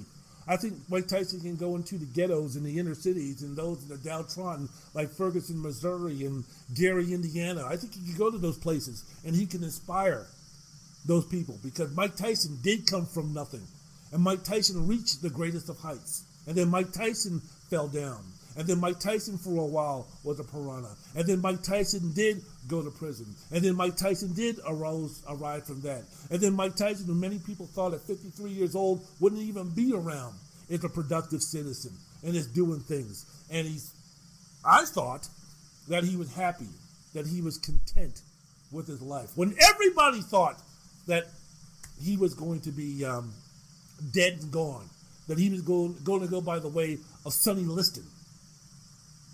[0.49, 3.85] I think Mike Tyson can go into the ghettos and the inner cities and those
[3.85, 7.67] that are downtrodden, like Ferguson, Missouri, and Gary, Indiana.
[7.67, 10.27] I think he can go to those places and he can inspire
[11.05, 13.67] those people because Mike Tyson did come from nothing.
[14.13, 16.25] And Mike Tyson reached the greatest of heights.
[16.47, 18.25] And then Mike Tyson fell down.
[18.57, 20.95] And then Mike Tyson for a while was a piranha.
[21.17, 23.27] And then Mike Tyson did go to prison.
[23.51, 26.05] And then Mike Tyson did arose arrive from that.
[26.31, 29.93] And then Mike Tyson, who many people thought at 53 years old wouldn't even be
[29.93, 30.35] around,
[30.69, 31.93] is a productive citizen
[32.23, 33.27] and is doing things.
[33.51, 33.93] And he's,
[34.65, 35.29] I thought
[35.89, 36.69] that he was happy,
[37.13, 38.23] that he was content
[38.71, 39.31] with his life.
[39.35, 40.63] When everybody thought
[41.07, 41.25] that
[42.03, 43.33] he was going to be um,
[44.13, 44.89] dead and gone,
[45.29, 48.05] that he was going, going to go by the way of Sonny Liston.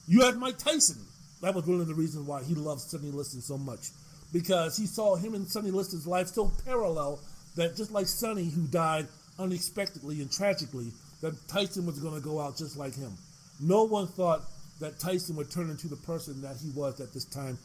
[0.07, 0.99] You had Mike Tyson.
[1.41, 3.89] That was one of the reasons why he loved Sonny Liston so much.
[4.33, 7.21] Because he saw him and Sonny Liston's life so parallel
[7.57, 9.09] that just like Sonny, who died
[9.39, 10.93] unexpectedly and tragically,
[11.23, 13.13] that Tyson was going to go out just like him.
[13.61, 14.43] No one thought
[14.81, 17.59] that Tyson would turn into the person that he was at this time,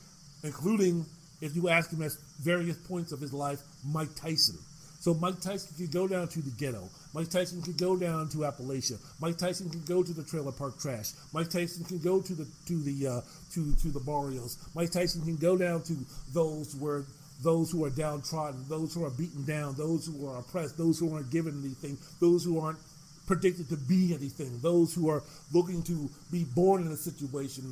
[0.44, 1.06] including,
[1.42, 4.58] if you ask him at various points of his life, Mike Tyson.
[5.00, 6.90] So Mike Tyson could go down to the ghetto.
[7.14, 8.98] Mike Tyson could go down to Appalachia.
[9.22, 11.12] Mike Tyson could go to the trailer park trash.
[11.32, 13.22] Mike Tyson can go to the to the uh,
[13.54, 14.58] to to the barrios.
[14.74, 15.96] Mike Tyson can go down to
[16.34, 17.04] those where
[17.44, 21.14] those who are downtrodden, those who are beaten down, those who are oppressed, those who
[21.14, 22.80] aren't given anything, those who aren't
[23.28, 25.24] predicted to be anything, those who are
[25.54, 27.64] looking to be born in a situation,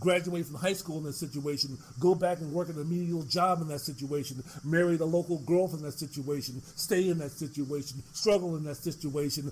[0.00, 3.60] graduate from high school in that situation, go back and work at a menial job
[3.60, 8.56] in that situation, marry the local girl in that situation, stay in that situation, struggle
[8.56, 9.50] in that situation,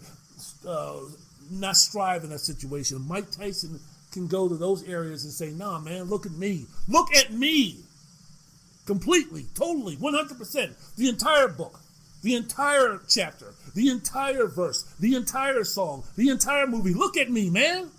[0.67, 1.01] uh,
[1.51, 3.07] not strive in that situation.
[3.07, 3.79] Mike Tyson
[4.13, 6.67] can go to those areas and say, nah, man, look at me.
[6.89, 7.79] Look at me.
[8.87, 10.97] Completely, totally, 100%.
[10.97, 11.81] The entire book,
[12.23, 16.95] the entire chapter, the entire verse, the entire song, the entire movie.
[16.95, 17.91] Look at me, man.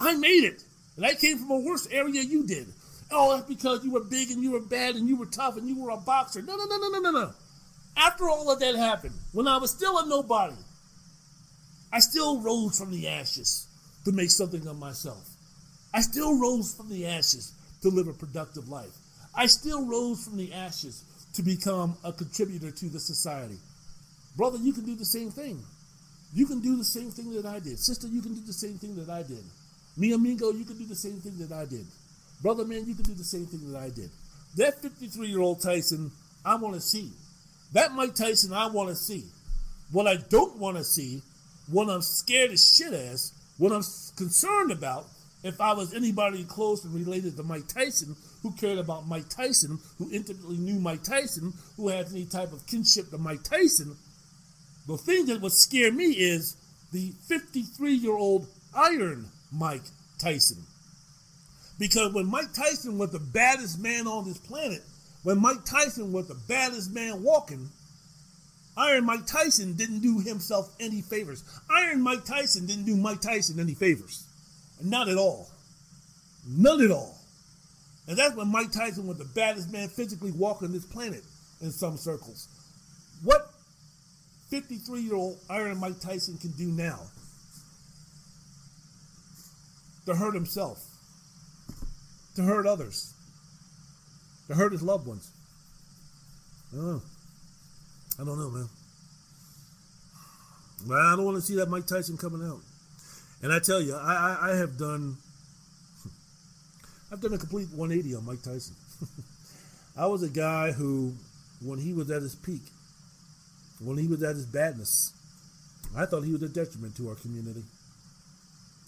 [0.00, 0.62] I made it.
[0.96, 2.66] And I came from a worse area you did.
[3.10, 5.68] Oh, that's because you were big and you were bad and you were tough and
[5.68, 6.42] you were a boxer.
[6.42, 7.30] No, no, no, no, no, no, no.
[7.96, 10.56] After all of that happened, when I was still a nobody,
[11.92, 13.68] I still rose from the ashes
[14.04, 15.28] to make something of myself.
[15.92, 18.90] I still rose from the ashes to live a productive life.
[19.36, 23.58] I still rose from the ashes to become a contributor to the society.
[24.36, 25.62] Brother, you can do the same thing.
[26.32, 27.78] You can do the same thing that I did.
[27.78, 29.44] Sister, you can do the same thing that I did.
[29.96, 31.86] Me, Amigo, you can do the same thing that I did.
[32.42, 34.10] Brother, man, you can do the same thing that I did.
[34.56, 36.10] That 53 year old Tyson,
[36.44, 37.10] I want to see.
[37.72, 39.24] That Mike Tyson, I want to see.
[39.92, 41.22] What I don't want to see,
[41.70, 43.82] what I'm scared as shit as, what I'm
[44.16, 45.06] concerned about,
[45.42, 49.78] if I was anybody close and related to Mike Tyson, who cared about Mike Tyson,
[49.98, 53.96] who intimately knew Mike Tyson, who had any type of kinship to Mike Tyson,
[54.86, 56.56] the thing that would scare me is
[56.92, 59.84] the 53 year old Iron Mike
[60.18, 60.64] Tyson.
[61.78, 64.82] Because when Mike Tyson was the baddest man on this planet,
[65.22, 67.70] when Mike Tyson was the baddest man walking,
[68.76, 71.44] Iron Mike Tyson didn't do himself any favors.
[71.70, 74.26] Iron Mike Tyson didn't do Mike Tyson any favors.
[74.82, 75.48] Not at all.
[76.46, 77.16] None at all.
[78.06, 81.22] And that's when Mike Tyson was the baddest man physically walking this planet
[81.60, 82.48] in some circles.
[83.22, 83.50] What
[84.50, 87.00] 53 year old Iron Mike Tyson can do now
[90.06, 90.84] to hurt himself,
[92.36, 93.14] to hurt others,
[94.48, 95.30] to hurt his loved ones.
[96.72, 97.02] I don't know.
[98.20, 98.68] I don't know, man.
[100.86, 102.60] But I don't want to see that Mike Tyson coming out.
[103.42, 105.16] And I tell you, I, I, I have done,
[107.12, 108.74] I've done a complete 180 on Mike Tyson.
[109.96, 111.12] I was a guy who,
[111.62, 112.62] when he was at his peak,
[113.80, 115.12] when he was at his badness,
[115.96, 117.62] I thought he was a detriment to our community.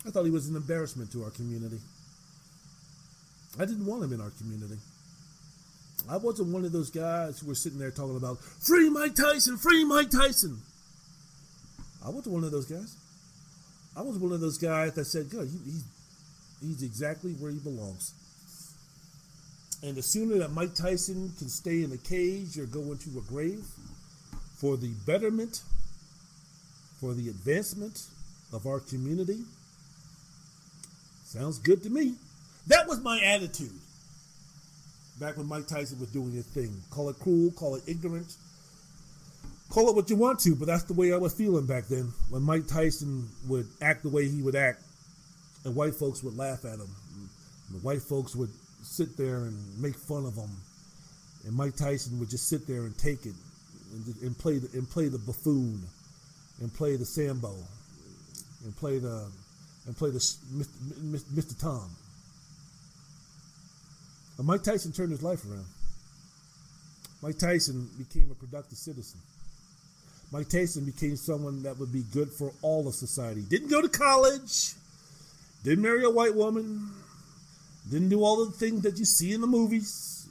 [0.06, 1.80] I thought he was an embarrassment to our community.
[3.58, 4.78] I didn't want him in our community.
[6.08, 9.56] I wasn't one of those guys who were sitting there talking about free Mike Tyson,
[9.56, 10.58] free Mike Tyson.
[12.04, 12.94] I wasn't one of those guys.
[13.96, 15.84] I was one of those guys that said, "Good, he, he's
[16.60, 18.12] he's exactly where he belongs."
[19.82, 23.22] And the sooner that Mike Tyson can stay in a cage or go into a
[23.22, 23.64] grave,
[24.56, 25.62] for the betterment,
[27.00, 28.04] for the advancement
[28.52, 29.44] of our community,
[31.36, 32.14] sounds good to me.
[32.68, 33.72] That was my attitude
[35.20, 36.74] back when Mike Tyson was doing his thing.
[36.90, 38.36] Call it cruel, call it ignorant,
[39.70, 42.12] call it what you want to, but that's the way I was feeling back then
[42.30, 44.82] when Mike Tyson would act the way he would act,
[45.64, 46.90] and white folks would laugh at him.
[47.68, 48.50] And the white folks would
[48.82, 50.50] sit there and make fun of him,
[51.44, 53.34] and Mike Tyson would just sit there and take it
[53.92, 55.82] and, and play the and play the buffoon,
[56.60, 57.54] and play the Sambo,
[58.64, 59.30] and play the
[59.86, 60.36] and play Mr.
[61.34, 61.60] Mr.
[61.60, 61.90] Tom.
[64.38, 65.66] And Mike Tyson turned his life around.
[67.22, 69.20] Mike Tyson became a productive citizen.
[70.32, 73.42] Mike Tyson became someone that would be good for all of society.
[73.48, 74.74] Didn't go to college.
[75.62, 76.90] Didn't marry a white woman.
[77.90, 80.28] Didn't do all the things that you see in the movies.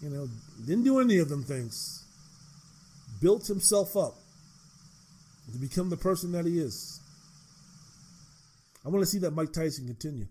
[0.00, 0.28] You know,
[0.66, 2.04] didn't do any of them things.
[3.20, 4.14] Built himself up
[5.52, 7.00] to become the person that he is.
[8.84, 10.26] I want to see that Mike Tyson continue.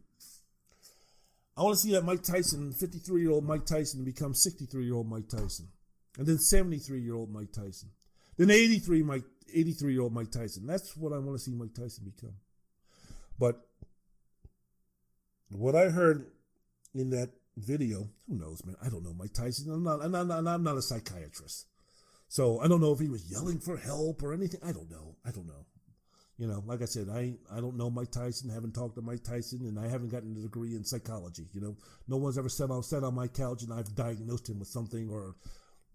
[1.56, 4.96] I want to see that Mike Tyson, 53 year old Mike Tyson, become 63 year
[4.96, 5.68] old Mike Tyson.
[6.18, 7.90] And then 73 year old Mike Tyson.
[8.38, 9.24] Then 83 Mike
[9.54, 10.66] 83 year old Mike Tyson.
[10.66, 12.36] That's what I want to see Mike Tyson become.
[13.38, 13.62] But
[15.50, 16.28] what I heard
[16.96, 18.76] in that video, who knows, man?
[18.84, 19.72] I don't know Mike Tyson.
[19.72, 21.68] I'm not, I'm not, I'm not a psychiatrist.
[22.28, 24.60] So I don't know if he was yelling for help or anything.
[24.64, 25.18] I don't know.
[25.26, 25.66] I don't know.
[26.38, 28.50] You know, like I said, I I don't know Mike Tyson.
[28.50, 31.48] Haven't talked to Mike Tyson, and I haven't gotten a degree in psychology.
[31.54, 34.60] You know, no one's ever sat on sat on my couch and I've diagnosed him
[34.60, 35.36] with something or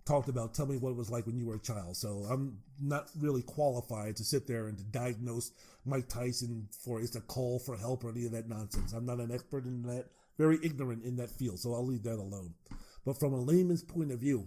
[0.09, 0.55] talked about.
[0.55, 1.97] Tell me what it was like when you were a child.
[1.97, 5.53] So I'm not really qualified to sit there and to diagnose
[5.85, 8.93] Mike Tyson for it's a call for help or any of that nonsense.
[8.93, 10.07] I'm not an expert in that.
[10.39, 11.59] Very ignorant in that field.
[11.59, 12.55] So I'll leave that alone.
[13.05, 14.47] But from a layman's point of view,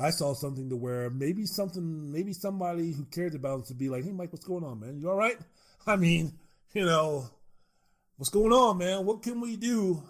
[0.00, 3.88] I saw something to where maybe something, maybe somebody who cared about us would be
[3.88, 4.98] like, "Hey, Mike, what's going on, man?
[4.98, 5.38] You all right?"
[5.86, 6.38] I mean,
[6.72, 7.30] you know,
[8.16, 9.04] what's going on, man?
[9.06, 10.02] What can we do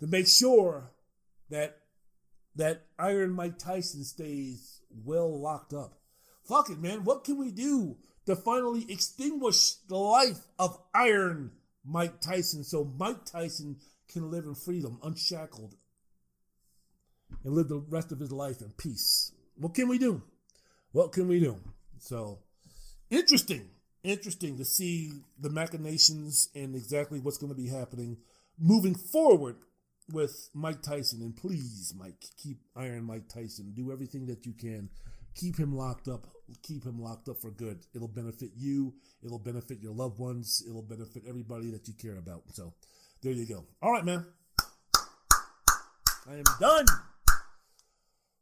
[0.00, 0.90] to make sure
[1.50, 1.78] that
[2.54, 5.98] that Iron Mike Tyson stays well locked up?
[6.44, 7.04] Fuck it, man.
[7.04, 7.96] What can we do
[8.26, 11.52] to finally extinguish the life of Iron
[11.84, 13.76] Mike Tyson so Mike Tyson
[14.08, 15.74] can live in freedom, unshackled,
[17.44, 19.32] and live the rest of his life in peace.
[19.56, 20.22] What can we do?
[20.92, 21.56] What can we do?
[21.98, 22.40] So
[23.10, 23.68] interesting,
[24.02, 28.18] interesting to see the machinations and exactly what's going to be happening
[28.58, 29.56] moving forward
[30.12, 31.20] with Mike Tyson.
[31.22, 33.72] And please, Mike, keep Iron Mike Tyson.
[33.74, 34.88] Do everything that you can.
[35.34, 36.26] Keep him locked up.
[36.62, 37.80] Keep him locked up for good.
[37.94, 38.94] It'll benefit you.
[39.24, 40.62] It'll benefit your loved ones.
[40.68, 42.42] It'll benefit everybody that you care about.
[42.52, 42.72] So
[43.22, 43.64] there you go.
[43.82, 44.24] All right, man.
[46.28, 46.86] I am done.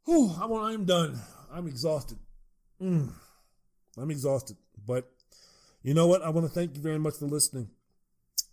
[0.05, 1.19] Whew, I'm, I'm done.
[1.51, 2.19] I'm exhausted.
[2.81, 3.11] Mm,
[3.97, 4.55] I'm exhausted.
[4.85, 5.09] But
[5.81, 6.21] you know what?
[6.21, 7.69] I want to thank you very much for listening.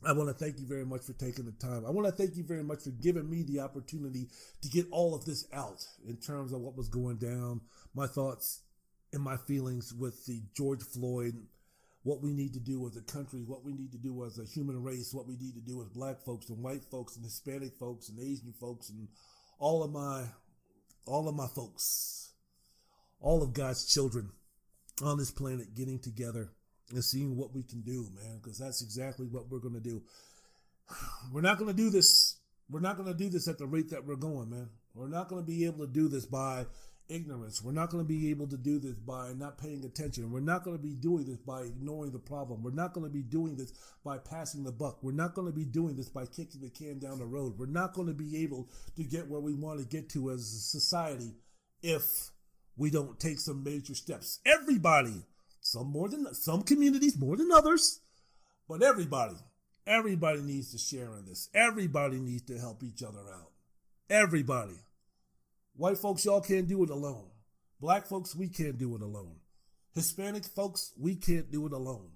[0.05, 1.85] I want to thank you very much for taking the time.
[1.87, 4.29] I want to thank you very much for giving me the opportunity
[4.63, 7.61] to get all of this out in terms of what was going down,
[7.95, 8.63] my thoughts
[9.13, 11.35] and my feelings with the George Floyd,
[12.03, 14.45] what we need to do as a country, what we need to do as a
[14.45, 17.75] human race, what we need to do as black folks and white folks and Hispanic
[17.79, 19.07] folks and Asian folks and
[19.61, 20.25] all of my
[21.07, 22.33] all of my folks,
[23.21, 24.31] all of God's children
[25.03, 26.51] on this planet getting together
[26.91, 30.03] and seeing what we can do, man, because that's exactly what we're going to do.
[31.33, 32.39] We're not going to do this.
[32.69, 34.69] We're not going to do this at the rate that we're going, man.
[34.95, 36.67] We're not going to be able to do this by
[37.09, 37.63] ignorance.
[37.63, 40.31] We're not going to be able to do this by not paying attention.
[40.31, 42.63] We're not going to be doing this by ignoring the problem.
[42.63, 43.73] We're not going to be doing this
[44.05, 45.03] by passing the buck.
[45.03, 47.59] We're not going to be doing this by kicking the can down the road.
[47.59, 50.41] We're not going to be able to get where we want to get to as
[50.41, 51.35] a society
[51.83, 52.31] if
[52.77, 54.41] we don't take some major steps.
[54.47, 55.25] Everybody,
[55.61, 58.01] some more than some communities more than others,
[58.69, 59.37] but everybody,
[59.87, 61.49] everybody needs to share in this.
[61.55, 63.51] Everybody needs to help each other out.
[64.09, 64.77] Everybody.
[65.75, 67.31] White folks, y'all can't do it alone.
[67.81, 69.37] Black folks, we can't do it alone.
[69.95, 72.11] Hispanic folks, we can't do it alone.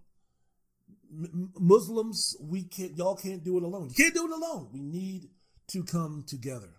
[1.13, 2.97] M- Muslims, we can't.
[2.97, 3.89] Y'all can't do it alone.
[3.89, 4.69] You can't do it alone.
[4.73, 5.29] We need
[5.69, 6.71] to come together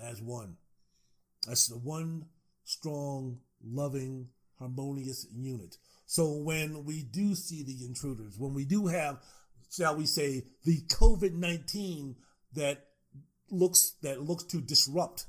[0.00, 0.56] as one.
[1.50, 2.26] As the one
[2.64, 5.76] strong, loving, harmonious unit.
[6.06, 9.18] So when we do see the intruders, when we do have,
[9.70, 12.16] shall we say, the COVID nineteen
[12.54, 12.86] that
[13.50, 15.26] looks that looks to disrupt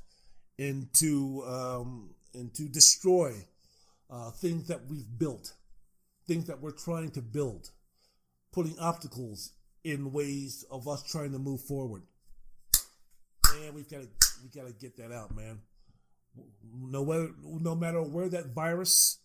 [0.58, 3.32] and to um, and to destroy
[4.10, 5.54] uh, things that we've built,
[6.26, 7.70] things that we're trying to build,
[8.52, 9.52] putting obstacles
[9.84, 12.02] in ways of us trying to move forward.
[13.54, 14.08] Man, we've got to
[14.42, 15.60] we got to get that out, man.
[16.72, 19.18] No matter no matter where that virus,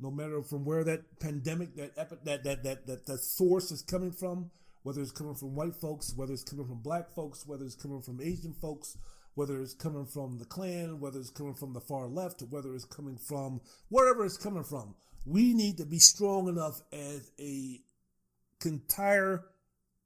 [0.00, 3.82] no matter from where that pandemic, that epi- that, that that that that source is
[3.82, 4.50] coming from,
[4.82, 8.02] whether it's coming from white folks, whether it's coming from black folks, whether it's coming
[8.02, 8.96] from Asian folks,
[9.34, 12.84] whether it's coming from the Klan, whether it's coming from the far left, whether it's
[12.84, 14.94] coming from wherever it's coming from,
[15.26, 17.80] we need to be strong enough as a
[18.64, 19.44] entire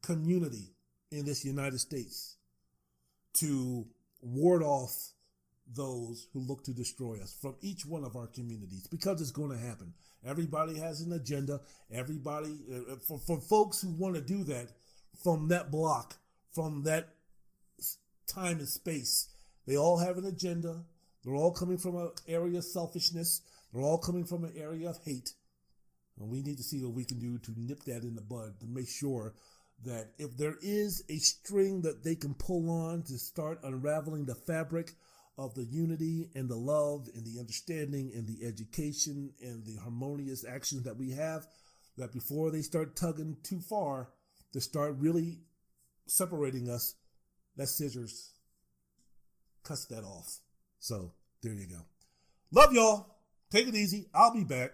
[0.02, 0.72] community
[1.10, 2.36] in this United States
[3.34, 3.86] to
[4.20, 5.12] ward off
[5.74, 9.50] those who look to destroy us from each one of our communities because it's going
[9.50, 9.92] to happen.
[10.26, 11.60] Everybody has an agenda.
[11.92, 14.68] Everybody, uh, for, for folks who want to do that
[15.22, 16.16] from that block,
[16.52, 17.14] from that
[18.28, 19.28] time and space,
[19.66, 20.84] they all have an agenda.
[21.24, 23.42] They're all coming from an area of selfishness.
[23.72, 25.32] They're all coming from an area of hate.
[26.18, 28.60] And we need to see what we can do to nip that in the bud
[28.60, 29.34] to make sure
[29.84, 34.34] that if there is a string that they can pull on to start unraveling the
[34.34, 34.94] fabric
[35.36, 40.44] of the unity and the love and the understanding and the education and the harmonious
[40.44, 41.46] actions that we have,
[41.96, 44.08] that before they start tugging too far,
[44.52, 45.38] to start really
[46.06, 46.94] separating us,
[47.58, 48.32] that scissors
[49.64, 50.38] cuts that off.
[50.78, 51.12] So
[51.42, 51.82] there you go.
[52.52, 53.16] Love y'all.
[53.50, 54.06] Take it easy.
[54.14, 54.70] I'll be back.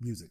[0.00, 0.30] Music.